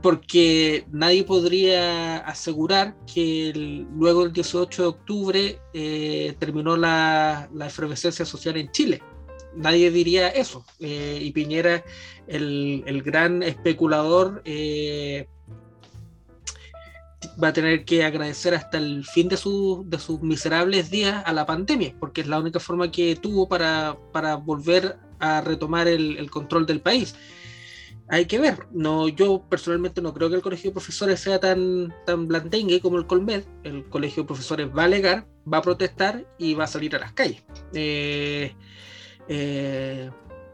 Porque 0.00 0.84
nadie 0.90 1.22
podría 1.22 2.18
asegurar 2.18 2.96
que 3.06 3.52
luego 3.94 4.24
del 4.24 4.32
18 4.32 4.82
de 4.82 4.88
octubre 4.88 5.60
eh, 5.74 6.34
terminó 6.40 6.76
la, 6.76 7.48
efervescencia 7.64 8.24
social 8.24 8.56
en 8.56 8.70
Chile 8.72 9.02
nadie 9.54 9.90
diría 9.90 10.28
eso. 10.28 10.64
Eh, 10.80 11.20
y 11.22 11.30
Piñera, 11.30 11.84
el, 12.26 12.82
el 12.86 13.02
gran 13.02 13.42
especulador, 13.42 14.40
va 17.42 17.48
a 17.48 17.52
tener 17.52 17.84
que 17.84 18.04
agradecer 18.04 18.54
hasta 18.54 18.78
el 18.78 19.04
fin 19.04 19.28
de, 19.28 19.36
de 19.36 19.98
sus 19.98 20.20
miserables 20.22 20.90
días 20.90 21.22
a 21.26 21.32
la 21.32 21.46
pandemia, 21.46 21.94
porque 21.98 22.22
es 22.22 22.26
la 22.26 22.38
única 22.38 22.60
forma 22.60 22.90
que 22.90 23.16
tuvo 23.16 23.48
para, 23.48 23.96
volver 24.36 24.96
a 25.18 25.40
retomar 25.40 25.88
el, 25.88 26.30
control 26.30 26.66
del 26.66 26.80
país. 26.80 27.14
hay 28.08 28.26
que 28.26 28.38
ver. 28.38 28.66
No, 28.72 29.08
yo 29.08 29.44
personalmente 29.48 30.02
no 30.02 30.12
creo 30.12 30.28
que 30.28 30.36
el 30.36 30.42
colegio 30.42 30.70
de 30.70 30.74
profesores 30.74 31.20
sea 31.20 31.38
tan, 31.40 31.94
tan 32.06 32.26
blandengue 32.28 32.80
como 32.80 32.98
el 32.98 33.06
Colmed. 33.06 33.44
El 33.64 33.84
colegio 33.88 34.22
de 34.22 34.26
profesores 34.26 34.68
va 34.76 34.82
a 34.82 34.86
alegar, 34.86 35.26
va 35.50 35.58
a 35.58 35.62
protestar 35.62 36.26
y 36.38 36.54
va 36.54 36.64
a 36.64 36.68
salir 36.68 36.96
a 36.96 36.98
las 36.98 37.12
calles. 37.12 37.42
Eh, 37.72 38.54
eh, 39.28 40.10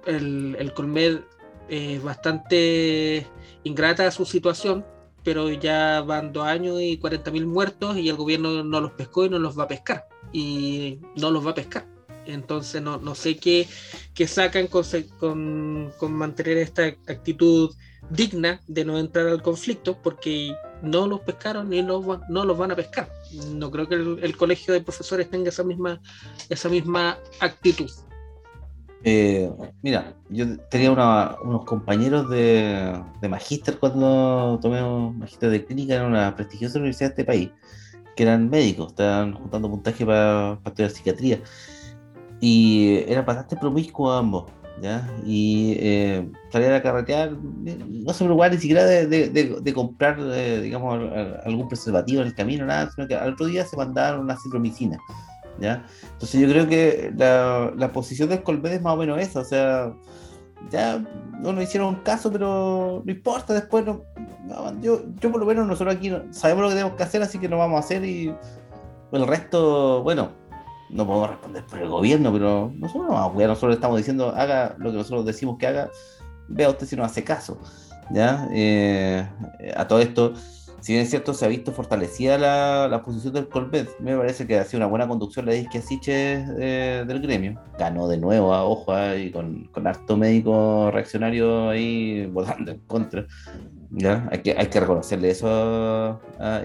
el, 0.07 0.57
el, 0.59 0.73
Colmed 0.75 1.21
es 1.69 2.03
bastante 2.03 3.27
ingrata 3.65 4.07
a 4.07 4.11
su 4.11 4.25
situación, 4.25 4.85
pero 5.29 5.51
ya 5.51 6.01
van 6.01 6.33
dos 6.33 6.47
años 6.47 6.81
y 6.81 6.99
40.000 6.99 7.45
muertos 7.45 7.99
y 7.99 8.09
el 8.09 8.17
gobierno 8.17 8.65
no 8.65 8.81
los 8.81 8.93
pescó 8.93 9.27
y 9.27 9.29
no 9.29 9.39
los 9.39 9.59
va 9.59 9.65
a 9.65 9.69
pescar. 9.69 10.09
Y 10.33 11.01
no 11.17 11.31
los 11.31 11.47
va 11.47 11.51
a 11.51 11.55
pescar. 11.55 11.87
Entonces 12.25 12.81
no, 12.81 12.97
no 12.97 13.15
sé 13.15 13.37
qué, 13.37 13.69
qué 14.15 14.27
sacan 14.27 14.69
con, 14.69 15.93
con, 15.99 16.13
mantener 16.15 16.57
esta 16.57 16.87
actitud 16.87 17.75
digna 18.09 18.59
de 18.69 18.87
no 18.87 18.99
entrar 18.99 19.29
al 19.29 19.43
conflicto 19.43 19.99
porque 20.03 20.57
no 20.81 21.07
los 21.07 21.21
pescaron 21.21 21.69
ni 21.69 21.83
no, 21.83 22.23
no 22.31 22.45
los 22.47 22.57
van 22.57 22.71
a 22.71 22.77
pescar. 22.77 23.13
No 23.51 23.71
creo 23.71 23.87
que 23.87 23.97
el, 23.97 24.35
colegio 24.35 24.73
de 24.73 24.81
profesores 24.81 25.29
tenga 25.29 25.51
esa 25.51 25.63
misma, 25.63 26.01
esa 26.49 26.71
misma 26.71 27.19
actitud. 27.41 27.91
Eh, 29.05 29.51
mira, 29.83 30.15
yo 30.29 30.59
tenía 30.71 30.91
unos 30.91 31.65
compañeros 31.65 32.29
de, 32.31 33.01
de 33.21 33.29
magíster 33.29 33.79
cuando 33.79 34.59
tomé 34.61 34.83
un 34.83 35.19
magíster 35.19 35.51
de 35.51 35.65
clínica 35.65 35.97
en 35.97 36.03
una 36.03 36.35
prestigiosa 36.35 36.79
universidad 36.79 37.11
de 37.11 37.13
este 37.13 37.25
país, 37.25 37.51
que 38.17 38.25
eran 38.25 38.51
médicos, 38.51 38.89
estaban 38.89 39.35
juntando 39.35 39.71
puntaje 39.71 40.05
para, 40.05 40.59
para 40.63 40.71
estudiar 40.71 40.91
psiquiatría 40.91 41.41
y 42.41 43.05
era 43.09 43.23
bastante 43.23 43.57
promiscuo 43.57 44.13
ambos, 44.13 44.45
¿ya? 44.81 45.09
Y 45.25 45.77
eh, 45.79 46.29
salían 46.53 46.75
a 46.75 46.83
carretear, 46.83 47.33
no 47.33 48.13
se 48.13 48.25
preocupaban 48.25 48.53
ni 48.53 48.59
siquiera 48.59 48.85
de, 48.85 49.07
de, 49.07 49.73
comprar, 49.73 50.19
eh, 50.21 50.61
digamos, 50.61 51.01
algún 51.45 51.69
preservativo 51.69 52.23
en 52.23 52.29
el 52.29 52.35
camino, 52.35 52.65
nada, 52.65 52.91
sino 52.91 53.09
que 53.09 53.15
al 53.15 53.33
otro 53.33 53.47
día 53.47 53.65
se 53.65 53.77
mandaron 53.77 54.21
una 54.21 54.37
citromicina, 54.37 54.99
¿ya? 55.61 55.87
Entonces 56.13 56.41
yo 56.41 56.49
creo 56.49 56.69
que 56.69 57.13
la, 57.17 57.91
posición 57.93 58.29
del 58.29 58.43
Colmed 58.43 58.73
es 58.73 58.83
más 58.83 58.95
o 58.95 58.97
menos 58.97 59.21
esa, 59.21 59.41
o 59.41 59.45
sea, 59.45 59.93
ya 60.71 60.99
no 61.41 61.53
nos 61.53 61.65
hicieron 61.65 61.97
caso, 61.97 62.31
pero 62.31 63.03
no 63.05 63.13
importa, 63.13 63.55
después 63.55 63.85
no, 63.85 64.03
yo, 64.81 65.03
yo 65.21 65.31
por 65.31 65.41
lo 65.41 65.47
menos 65.47 65.67
nosotros 65.67 65.97
aquí 65.97 66.13
sabemos 66.31 66.63
lo 66.63 66.69
que 66.69 66.75
tenemos 66.75 66.97
que 66.97 67.03
hacer, 67.03 67.23
así 67.23 67.39
que 67.39 67.49
lo 67.49 67.59
vamos 67.59 67.77
a 67.77 67.81
hacer 67.81 68.05
y 68.05 68.35
el 69.13 69.27
resto, 69.27 70.03
bueno, 70.03 70.31
no 70.91 71.07
podemos 71.07 71.31
responder 71.31 71.65
por 71.65 71.79
el 71.79 71.89
gobierno, 71.89 72.33
pero 72.33 72.73
nosotros 72.75 73.09
no 73.09 73.33
nosotros 73.35 73.75
estamos 73.75 73.99
diciendo, 73.99 74.33
haga 74.35 74.75
lo 74.79 74.91
que 74.91 74.99
nosotros 74.99 75.25
decimos 75.25 75.59
que 75.59 75.67
haga, 75.67 75.91
vea 76.49 76.71
usted 76.71 76.87
si 76.87 76.97
no 76.97 77.05
hace 77.05 77.25
caso. 77.25 77.59
¿ya? 78.11 78.49
Eh, 78.53 79.27
a 79.77 79.87
todo 79.87 80.01
esto, 80.01 80.35
si 80.81 80.93
bien 80.93 81.05
es 81.05 81.11
cierto, 81.11 81.35
se 81.35 81.45
ha 81.45 81.49
visto 81.49 81.73
fortalecida 81.73 82.39
la, 82.39 82.89
la 82.89 83.03
posición 83.03 83.35
del 83.35 83.49
Colbert, 83.49 83.99
me 83.99 84.17
parece 84.17 84.47
que 84.47 84.59
ha 84.59 84.65
sido 84.65 84.79
una 84.79 84.87
buena 84.87 85.09
conducción 85.09 85.47
la 85.47 85.53
disque 85.53 85.83
Siche 85.83 86.45
eh, 86.61 87.05
del 87.07 87.21
gremio. 87.21 87.61
Ganó 87.79 88.07
de 88.07 88.17
nuevo, 88.17 88.55
a 88.55 88.65
ojo, 88.65 88.93
ah, 88.93 89.17
y 89.17 89.31
con, 89.33 89.65
con 89.73 89.87
harto 89.87 90.17
médico 90.17 90.91
reaccionario 90.93 91.71
ahí 91.71 92.27
votando 92.27 92.71
en 92.71 92.79
contra. 92.81 93.27
¿ya? 93.91 94.29
Hay, 94.31 94.39
que, 94.39 94.55
hay 94.57 94.67
que 94.69 94.81
reconocerle 94.81 95.31
eso 95.31 95.49
a, 95.49 96.21
a 96.39 96.63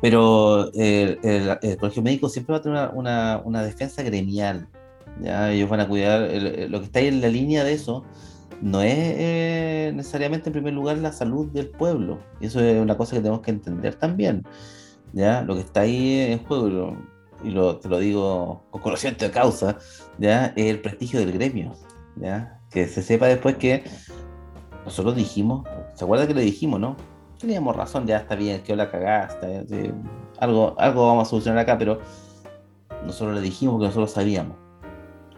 pero 0.00 0.70
el, 0.74 1.78
colegio 1.78 2.02
médico 2.02 2.28
siempre 2.28 2.52
va 2.52 2.58
a 2.58 2.62
tener 2.62 2.90
una, 2.94 3.62
defensa 3.62 4.02
gremial. 4.02 4.68
¿ya? 5.22 5.52
Ellos 5.52 5.70
van 5.70 5.80
a 5.80 5.88
cuidar, 5.88 6.22
lo 6.68 6.80
que 6.80 6.86
está 6.86 6.98
ahí 6.98 7.06
en 7.06 7.20
la 7.20 7.28
línea 7.28 7.62
de 7.62 7.72
eso 7.72 8.04
no 8.60 8.82
es 8.82 8.94
eh, 8.94 9.92
necesariamente 9.94 10.48
en 10.48 10.52
primer 10.52 10.74
lugar 10.74 10.98
la 10.98 11.12
salud 11.12 11.48
del 11.48 11.68
pueblo. 11.68 12.18
Y 12.40 12.46
eso 12.46 12.60
es 12.60 12.80
una 12.80 12.96
cosa 12.96 13.16
que 13.16 13.22
tenemos 13.22 13.40
que 13.40 13.50
entender 13.50 13.94
también. 13.94 14.44
¿ya? 15.12 15.42
Lo 15.42 15.54
que 15.54 15.60
está 15.60 15.80
ahí 15.80 16.20
en 16.32 16.38
juego, 16.44 16.96
y 17.42 17.50
lo, 17.50 17.78
te 17.78 17.88
lo 17.88 17.98
digo 17.98 18.64
con 18.70 18.82
conocimiento 18.82 19.24
de 19.24 19.30
causa, 19.30 19.78
¿ya? 20.18 20.52
es 20.56 20.66
el 20.66 20.80
prestigio 20.80 21.20
del 21.20 21.32
gremio. 21.32 21.72
¿ya? 22.16 22.60
Que 22.70 22.86
se 22.86 23.02
sepa 23.02 23.26
después 23.26 23.56
que 23.56 23.84
nosotros 24.84 25.16
dijimos, 25.16 25.66
¿se 25.94 26.04
acuerda 26.04 26.26
que 26.26 26.34
le 26.34 26.42
dijimos, 26.42 26.80
no? 26.80 26.96
teníamos 27.40 27.74
razón, 27.74 28.06
ya 28.06 28.18
está 28.18 28.36
bien, 28.36 28.62
que 28.62 28.76
la 28.76 28.90
cagaste, 28.90 29.94
algo, 30.38 30.74
algo 30.78 31.06
vamos 31.06 31.26
a 31.26 31.30
solucionar 31.30 31.60
acá, 31.60 31.78
pero 31.78 32.00
nosotros 33.04 33.34
le 33.34 33.40
dijimos 33.40 33.80
que 33.80 33.86
nosotros 33.86 34.10
sabíamos. 34.10 34.56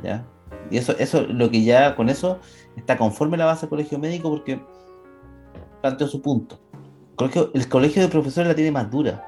¿Ya? 0.02 0.24
Y 0.70 0.78
eso, 0.78 0.96
eso, 0.98 1.22
lo 1.22 1.50
que 1.50 1.62
ya 1.62 1.94
con 1.94 2.08
eso 2.08 2.40
está 2.76 2.96
conforme 2.96 3.36
la 3.36 3.44
base 3.44 3.62
del 3.62 3.70
colegio 3.70 3.98
médico 3.98 4.30
porque 4.30 4.60
planteó 5.80 6.06
su 6.06 6.22
punto. 6.22 6.60
El 7.54 7.68
colegio, 7.68 8.02
de 8.02 8.08
profesores 8.08 8.48
la 8.48 8.54
tiene 8.54 8.72
más 8.72 8.90
dura. 8.90 9.26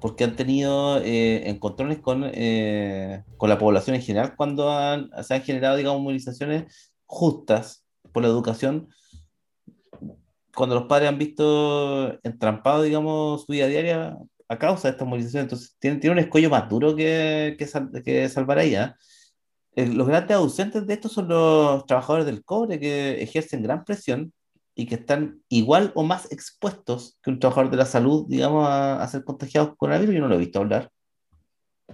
Porque 0.00 0.24
han 0.24 0.36
tenido 0.36 0.98
eh, 1.02 1.48
encontrones 1.48 1.98
con, 1.98 2.24
eh, 2.24 3.24
con 3.36 3.48
la 3.48 3.58
población 3.58 3.96
en 3.96 4.02
general 4.02 4.34
cuando 4.36 4.68
se 5.22 5.34
han 5.34 5.42
generado, 5.42 5.76
digamos, 5.76 6.02
movilizaciones 6.02 6.92
justas 7.06 7.84
por 8.12 8.22
la 8.22 8.28
educación 8.28 8.88
cuando 10.54 10.74
los 10.74 10.84
padres 10.84 11.08
han 11.08 11.18
visto 11.18 12.18
entrampado, 12.22 12.82
digamos, 12.82 13.44
su 13.44 13.52
vida 13.52 13.66
diaria 13.66 14.16
a 14.48 14.58
causa 14.58 14.88
de 14.88 14.92
estas 14.92 15.08
movilizaciones, 15.08 15.44
entonces 15.44 15.76
tiene, 15.78 15.96
tiene 15.98 16.12
un 16.14 16.18
escollo 16.18 16.50
más 16.50 16.68
duro 16.68 16.94
que, 16.94 17.56
que, 17.58 18.02
que 18.02 18.28
salvar 18.28 18.58
ahí. 18.58 18.74
¿ah? 18.74 18.96
Los 19.76 20.06
grandes 20.06 20.36
ausentes 20.36 20.86
de 20.86 20.94
esto 20.94 21.08
son 21.08 21.28
los 21.28 21.86
trabajadores 21.86 22.26
del 22.26 22.44
cobre 22.44 22.78
que 22.78 23.22
ejercen 23.22 23.62
gran 23.62 23.84
presión 23.84 24.32
y 24.74 24.86
que 24.86 24.96
están 24.96 25.40
igual 25.48 25.92
o 25.94 26.02
más 26.02 26.30
expuestos 26.32 27.18
que 27.22 27.30
un 27.30 27.38
trabajador 27.38 27.70
de 27.70 27.76
la 27.76 27.86
salud, 27.86 28.26
digamos, 28.28 28.66
a, 28.68 29.06
ser 29.08 29.24
contagiados 29.24 29.70
con 29.70 29.76
coronavirus. 29.76 30.14
Yo 30.14 30.20
no 30.20 30.28
lo 30.28 30.36
he 30.36 30.38
visto 30.38 30.60
hablar. 30.60 30.90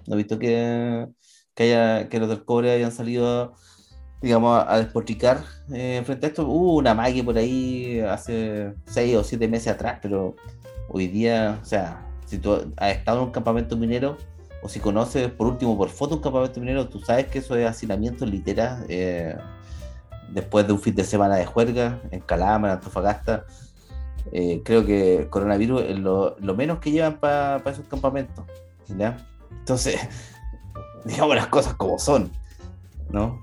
No 0.07 0.15
he 0.15 0.19
visto 0.19 0.39
que, 0.39 1.07
que, 1.55 1.63
haya, 1.65 2.09
que 2.09 2.21
los 2.21 2.29
del 2.29 2.45
cobre 2.45 2.71
hayan 2.73 2.93
salido 2.93 3.55
digamos, 4.21 4.65
a, 4.67 4.79
despotricar 4.79 5.45
eh, 5.73 6.03
frente 6.05 6.27
a 6.27 6.29
esto. 6.31 6.47
Hubo 6.47 6.77
una 6.77 6.95
magia 6.95 7.25
por 7.25 7.37
ahí 7.39 8.01
hace 8.01 8.75
seis 8.87 9.17
o 9.17 9.25
siete 9.25 9.49
meses 9.49 9.69
atrás, 9.69 9.99
pero 10.03 10.37
hoy 10.89 11.09
día, 11.09 11.59
o 11.63 11.65
sea, 11.65 12.07
si 12.27 12.39
tú 12.39 12.73
has 12.77 12.97
estado 12.97 13.19
en 13.19 13.27
un 13.27 13.33
campamento 13.33 13.77
minero, 13.77 14.17
o 14.63 14.69
si 14.69 14.81
conoces 14.81 15.31
por 15.31 15.47
último 15.47 15.77
por 15.77 15.89
foto 15.89 16.17
un 16.17 16.23
campamento 16.23 16.61
minero, 16.61 16.89
tú 16.89 17.01
sabes 17.01 17.27
que 17.27 17.39
eso 17.39 17.57
es 17.57 17.67
hacinamiento 17.67 18.27
literal 18.27 18.85
eh, 18.89 19.37
después 20.31 20.67
de 20.67 20.73
un 20.73 20.81
fin 20.81 20.95
de 20.95 21.05
semana 21.05 21.37
de 21.37 21.47
juerga 21.47 22.01
en 22.11 22.21
Calama, 22.21 22.69
en 22.69 22.75
Antofagasta. 22.75 23.45
Eh, 24.33 24.61
creo 24.65 24.85
que 24.85 25.27
coronavirus 25.31 25.83
es 25.83 25.99
lo, 25.99 26.37
menos 26.57 26.81
que 26.81 26.91
llevan 26.91 27.19
para 27.19 27.63
esos 27.71 27.87
campamentos. 27.87 28.45
¿ya? 28.97 29.17
Entonces, 29.51 30.01
digamos 31.05 31.37
las 31.37 31.47
cosas 31.47 31.75
como 31.75 31.99
son, 31.99 32.31
¿no? 33.11 33.41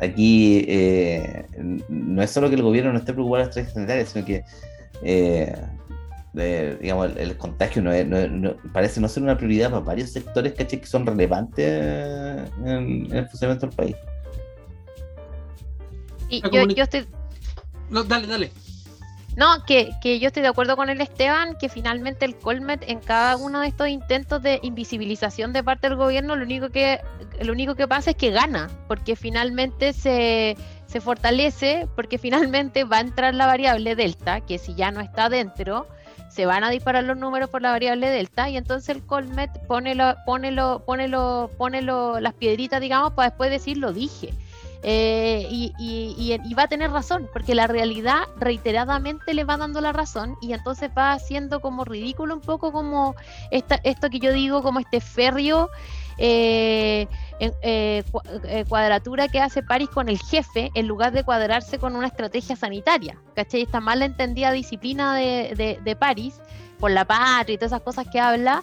aquí 0.00 0.64
eh, 0.66 1.46
no 1.88 2.22
es 2.22 2.30
solo 2.30 2.48
que 2.48 2.56
el 2.56 2.62
gobierno 2.62 2.92
no 2.92 2.98
esté 2.98 3.12
preocupado 3.12 3.44
de 3.44 3.46
las 3.46 3.56
estrategias 3.56 3.74
sanitarias, 3.74 4.08
sino 4.08 4.24
que 4.24 4.44
digamos, 6.32 7.10
el, 7.16 7.36
contagio 7.36 7.82
no, 7.82 8.54
parece 8.72 9.00
no 9.00 9.08
ser 9.08 9.22
una 9.22 9.36
prioridad 9.36 9.70
para 9.70 9.82
varios 9.82 10.10
sectores 10.10 10.54
que 10.54 10.86
son 10.86 11.06
relevantes 11.06 12.48
en, 12.64 13.08
el 13.12 13.28
funcionamiento 13.28 13.66
del 13.66 13.76
país. 13.76 13.96
Y 16.28 16.40
yo, 16.50 16.66
yo 16.68 16.84
estoy... 16.84 17.06
No, 17.90 18.02
dale, 18.04 18.26
dale. 18.26 18.50
No, 19.36 19.64
que, 19.66 19.90
que, 20.02 20.18
yo 20.18 20.26
estoy 20.26 20.42
de 20.42 20.48
acuerdo 20.48 20.76
con 20.76 20.90
el 20.90 21.00
Esteban, 21.00 21.56
que 21.58 21.70
finalmente 21.70 22.26
el 22.26 22.36
Colmet 22.36 22.84
en 22.86 23.00
cada 23.00 23.36
uno 23.36 23.60
de 23.60 23.68
estos 23.68 23.88
intentos 23.88 24.42
de 24.42 24.60
invisibilización 24.62 25.54
de 25.54 25.64
parte 25.64 25.88
del 25.88 25.96
gobierno, 25.96 26.36
lo 26.36 26.44
único 26.44 26.68
que, 26.68 27.00
lo 27.40 27.52
único 27.52 27.74
que 27.74 27.88
pasa 27.88 28.10
es 28.10 28.16
que 28.16 28.30
gana, 28.30 28.68
porque 28.88 29.16
finalmente 29.16 29.94
se, 29.94 30.56
se 30.86 31.00
fortalece, 31.00 31.88
porque 31.96 32.18
finalmente 32.18 32.84
va 32.84 32.98
a 32.98 33.00
entrar 33.00 33.34
la 33.34 33.46
variable 33.46 33.96
delta, 33.96 34.42
que 34.42 34.58
si 34.58 34.74
ya 34.74 34.90
no 34.90 35.00
está 35.00 35.30
dentro, 35.30 35.86
se 36.32 36.46
van 36.46 36.64
a 36.64 36.70
disparar 36.70 37.04
los 37.04 37.16
números 37.16 37.50
por 37.50 37.60
la 37.60 37.70
variable 37.72 38.08
delta, 38.08 38.48
y 38.48 38.56
entonces 38.56 38.88
el 38.88 39.04
Colmet 39.04 39.50
pone, 39.66 39.94
lo, 39.94 40.16
pone, 40.24 40.50
lo, 40.50 40.82
pone, 40.86 41.08
lo, 41.08 41.50
pone 41.58 41.82
las 41.82 42.34
piedritas, 42.34 42.80
digamos, 42.80 43.12
para 43.12 43.28
después 43.28 43.50
decir 43.50 43.76
lo 43.76 43.92
dije. 43.92 44.32
Eh, 44.84 45.46
y, 45.50 46.54
va 46.54 46.64
a 46.64 46.68
tener 46.68 46.90
razón, 46.90 47.28
porque 47.32 47.54
la 47.54 47.66
realidad 47.66 48.22
reiteradamente 48.36 49.34
le 49.34 49.44
va 49.44 49.56
dando 49.56 49.80
la 49.80 49.92
razón 49.92 50.36
y 50.40 50.54
entonces 50.54 50.90
va 50.96 51.12
haciendo 51.12 51.60
como 51.60 51.84
ridículo 51.84 52.34
un 52.34 52.40
poco 52.40 52.72
como 52.72 53.14
esta, 53.50 53.76
esto 53.84 54.10
que 54.10 54.18
yo 54.18 54.32
digo, 54.32 54.62
como 54.62 54.80
este 54.80 55.00
férreo. 55.00 55.70
Eh, 56.18 57.08
eh, 57.62 58.04
cuadratura 58.68 59.28
que 59.28 59.40
hace 59.40 59.62
París 59.62 59.88
con 59.88 60.08
el 60.08 60.18
jefe 60.18 60.70
en 60.74 60.86
lugar 60.86 61.12
de 61.12 61.24
cuadrarse 61.24 61.78
con 61.78 61.96
una 61.96 62.06
estrategia 62.06 62.56
sanitaria. 62.56 63.18
¿Cachai? 63.34 63.62
Esta 63.62 63.80
mal 63.80 64.02
entendida 64.02 64.52
disciplina 64.52 65.14
de, 65.16 65.78
de, 65.82 65.96
París 65.96 66.40
por 66.78 66.90
la 66.90 67.04
patria 67.04 67.54
y 67.54 67.58
todas 67.58 67.72
esas 67.72 67.82
cosas 67.82 68.06
que 68.10 68.20
habla, 68.20 68.62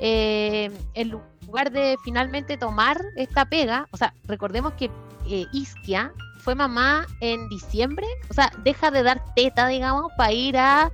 en 0.00 1.10
lugar 1.50 1.72
de 1.72 1.96
finalmente 2.04 2.56
tomar 2.56 3.02
esta 3.16 3.44
pega, 3.44 3.88
o 3.90 3.96
sea, 3.96 4.14
recordemos 4.24 4.72
que 4.74 4.90
eh, 5.26 5.46
Isquia 5.52 6.12
fue 6.38 6.54
mamá 6.54 7.06
en 7.20 7.48
diciembre, 7.48 8.06
o 8.30 8.34
sea, 8.34 8.50
deja 8.62 8.90
de 8.90 9.02
dar 9.02 9.22
teta, 9.34 9.66
digamos, 9.66 10.10
para 10.16 10.32
ir 10.32 10.56
a 10.56 10.90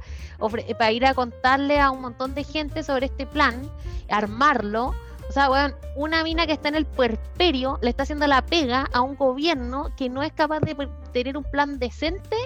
para 0.78 0.92
ir 0.92 1.06
a 1.06 1.14
contarle 1.14 1.80
a 1.80 1.90
un 1.90 2.00
montón 2.00 2.34
de 2.34 2.44
gente 2.44 2.82
sobre 2.82 3.06
este 3.06 3.26
plan, 3.26 3.62
armarlo. 4.10 4.94
O 5.28 5.32
sea, 5.32 5.48
bueno, 5.48 5.74
una 5.96 6.22
mina 6.22 6.46
que 6.46 6.52
está 6.52 6.68
en 6.68 6.76
el 6.76 6.86
puerperio 6.86 7.78
le 7.82 7.90
está 7.90 8.04
haciendo 8.04 8.26
la 8.26 8.44
pega 8.46 8.88
a 8.92 9.00
un 9.00 9.16
gobierno 9.16 9.90
que 9.96 10.08
no 10.08 10.22
es 10.22 10.32
capaz 10.32 10.60
de 10.60 10.88
tener 11.12 11.36
un 11.36 11.44
plan 11.44 11.78
decente 11.78 12.36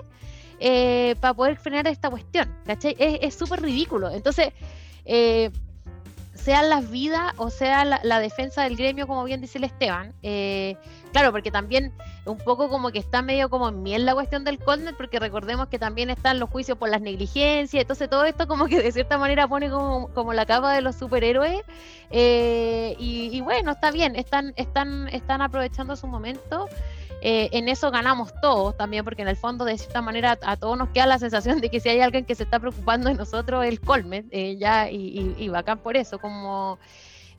eh, 0.59 1.15
para 1.20 1.35
poder 1.35 1.57
frenar 1.57 1.86
esta 1.86 2.11
cuestión. 2.11 2.55
¿Cachai? 2.65 2.97
Es 2.98 3.35
súper 3.35 3.62
ridículo. 3.62 4.11
Entonces, 4.11 4.52
eh, 5.05 5.51
sean 6.41 6.71
las 6.71 6.91
vidas 6.91 7.33
o 7.37 7.51
sea 7.51 7.85
la, 7.85 8.21
defensa 8.21 8.62
del 8.62 8.77
gremio, 8.77 9.07
como 9.07 9.25
bien 9.25 9.41
dice 9.41 9.59
el 9.59 9.65
Esteban. 9.65 10.15
Eh, 10.23 10.77
claro, 11.12 11.33
porque 11.33 11.51
también 11.51 11.93
un 12.25 12.39
poco 12.39 12.69
como 12.69 12.91
que 12.91 12.99
está 12.99 13.23
medio 13.23 13.51
como 13.51 13.69
en 13.69 13.83
miel 13.83 14.07
la 14.07 14.15
cuestión 14.15 14.45
del 14.45 14.59
Colnet, 14.59 14.97
porque 14.97 15.19
recordemos 15.19 15.69
que 15.69 15.79
también 15.79 16.11
están 16.11 16.39
los 16.39 16.51
juicios 16.51 16.79
por 16.79 16.89
las 16.89 17.01
negligencias, 17.01 17.83
entonces 17.83 18.09
todo 18.09 18.25
esto 18.25 18.47
como 18.47 18.67
que 18.67 18.81
de 18.83 18.93
cierta 18.93 19.19
manera 19.19 19.49
pone 19.49 19.71
como, 19.71 20.09
como 20.09 20.33
la 20.33 20.47
capa 20.47 20.73
de 20.73 20.81
los 20.81 20.97
superhéroes. 20.97 21.62
Eh, 22.11 22.97
y, 22.99 23.37
y, 23.37 23.41
bueno, 23.41 23.73
está 23.73 23.91
bien, 23.91 24.17
están, 24.17 24.53
están, 24.57 25.09
están 25.09 25.43
aprovechando 25.43 25.97
su 25.97 26.07
momento. 26.07 26.69
Eh, 27.23 27.51
en 27.53 27.69
eso 27.69 27.91
ganamos 27.91 28.33
todos 28.41 28.77
también, 28.77 29.05
porque 29.05 29.23
en 29.23 29.29
el 29.29 29.37
fondo, 29.37 29.65
de 29.65 29.77
cierta 29.77 30.01
manera, 30.01 30.39
a 30.43 30.57
todos 30.57 30.79
nos 30.79 30.89
queda 30.91 31.07
la 31.07 31.19
sensación 31.19 31.61
de 31.61 31.71
que 31.71 31.81
si 31.81 31.89
hay 31.91 32.01
alguien 32.01 32.25
que 32.25 32.35
se 32.35 32.45
está 32.45 32.59
preocupando 32.59 33.09
de 33.09 33.15
nosotros, 33.15 33.65
el 33.65 33.81
Colmet, 33.81 34.27
eh, 34.31 34.57
ya, 34.57 34.91
y, 34.91 35.35
y, 35.37 35.49
bacán 35.49 35.79
por 35.79 35.97
eso, 35.97 36.19
como. 36.19 36.79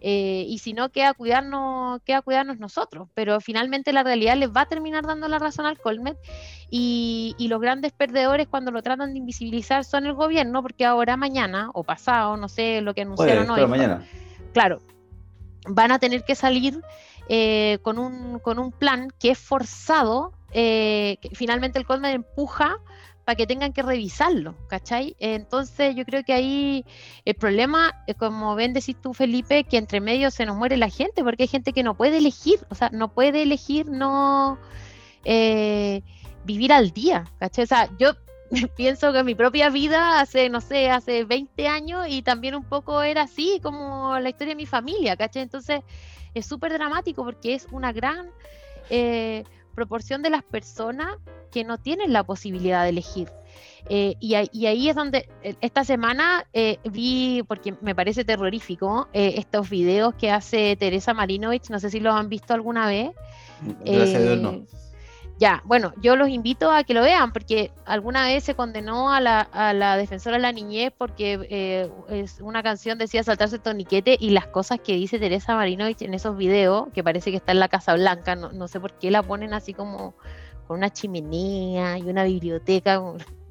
Eh, 0.04 0.46
y 0.48 0.58
si 0.58 0.74
no, 0.74 0.90
queda 0.90 1.14
cuidarnos, 1.14 2.02
queda 2.04 2.22
cuidarnos 2.24 2.58
nosotros. 2.58 3.08
Pero 3.14 3.40
finalmente 3.40 3.94
la 3.94 4.04
realidad 4.04 4.36
les 4.36 4.50
va 4.50 4.62
a 4.62 4.66
terminar 4.66 5.06
dando 5.06 5.28
la 5.28 5.38
razón 5.38 5.68
al 5.68 5.80
Colmet 5.80 6.18
y, 6.72 7.36
y, 7.38 7.48
los 7.48 7.62
grandes 7.62 7.92
perdedores 7.92 8.48
cuando 8.48 8.72
lo 8.72 8.82
tratan 8.82 9.14
de 9.14 9.20
invisibilizar 9.20 9.84
son 9.84 10.08
el 10.08 10.14
gobierno, 10.14 10.64
porque 10.64 10.86
ahora 10.86 11.18
mañana 11.18 11.70
o 11.74 11.84
pasado, 11.84 12.36
no 12.36 12.50
sé 12.50 12.82
lo 12.82 12.96
que 12.96 13.02
anunciaron 13.02 13.50
hoy. 13.50 13.66
mañana. 13.68 14.04
Claro, 14.54 14.82
van 15.68 15.92
a 15.92 16.00
tener 16.00 16.24
que 16.24 16.36
salir 16.36 16.82
eh, 17.34 17.80
con, 17.82 17.98
un, 17.98 18.40
con 18.40 18.60
un 18.60 18.74
plan 18.74 19.08
que 19.18 19.32
es 19.32 19.40
forzado, 19.40 20.34
eh, 20.52 21.16
finalmente 21.32 21.80
el 21.80 21.86
Colmer 21.86 22.14
empuja 22.14 22.78
para 23.24 23.38
que 23.38 23.48
tengan 23.48 23.72
que 23.72 23.84
revisarlo, 23.84 24.58
¿cachai? 24.68 25.16
Entonces 25.18 25.96
yo 25.96 26.04
creo 26.04 26.26
que 26.26 26.34
ahí 26.34 26.86
el 27.24 27.36
problema, 27.36 27.94
eh, 28.06 28.16
como 28.16 28.54
ven 28.56 28.74
decís 28.74 28.98
tú, 29.02 29.14
Felipe, 29.14 29.64
que 29.64 29.78
entre 29.78 30.02
medio 30.02 30.30
se 30.30 30.46
nos 30.46 30.58
muere 30.58 30.76
la 30.76 30.90
gente, 30.90 31.24
porque 31.24 31.44
hay 31.44 31.48
gente 31.48 31.72
que 31.72 31.84
no 31.84 31.96
puede 31.96 32.18
elegir, 32.18 32.60
o 32.70 32.76
sea, 32.76 32.90
no 32.90 33.14
puede 33.14 33.44
elegir 33.44 33.86
no 33.86 34.60
vivir 36.44 36.74
al 36.74 36.92
día, 36.92 37.24
¿cachai? 37.40 37.64
O 37.64 37.68
sea, 37.68 37.90
yo 37.98 38.12
pienso 38.76 39.14
que 39.14 39.24
mi 39.24 39.36
propia 39.36 39.70
vida 39.70 40.20
hace, 40.20 40.50
no 40.50 40.60
sé, 40.60 40.90
hace 40.90 41.24
20 41.24 41.66
años 41.70 42.08
y 42.10 42.24
también 42.24 42.56
un 42.56 42.66
poco 42.66 43.02
era 43.04 43.22
así 43.22 43.62
como 43.64 44.20
la 44.20 44.28
historia 44.28 44.52
de 44.52 44.58
mi 44.58 44.66
familia, 44.66 45.16
¿cachai? 45.16 45.44
Entonces 45.44 45.82
es 46.34 46.46
súper 46.46 46.74
dramático 46.74 47.24
porque 47.24 47.54
es 47.54 47.68
una 47.72 47.92
gran 47.92 48.30
eh, 48.90 49.44
proporción 49.76 50.22
de 50.22 50.30
las 50.30 50.44
personas 50.44 51.18
que 51.52 51.64
no 51.64 51.78
tienen 51.78 52.14
la 52.14 52.24
posibilidad 52.24 52.84
de 52.84 52.90
elegir. 52.90 53.30
Eh, 53.90 54.16
y, 54.20 54.36
ahí 54.36 54.90
es 54.90 54.96
donde 54.96 55.28
eh, 55.44 55.56
esta 55.62 55.84
semana 55.84 56.46
vi, 56.84 57.44
porque 57.48 57.74
me 57.82 57.96
parece 57.96 58.24
terrorífico, 58.24 59.08
estos 59.14 59.70
videos 59.70 60.14
que 60.16 60.32
hace 60.32 60.76
Teresa 60.76 61.14
Marinovich, 61.14 61.70
no 61.70 61.80
sé 61.80 61.90
si 61.90 62.00
los 62.00 62.14
han 62.14 62.30
visto 62.30 62.54
alguna 62.54 62.88
vez. 62.88 63.12
Gracias 63.84 64.16
a 64.16 64.24
Dios 64.24 64.40
no. 64.40 64.66
Ya, 65.42 65.64
bueno, 65.66 65.92
yo 66.00 66.16
los 66.16 66.30
invito 66.30 66.72
a 66.72 66.84
que 66.84 66.94
lo 66.94 67.02
vean, 67.02 67.34
porque 67.34 67.72
alguna 67.86 68.28
vez 68.28 68.44
se 68.44 68.54
condenó 68.54 69.12
a 69.12 69.20
la, 69.20 69.98
defensora 69.98 70.36
de 70.36 70.44
la 70.44 70.52
niñez 70.52 70.94
porque 70.96 71.40
eh, 71.50 71.90
es 72.10 72.40
una 72.42 72.62
canción 72.62 73.00
decía 73.00 73.24
saltarse 73.24 73.56
el 73.56 73.64
toniquete 73.64 74.16
y 74.20 74.30
las 74.30 74.46
cosas 74.46 74.80
que 74.82 74.94
dice 74.94 75.18
Teresa 75.18 75.56
Marinovich 75.56 76.04
en 76.04 76.14
esos 76.14 76.38
videos, 76.38 76.90
que 76.94 77.04
parece 77.04 77.32
que 77.32 77.38
está 77.38 77.54
en 77.54 77.60
la 77.60 77.70
Casa 77.70 77.96
Blanca, 77.96 78.36
no, 78.36 78.68
sé 78.68 78.80
por 78.80 78.94
qué 79.00 79.10
la 79.10 79.24
ponen 79.24 79.56
así 79.56 79.74
como 79.74 80.14
con 80.68 80.78
una 80.78 80.94
chimenea 80.94 81.98
y 81.98 82.04
una 82.04 82.24
biblioteca, 82.24 83.02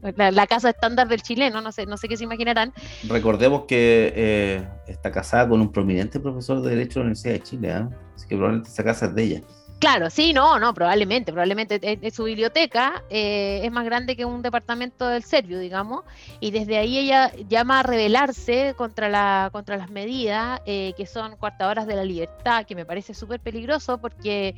la, 0.17 0.47
casa 0.47 0.71
estándar 0.71 1.09
del 1.09 1.23
chileno, 1.23 1.61
no 1.61 1.73
sé, 1.73 1.87
no 1.87 1.97
sé 1.97 2.07
qué 2.07 2.17
se 2.17 2.23
imaginarán. 2.23 2.73
Recordemos 3.09 3.65
que 3.67 4.13
eh, 4.15 4.69
está 4.87 5.11
casada 5.11 5.49
con 5.49 5.61
un 5.61 5.73
prominente 5.73 6.21
profesor 6.21 6.63
de 6.63 6.71
Derecho 6.71 7.01
de 7.01 7.07
la 7.07 7.07
Universidad 7.07 7.33
de 7.33 7.43
Chile, 7.43 7.69
¿eh? 7.69 7.89
así 8.15 8.29
que 8.29 8.37
probablemente 8.37 8.71
esa 8.71 8.85
casa 8.85 9.07
es 9.07 9.15
de 9.17 9.23
ella. 9.25 9.43
Claro, 9.81 10.11
sí, 10.11 10.35
no, 10.35 10.59
no, 10.59 10.75
probablemente, 10.75 11.33
probablemente 11.33 12.11
su 12.11 12.25
biblioteca 12.25 13.03
eh, 13.09 13.63
es 13.65 13.73
más 13.73 13.87
grande 13.87 14.15
que 14.15 14.27
un 14.27 14.43
departamento 14.43 15.09
del 15.09 15.25
Servio, 15.25 15.59
digamos, 15.59 16.05
y 16.39 16.51
desde 16.51 16.77
ahí 16.77 16.99
ella 16.99 17.33
llama 17.49 17.81
a 17.81 17.83
rebelarse 17.83 18.75
contra, 18.77 19.09
la, 19.09 19.49
contra 19.53 19.79
las 19.79 19.89
medidas 19.89 20.61
eh, 20.67 20.93
que 20.99 21.07
son 21.07 21.35
coartadoras 21.37 21.87
de 21.87 21.97
la 21.97 22.05
libertad, 22.05 22.67
que 22.67 22.75
me 22.75 22.85
parece 22.85 23.15
súper 23.15 23.41
peligroso 23.41 23.97
porque 23.97 24.55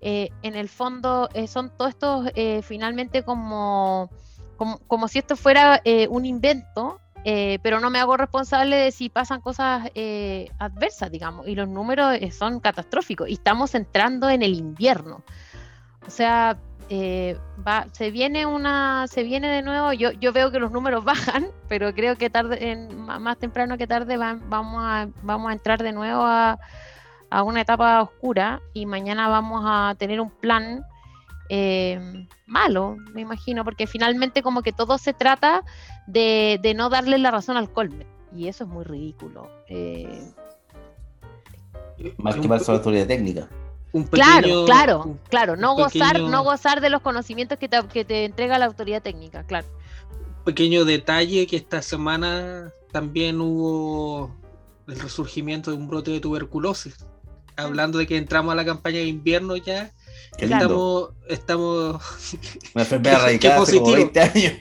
eh, 0.00 0.30
en 0.40 0.56
el 0.56 0.70
fondo 0.70 1.28
son 1.46 1.70
todos 1.76 1.90
estos 1.90 2.64
finalmente 2.66 3.22
como, 3.22 4.08
como, 4.56 4.78
como, 4.86 5.08
si 5.08 5.18
esto 5.18 5.36
fuera 5.36 5.82
un 6.08 6.24
invento 6.24 7.02
eh, 7.24 7.58
pero 7.62 7.80
no 7.80 7.88
me 7.88 7.98
hago 7.98 8.16
responsable 8.16 8.76
de 8.76 8.92
si 8.92 9.08
pasan 9.08 9.40
cosas 9.40 9.90
eh, 9.94 10.50
adversas, 10.58 11.10
digamos, 11.10 11.48
y 11.48 11.54
los 11.54 11.68
números 11.68 12.14
eh, 12.20 12.30
son 12.30 12.60
catastróficos, 12.60 13.28
y 13.28 13.34
estamos 13.34 13.74
entrando 13.74 14.28
en 14.28 14.42
el 14.42 14.54
invierno. 14.54 15.22
O 16.06 16.10
sea, 16.10 16.58
va, 17.66 17.86
se 17.92 18.10
viene 18.10 18.44
una, 18.44 19.06
se 19.08 19.22
viene 19.22 19.48
de 19.48 19.62
nuevo, 19.62 19.94
yo, 19.94 20.12
yo 20.12 20.32
veo 20.34 20.50
que 20.50 20.58
los 20.58 20.70
números 20.70 21.02
bajan, 21.04 21.46
pero 21.66 21.94
creo 21.94 22.16
que 22.16 22.28
tarde, 22.28 22.70
en, 22.70 23.00
más 23.00 23.38
temprano 23.38 23.78
que 23.78 23.86
tarde 23.86 24.18
vamos, 24.18 24.82
a, 24.84 25.08
vamos 25.22 25.48
a 25.48 25.54
entrar 25.54 25.82
de 25.82 25.92
nuevo 25.92 26.22
a, 26.22 26.58
a 27.30 27.42
una 27.42 27.62
etapa 27.62 28.02
oscura 28.02 28.60
y 28.74 28.84
mañana 28.84 29.28
vamos 29.28 29.62
a 29.64 29.94
tener 29.98 30.20
un 30.20 30.30
plan 30.30 30.84
eh, 31.48 32.26
malo, 32.46 32.96
me 33.12 33.20
imagino, 33.20 33.64
porque 33.64 33.86
finalmente 33.86 34.42
como 34.42 34.62
que 34.62 34.72
todo 34.72 34.98
se 34.98 35.12
trata 35.12 35.62
de, 36.06 36.72
no 36.76 36.88
darle 36.88 37.18
la 37.18 37.30
razón 37.30 37.56
al 37.56 37.70
Colme 37.70 38.06
y 38.34 38.48
eso 38.48 38.64
es 38.64 38.70
muy 38.70 38.84
ridículo. 38.84 39.48
Eh, 39.68 40.32
Más 42.18 42.36
que 42.36 42.48
más 42.48 42.66
la 42.66 42.74
autoridad 42.74 43.06
técnica. 43.06 43.48
claro, 44.10 44.64
claro, 44.64 45.18
claro, 45.28 45.56
no 45.56 45.74
gozar, 45.74 46.20
no 46.20 46.42
gozar 46.42 46.80
de 46.80 46.90
los 46.90 47.02
conocimientos 47.02 47.58
que 47.58 47.68
te, 47.68 47.80
que 47.92 48.04
te 48.04 48.24
entrega 48.24 48.58
la 48.58 48.66
autoridad 48.66 49.02
técnica, 49.02 49.44
claro. 49.44 49.66
Un 50.38 50.44
pequeño 50.44 50.84
detalle 50.84 51.46
que 51.46 51.56
esta 51.56 51.80
semana 51.80 52.72
también 52.90 53.40
hubo 53.40 54.34
el 54.86 55.00
resurgimiento 55.00 55.70
de 55.70 55.76
un 55.76 55.88
brote 55.88 56.10
de 56.10 56.20
tuberculosis. 56.20 57.06
Hablando 57.56 57.98
de 57.98 58.06
que 58.06 58.16
entramos 58.16 58.52
a 58.52 58.56
la 58.56 58.64
campaña 58.64 58.98
de 58.98 59.06
invierno 59.06 59.56
ya, 59.56 59.92
estamos, 60.38 61.10
estamos. 61.28 62.36
Una 62.74 62.84
enfermedad 62.84 63.22
radicada 63.22 63.62
hace 63.62 63.78
como 63.78 63.92
20 63.92 64.20
años. 64.20 64.52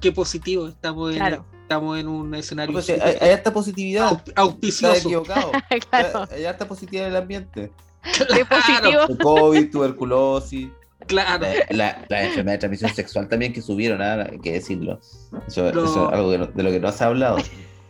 Qué, 0.00 0.12
positivo, 0.12 0.68
estamos 0.68 1.14
en, 1.14 1.22
estamos 1.62 1.98
en 1.98 2.08
un 2.08 2.34
escenario. 2.34 2.72
Pues, 2.72 2.90
hay, 2.90 3.30
harta 3.30 3.52
positividad. 3.52 4.22
Auspicioso. 4.34 4.94
Está 4.94 5.08
equivocado. 5.08 5.52
claro. 5.90 6.28
hay, 6.30 6.44
harta 6.44 6.66
positividad 6.66 7.06
en 7.06 7.12
el 7.12 7.16
ambiente. 7.16 7.72
Qué 8.02 8.44
positivo. 8.44 9.18
COVID, 9.22 9.70
tuberculosis. 9.70 10.68
Claro. 11.06 11.46
La, 11.70 12.04
la, 12.08 12.24
enfermedad 12.24 12.54
de 12.54 12.58
transmisión 12.58 12.94
sexual 12.94 13.28
también 13.28 13.52
que 13.52 13.60
subieron, 13.60 13.98
nada, 13.98 14.28
hay 14.30 14.38
que 14.38 14.52
decirlo. 14.52 15.00
Eso, 15.46 15.68
eso 15.68 15.84
es 15.84 16.14
algo 16.14 16.30
de 16.30 16.38
lo, 16.38 16.70
que 16.70 16.80
no 16.80 16.88
has 16.88 17.02
hablado. 17.02 17.38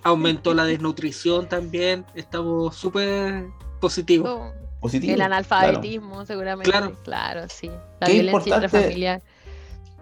Aumentó 0.03 0.55
la 0.55 0.65
desnutrición 0.65 1.49
también. 1.49 2.05
Estamos 2.15 2.77
súper 2.77 3.47
positivos. 3.81 4.53
El 4.83 5.21
analfabetismo, 5.21 6.25
seguramente. 6.27 6.71
Claro. 6.71 6.97
claro, 7.05 7.49
sí. 7.49 7.71
La 8.01 8.09
violencia 8.09 8.55
intrafamiliar. 8.55 9.23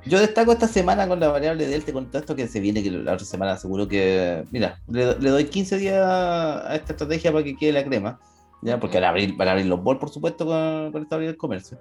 Yo 0.06 0.18
destaco 0.18 0.52
esta 0.52 0.66
semana 0.66 1.06
con 1.06 1.20
la 1.20 1.28
variable 1.28 1.66
delta, 1.66 1.92
con 1.92 2.06
todo 2.06 2.20
esto 2.20 2.34
que 2.34 2.48
se 2.48 2.58
viene, 2.60 2.82
que 2.82 2.90
la 2.90 3.12
otra 3.12 3.26
semana 3.26 3.56
seguro 3.56 3.86
que. 3.86 4.44
Mira, 4.50 4.80
le, 4.88 5.14
doy 5.14 5.44
15 5.44 5.76
días 5.76 5.96
a 6.02 6.74
esta 6.74 6.92
estrategia 6.92 7.30
para 7.32 7.44
que 7.44 7.56
quede 7.56 7.72
la 7.72 7.84
crema. 7.84 8.18
¿ya? 8.62 8.80
Porque 8.80 8.96
van 8.96 9.04
a 9.04 9.08
abrir, 9.10 9.36
van 9.36 9.48
a 9.48 9.50
abrir 9.52 9.66
los 9.66 9.82
bols, 9.82 10.00
por 10.00 10.08
supuesto, 10.08 10.46
con, 10.46 10.92
con 10.92 11.02
esta 11.02 11.18
del 11.18 11.36
comercio. 11.36 11.78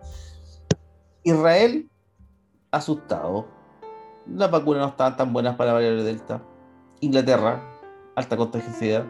Israel, 1.24 1.88
asustado. 2.72 3.48
Las 4.28 4.52
vacunas 4.52 4.82
no 4.82 4.90
estaban 4.90 5.16
tan 5.16 5.32
buenas 5.32 5.56
para 5.56 5.70
la 5.70 5.74
variable 5.76 6.04
delta. 6.04 6.42
Inglaterra, 7.00 7.64
alta 8.16 8.36
contagiosidad. 8.36 9.06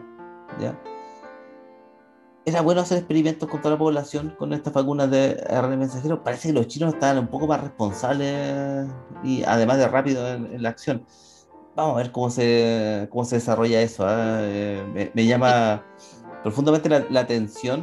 ¿ya? 0.60 0.78
Era 2.44 2.62
bueno 2.62 2.80
hacer 2.80 2.98
experimentos 2.98 3.48
con 3.48 3.60
toda 3.60 3.74
la 3.74 3.78
población 3.78 4.34
con 4.38 4.52
estas 4.52 4.72
vacunas 4.72 5.10
de 5.10 5.34
RNA 5.34 5.76
mensajero. 5.76 6.22
Parece 6.22 6.48
que 6.48 6.54
los 6.54 6.66
chinos 6.68 6.94
estaban 6.94 7.18
un 7.18 7.28
poco 7.28 7.46
más 7.46 7.60
responsables 7.60 8.88
y 9.22 9.42
además 9.44 9.78
de 9.78 9.88
rápido 9.88 10.26
en, 10.28 10.62
la 10.62 10.70
acción. 10.70 11.04
Vamos 11.76 11.94
a 11.94 11.98
ver 11.98 12.12
cómo 12.12 12.30
se, 12.30 13.08
cómo 13.10 13.24
se 13.24 13.36
desarrolla 13.36 13.80
eso. 13.80 14.04
¿ah? 14.06 14.38
Eh, 14.42 15.10
me, 15.14 15.26
llama 15.26 15.84
profundamente 16.42 16.88
la, 16.88 17.20
atención 17.20 17.82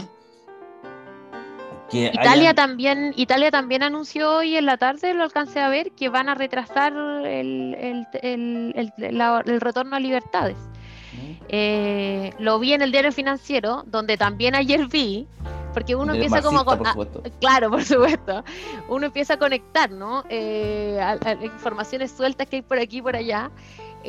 Italia 1.91 2.53
también, 2.53 3.13
Italia 3.15 3.49
también 3.49 3.81
anunció 3.81 4.37
hoy 4.37 4.57
en 4.57 4.65
la 4.65 4.77
tarde, 4.77 5.13
lo 5.13 5.23
alcancé 5.23 5.61
a 5.61 5.69
ver, 5.69 5.91
que 5.91 6.09
van 6.09 6.27
a 6.27 6.35
retrasar 6.35 6.93
el, 7.25 8.05
el, 8.21 9.59
retorno 9.61 9.95
a 9.95 9.99
libertades. 9.99 10.57
Eh, 11.49 12.33
lo 12.39 12.59
vi 12.59 12.73
en 12.73 12.81
el 12.81 12.91
diario 12.91 13.11
financiero, 13.11 13.83
donde 13.87 14.17
también 14.17 14.55
ayer 14.55 14.87
vi, 14.87 15.27
porque 15.73 15.95
uno 15.95 16.13
empieza 16.13 16.41
como 16.41 16.65
con, 16.65 16.81
claro, 17.39 17.69
por 17.69 17.83
supuesto, 17.83 18.43
uno 18.89 19.05
empieza 19.05 19.35
a 19.35 19.37
conectar, 19.37 19.91
¿no? 19.91 20.23
Eh, 20.29 20.99
informaciones 21.43 22.11
sueltas 22.11 22.47
que 22.47 22.57
hay 22.57 22.61
por 22.61 22.79
aquí 22.79 22.97
y 22.97 23.01
por 23.01 23.15
allá. 23.15 23.51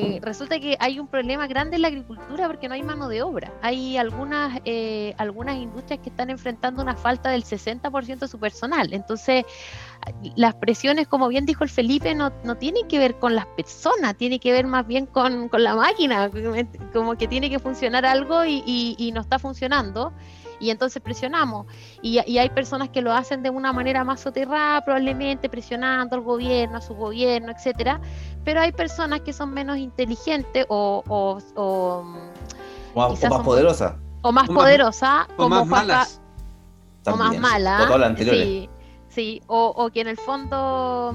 Eh, 0.01 0.20
resulta 0.23 0.61
que 0.61 0.77
hay 0.79 1.01
un 1.01 1.09
problema 1.09 1.49
grande 1.49 1.75
en 1.75 1.83
la 1.83 1.89
agricultura 1.89 2.47
porque 2.47 2.69
no 2.69 2.75
hay 2.75 2.85
mano 2.85 3.09
de 3.09 3.23
obra. 3.23 3.53
Hay 3.62 3.97
algunas, 3.97 4.61
eh, 4.65 5.12
algunas 5.19 5.57
industrias 5.57 5.99
que 6.01 6.11
están 6.11 6.31
enfrentando 6.31 6.81
una 6.81 6.95
falta 6.95 7.31
del 7.31 7.43
60% 7.43 8.20
de 8.20 8.29
su 8.29 8.39
personal. 8.39 8.93
Entonces, 8.93 9.45
las 10.37 10.55
presiones, 10.55 11.09
como 11.09 11.27
bien 11.27 11.47
dijo 11.47 11.65
el 11.65 11.70
Felipe, 11.70 12.15
no, 12.15 12.33
no 12.45 12.57
tienen 12.57 12.87
que 12.87 13.01
ver 13.01 13.19
con 13.19 13.35
las 13.35 13.47
personas, 13.47 14.16
tiene 14.16 14.39
que 14.39 14.53
ver 14.53 14.69
más 14.69 14.87
bien 14.87 15.07
con, 15.07 15.51
la 15.53 15.75
máquina, 15.75 16.31
como 16.93 17.16
que 17.16 17.27
tiene 17.27 17.51
que 17.51 17.59
funcionar 17.59 18.07
algo 18.07 18.45
y, 18.45 18.62
y 18.97 19.11
no 19.11 19.20
está 19.20 19.41
funcionando 19.41 20.12
y 20.61 20.70
entonces 20.70 21.03
presionamos. 21.03 21.66
Y, 22.03 22.19
hay 22.19 22.51
personas 22.51 22.89
que 22.91 23.03
lo 23.03 23.12
hacen 23.12 23.43
de 23.43 23.51
una 23.51 23.73
manera 23.73 24.05
más 24.05 24.20
soterrada, 24.20 24.85
probablemente 24.85 25.49
presionando 25.49 26.16
al 26.16 26.23
gobierno, 26.23 26.79
a 26.79 26.81
su 26.81 26.95
gobierno, 26.95 27.53
etcétera, 27.53 28.01
pero 28.49 28.62
hay 28.62 28.73
personas 28.73 29.20
que 29.20 29.35
son 29.35 29.53
menos 29.53 29.77
inteligentes 29.77 30.65
o, 30.70 31.05
o, 31.07 31.39
o, 31.55 32.03
más 32.95 33.43
poderosas. 33.45 33.93
O 34.23 34.33
más 34.33 34.49
poderosas. 34.49 35.27
O 35.37 35.51
más 35.51 35.66
malas. 35.66 36.19
O 37.05 37.15
más 37.15 37.39
malas. 37.39 38.16
Sí, 38.16 38.70
sí, 39.11 39.43
o 39.49 39.91
que 39.93 40.01
en 40.01 40.09
el 40.09 40.16
fondo 40.16 41.12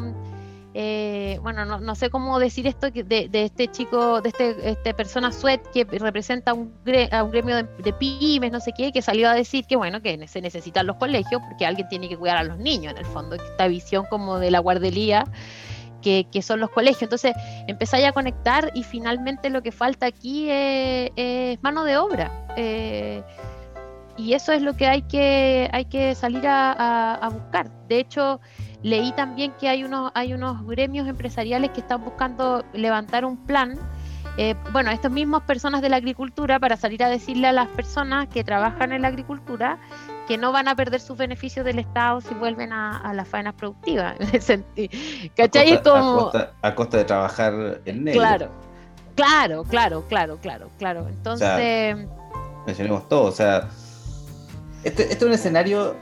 eh, 0.75 1.39
bueno, 1.43 1.65
no, 1.65 1.95
sé 1.95 2.09
cómo 2.09 2.39
decir 2.39 2.65
esto 2.65 2.89
de, 2.89 3.29
este 3.31 3.67
chico, 3.67 4.21
de 4.21 4.29
este, 4.29 4.69
este 4.71 4.93
persona 4.95 5.31
suet 5.31 5.61
que 5.71 5.85
representa 5.85 6.53
un 6.53 6.73
a 7.11 7.23
un 7.23 7.31
gremio 7.31 7.57
de, 7.57 7.93
pymes, 7.93 8.51
no 8.51 8.59
sé 8.59 8.73
qué, 8.75 8.91
que 8.91 9.03
salió 9.03 9.29
a 9.29 9.35
decir 9.35 9.65
que 9.65 9.75
bueno, 9.75 10.01
que 10.01 10.27
se 10.27 10.41
necesitan 10.41 10.87
los 10.87 10.95
colegios 10.95 11.41
porque 11.47 11.67
alguien 11.67 11.87
tiene 11.89 12.09
que 12.09 12.17
cuidar 12.17 12.37
a 12.37 12.43
los 12.43 12.57
niños, 12.57 12.93
en 12.93 12.99
el 12.99 13.05
fondo, 13.05 13.35
esta 13.35 13.67
visión 13.67 14.05
como 14.09 14.39
de 14.39 14.49
la 14.49 14.59
guardería. 14.59 15.25
Que, 16.03 16.41
son 16.41 16.59
los 16.59 16.69
colegios. 16.69 17.03
Entonces 17.03 17.33
empezáis 17.67 18.05
a 18.05 18.11
conectar 18.11 18.71
y 18.73 18.83
finalmente 18.83 19.49
lo 19.49 19.61
que 19.63 19.71
falta 19.71 20.05
aquí 20.05 20.47
es, 20.49 21.61
mano 21.61 21.83
de 21.85 21.97
obra. 21.97 22.45
Eh, 22.57 23.23
y 24.17 24.33
eso 24.33 24.51
es 24.51 24.61
lo 24.61 24.75
que 24.75 24.85
hay 24.87 25.01
que, 25.03 25.69
hay 25.71 25.85
que 25.85 26.13
salir 26.13 26.45
a, 26.45 27.29
buscar. 27.31 27.71
De 27.87 27.99
hecho, 27.99 28.39
Leí 28.83 29.13
también 29.13 29.53
que 29.59 29.69
hay 29.69 29.85
unos, 29.85 30.11
hay 30.13 30.33
unos 30.33 30.65
gremios 30.67 31.07
empresariales 31.07 31.71
que 31.71 31.79
están 31.79 32.03
buscando 32.03 32.65
levantar 32.73 33.23
un 33.23 33.37
plan. 33.37 33.79
Eh, 34.37 34.55
bueno, 34.71 34.91
estos 34.91 35.11
mismos 35.11 35.43
personas 35.43 35.81
de 35.81 35.89
la 35.89 35.95
agricultura 35.95 36.59
para 36.59 36.75
salir 36.75 37.01
a 37.03 37.07
decirle 37.07 37.47
a 37.47 37.53
las 37.53 37.69
personas 37.69 38.27
que 38.27 38.43
trabajan 38.43 38.91
en 38.91 39.03
la 39.03 39.07
agricultura 39.07 39.79
que 40.27 40.37
no 40.37 40.51
van 40.51 40.67
a 40.67 40.75
perder 40.75 40.99
sus 40.99 41.17
beneficios 41.17 41.65
del 41.65 41.79
Estado 41.79 42.21
si 42.21 42.33
vuelven 42.33 42.71
a, 42.73 43.13
las 43.13 43.27
faenas 43.27 43.53
productivas. 43.55 44.15
¿Cachai? 45.35 45.73
A 45.73 45.81
costa, 45.81 46.53
a, 46.61 46.75
costa, 46.75 46.97
de 46.97 47.03
trabajar 47.05 47.81
en 47.85 48.03
negro. 48.03 48.21
Claro, 48.21 48.49
claro, 49.15 49.63
claro, 49.63 50.03
claro, 50.07 50.37
claro, 50.41 50.69
claro. 50.77 51.07
Entonces... 51.07 51.97
mencionemos 52.65 53.07
todo, 53.09 53.25
o 53.25 53.31
sea, 53.31 53.69
este, 54.83 55.03
este 55.03 55.15
es 55.15 55.23
un 55.23 55.33
escenario 55.33 55.95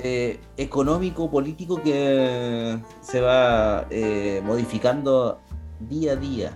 eh, 0.00 0.40
económico, 0.56 1.30
político 1.30 1.80
que 1.80 2.76
se 3.00 3.20
va 3.20 3.86
eh, 3.90 4.42
modificando 4.44 5.40
día 5.78 6.12
a 6.12 6.16
día, 6.16 6.52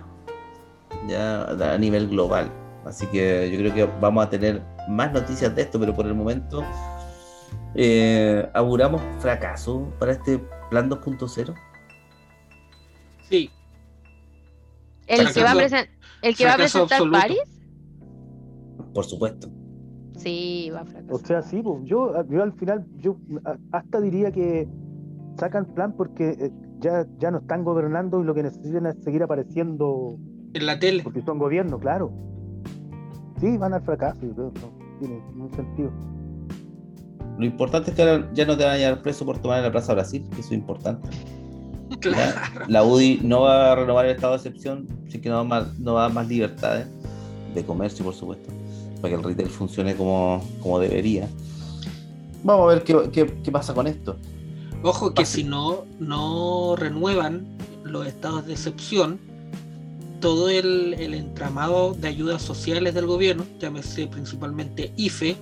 ya 1.07 1.43
a 1.45 1.77
nivel 1.77 2.09
global. 2.09 2.51
Así 2.87 3.05
que 3.07 3.49
yo 3.51 3.57
creo 3.59 3.73
que 3.73 3.99
vamos 3.99 4.25
a 4.25 4.29
tener 4.29 4.61
más 4.87 5.11
noticias 5.11 5.53
de 5.55 5.63
esto, 5.63 5.79
pero 5.79 5.93
por 5.93 6.05
el 6.05 6.13
momento 6.13 6.63
eh, 7.75 8.49
auguramos 8.53 9.01
fracaso 9.19 9.93
para 9.99 10.13
este 10.13 10.39
plan 10.69 10.89
2.0. 10.89 11.53
Sí. 13.29 13.49
¿El 15.07 15.31
que 15.33 15.43
va 15.43 15.51
a, 15.51 15.87
el 16.21 16.35
que 16.35 16.45
va 16.45 16.53
a 16.53 16.57
presentar 16.57 17.01
París? 17.11 17.41
Por 18.93 19.05
supuesto. 19.05 19.49
Sí, 20.17 20.69
va 20.73 20.81
a 20.81 20.85
fracasar. 20.85 21.13
O 21.13 21.19
sea, 21.19 21.41
sí, 21.41 21.61
yo, 21.83 22.25
yo 22.29 22.43
al 22.43 22.53
final, 22.53 22.85
yo 22.97 23.17
hasta 23.71 24.01
diría 24.01 24.31
que 24.31 24.67
sacan 25.37 25.65
plan 25.65 25.93
porque 25.95 26.29
eh, 26.29 26.51
ya, 26.79 27.05
ya 27.19 27.31
no 27.31 27.39
están 27.39 27.63
gobernando 27.63 28.21
y 28.21 28.23
lo 28.23 28.33
que 28.33 28.43
necesitan 28.43 28.87
es 28.87 28.95
seguir 29.03 29.23
apareciendo 29.23 30.17
en 30.53 30.65
la 30.65 30.79
tele. 30.79 31.03
Porque 31.03 31.21
son 31.21 31.37
gobierno, 31.37 31.79
claro. 31.79 32.11
Sí, 33.39 33.57
van 33.57 33.73
al 33.73 33.81
fracaso, 33.81 34.19
no 34.21 34.51
tiene 34.99 35.21
ningún 35.31 35.53
sentido. 35.55 35.91
Lo 37.37 37.45
importante 37.45 37.91
es 37.91 37.95
que 37.95 38.25
ya 38.33 38.45
no 38.45 38.57
te 38.57 38.63
van 38.65 38.73
a 38.73 38.77
llevar 38.77 39.01
preso 39.01 39.25
por 39.25 39.37
tomar 39.37 39.59
en 39.59 39.65
la 39.65 39.71
Plaza 39.71 39.93
Brasil, 39.93 40.25
que 40.33 40.41
eso 40.41 40.49
es 40.49 40.59
importante. 40.59 41.07
Claro. 42.01 42.65
La, 42.67 42.83
UDI 42.83 43.21
no 43.23 43.41
va 43.41 43.71
a 43.71 43.75
renovar 43.75 44.05
el 44.05 44.11
estado 44.11 44.33
de 44.33 44.37
excepción, 44.37 44.87
así 45.07 45.19
que 45.19 45.29
no 45.29 45.37
va, 45.37 45.43
más, 45.45 45.79
no 45.79 45.93
va 45.93 46.05
a 46.05 46.09
más 46.09 46.27
libertades 46.27 46.85
de 47.55 47.65
comercio, 47.65 48.03
por 48.03 48.13
supuesto 48.13 48.51
para 49.01 49.09
que 49.09 49.15
el 49.15 49.23
retail 49.23 49.49
funcione 49.49 49.95
como, 49.95 50.79
debería. 50.79 51.27
Vamos 52.43 52.71
a 52.71 52.75
ver 52.75 52.83
qué, 52.83 53.51
pasa 53.51 53.73
con 53.73 53.87
esto. 53.87 54.17
Ojo 54.83 55.13
que 55.13 55.25
si 55.25 55.43
no, 55.43 55.85
no 55.99 56.75
renuevan 56.75 57.47
los 57.83 58.05
estados 58.05 58.45
de 58.45 58.53
excepción, 58.53 59.19
todo 60.19 60.49
el, 60.49 60.93
entramado 61.13 61.93
de 61.93 62.07
ayudas 62.07 62.41
sociales 62.41 62.93
del 62.93 63.05
gobierno, 63.05 63.45
llámese 63.59 64.07
principalmente 64.07 64.91
IFE, 64.95 65.35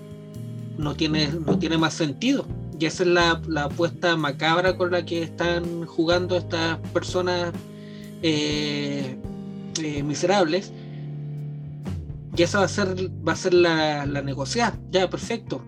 no 0.77 0.95
tiene, 0.95 1.29
no 1.45 1.57
tiene 1.57 1.77
más 1.77 1.93
sentido. 1.93 2.45
Y 2.77 2.85
esa 2.85 3.03
es 3.03 3.09
la, 3.09 3.41
apuesta 3.63 4.15
macabra 4.17 4.75
con 4.75 4.91
la 4.91 5.05
que 5.05 5.23
están 5.23 5.85
jugando 5.85 6.37
estas 6.37 6.77
personas 6.93 7.53
eh, 8.21 9.17
eh, 9.81 10.03
miserables 10.03 10.71
y 12.35 12.43
esa 12.43 12.59
va 12.59 12.65
a 12.65 12.69
ser, 12.69 13.09
va 13.25 13.33
a 13.33 13.35
ser 13.35 13.53
la, 13.53 14.05
la 14.05 14.21
negociada. 14.21 14.77
Ya, 14.91 15.09
perfecto. 15.09 15.61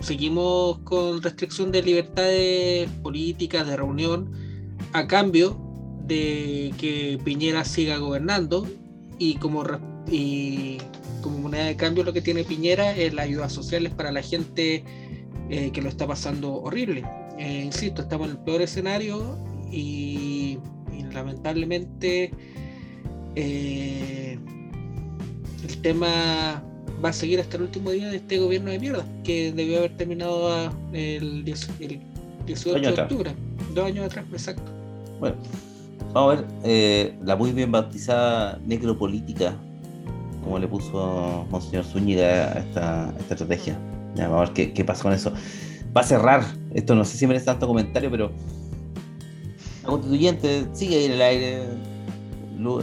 Seguimos 0.00 0.78
con 0.78 1.22
restricción 1.22 1.72
de 1.72 1.82
libertades 1.82 2.88
políticas, 3.02 3.66
de 3.66 3.76
reunión, 3.76 4.30
a 4.92 5.06
cambio 5.06 5.65
de 6.06 6.72
que 6.78 7.18
Piñera 7.24 7.64
siga 7.64 7.98
gobernando 7.98 8.66
y 9.18 9.34
como, 9.36 9.64
y 10.10 10.78
como 11.22 11.38
moneda 11.38 11.64
de 11.64 11.76
cambio 11.76 12.04
lo 12.04 12.12
que 12.12 12.20
tiene 12.20 12.44
Piñera 12.44 12.96
es 12.96 13.12
las 13.14 13.26
ayudas 13.26 13.52
sociales 13.52 13.92
para 13.92 14.12
la 14.12 14.22
gente 14.22 14.84
eh, 15.48 15.70
que 15.72 15.82
lo 15.82 15.88
está 15.88 16.06
pasando 16.06 16.54
horrible. 16.54 17.04
Eh, 17.38 17.62
insisto, 17.64 18.02
estamos 18.02 18.28
en 18.28 18.36
el 18.36 18.38
peor 18.42 18.62
escenario 18.62 19.38
y, 19.70 20.58
lamentablemente 21.12 22.30
eh, 23.36 24.38
el 25.66 25.78
tema 25.78 26.62
va 27.02 27.08
a 27.08 27.12
seguir 27.12 27.40
hasta 27.40 27.56
el 27.56 27.62
último 27.62 27.90
día 27.90 28.08
de 28.08 28.16
este 28.16 28.38
gobierno 28.38 28.70
de 28.70 28.78
mierda, 28.78 29.06
que 29.24 29.50
debió 29.52 29.78
haber 29.78 29.96
terminado 29.96 30.70
el, 30.92 31.44
18 31.44 31.98
de 32.46 33.02
octubre, 33.02 33.32
dos 33.74 33.86
años 33.86 34.06
atrás, 34.06 34.26
exacto. 34.30 34.70
Bueno, 35.18 35.36
vamos 36.16 36.32
a 36.32 36.36
ver 36.36 36.46
eh, 36.64 37.18
la 37.22 37.36
muy 37.36 37.52
bien 37.52 37.70
bautizada 37.70 38.58
necropolítica, 38.64 39.54
como 40.42 40.58
le 40.58 40.66
puso 40.66 41.46
Monseñor 41.50 41.84
Zúñiga 41.84 42.52
a 42.52 42.58
esta, 42.60 43.14
estrategia. 43.28 43.78
vamos 44.16 44.36
a 44.36 44.40
ver 44.44 44.52
qué, 44.54 44.72
qué 44.72 44.82
pasa 44.82 45.02
con 45.02 45.12
eso. 45.12 45.30
Va 45.94 46.00
a 46.00 46.04
cerrar, 46.04 46.42
esto 46.72 46.94
no 46.94 47.04
sé 47.04 47.18
si 47.18 47.26
merece 47.26 47.44
tanto 47.44 47.66
comentario, 47.66 48.10
pero 48.10 48.32
la 49.82 49.88
constituyente 49.90 50.66
sigue 50.72 50.96
ahí 50.96 51.04
en 51.04 51.12
el 51.12 51.22
aire, 51.22 51.62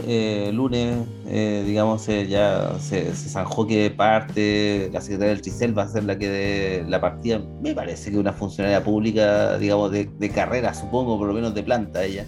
eh, 0.06 0.50
lunes, 0.54 0.96
eh, 1.26 1.64
digamos, 1.66 2.08
eh, 2.08 2.28
ya 2.28 2.78
se, 2.78 3.12
zanjó 3.14 3.66
que 3.66 3.90
parte, 3.90 4.88
la 4.92 5.00
secretaria 5.00 5.34
del 5.34 5.42
Tricel 5.42 5.76
va 5.76 5.82
a 5.82 5.88
ser 5.88 6.04
la 6.04 6.16
que 6.16 6.28
dé 6.28 6.84
la 6.88 7.00
partida. 7.00 7.42
Me 7.60 7.74
parece 7.74 8.12
que 8.12 8.18
una 8.18 8.32
funcionaria 8.32 8.84
pública, 8.84 9.58
digamos, 9.58 9.90
de, 9.90 10.30
carrera, 10.32 10.72
supongo, 10.72 11.18
por 11.18 11.26
lo 11.26 11.34
menos 11.34 11.52
de 11.54 11.64
planta 11.64 12.04
ella, 12.04 12.24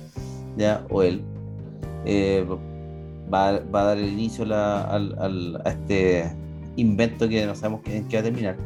ya, 0.56 0.84
o 0.90 1.02
él, 1.02 1.22
va, 3.32 3.48
a 3.48 3.84
dar 3.84 3.98
el 3.98 4.08
inicio 4.08 4.44
a 4.52 5.00
este 5.66 6.32
invento 6.76 7.28
que 7.28 7.46
no 7.46 7.54
sabemos 7.54 7.82
qué, 7.82 8.04
qué 8.08 8.16
va 8.16 8.20
a 8.20 8.24
terminar. 8.24 8.56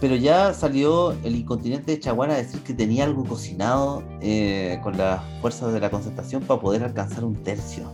Pero 0.00 0.16
ya 0.16 0.54
salió 0.54 1.12
el 1.24 1.36
incontinente 1.36 1.92
de 1.92 2.00
Chaguana 2.00 2.34
a 2.34 2.36
decir 2.38 2.60
que 2.60 2.72
tenía 2.72 3.04
algo 3.04 3.24
cocinado 3.24 4.02
eh, 4.22 4.78
con 4.82 4.96
las 4.96 5.20
fuerzas 5.42 5.72
de 5.74 5.80
la 5.80 5.90
concentración 5.90 6.42
para 6.42 6.60
poder 6.60 6.82
alcanzar 6.84 7.24
un 7.24 7.34
tercio. 7.42 7.90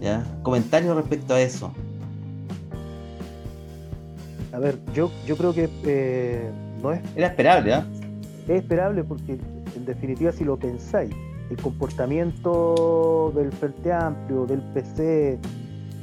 ¿Ya? 0.00 0.24
Comentarios 0.42 0.96
respecto 0.96 1.34
a 1.34 1.40
eso. 1.40 1.72
A 4.52 4.58
ver, 4.58 4.78
yo, 4.94 5.10
yo 5.26 5.36
creo 5.36 5.54
que 5.54 5.68
eh, 5.84 6.50
no 6.82 6.92
es. 6.92 7.00
Era 7.14 7.28
esperable, 7.28 7.74
¿ah? 7.74 7.86
es 8.48 8.62
esperable 8.62 9.04
porque 9.04 9.38
en 9.76 9.84
definitiva 9.84 10.32
si 10.32 10.44
lo 10.44 10.58
pensáis, 10.58 11.14
el 11.50 11.56
comportamiento 11.56 13.32
del 13.34 13.52
Frente 13.52 13.92
Amplio, 13.92 14.46
del 14.46 14.60
PC, 14.60 15.38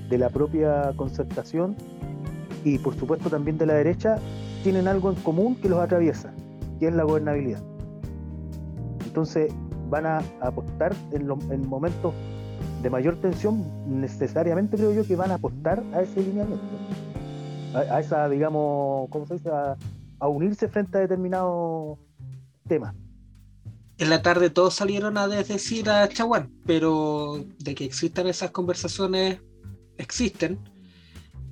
de 0.10 0.18
la 0.18 0.30
propia 0.30 0.94
concertación 0.96 1.76
y 2.64 2.78
por 2.80 2.96
supuesto 2.96 3.30
también 3.30 3.58
de 3.58 3.66
la 3.66 3.74
derecha, 3.74 4.18
tienen 4.64 4.88
algo 4.88 5.10
en 5.10 5.16
común 5.16 5.56
que 5.56 5.70
los 5.70 5.80
atraviesa, 5.80 6.34
que 6.80 6.88
es 6.88 6.94
la 6.94 7.04
gobernabilidad. 7.04 7.62
Entonces 9.06 9.54
van 9.90 10.06
a 10.06 10.22
apostar 10.42 10.94
en, 11.12 11.30
en 11.52 11.68
momentos 11.68 12.14
de 12.84 12.90
mayor 12.90 13.16
tensión, 13.18 13.64
necesariamente 13.88 14.78
creo 14.78 14.94
yo 14.94 15.06
que 15.06 15.16
van 15.16 15.32
a 15.32 15.36
apostar 15.36 15.82
a 15.94 16.02
ese 16.02 16.22
lineamiento, 16.22 16.66
a, 17.74 18.00
esa, 18.00 18.28
digamos, 18.30 19.10
¿cómo 19.10 19.26
se 19.26 19.36
dice? 19.36 19.50
A 20.20 20.28
unirse 20.28 20.68
frente 20.68 20.98
a 20.98 21.02
determinados 21.02 21.98
temas 22.68 22.94
en 24.00 24.10
la 24.10 24.22
tarde 24.22 24.50
todos 24.50 24.74
salieron 24.74 25.18
a 25.18 25.28
decir 25.28 25.90
a 25.90 26.08
Chaguán, 26.08 26.52
pero 26.66 27.46
de 27.60 27.76
que 27.76 27.84
existan 27.84 28.28
esas 28.28 28.52
conversaciones, 28.52 29.40
existen. 29.98 30.58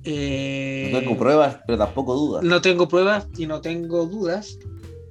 Eh, 0.04 0.88
no 0.90 1.00
tengo 1.00 1.18
pruebas, 1.18 1.58
pero 1.66 1.78
tampoco 1.78 2.14
dudas. 2.14 2.44
No 2.44 2.62
tengo 2.62 2.88
pruebas 2.88 3.28
y 3.36 3.46
no 3.46 3.60
tengo 3.60 4.06
dudas. 4.06 4.58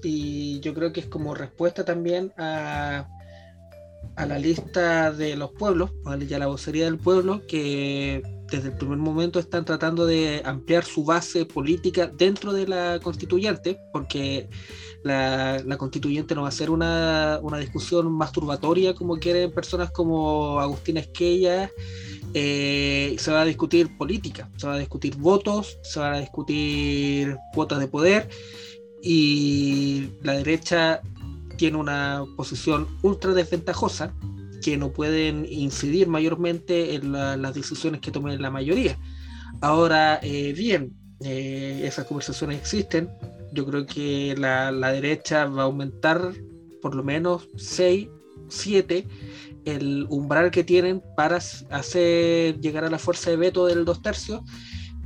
Y 0.03 0.59
yo 0.61 0.73
creo 0.73 0.91
que 0.91 1.01
es 1.01 1.05
como 1.05 1.35
respuesta 1.35 1.85
también 1.85 2.33
a, 2.37 3.07
a 4.15 4.25
la 4.25 4.39
lista 4.39 5.11
de 5.11 5.35
los 5.35 5.51
pueblos, 5.51 5.91
y 6.27 6.33
a 6.33 6.39
la 6.39 6.47
vocería 6.47 6.85
del 6.85 6.97
pueblo, 6.97 7.45
que 7.47 8.23
desde 8.51 8.69
el 8.69 8.77
primer 8.77 8.97
momento 8.97 9.39
están 9.39 9.65
tratando 9.65 10.05
de 10.05 10.41
ampliar 10.45 10.85
su 10.85 11.03
base 11.03 11.45
política 11.45 12.07
dentro 12.07 12.53
de 12.53 12.67
la 12.67 12.99
constituyente, 13.01 13.79
porque 13.91 14.49
la, 15.03 15.77
constituyente 15.77 16.35
no 16.35 16.43
va 16.43 16.49
a 16.49 16.51
ser 16.51 16.69
una, 16.69 17.39
discusión 17.59 18.11
masturbatoria 18.11 18.93
como 18.93 19.17
quieren 19.17 19.51
personas 19.51 19.91
como 19.91 20.59
Agustín 20.59 20.97
Esquella. 20.97 21.71
Eh, 22.33 23.15
se 23.17 23.31
va 23.31 23.41
a 23.41 23.45
discutir 23.45 23.97
política, 23.97 24.49
se 24.57 24.67
va 24.67 24.73
a 24.73 24.79
discutir 24.79 25.15
votos, 25.15 25.77
se 25.81 25.99
van 25.99 26.15
a 26.15 26.19
discutir 26.19 27.37
cuotas 27.53 27.79
de 27.79 27.87
poder 27.87 28.29
y 29.01 30.09
la 30.23 30.33
derecha 30.33 31.01
tiene 31.55 31.77
una 31.77 32.25
posición 32.35 32.87
ultra 33.01 33.33
desventajosa 33.33 34.13
que 34.67 34.75
no 34.75 34.91
pueden 34.91 35.45
incidir 35.49 36.09
mayormente 36.09 36.95
en 36.95 37.13
las 37.13 37.53
decisiones 37.53 38.01
que 38.01 38.11
tomen 38.11 38.41
la 38.41 38.51
mayoría. 38.51 38.99
Ahora, 39.61 40.19
eh, 40.21 40.51
bien, 40.51 40.91
eh, 41.21 41.83
esas 41.85 42.03
conversaciones 42.03 42.59
existen, 42.59 43.09
yo 43.53 43.65
creo 43.65 43.85
que 43.85 44.35
la, 44.37 44.73
derecha 44.91 45.45
va 45.45 45.61
a 45.61 45.65
aumentar 45.67 46.33
por 46.81 46.95
lo 46.95 47.01
menos 47.01 47.47
6, 47.55 48.09
7 48.49 49.07
el 49.63 50.05
umbral 50.09 50.51
que 50.51 50.65
tienen 50.65 51.01
para 51.15 51.37
hacer 51.37 52.59
llegar 52.59 52.83
a 52.83 52.89
la 52.89 52.99
fuerza 52.99 53.29
de 53.29 53.37
veto 53.37 53.67
del 53.67 53.85
2 53.85 54.01
tercios 54.01 54.41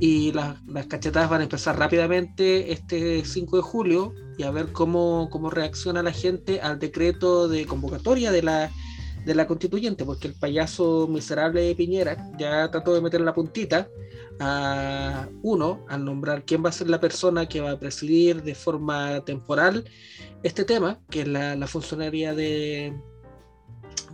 y 0.00 0.32
las, 0.32 0.56
cachetadas 0.88 1.30
van 1.30 1.42
a 1.42 1.44
empezar 1.44 1.78
rápidamente 1.78 2.72
este 2.72 3.24
5 3.24 3.58
de 3.58 3.62
julio 3.62 4.12
y 4.38 4.42
a 4.42 4.50
ver 4.50 4.72
cómo, 4.72 5.28
cómo 5.30 5.50
reacciona 5.50 6.02
la 6.02 6.10
gente 6.10 6.60
al 6.60 6.80
decreto 6.80 7.46
de 7.46 7.64
convocatoria 7.64 8.32
de 8.32 8.42
la, 8.42 8.72
de 9.24 9.34
la 9.34 9.46
constituyente, 9.46 10.04
porque 10.04 10.28
el 10.28 10.34
payaso 10.34 11.06
miserable 11.08 11.62
de 11.62 11.74
Piñera 11.74 12.30
ya 12.38 12.70
trató 12.70 12.94
de 12.94 13.00
meter 13.00 13.20
la 13.20 13.34
puntita 13.34 13.88
a 14.40 15.28
uno, 15.42 15.84
al 15.88 16.04
nombrar 16.04 16.44
quién 16.44 16.64
va 16.64 16.70
a 16.70 16.72
ser 16.72 16.88
la 16.88 17.00
persona 17.00 17.48
que 17.48 17.60
va 17.60 17.72
a 17.72 17.78
presidir 17.78 18.42
de 18.42 18.54
forma 18.54 19.24
temporal 19.24 19.84
este 20.42 20.64
tema, 20.64 21.00
que 21.10 21.22
es 21.22 21.28
la, 21.28 21.66
funcionaria 21.66 22.34
de 22.34 22.92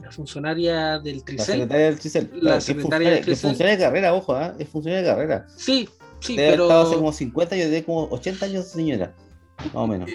la 0.02 0.10
funcionaria 0.10 0.98
del 0.98 1.24
Tricel. 1.24 1.46
La 1.46 1.54
secretaria 1.54 1.86
del 1.86 1.98
Tricel. 1.98 2.30
La 2.42 2.60
secretaria 2.60 3.10
del 3.10 3.24
Tricel. 3.24 3.50
funciona 3.50 3.70
de 3.72 3.78
carrera, 3.78 4.14
ojo, 4.14 4.38
¿eh? 4.38 4.52
es 4.58 4.68
funcionaria 4.68 5.06
de 5.06 5.14
carrera. 5.14 5.46
Sí, 5.56 5.88
sí, 6.20 6.34
pero... 6.36 6.64
estado 6.64 6.86
hace 6.86 6.96
como 6.96 7.12
50 7.12 7.54
años, 7.54 7.70
de 7.70 7.84
como 7.84 8.04
80 8.10 8.44
años 8.44 8.66
señora, 8.66 9.14
más 9.58 9.74
o 9.74 9.86
menos. 9.86 10.10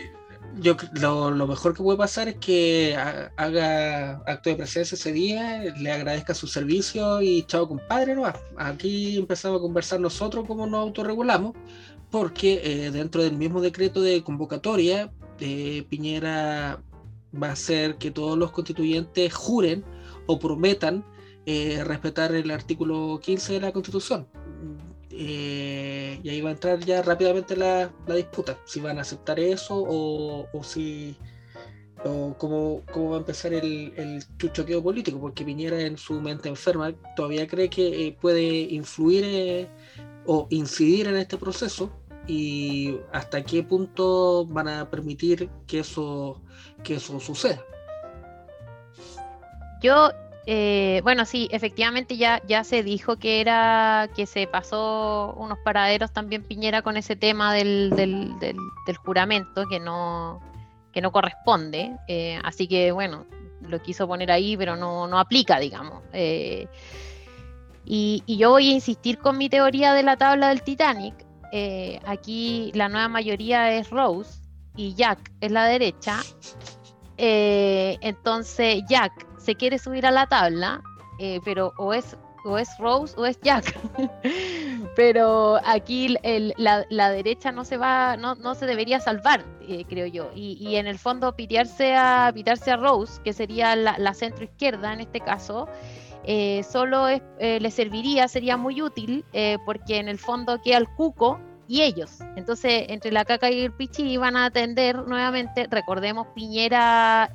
Yo 0.60 0.76
lo, 1.02 1.48
mejor 1.48 1.76
que 1.76 1.82
puede 1.82 1.98
pasar 1.98 2.28
es 2.28 2.36
que 2.36 2.96
haga 2.96 4.22
acto 4.28 4.50
de 4.50 4.56
presencia 4.56 4.96
ese 4.96 5.12
día, 5.12 5.64
le 5.78 5.92
agradezca 5.92 6.36
su 6.36 6.48
servicio 6.48 7.22
y 7.22 7.44
chao 7.44 7.68
compadre, 7.68 8.16
no 8.16 8.32
aquí 8.58 9.18
empezamos 9.18 9.58
a 9.60 9.62
conversar 9.62 10.00
nosotros 10.00 10.46
cómo 10.48 10.68
nos 10.68 10.82
autorregulamos, 10.82 11.54
porque 12.12 12.62
eh, 12.64 12.92
dentro 12.92 13.24
del 13.24 13.36
mismo 13.36 13.62
decreto 13.62 14.02
de 14.02 14.24
convocatoria, 14.24 15.12
eh, 15.40 15.86
Piñera 15.90 16.80
va 17.42 17.48
a 17.48 17.54
hacer 17.54 17.98
que 17.98 18.12
todos 18.12 18.38
los 18.38 18.52
constituyentes 18.52 19.34
juren 19.34 19.84
o 20.28 20.38
prometan 20.38 21.04
eh, 21.46 21.84
respetar 21.84 22.34
el 22.34 22.52
artículo 22.52 23.20
15 23.22 23.54
de 23.54 23.60
la 23.60 23.72
Constitución. 23.74 24.28
Eh, 25.16 26.20
y 26.24 26.30
ahí 26.30 26.42
va 26.42 26.50
a 26.50 26.54
entrar 26.54 26.80
ya 26.80 27.04
rápidamente 27.04 27.56
la, 27.56 27.92
disputa, 28.08 28.58
si 28.66 28.80
van 28.80 28.98
a 28.98 29.02
aceptar 29.02 29.40
eso 29.40 29.76
o, 29.78 30.64
si 30.64 31.16
o 32.04 32.36
cómo, 32.38 32.82
va 33.12 33.18
a 33.18 33.20
empezar 33.20 33.54
el, 33.54 33.94
el, 33.96 34.24
chuchoqueo 34.38 34.82
político, 34.82 35.20
porque 35.20 35.46
Piñera 35.46 35.80
en 35.82 35.98
su 35.98 36.20
mente 36.20 36.50
enferma 36.50 36.94
todavía 37.16 37.48
cree 37.48 37.70
que 37.70 38.08
eh, 38.08 38.18
puede 38.20 38.44
influir 38.44 39.24
eh, 39.24 39.70
o 40.26 40.48
incidir 40.50 41.08
en 41.08 41.18
este 41.18 41.38
proceso 41.38 41.92
y 42.26 42.98
hasta 43.12 43.44
qué 43.44 43.62
punto 43.62 44.48
van 44.48 44.68
a 44.68 44.90
permitir 44.90 45.48
que 45.68 45.80
eso, 45.80 46.42
que 46.84 46.96
eso 46.96 47.20
suceda. 47.20 47.64
Yo 49.84 50.10
eh, 50.46 51.00
bueno, 51.04 51.26
sí, 51.26 51.48
efectivamente 51.52 52.18
ya, 52.18 52.42
ya 52.46 52.64
se 52.64 52.84
dijo 52.84 53.16
que 53.16 53.40
era 53.40 54.10
que 54.14 54.26
se 54.26 54.46
pasó 54.46 55.34
unos 55.38 55.58
paraderos 55.60 56.12
también 56.12 56.44
Piñera 56.44 56.82
con 56.82 56.98
ese 56.98 57.16
tema 57.16 57.54
del, 57.54 57.92
del, 57.92 58.58
juramento 58.98 59.68
que 59.68 59.80
no, 59.80 60.42
que 60.92 61.02
no 61.02 61.12
corresponde. 61.12 61.96
Eh, 62.08 62.40
así 62.44 62.68
que 62.68 62.92
bueno, 62.92 63.26
lo 63.62 63.82
quiso 63.82 64.08
poner 64.08 64.32
ahí, 64.32 64.58
pero 64.58 64.76
no, 64.76 65.08
no 65.08 65.18
aplica, 65.18 65.60
digamos. 65.60 66.04
Eh, 66.12 66.68
y, 67.86 68.24
yo 68.28 68.50
voy 68.50 68.70
a 68.70 68.74
insistir 68.74 69.20
con 69.20 69.38
mi 69.38 69.50
teoría 69.50 69.94
de 69.94 70.04
la 70.04 70.18
tabla 70.18 70.50
del 70.50 70.62
Titanic. 70.62 71.16
aquí 72.06 72.72
la 72.76 72.90
nueva 72.90 73.08
mayoría 73.08 73.72
es 73.72 73.90
Rose 73.90 74.42
y 74.76 74.94
Jack 74.96 75.32
es 75.40 75.52
la 75.52 75.66
derecha. 75.66 76.20
entonces 77.18 78.84
Jack 78.90 79.33
se 79.44 79.56
quiere 79.56 79.78
subir 79.78 80.06
a 80.06 80.12
la 80.12 80.28
tabla, 80.28 80.82
eh, 81.20 81.40
pero 81.44 81.74
o 81.78 81.94
es, 81.94 82.18
o 82.46 82.58
es 82.58 82.70
Rose 82.80 83.14
o 83.18 83.26
es 83.26 83.40
Jack. 83.42 83.78
pero 84.96 85.60
aquí 85.66 86.16
la, 86.58 87.10
derecha 87.12 87.52
no 87.52 87.66
se 87.66 87.78
va, 87.78 88.16
no, 88.18 88.36
no 88.36 88.56
se 88.56 88.66
debería 88.66 89.00
salvar, 89.00 89.46
eh, 89.68 89.86
creo 89.88 90.08
yo. 90.08 90.32
Y, 90.34 90.76
en 90.76 90.88
el 90.88 90.98
fondo 90.98 91.36
pitearse 91.36 91.96
a, 91.96 92.32
pitearse 92.34 92.72
a 92.72 92.78
Rose, 92.78 93.22
que 93.24 93.34
sería 93.34 93.76
la, 93.76 94.14
centro 94.14 94.46
izquierda 94.46 94.94
en 94.94 95.02
este 95.02 95.20
caso, 95.20 95.68
eh, 96.26 96.64
solo 96.64 97.08
le 97.40 97.72
serviría, 97.72 98.30
sería 98.30 98.56
muy 98.56 98.82
útil, 98.82 99.26
porque 99.66 99.98
en 99.98 100.08
el 100.08 100.20
fondo 100.20 100.62
queda 100.62 100.78
el 100.78 100.88
cuco 100.88 101.40
y 101.68 101.82
ellos. 101.82 102.20
Entonces, 102.38 102.86
entre 102.90 103.12
la 103.12 103.26
caca 103.26 103.52
y 103.52 103.62
el 103.62 103.74
pichi 103.74 104.16
van 104.16 104.38
a 104.38 104.46
atender 104.46 105.06
nuevamente, 105.06 105.68
recordemos, 105.70 106.28
Piñera 106.34 107.30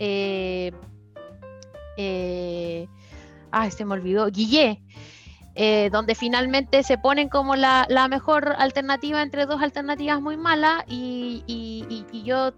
eh, 1.98 2.88
se 3.70 3.84
me 3.84 3.94
olvidó, 3.94 4.26
Guillé, 4.30 4.82
eh, 5.60 5.90
donde 5.90 6.14
finalmente 6.14 6.84
se 6.84 6.98
ponen 6.98 7.28
como 7.28 7.56
la, 7.56 8.06
mejor 8.08 8.54
alternativa 8.58 9.22
entre 9.22 9.44
dos 9.44 9.60
alternativas 9.60 10.20
muy 10.20 10.36
malas 10.36 10.84
y, 10.86 11.42
yo, 12.22 12.52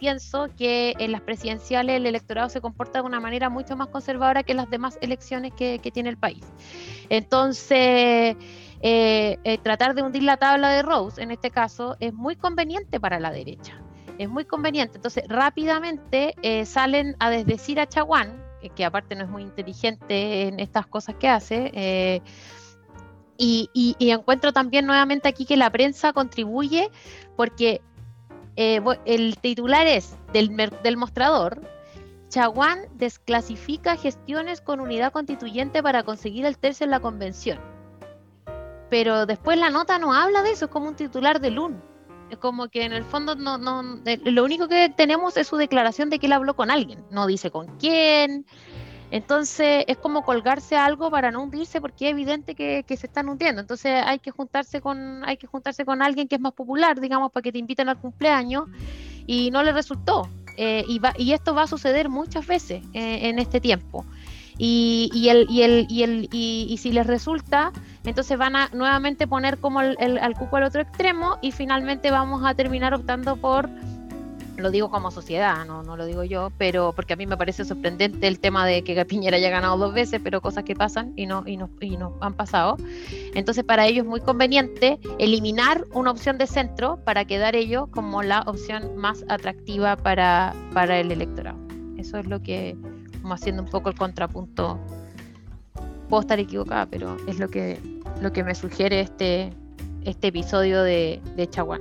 pienso 0.00 0.48
que 0.58 0.94
en 0.98 1.12
las 1.12 1.20
presidenciales 1.20 1.94
el 1.94 2.06
electorado 2.06 2.48
se 2.48 2.60
comporta 2.60 2.98
de 2.98 3.06
una 3.06 3.20
manera 3.20 3.48
mucho 3.48 3.76
más 3.76 3.86
conservadora 3.86 4.42
que 4.42 4.54
las 4.54 4.68
demás 4.68 4.98
elecciones 5.00 5.52
que, 5.54 5.78
tiene 5.94 6.08
el 6.08 6.16
país. 6.16 6.44
Entonces, 7.10 8.36
eh, 8.80 9.38
eh, 9.44 9.58
tratar 9.62 9.94
de 9.94 10.02
hundir 10.02 10.24
la 10.24 10.36
tabla 10.36 10.70
de 10.70 10.82
Rose, 10.82 11.22
en 11.22 11.30
este 11.30 11.52
caso, 11.52 11.96
es 12.00 12.12
muy 12.12 12.34
conveniente 12.34 12.98
para 12.98 13.20
la 13.20 13.30
derecha. 13.30 13.80
Es 14.18 14.28
muy 14.28 14.44
conveniente. 14.44 14.96
Entonces, 14.96 15.22
rápidamente 15.28 16.34
salen 16.66 17.14
a 17.20 17.30
desdecir 17.30 17.78
a 17.78 17.86
Chaguán, 17.86 18.41
que 18.70 18.84
aparte 18.84 19.14
no 19.14 19.24
es 19.24 19.30
muy 19.30 19.42
inteligente 19.42 20.48
en 20.48 20.60
estas 20.60 20.86
cosas 20.86 21.16
que 21.16 21.28
hace. 21.28 21.70
Eh, 21.74 22.22
y, 23.36 23.96
encuentro 23.98 24.52
también 24.52 24.86
nuevamente 24.86 25.28
aquí 25.28 25.44
que 25.44 25.56
la 25.56 25.70
prensa 25.70 26.12
contribuye 26.12 26.90
porque 27.36 27.80
eh, 28.56 28.80
el 29.04 29.36
titular 29.38 29.86
es 29.86 30.16
del, 30.32 30.54
del 30.82 30.96
mostrador, 30.96 31.60
Chaguán 32.32 32.86
desclasifica 32.94 33.96
gestiones 33.96 34.62
con 34.62 34.80
unidad 34.80 35.12
constituyente 35.12 35.82
para 35.82 36.02
conseguir 36.02 36.46
el 36.46 36.56
tercio 36.56 36.84
en 36.84 36.90
la 36.90 37.00
convención. 37.00 37.58
Pero 38.88 39.26
después 39.26 39.58
la 39.58 39.68
nota 39.68 39.98
no 39.98 40.14
habla 40.14 40.42
de 40.42 40.52
eso, 40.52 40.64
es 40.66 40.70
como 40.70 40.88
un 40.88 40.96
titular 40.96 41.40
de 41.40 41.50
LUN. 41.50 41.91
Como 42.38 42.68
que 42.68 42.84
en 42.84 42.92
el 42.92 43.04
fondo 43.04 43.34
no, 43.34 43.58
no, 43.58 43.82
lo 44.24 44.44
único 44.44 44.68
que 44.68 44.88
tenemos 44.88 45.36
es 45.36 45.46
su 45.46 45.56
declaración 45.56 46.10
de 46.10 46.18
que 46.18 46.26
él 46.26 46.32
habló 46.32 46.54
con 46.54 46.70
alguien, 46.70 47.04
no 47.10 47.26
dice 47.26 47.50
con 47.50 47.66
quién. 47.78 48.46
Entonces 49.10 49.84
es 49.88 49.98
como 49.98 50.24
colgarse 50.24 50.74
algo 50.74 51.10
para 51.10 51.30
no 51.30 51.42
hundirse 51.42 51.82
porque 51.82 52.06
es 52.06 52.12
evidente 52.12 52.54
que, 52.54 52.84
se 52.88 53.06
están 53.06 53.28
hundiendo. 53.28 53.60
Entonces 53.60 54.02
hay 54.04 54.18
que 54.18 54.30
juntarse 54.30 54.80
con, 54.80 55.22
hay 55.26 55.36
que 55.36 55.46
juntarse 55.46 55.84
con 55.84 56.00
alguien 56.00 56.28
que 56.28 56.36
es 56.36 56.40
más 56.40 56.54
popular, 56.54 56.98
digamos, 56.98 57.30
para 57.30 57.42
que 57.42 57.52
te 57.52 57.58
inviten 57.58 57.90
al 57.90 57.98
cumpleaños 57.98 58.64
y 59.26 59.50
no 59.50 59.62
le 59.62 59.72
resultó. 59.72 60.30
Eh, 60.56 60.84
y, 60.88 61.00
y 61.18 61.32
esto 61.34 61.54
va 61.54 61.64
a 61.64 61.66
suceder 61.66 62.08
muchas 62.08 62.46
veces 62.46 62.82
eh, 62.94 63.28
en 63.28 63.38
este 63.38 63.60
tiempo. 63.60 64.06
Y, 64.64 65.28
el, 65.28 65.50
y, 65.50 65.62
el, 65.62 65.86
y, 65.88 66.04
el, 66.04 66.28
y, 66.30 66.76
si 66.78 66.92
les 66.92 67.04
resulta, 67.04 67.72
entonces 68.04 68.38
van 68.38 68.54
a 68.54 68.68
nuevamente 68.72 69.26
poner 69.26 69.58
como 69.58 69.80
el, 69.80 70.18
al 70.18 70.34
cuco 70.34 70.58
al 70.58 70.62
otro 70.62 70.82
extremo 70.82 71.36
y 71.42 71.50
finalmente 71.50 72.12
vamos 72.12 72.44
a 72.44 72.54
terminar 72.54 72.94
optando 72.94 73.34
por, 73.34 73.68
lo 74.56 74.70
digo 74.70 74.88
como 74.88 75.10
sociedad, 75.10 75.64
no, 75.66 75.82
lo 75.96 76.06
digo 76.06 76.22
yo, 76.22 76.52
pero 76.58 76.92
porque 76.94 77.14
a 77.14 77.16
mí 77.16 77.26
me 77.26 77.36
parece 77.36 77.64
sorprendente 77.64 78.28
el 78.28 78.38
tema 78.38 78.64
de 78.64 78.84
que 78.84 79.04
Piñera 79.04 79.36
haya 79.36 79.50
ganado 79.50 79.76
dos 79.78 79.94
veces, 79.94 80.20
pero 80.22 80.40
cosas 80.40 80.62
que 80.62 80.76
pasan 80.76 81.12
y 81.16 81.26
no, 81.26 81.42
y 81.44 81.56
no, 81.56 81.68
y 81.80 81.96
no 81.96 82.16
han 82.20 82.34
pasado. 82.34 82.76
Entonces 83.34 83.64
para 83.64 83.88
ellos 83.88 84.04
es 84.04 84.08
muy 84.08 84.20
conveniente 84.20 85.00
eliminar 85.18 85.86
una 85.92 86.12
opción 86.12 86.38
de 86.38 86.46
centro 86.46 87.00
para 87.04 87.24
quedar 87.24 87.56
ellos 87.56 87.88
como 87.90 88.22
la 88.22 88.42
opción 88.42 88.94
más 88.94 89.24
atractiva 89.28 89.96
para 89.96 90.54
el 91.00 91.10
electorado. 91.10 91.58
Eso 91.98 92.18
es 92.18 92.26
lo 92.26 92.40
que 92.40 92.76
como 93.22 93.34
haciendo 93.34 93.62
un 93.62 93.68
poco 93.68 93.88
el 93.88 93.94
contrapunto. 93.94 94.78
Puedo 96.08 96.20
estar 96.20 96.38
equivocada, 96.38 96.86
pero 96.86 97.16
es 97.26 97.38
lo 97.38 97.48
que, 97.48 97.78
lo 98.20 98.32
que 98.32 98.44
me 98.44 98.54
sugiere 98.54 99.00
este, 99.00 99.50
este 100.04 100.28
episodio 100.28 100.82
de, 100.82 101.22
de 101.36 101.48
Chaguán. 101.48 101.80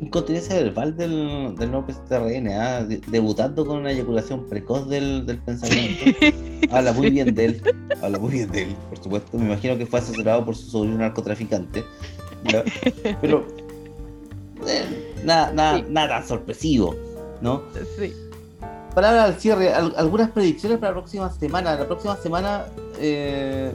Incontinencia 0.00 0.56
verbal 0.56 0.96
del, 0.96 1.54
del 1.56 1.70
nuevo 1.70 1.86
¿ah? 2.50 2.84
debutando 3.06 3.64
con 3.64 3.78
una 3.78 3.92
eyaculación 3.92 4.48
precoz 4.48 4.88
del, 4.88 5.24
del 5.24 5.38
pensamiento. 5.38 6.04
habla 6.70 6.92
muy 6.92 7.10
bien 7.10 7.32
de 7.34 7.44
él, 7.44 7.62
habla 8.02 8.18
muy 8.18 8.32
bien 8.32 8.50
de 8.50 8.62
él, 8.64 8.76
por 8.88 8.98
supuesto. 8.98 9.38
Me 9.38 9.46
imagino 9.46 9.78
que 9.78 9.86
fue 9.86 10.00
asesorado 10.00 10.44
por 10.44 10.56
su 10.56 10.70
sobrino 10.70 10.98
narcotraficante. 10.98 11.84
Pero 13.20 13.46
eh, 14.66 15.14
nada, 15.24 15.52
nada, 15.52 15.82
nada 15.88 16.22
sorpresivo, 16.26 16.94
¿no? 17.40 17.62
Sí 17.98 18.12
palabras 18.94 19.24
al 19.24 19.40
cierre, 19.40 19.72
algunas 19.72 20.30
predicciones 20.30 20.78
para 20.78 20.92
la 20.92 21.00
próxima 21.00 21.30
semana. 21.30 21.74
La 21.74 21.86
próxima 21.86 22.16
semana 22.16 22.64
eh, 22.98 23.72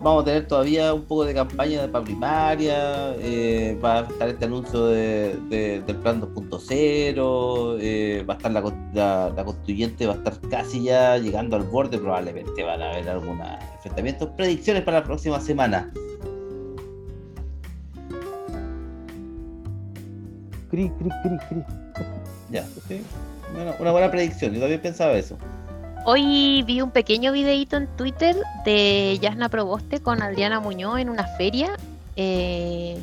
vamos 0.00 0.22
a 0.22 0.24
tener 0.24 0.48
todavía 0.48 0.94
un 0.94 1.04
poco 1.04 1.24
de 1.24 1.34
campaña 1.34 1.86
para 1.92 2.04
primaria, 2.04 3.14
eh, 3.18 3.78
va 3.82 4.00
a 4.00 4.02
estar 4.02 4.28
este 4.28 4.46
anuncio 4.46 4.86
de, 4.86 5.82
del 5.86 5.96
plan 5.96 6.20
2.0, 6.20 7.76
eh, 7.80 8.24
va 8.28 8.34
a 8.34 8.36
estar 8.38 8.52
la, 8.52 9.44
constituyente, 9.44 10.06
va 10.06 10.14
a 10.14 10.16
estar 10.16 10.40
casi 10.48 10.82
ya 10.82 11.18
llegando 11.18 11.56
al 11.56 11.64
borde, 11.64 11.98
probablemente 11.98 12.62
van 12.62 12.82
a 12.82 12.90
haber 12.90 13.08
algunos 13.10 13.46
enfrentamientos. 13.74 14.30
Predicciones 14.30 14.82
para 14.82 15.00
la 15.00 15.04
próxima 15.04 15.40
semana. 15.40 15.92
Cri, 20.70 20.88
cri, 20.88 21.10
cri, 21.22 21.38
cri. 21.48 21.64
Ya, 22.50 22.64
sí 22.88 23.02
una 23.78 23.90
buena 23.92 24.10
predicción, 24.10 24.54
yo 24.54 24.60
también 24.60 24.80
pensaba 24.80 25.12
eso. 25.12 25.36
Hoy 26.04 26.64
vi 26.66 26.80
un 26.80 26.90
pequeño 26.90 27.30
videito 27.30 27.76
en 27.76 27.86
Twitter 27.96 28.34
de 28.64 29.18
Yasna 29.22 29.48
Proboste 29.48 30.00
con 30.00 30.20
Adriana 30.20 30.58
Muñoz 30.58 30.98
en 30.98 31.08
una 31.08 31.24
feria. 31.36 31.76
Eh, 32.16 33.00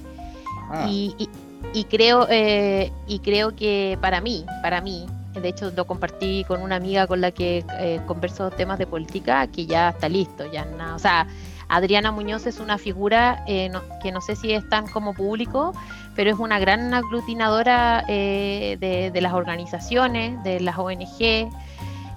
ah. 0.70 0.86
y, 0.90 1.84
creo 1.86 2.28
eh, 2.30 2.92
y 3.08 3.20
creo 3.20 3.56
que 3.56 3.98
para 4.02 4.20
mí, 4.20 4.46
para 4.62 4.82
mí, 4.82 5.08
de 5.34 5.48
hecho 5.48 5.72
lo 5.76 5.88
compartí 5.88 6.44
con 6.46 6.62
una 6.62 6.76
amiga 6.76 7.08
con 7.08 7.22
la 7.22 7.32
que 7.32 7.64
eh, 7.80 8.02
converso 8.06 8.52
temas 8.52 8.78
de 8.78 8.86
política, 8.86 9.48
que 9.48 9.66
ya 9.66 9.90
está 9.90 10.10
listo, 10.10 10.52
Yasna. 10.52 10.94
O 10.96 11.00
sea, 11.00 11.26
Adriana 11.70 12.12
Muñoz 12.12 12.48
es 12.48 12.60
una 12.60 12.78
figura 12.78 13.46
que 13.46 14.12
no 14.12 14.20
sé 14.20 14.36
si 14.36 14.52
es 14.52 14.68
tan 14.68 14.88
como 14.88 15.14
público, 15.14 15.74
pero 16.20 16.32
es 16.32 16.38
una 16.38 16.60
gran 16.60 16.94
aglutinadora 16.94 18.04
eh, 18.10 18.76
de, 18.78 19.22
las 19.22 19.32
organizaciones, 19.32 20.44
de 20.44 20.60
las 20.60 20.78
ONG. 20.78 21.50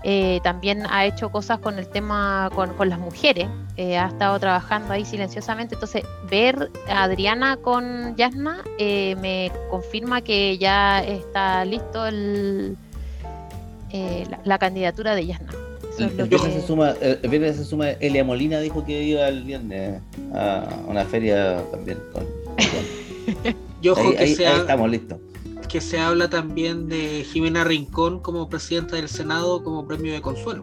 Eh, 0.03 0.41
también 0.43 0.83
ha 0.91 1.07
hecho 1.07 1.31
cosas 1.31 1.61
con 1.61 1.79
el 1.79 1.87
tema 1.87 2.51
con, 2.53 2.89
las 2.89 2.99
mujeres, 2.99 3.47
eh, 3.77 3.97
ha 3.97 4.09
estado 4.09 4.41
trabajando 4.41 4.93
ahí 4.93 5.05
silenciosamente. 5.05 5.77
Entonces, 5.77 6.03
ver 6.29 6.73
a 6.89 7.05
Adriana 7.05 7.59
con 7.59 8.17
Yasna 8.17 8.65
me 8.77 9.53
confirma 9.71 10.21
que 10.21 10.59
ya 10.59 10.99
está 11.05 11.65
listo 11.65 12.05
el, 12.05 12.77
la, 14.45 14.59
candidatura 14.59 15.15
de 15.15 15.27
Yasna. 15.27 15.53
El, 15.97 16.09
viernes, 16.29 16.55
se 16.55 16.67
suma, 16.67 16.95
el, 17.01 17.19
viernes 17.31 17.55
se 17.55 17.65
suma 17.65 17.91
Elia 17.91 18.25
Molina, 18.25 18.59
dijo 18.59 18.85
que 18.85 19.01
iba 19.01 19.29
el 19.29 19.45
viernes 19.45 20.01
a 20.35 20.67
una 20.89 21.05
feria 21.05 21.63
también 21.71 21.99
con 22.13 22.27
Y 23.83 23.89
ojo 23.89 24.13
que, 24.13 24.35
se 24.35 24.45
estamos 24.45 24.89
listos. 24.89 25.19
que 25.69 25.81
se 25.81 25.99
habla 25.99 26.31
también 26.31 26.89
de 26.89 27.25
Jimena 27.25 27.65
Rincón 27.65 28.21
como 28.21 28.49
presidenta 28.49 28.97
del 28.97 29.09
Senado 29.09 29.63
como 29.65 29.85
premio 29.87 30.13
de 30.13 30.23
consuelo. 30.23 30.63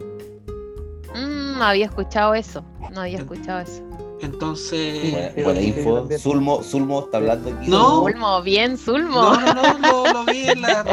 Mm, 1.14 1.58
no 1.58 1.64
había 1.64 1.86
escuchado 1.86 2.34
eso, 2.34 2.64
no 2.92 3.02
había 3.02 3.18
escuchado 3.18 3.60
eso. 3.60 3.82
Entonces. 4.22 5.34
Buena, 5.42 5.60
info. 5.60 6.08
Zulmo, 6.18 6.62
Zulmo 6.62 7.00
está 7.00 7.18
hablando 7.18 7.50
aquí. 7.50 7.70
No, 7.70 8.02
Zulmo, 8.02 8.42
bien, 8.42 8.78
Zulmo. 8.78 9.34
No, 9.34 9.54
no, 9.54 9.78
no, 9.78 10.12
lo, 10.12 10.24
vi 10.24 10.48
en 10.48 10.62
las, 10.62 10.86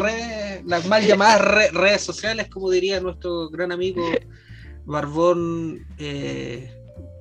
las 0.66 0.86
mal 0.88 1.06
llamadas 1.06 1.72
redes 1.74 2.02
sociales, 2.02 2.50
como 2.50 2.70
diría 2.70 3.00
nuestro 3.00 3.50
gran 3.50 3.72
amigo 3.72 4.04
Barbón 4.86 5.86
eh, 5.98 6.74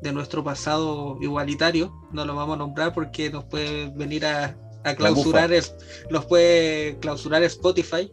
de 0.03 0.13
nuestro 0.13 0.43
pasado 0.45 1.19
igualitario. 1.21 1.93
No 2.13 2.25
lo 2.25 2.35
vamos 2.35 2.55
a 2.55 2.59
nombrar 2.59 2.93
porque 2.93 3.31
nos 3.31 3.45
puede 3.45 3.91
venir 3.91 4.27
a, 4.27 4.57
a 4.87 4.95
clausurar, 4.95 5.53
es, 5.53 5.75
los 6.11 6.27
puede 6.27 6.97
clausurar 7.01 7.43
Spotify. 7.43 8.13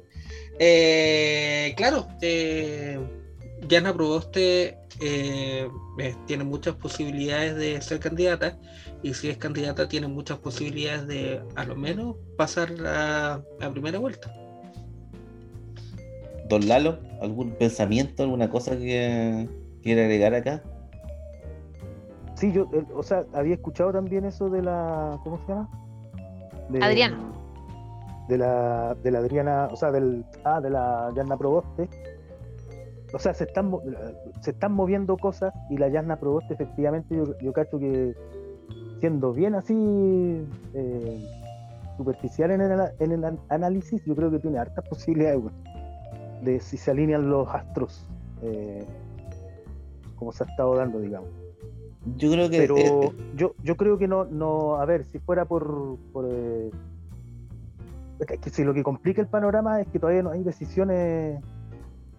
Eh, 0.57 1.73
claro, 1.77 2.07
eh, 2.21 2.99
Yana 3.67 3.93
Proboste 3.93 4.79
eh, 4.99 5.69
tiene 6.25 6.43
muchas 6.43 6.75
posibilidades 6.75 7.55
de 7.55 7.79
ser 7.81 7.99
candidata 7.99 8.57
y 9.03 9.13
si 9.13 9.29
es 9.29 9.37
candidata 9.37 9.87
tiene 9.87 10.07
muchas 10.07 10.39
posibilidades 10.39 11.07
de 11.07 11.41
a 11.55 11.63
lo 11.63 11.75
menos 11.75 12.15
pasar 12.37 12.71
a, 12.85 13.43
la 13.59 13.71
primera 13.71 13.99
vuelta. 13.99 14.33
Don 16.49 16.67
Lalo, 16.67 16.99
¿algún 17.21 17.51
pensamiento, 17.51 18.23
alguna 18.23 18.49
cosa 18.49 18.75
que 18.77 19.47
quiere 19.83 20.05
agregar 20.05 20.33
acá? 20.33 20.63
Sí, 22.35 22.51
yo, 22.51 22.67
o 22.95 23.03
sea, 23.03 23.25
había 23.33 23.53
escuchado 23.53 23.93
también 23.93 24.25
eso 24.25 24.49
de 24.49 24.63
la, 24.63 25.19
¿cómo 25.23 25.39
se 25.45 25.47
llama? 25.47 25.82
Adriana. 26.81 27.17
De 28.27 28.37
la, 28.37 28.95
de 29.03 29.11
la 29.11 29.19
Adriana, 29.19 29.69
o 29.71 29.75
sea, 29.75 29.91
del, 29.91 30.25
ah, 30.43 30.61
de 30.61 30.69
la 30.69 31.11
Yarna 31.15 31.37
Proboste. 31.37 31.89
O 33.13 33.19
sea, 33.19 33.33
se 33.33 33.43
están, 33.43 33.71
se 34.41 34.51
están 34.51 34.73
moviendo 34.73 35.17
cosas 35.17 35.53
y 35.69 35.77
la 35.77 35.87
Yarna 35.87 36.15
Proboste, 36.17 36.53
efectivamente, 36.53 37.15
yo, 37.15 37.37
yo 37.39 37.53
cacho 37.53 37.77
que 37.77 38.15
siendo 38.99 39.33
bien 39.33 39.53
así 39.53 40.47
eh, 40.73 41.29
superficial 41.97 42.51
en 42.51 42.61
el, 42.61 42.79
en 42.99 43.11
el 43.11 43.39
análisis, 43.49 44.03
yo 44.05 44.15
creo 44.15 44.31
que 44.31 44.39
tiene 44.39 44.57
hartas 44.57 44.83
posibilidades 44.89 45.43
de 46.41 46.59
si 46.59 46.77
se 46.77 46.91
alinean 46.91 47.29
los 47.29 47.47
astros, 47.49 48.05
eh, 48.41 48.85
como 50.15 50.31
se 50.31 50.43
ha 50.43 50.47
estado 50.47 50.75
dando, 50.75 50.99
digamos. 50.99 51.42
Yo 52.17 52.31
creo 52.31 52.49
que. 52.49 52.57
Pero 52.57 52.77
eh, 52.77 53.05
eh, 53.05 53.11
yo, 53.35 53.55
yo 53.63 53.77
creo 53.77 53.97
que 53.97 54.07
no, 54.07 54.25
no. 54.25 54.75
A 54.75 54.85
ver, 54.85 55.05
si 55.05 55.19
fuera 55.19 55.45
por. 55.45 55.97
por 56.11 56.27
eh, 56.29 56.71
que 58.41 58.49
si 58.49 58.63
lo 58.63 58.73
que 58.73 58.83
complica 58.83 59.21
el 59.21 59.27
panorama 59.27 59.81
es 59.81 59.87
que 59.87 59.99
todavía 59.99 60.23
no 60.23 60.31
hay 60.31 60.43
decisiones. 60.43 61.39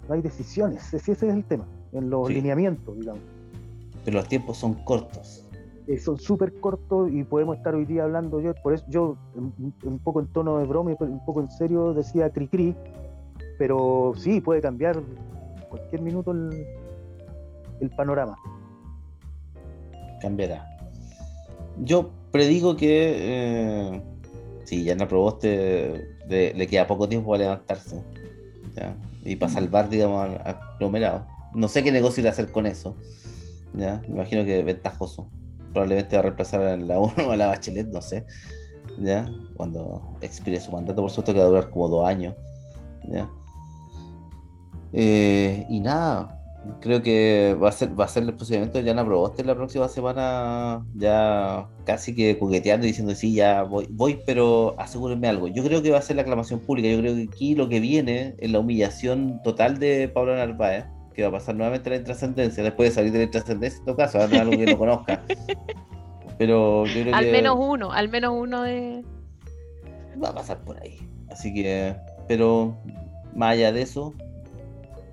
No 0.08 0.14
hay 0.14 0.22
decisiones. 0.22 0.92
Ese, 0.92 1.12
es 1.12 1.22
el 1.22 1.44
tema. 1.44 1.66
En 1.92 2.10
los 2.10 2.28
lineamientos, 2.28 2.96
digamos. 2.98 3.22
Pero 4.04 4.18
los 4.18 4.28
tiempos 4.28 4.58
son 4.58 4.74
cortos. 4.84 5.46
son 6.02 6.18
súper 6.18 6.58
cortos 6.60 7.10
y 7.10 7.24
podemos 7.24 7.56
estar 7.56 7.74
hoy 7.74 7.84
día 7.84 8.04
hablando. 8.04 8.40
Yo, 8.40 8.54
por 8.54 8.74
eso, 8.74 8.84
yo, 8.88 9.16
un, 9.34 9.98
poco 10.02 10.20
en 10.20 10.26
tono 10.26 10.58
de 10.58 10.66
broma 10.66 10.92
y 10.92 10.96
un 11.00 11.24
poco 11.24 11.40
en 11.40 11.50
serio, 11.50 11.94
decía 11.94 12.30
cri 12.30 12.48
cri. 12.48 12.76
Pero 13.58 14.12
sí, 14.16 14.40
puede 14.40 14.60
cambiar 14.60 15.00
cualquier 15.70 16.02
minuto 16.02 16.32
el, 16.32 16.66
el 17.80 17.90
panorama 17.90 18.36
cambiará. 20.24 20.66
Yo 21.78 22.10
predigo 22.30 22.76
que 22.76 23.14
eh, 23.16 24.02
si 24.64 24.84
ya 24.84 24.94
no 24.94 25.06
probaste, 25.06 26.16
le 26.28 26.66
queda 26.66 26.86
poco 26.86 27.08
tiempo 27.08 27.30
para 27.30 27.44
levantarse 27.44 28.02
y 29.24 29.36
para 29.36 29.52
salvar, 29.52 29.88
digamos, 29.88 30.24
al 30.24 30.40
aglomerado. 30.44 31.26
No 31.54 31.68
sé 31.68 31.82
qué 31.82 31.92
negocio 31.92 32.20
irá 32.20 32.30
a 32.30 32.32
hacer 32.32 32.50
con 32.50 32.66
eso. 32.66 32.96
¿ya? 33.74 34.00
Me 34.08 34.14
imagino 34.14 34.44
que 34.44 34.62
ventajoso. 34.62 35.28
Probablemente 35.72 36.16
va 36.16 36.20
a 36.20 36.22
reemplazar 36.22 36.62
a 36.62 36.76
la 36.76 36.98
1 37.18 37.30
a 37.30 37.36
la 37.36 37.46
Bachelet, 37.48 37.88
no 37.88 38.00
sé. 38.00 38.24
¿ya? 38.98 39.28
Cuando 39.56 40.16
expire 40.20 40.60
su 40.60 40.72
mandato, 40.72 41.02
por 41.02 41.10
supuesto 41.10 41.32
que 41.32 41.40
va 41.40 41.44
a 41.44 41.48
durar 41.48 41.70
como 41.70 41.88
dos 41.88 42.06
años, 42.06 42.34
¿ya? 43.08 43.28
Eh, 44.92 45.66
y 45.68 45.80
nada, 45.80 46.40
creo 46.80 47.02
que 47.02 47.56
va 47.62 47.68
a 47.68 47.72
ser, 47.72 47.98
va 47.98 48.04
a 48.04 48.08
ser 48.08 48.22
el 48.24 48.34
procedimiento 48.34 48.78
de 48.78 48.84
Jana 48.84 49.04
Proboste 49.04 49.44
la 49.44 49.54
próxima 49.54 49.88
semana, 49.88 50.84
ya 50.94 51.68
casi 51.84 52.14
que 52.14 52.36
jugueteando 52.38 52.86
y 52.86 52.90
diciendo 52.90 53.14
sí, 53.14 53.34
ya 53.34 53.62
voy, 53.62 53.86
voy, 53.90 54.20
pero 54.26 54.74
asegúrenme 54.78 55.28
algo. 55.28 55.48
Yo 55.48 55.64
creo 55.64 55.82
que 55.82 55.90
va 55.90 55.98
a 55.98 56.02
ser 56.02 56.16
la 56.16 56.22
aclamación 56.22 56.60
pública. 56.60 56.88
Yo 56.88 56.98
creo 56.98 57.14
que 57.14 57.28
aquí 57.32 57.54
lo 57.54 57.68
que 57.68 57.80
viene 57.80 58.34
es 58.38 58.50
la 58.50 58.58
humillación 58.58 59.40
total 59.42 59.78
de 59.78 60.08
Pablo 60.08 60.36
Narváez, 60.36 60.84
que 61.14 61.22
va 61.22 61.28
a 61.28 61.32
pasar 61.32 61.54
nuevamente 61.54 61.90
la 61.90 61.96
intrascendencia, 61.96 62.62
después 62.62 62.90
de 62.90 62.94
salir 62.94 63.12
de 63.12 63.18
la 63.18 63.24
intrascendencia 63.24 63.78
en 63.78 63.84
todo 63.84 63.96
caso, 63.96 64.18
no 64.26 64.40
algo 64.40 64.52
que 64.52 64.66
no 64.66 64.78
conozca. 64.78 65.22
Pero 66.38 66.84
yo 66.86 67.02
creo 67.02 67.14
al 67.14 67.30
menos 67.30 67.56
uno, 67.58 67.92
al 67.92 68.08
menos 68.08 68.34
uno 68.36 68.62
de. 68.62 69.04
Va 70.22 70.30
a 70.30 70.34
pasar 70.34 70.58
por 70.64 70.80
ahí. 70.82 70.98
Así 71.30 71.52
que, 71.54 71.94
pero 72.28 72.76
más 73.34 73.52
allá 73.52 73.72
de 73.72 73.82
eso, 73.82 74.14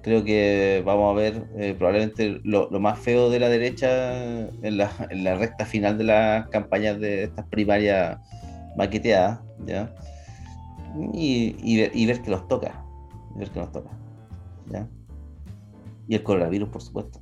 creo 0.01 0.23
que 0.23 0.81
vamos 0.85 1.11
a 1.11 1.15
ver 1.15 1.47
eh, 1.57 1.75
probablemente 1.77 2.41
lo, 2.43 2.69
más 2.79 2.99
feo 2.99 3.29
de 3.29 3.39
la 3.39 3.49
derecha 3.49 4.47
en 4.47 4.77
la, 4.77 4.91
en 5.09 5.23
la 5.23 5.35
recta 5.35 5.65
final 5.65 5.97
de 5.97 6.05
las 6.05 6.47
campañas 6.49 6.99
de 6.99 7.23
estas 7.23 7.45
primarias 7.47 8.19
maqueteadas, 8.75 9.39
¿ya? 9.65 9.93
Y, 11.13 11.55
y, 11.61 12.05
ver, 12.05 12.21
que 12.21 12.31
los 12.31 12.47
toca, 12.47 12.83
ver 13.35 13.49
que 13.49 13.59
nos 13.59 13.71
toca, 13.71 13.91
¿ya? 14.69 14.87
Y 16.07 16.15
el 16.15 16.23
coronavirus, 16.23 16.69
por 16.69 16.81
supuesto, 16.81 17.21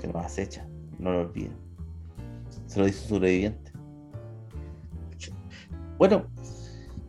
que 0.00 0.08
nos 0.08 0.24
acecha, 0.24 0.66
no 0.98 1.12
lo 1.12 1.20
olviden. 1.20 1.56
Se 2.66 2.80
lo 2.80 2.86
dice 2.86 3.06
sobreviviente. 3.06 3.72
Bueno, 5.98 6.24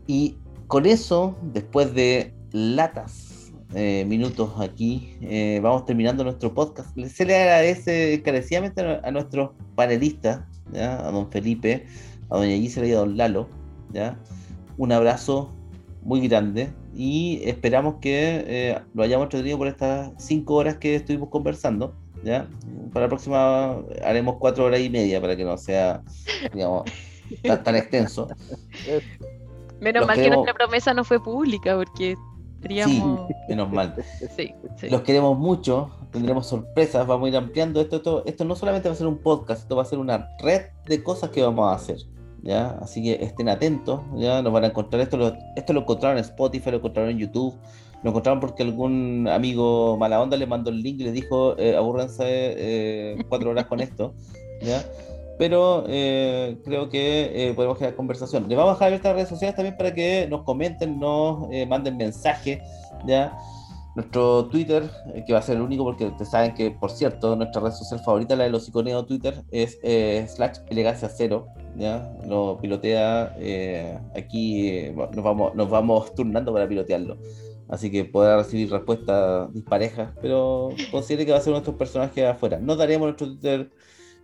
y 0.05 0.38
con 0.68 0.85
eso, 0.85 1.38
después 1.53 1.93
de 1.93 2.34
latas 2.51 3.30
eh, 3.73 4.06
minutos 4.06 4.52
aquí. 4.60 5.18
Eh, 5.22 5.60
vamos 5.61 5.85
terminando 5.85 6.23
nuestro 6.23 6.53
podcast. 6.53 6.98
Se 7.07 7.26
le 7.26 7.35
agradece 7.35 8.15
encarecidamente 8.15 8.81
a, 8.81 9.11
nuestros 9.11 9.52
panelistas, 9.76 10.41
a 10.76 11.11
don 11.11 11.31
Felipe, 11.31 11.85
a 12.30 12.38
doña 12.38 12.56
Gisela 12.56 12.88
y 12.88 12.91
a 12.91 12.98
don 12.98 13.18
Lalo. 13.18 13.48
¿ya? 13.93 14.19
Un 14.77 14.91
abrazo 14.91 15.53
muy 16.03 16.27
grande 16.27 16.73
y 16.93 17.41
esperamos 17.45 17.95
que 18.02 18.43
eh, 18.48 18.80
lo 18.93 19.03
hayamos 19.03 19.26
entretenido 19.26 19.57
por 19.57 19.68
estas 19.68 20.11
cinco 20.18 20.56
horas 20.56 20.77
que 20.77 20.95
estuvimos 20.95 21.30
conversando. 21.30 21.95
¿ya? 22.23 22.48
Para 22.91 23.06
la 23.06 23.10
próxima 23.10 23.77
haremos 24.03 24.35
cuatro 24.38 24.65
horas 24.65 24.81
y 24.81 24.89
media 24.89 25.22
para 25.22 25.35
que 25.35 25.45
no 25.45 25.57
sea, 25.57 26.02
digamos, 26.53 26.84
tan, 27.64 27.76
extenso. 27.76 28.27
Menos 29.80 30.06
mal 30.06 30.18
que 30.18 30.30
nuestra 30.30 30.53
promesa 30.53 30.93
no 30.93 31.03
fue 31.03 31.23
pública, 31.23 31.76
porque 31.76 32.15
Sí, 32.67 33.03
menos 33.49 33.71
mal. 33.71 33.95
Los 34.89 35.01
queremos 35.01 35.38
mucho, 35.38 35.91
tendremos 36.11 36.47
sorpresas, 36.47 37.05
vamos 37.07 37.27
a 37.27 37.29
ir 37.29 37.38
ampliando 37.38 37.81
esto, 37.81 37.97
esto. 37.97 38.23
Esto 38.25 38.45
no 38.45 38.55
solamente 38.55 38.89
va 38.89 38.93
a 38.93 38.97
ser 38.97 39.07
un 39.07 39.17
podcast, 39.17 39.63
esto 39.63 39.75
va 39.75 39.83
a 39.83 39.85
ser 39.85 39.99
una 39.99 40.29
red 40.39 40.61
de 40.88 41.03
cosas 41.03 41.29
que 41.31 41.41
vamos 41.41 41.71
a 41.71 41.75
hacer. 41.75 41.97
¿ya? 42.43 42.77
Así 42.81 43.03
que 43.03 43.23
estén 43.23 43.49
atentos, 43.49 44.01
ya 44.15 44.41
nos 44.41 44.53
van 44.53 44.63
a 44.63 44.67
encontrar. 44.67 45.01
Esto 45.01 45.17
lo, 45.17 45.33
esto 45.55 45.73
lo 45.73 45.81
encontraron 45.81 46.17
en 46.17 46.23
Spotify, 46.23 46.71
lo 46.71 46.77
encontraron 46.77 47.11
en 47.11 47.17
YouTube, 47.17 47.55
lo 48.03 48.09
encontraron 48.09 48.39
porque 48.39 48.63
algún 48.63 49.27
amigo 49.27 49.97
mala 49.97 50.21
onda 50.21 50.38
le 50.38 50.47
mandó 50.47 50.69
el 50.69 50.81
link 50.81 50.99
y 50.99 51.03
le 51.03 51.11
dijo, 51.11 51.57
eh, 51.57 51.75
abúrrense 51.75 52.23
eh, 52.27 53.25
cuatro 53.29 53.51
horas 53.51 53.65
con 53.65 53.79
esto. 53.79 54.13
¿ya? 54.61 54.83
Pero 55.41 55.85
eh, 55.88 56.59
creo 56.63 56.88
que 56.88 57.31
eh, 57.34 57.53
podemos 57.55 57.76
crear 57.80 57.95
conversación. 57.95 58.47
Les 58.47 58.55
vamos 58.55 58.73
a 58.73 58.76
dejar 58.76 58.93
estas 58.93 59.15
redes 59.15 59.30
sociales 59.30 59.55
también 59.55 59.76
para 59.76 59.91
que 59.91 60.27
nos 60.30 60.43
comenten, 60.43 60.99
nos 60.99 61.47
eh, 61.49 61.65
manden 61.65 61.97
mensajes, 61.97 62.59
¿ya? 63.07 63.35
Nuestro 63.95 64.45
Twitter, 64.49 64.88
que 65.26 65.34
va 65.34 65.39
a 65.39 65.41
ser 65.41 65.55
el 65.55 65.63
único 65.63 65.84
porque 65.84 66.05
ustedes 66.05 66.30
saben 66.30 66.53
que, 66.53 66.69
por 66.69 66.91
cierto, 66.91 67.35
nuestra 67.35 67.59
red 67.59 67.72
social 67.72 67.99
favorita, 68.01 68.35
la 68.35 68.43
de 68.43 68.51
los 68.51 68.69
iconeos 68.69 69.07
Twitter, 69.07 69.43
es 69.49 69.80
slash 70.31 70.59
elegancia 70.69 71.09
cero, 71.09 71.47
¿ya? 71.76 72.07
Lo 72.27 72.59
pilotea 72.61 73.35
aquí, 74.15 74.91
nos, 74.91 75.23
vamos, 75.23 75.55
nos 75.55 75.68
vamos 75.72 76.13
turnando 76.13 76.53
para 76.53 76.68
pilotearlo. 76.68 77.18
Así 77.68 77.89
que 77.89 78.05
podrá 78.05 78.38
recibir 78.38 78.69
respuestas 78.69 79.51
disparejas, 79.53 80.11
pero 80.22 80.69
considere 80.91 81.26
que 81.26 81.31
va 81.31 81.39
a 81.39 81.41
ser 81.41 81.51
nuestro 81.51 81.76
personaje 81.76 82.27
afuera. 82.27 82.59
No 82.59 82.76
daremos 82.76 83.07
nuestro 83.07 83.26
Twitter 83.26 83.72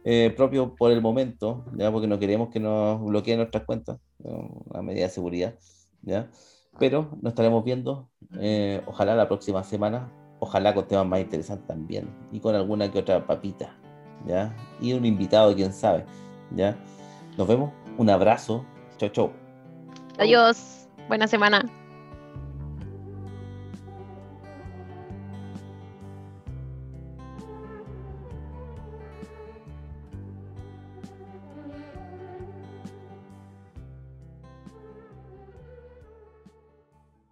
eh, 0.10 0.34
propio 0.38 0.74
por 0.74 0.90
el 0.90 1.02
momento, 1.02 1.66
¿ya? 1.76 1.92
porque 1.92 2.08
no 2.08 2.18
queremos 2.18 2.48
que 2.48 2.62
nos 2.62 3.04
bloqueen 3.04 3.40
nuestras 3.40 3.66
cuentas, 3.66 4.00
a 4.74 4.82
medida 4.82 5.04
de 5.04 5.10
seguridad, 5.10 5.56
¿ya? 6.02 6.30
pero 6.80 7.10
nos 7.22 7.32
estaremos 7.32 7.62
viendo, 7.66 8.10
eh, 8.40 8.82
ojalá 8.86 9.16
la 9.16 9.28
próxima 9.28 9.66
semana, 9.66 10.10
ojalá 10.40 10.74
con 10.74 10.88
temas 10.88 11.08
más 11.08 11.20
interesantes 11.20 11.68
también, 11.68 12.08
y 12.32 12.40
con 12.40 12.56
alguna 12.56 12.90
que 12.90 13.00
otra 13.00 13.28
papita, 13.28 13.76
¿ya? 14.26 14.56
y 14.80 14.94
un 14.94 15.06
invitado, 15.06 15.54
quién 15.54 15.74
sabe. 15.74 16.06
¿ya? 16.56 16.78
Nos 17.38 17.46
vemos, 17.46 17.74
un 17.98 18.10
abrazo, 18.10 18.64
chau 18.96 19.10
chau. 19.10 19.32
Adiós, 20.20 20.88
buena 21.10 21.28
semana. 21.28 21.66